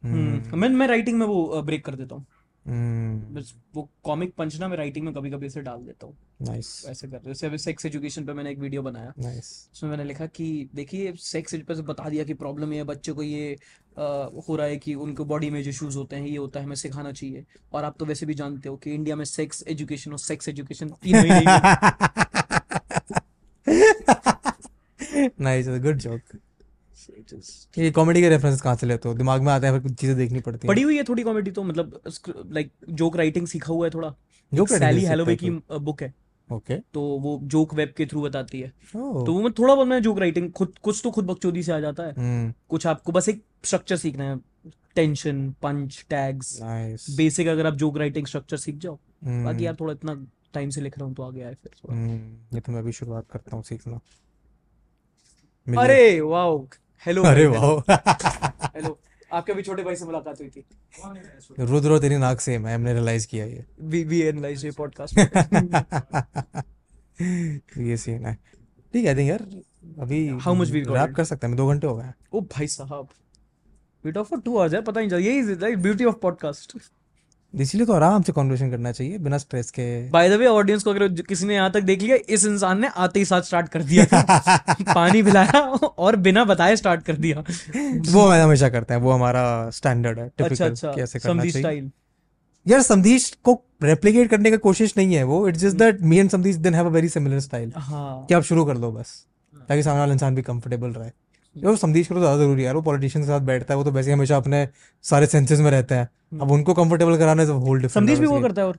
हम्म। 0.04 0.60
मैं 0.60 0.70
मैं 0.70 0.88
राइटिंग 0.88 1.20
में 1.20 1.26
वो 1.28 1.62
ब्रेक 1.62 1.86
कर 1.86 1.96
देता 1.96 2.16
हूँ। 2.16 2.22
हम्म 2.22 2.35
बस 2.66 3.54
वो 3.76 3.88
कॉमिक 4.04 4.34
पंच 4.38 4.56
ना 4.60 4.68
मैं 4.68 4.78
राइटिंग 4.78 5.06
में 5.06 5.14
कभी 5.14 5.30
कभी 5.32 5.46
ऐसे 5.46 5.62
डाल 5.62 5.80
देता 5.80 6.06
हूँ। 6.06 6.16
नाइस 6.42 6.86
ऐसे 6.90 7.08
कर 7.08 7.20
जैसे 7.26 7.48
अभी 7.48 7.58
सेक्स 7.58 7.86
एजुकेशन 7.86 8.26
पे 8.26 8.34
मैंने 8.34 8.52
एक 8.52 8.60
वीडियो 8.60 8.82
बनाया। 8.82 9.14
नाइस 9.20 9.70
उसमें 9.74 9.90
मैंने 9.90 10.04
लिखा 10.04 10.26
कि 10.28 10.70
देखिए 10.76 11.14
सेक्स 11.20 11.56
पे 11.68 11.76
से 11.76 11.82
बता 11.84 12.10
दिया 12.10 12.24
कि 12.24 12.34
प्रॉब्लम 12.34 12.74
ये 12.74 12.78
है 12.78 12.84
बच्चे 12.84 13.12
को 13.12 13.24
ये 13.24 13.58
हो 13.98 14.56
रहा 14.56 14.68
है 14.68 14.78
कि 14.78 14.94
उनको 14.96 15.26
बॉडी 15.26 15.50
में 15.50 15.62
जो 15.64 15.70
इश्यूज़ 15.70 15.98
होते 15.98 16.16
हैं 16.16 16.28
ये 16.28 16.38
होता 16.38 16.60
है 16.60 16.66
हमें 16.66 16.76
सिखाना 16.76 17.12
चाहिए। 17.12 17.46
और 17.74 17.84
आप 17.84 17.96
तो 18.00 18.06
वैसे 18.06 18.26
भी 18.26 18.34
जानते 18.34 18.70
हो 18.70 18.76
कि 18.78 18.94
इंडिया 18.94 19.16
में 19.16 19.26
सेक्स 19.26 19.64
एजुकेशन 19.68 20.12
और 20.12 20.20
सेक्स 20.20 20.50
एजुकेशन 20.50 20.90
तीनों 21.04 21.24
नहीं 21.24 21.32
है। 21.32 21.62
नाइस 25.42 25.68
गुड 25.70 25.98
जोक 25.98 26.38
ये 27.78 27.92
कॉमेडी 27.92 28.22
के 28.22 28.30
रेफरेंस 28.30 28.62
कहाँ 28.62 28.76
से 28.76 28.88
लेते 28.88 29.10
हो? 29.10 29.16
दिमाग 29.16 29.42
में 29.42 29.52
आते 29.54 29.68
हैं 29.68 29.74
फिर 29.74 29.82
कुछ 29.82 30.00
चीज़ें 30.00 30.16
देखनी 30.18 30.40
पड़ती 30.40 30.68
पढ़ी 30.68 30.82
हैं 30.82 30.86
हुई 30.86 30.98
है 30.98 31.04
थोड़ी 31.04 31.24
कॉमेडी 31.24 31.52
तो 31.52 31.64
मतलब 31.64 32.00
लाइक 32.48 32.72
जोक 32.90 33.18
राइटिंग 33.18 33.48
सीखा 33.48 33.74
हुआ 33.74 33.86
है 33.86 33.92
थोड़ा। 33.94 34.14
जोक 34.52 34.70
सैली 34.70 35.06
हेलोवे 35.06 35.36
की 35.36 35.50
बुक 35.50 36.02
है। 36.04 36.14
ओके 36.50 36.76
तो 36.94 37.02
वो 37.02 37.40
जोक 37.44 37.74
वेब 37.74 37.94
के 37.98 38.06
थ्रू 38.06 38.22
बताती 38.22 38.60
है। 38.62 38.68
ओह 38.96 39.26
तो 39.26 39.34
वो 39.34 39.42
मैं 39.42 39.52
थोड़ा 39.52 39.74
बहुत 39.76 39.88
मैं 39.88 40.02
जोक 40.02 40.20
राइटिंग 40.20 40.52
खुद 40.52 40.74
कुछ 40.82 41.02
तो 41.04 41.12
खुद 41.12 41.26
बकचोदी 41.26 41.64
से 41.64 41.72
आ 41.72 41.80
जाता 41.80 42.04
है। 42.04 42.14
हम्म 42.18 42.54
कुछ 42.70 42.88
आपको 42.88 43.12
बस 43.12 43.30
एक 43.30 43.44
स्ट्रक्चर 43.64 43.98
सीखना 43.98 44.24
है। 44.24 44.40
Tension 44.96 45.50
punch 45.62 46.06
tags 46.10 46.60
nice 46.62 47.06
basic 47.18 47.48
अगर 47.48 47.68
आप 47.68 47.76
जोक 47.76 47.98
राइटिंग 47.98 48.28
स्ट्रक्चर 48.28 48.58
सीख 48.58 48.76
जाओ। 48.76 48.96
बाकी 48.96 49.30
हम्म 49.30 49.64
यार 49.64 49.76
थोड़ा 49.80 49.94
इतना 49.94 50.14
टाइम 50.54 50.70
से 50.70 50.82
लिख 50.82 50.98
रहा 50.98 51.08
हूँ 51.08 51.16
तो 51.16 51.24
आ 51.24 51.30
गया 51.30 51.48
है 51.48 51.54
फिर। 51.54 51.72
हम्म, 51.92 52.56
ये 52.56 52.60
तो 52.60 52.72
मैं 52.72 52.84
भी 52.84 52.92
शुरुआत 52.92 53.26
करता 53.32 53.56
हूँ 53.56 53.64
सीखना। 53.64 54.00
अरे 55.82 56.22
वाओ 56.22 56.58
हेलो 57.04 57.24
अरे 57.24 57.46
वाह। 57.48 57.94
हेलो 58.76 59.00
आपके 59.34 59.54
भी 59.54 59.62
छोटे 59.62 59.84
भाई 59.84 59.96
से 59.96 60.06
मुलाकात 60.06 60.42
हुई 60.42 60.50
थी। 60.50 60.66
है? 61.60 61.66
रुद्र 61.66 62.00
तेरी 62.00 62.18
नाक 62.18 62.42
सेम 62.42 62.68
है 62.68 62.76
हमने 62.76 62.94
रियलाइज़ 62.94 63.28
किया 63.28 63.46
ये। 63.46 63.66
वी 63.82 64.04
वी 64.04 64.22
एनालाइज 64.22 64.66
ये 64.66 64.72
पॉडकास्ट 64.72 65.20
ये 67.78 67.98
सीन 67.98 68.26
है। 68.26 68.38
ठीक 68.94 69.06
है 69.06 69.08
आई 69.08 69.16
थिंक 69.16 69.30
यार 69.30 69.48
अभी 70.00 70.30
How 70.30 70.56
much 70.56 70.72
we 70.72 70.74
रैप? 70.74 71.16
कर 71.16 71.24
सकते 71.24 71.48
हैं 71.48 71.50
हमें 71.50 71.58
दो 71.58 71.68
घंटे 71.68 71.88
हो 71.88 71.96
गए 71.96 72.12
ओ 72.34 72.42
भाई 72.42 72.68
साहब। 72.68 73.08
We 74.06 74.12
talk 74.12 74.28
for 74.28 74.42
two 74.42 74.58
hours 74.58 74.74
यार 74.74 74.82
पता 74.82 75.00
नहीं 75.00 75.10
चला। 75.10 75.20
यही 75.20 75.54
राइट 75.54 75.80
ब्यूटी 75.80 76.06
ऑफ़ 76.06 76.16
पॉडकास्ट 76.16 76.78
इसीलिए 77.56 77.88
तो 77.88 77.94
आराम 77.94 78.22
से 78.22 78.32
कॉन्वर्सेशन 78.32 78.72
करना 78.72 78.92
चाहिए 78.92 79.18
बिना 79.18 79.38
स्ट्रेस 79.38 79.70
के। 79.72 79.84
बाय 80.10 80.30
द 80.30 80.34
वे 80.40 80.48
ऑडियंस 80.48 80.84
को 80.84 80.90
अगर 80.90 81.08
किसी 81.22 81.46
ने 81.46 81.56
यहाँ 81.56 81.72
तक 81.72 81.82
देख 81.82 82.02
लिया 82.02 82.18
इस 82.30 82.46
इंसान 82.46 82.80
ने 82.82 82.88
आते 82.98 83.20
ही 83.20 83.26
साथ 83.26 83.42
स्टार्ट 83.42 83.70
कर 83.70 83.84
दिया 83.84 84.06
पानी 84.94 85.24
पिलाया 85.24 85.62
और 86.06 86.16
बिना 86.28 86.44
बताए 86.46 86.76
स्टार्ट 86.76 87.04
कर 87.04 87.16
दिया। 87.18 87.44
वो 88.12 88.30
मैं 88.30 88.42
हमेशा 88.44 88.70
करते 88.70 88.94
हैं 88.94 89.02
वो 89.02 89.12
हमारा 89.12 89.70
स्टैंडर्ड 89.70 90.20
है 90.20 90.26
अच्छा 90.26 90.44
टिपिकल 90.44 90.70
अच्छा। 90.70 90.92
कि 90.92 91.02
ऐसे 91.02 91.20
करना 91.20 91.44
चाहिए। 91.44 91.60
स्टाइल 91.62 91.92
यार 92.66 92.82
समधीश 92.82 93.30
को 93.44 93.62
रेप्लिकेट 93.84 94.30
करने 94.30 94.52
की 94.52 94.58
कोशिश 94.58 94.94
नहीं 94.98 95.16
है 95.16 95.24
वो 95.24 95.48
it's 95.48 95.60
just 95.60 95.78
that 95.78 96.02
me 96.02 96.18
and 96.18 96.30
Samdish 96.30 96.56
then 96.56 96.76
have 96.76 96.86
a 96.86 96.90
very 96.90 97.10
similar 97.10 97.40
style 97.40 97.72
कि 97.78 98.34
आप 98.34 98.44
शुरू 98.44 98.66
कर 98.66 98.78
दो 98.78 98.92
बस 98.92 99.12
ताकि 99.70 99.84
सामने 99.84 100.00
वाला 100.00 100.14
इंसान 100.14 100.36
भी 100.36 100.42
कंफर्टेबल 100.42 100.90
रहे। 100.90 101.10
यार 101.56 101.76
समधीश 101.78 102.08
को 102.08 102.14
तो 102.14 102.20
ज़्यादा 102.20 102.38
ज़रूरी 102.38 102.62
है 102.62 102.66
यार 102.66 102.76
वो 102.76 102.82
पॉलिटिशियन 102.82 103.24
के 103.24 103.28
साथ 103.28 103.42
बैठता 103.48 103.74
है 103.74 103.78
वो 103.78 103.84
तो 103.84 103.92
वैसे 103.92 104.12
हमेशा 104.12 104.38
अपने 104.38 104.68
सारे 105.06 105.28
सेंसेस 105.28 105.60
में 105.60 105.70
रहता 105.72 105.96
है। 105.96 106.10
अब 106.42 106.52
उनको 106.52 106.74
कंफर्टेबल 106.74 107.18
कराना 107.18 107.44
इज़ 107.44 107.52
होल 107.52 107.82
डिफरेंट 107.82 107.94
समझीश 107.94 108.20
भी 108.20 108.26
वो 108.28 108.40
करता 108.42 108.62
है 108.62 108.68
और 108.68 108.78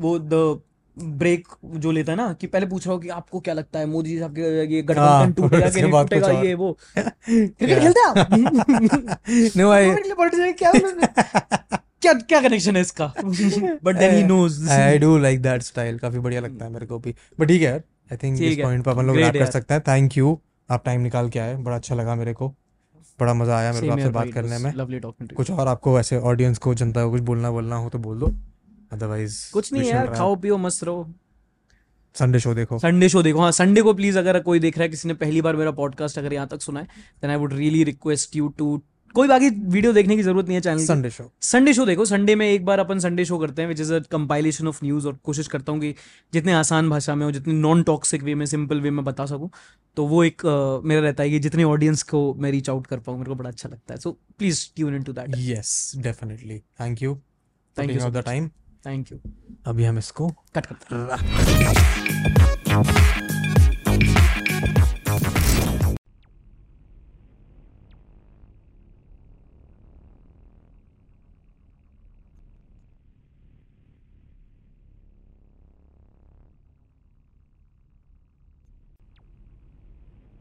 वो 0.00 0.18
द 0.20 0.60
ब्रेक 0.96 1.48
जो 1.76 1.90
लेता 1.92 2.12
है 2.12 2.16
ना 2.18 2.32
कि 2.40 2.46
पहले 2.46 2.66
पूछ 2.66 2.86
रहा 2.86 2.94
हो 2.94 2.98
कि 3.00 3.08
आपको 3.10 3.40
क्या 3.40 3.54
लगता 3.54 3.78
है 3.78 3.86
मोदी 3.86 4.18
साहब 4.18 4.34
के 4.34 4.42
ये 4.74 4.80
हाँ, 4.80 4.84
गठबंधन 4.84 5.32
टूटेगा 5.32 5.68
कि 5.70 5.82
नहीं 5.82 5.92
टूटेगा 5.92 6.28
ये 6.42 6.54
वो। 6.54 6.72
क्रिकेट 6.98 7.78
खेलते 7.80 8.00
हैं 8.00 8.06
आप? 8.08 8.16
नो 9.56 9.70
आई 9.70 9.90
पॉलिटिशियन 9.90 10.52
क्या 10.52 10.72
क्या 12.02 12.12
क्या 12.12 12.40
कनेक्शन 12.40 12.76
है 12.76 12.82
इसका? 12.82 13.06
But 13.16 13.96
then 13.98 14.14
he 14.14 14.22
knows 14.24 14.68
I 14.70 14.98
do 14.98 15.16
like 15.18 15.42
that 15.42 15.62
style 15.62 15.98
काफ़ी 15.98 16.18
बढ़िया 16.18 16.40
लगता 16.40 16.64
है 16.64 16.72
मेरे 16.72 16.86
को 16.86 16.98
भी। 16.98 17.14
बट 17.40 17.48
ठीक 17.48 17.62
है 17.62 17.76
आई 17.76 18.16
थिंक 18.22 18.40
इस 18.42 18.58
पॉइंट 18.58 18.84
पर 18.84 18.90
अपन 18.90 19.06
लोग 19.06 19.16
रैप 19.16 19.34
कर 19.34 19.50
सकते 19.50 19.74
हैं। 19.74 19.82
थैंक 19.88 20.16
यू 20.16 20.38
आप 20.70 20.84
टाइम 20.84 21.00
निकाल 21.00 21.28
के 21.30 21.38
आए 21.38 21.56
बड़ा 21.56 21.76
अच्छा 21.76 21.94
लगा 21.94 22.14
मेरे 22.14 22.32
को। 22.34 22.48
बड़ा 23.20 23.34
मज़ा 23.34 23.56
आया 23.58 23.72
मेरे 23.72 23.86
को 23.86 23.92
आपसे 23.92 24.08
बात 24.08 24.30
करने 24.34 24.58
में। 24.58 24.72
कुछ 25.34 25.50
और 25.50 25.68
आपको 25.68 25.94
वैसे 25.96 26.18
ऑडियंस 26.20 26.58
को 26.58 26.74
जनता 26.74 27.04
को 27.04 27.10
कुछ 27.10 27.20
बोलना 27.20 27.50
बोलना 27.50 27.76
हो 27.76 27.88
तो 27.88 27.98
बोल 27.98 28.18
दो। 28.18 28.26
अदरवाइज़ 28.92 29.38
कुछ 29.52 29.72
नहीं 29.72 29.90
यार 29.90 30.12
खाओ 30.14 30.34
पियो 30.36 30.58
मस्त 30.58 30.84
रहो। 30.84 31.08
संडे 32.16 32.38
शो 32.40 32.54
देखो। 32.54 32.78
संडे 32.78 33.08
शो 33.08 33.22
देखो। 33.22 33.40
हाँ 33.40 33.50
संडे 33.52 33.82
को 33.82 33.94
प्लीज़ 33.94 34.18
अगर 34.18 34.40
कोई 34.40 34.60
देख 34.60 34.78
रहा 34.78 34.82
है 34.82 34.88
किसी 34.88 35.08
ने 35.08 35.14
पहली 35.14 35.42
बार 35.42 35.56
मेरा 35.56 35.70
पॉडकास्ट 35.70 36.18
अगर 36.18 36.32
यहाँ 36.32 36.46
तक 36.48 36.60
सुना 36.62 36.80
है 36.80 36.86
then 37.22 37.30
I 37.30 37.36
would 37.36 37.52
really 37.52 37.82
request 37.84 38.36
you 38.36 38.48
to 38.48 38.80
कोई 39.16 39.28
बाकी 39.28 39.48
वीडियो 39.74 39.92
देखने 39.92 40.16
की 40.16 40.22
ज़रूरत 40.22 40.46
नहीं 40.46 40.54
है 40.56 40.60
channel 40.62 40.84
Sunday 40.86 41.10
show 41.10 41.30
Sunday 41.42 41.72
show 41.74 41.84
देखो। 41.86 42.04
संडे 42.04 42.34
में 42.34 42.46
एक 42.48 42.64
बार 42.64 42.78
अपन 42.78 42.98
संडे 42.98 43.24
शो 43.24 43.38
करते 43.38 43.62
हैं 43.62 43.68
which 43.68 43.80
is 43.80 43.92
a 43.94 43.98
compilation 44.12 44.68
of 44.68 44.78
news 44.84 45.06
और 45.08 45.16
कोशिश 45.24 45.48
करता 45.48 45.72
हूँ 45.72 45.80
कि 45.80 45.94
जितने 46.32 46.52
आसान 46.52 46.90
भाषा 46.90 47.14
में 47.14 47.24
हो 47.26 47.30
जितनी 47.32 47.54
नॉन 47.54 47.82
टॉक्सिक 47.82 48.22
वे 48.22 48.34
में 48.34 48.44
सिंपल 48.46 48.80
वे 48.80 48.90
में 48.90 49.04
बता 49.04 49.26
सकूँ 49.26 49.50
तो 49.96 50.06
वो 50.06 50.22
एक 50.24 50.46
अ, 50.46 50.80
मेरा 50.84 51.00
रहता 51.00 51.22
है 51.22 51.30
कि 51.30 51.38
जितने 51.38 51.64
ऑडियंस 51.64 52.02
को 52.10 52.22
मैं 52.38 52.50
रीच 52.50 52.70
आउट 52.70 52.86
कर 52.86 52.98
पाऊँ 52.98 53.18
मेरे 53.18 53.28
को 53.28 53.34
बड़ा 53.34 53.50
अच्छा 53.50 53.68
लगता 53.68 53.94
है। 53.94 54.00
So 54.00 54.10
please 54.38 54.66
tune 54.76 54.94
in 54.96 55.02
to 55.02 55.12
that 55.12 55.34
yes 55.38 55.92
definitely 55.98 56.58
thank 56.80 57.02
you 57.02 57.14
so 57.76 58.00
of 58.00 58.12
the 58.12 58.22
time 58.26 58.48
thank 58.86 59.12
you 59.12 59.18
अभी 59.66 59.84
हम 59.84 59.98
इसको 59.98 60.28
कट 60.56 60.66
करते 60.66 60.94
हैं। 60.94 61.04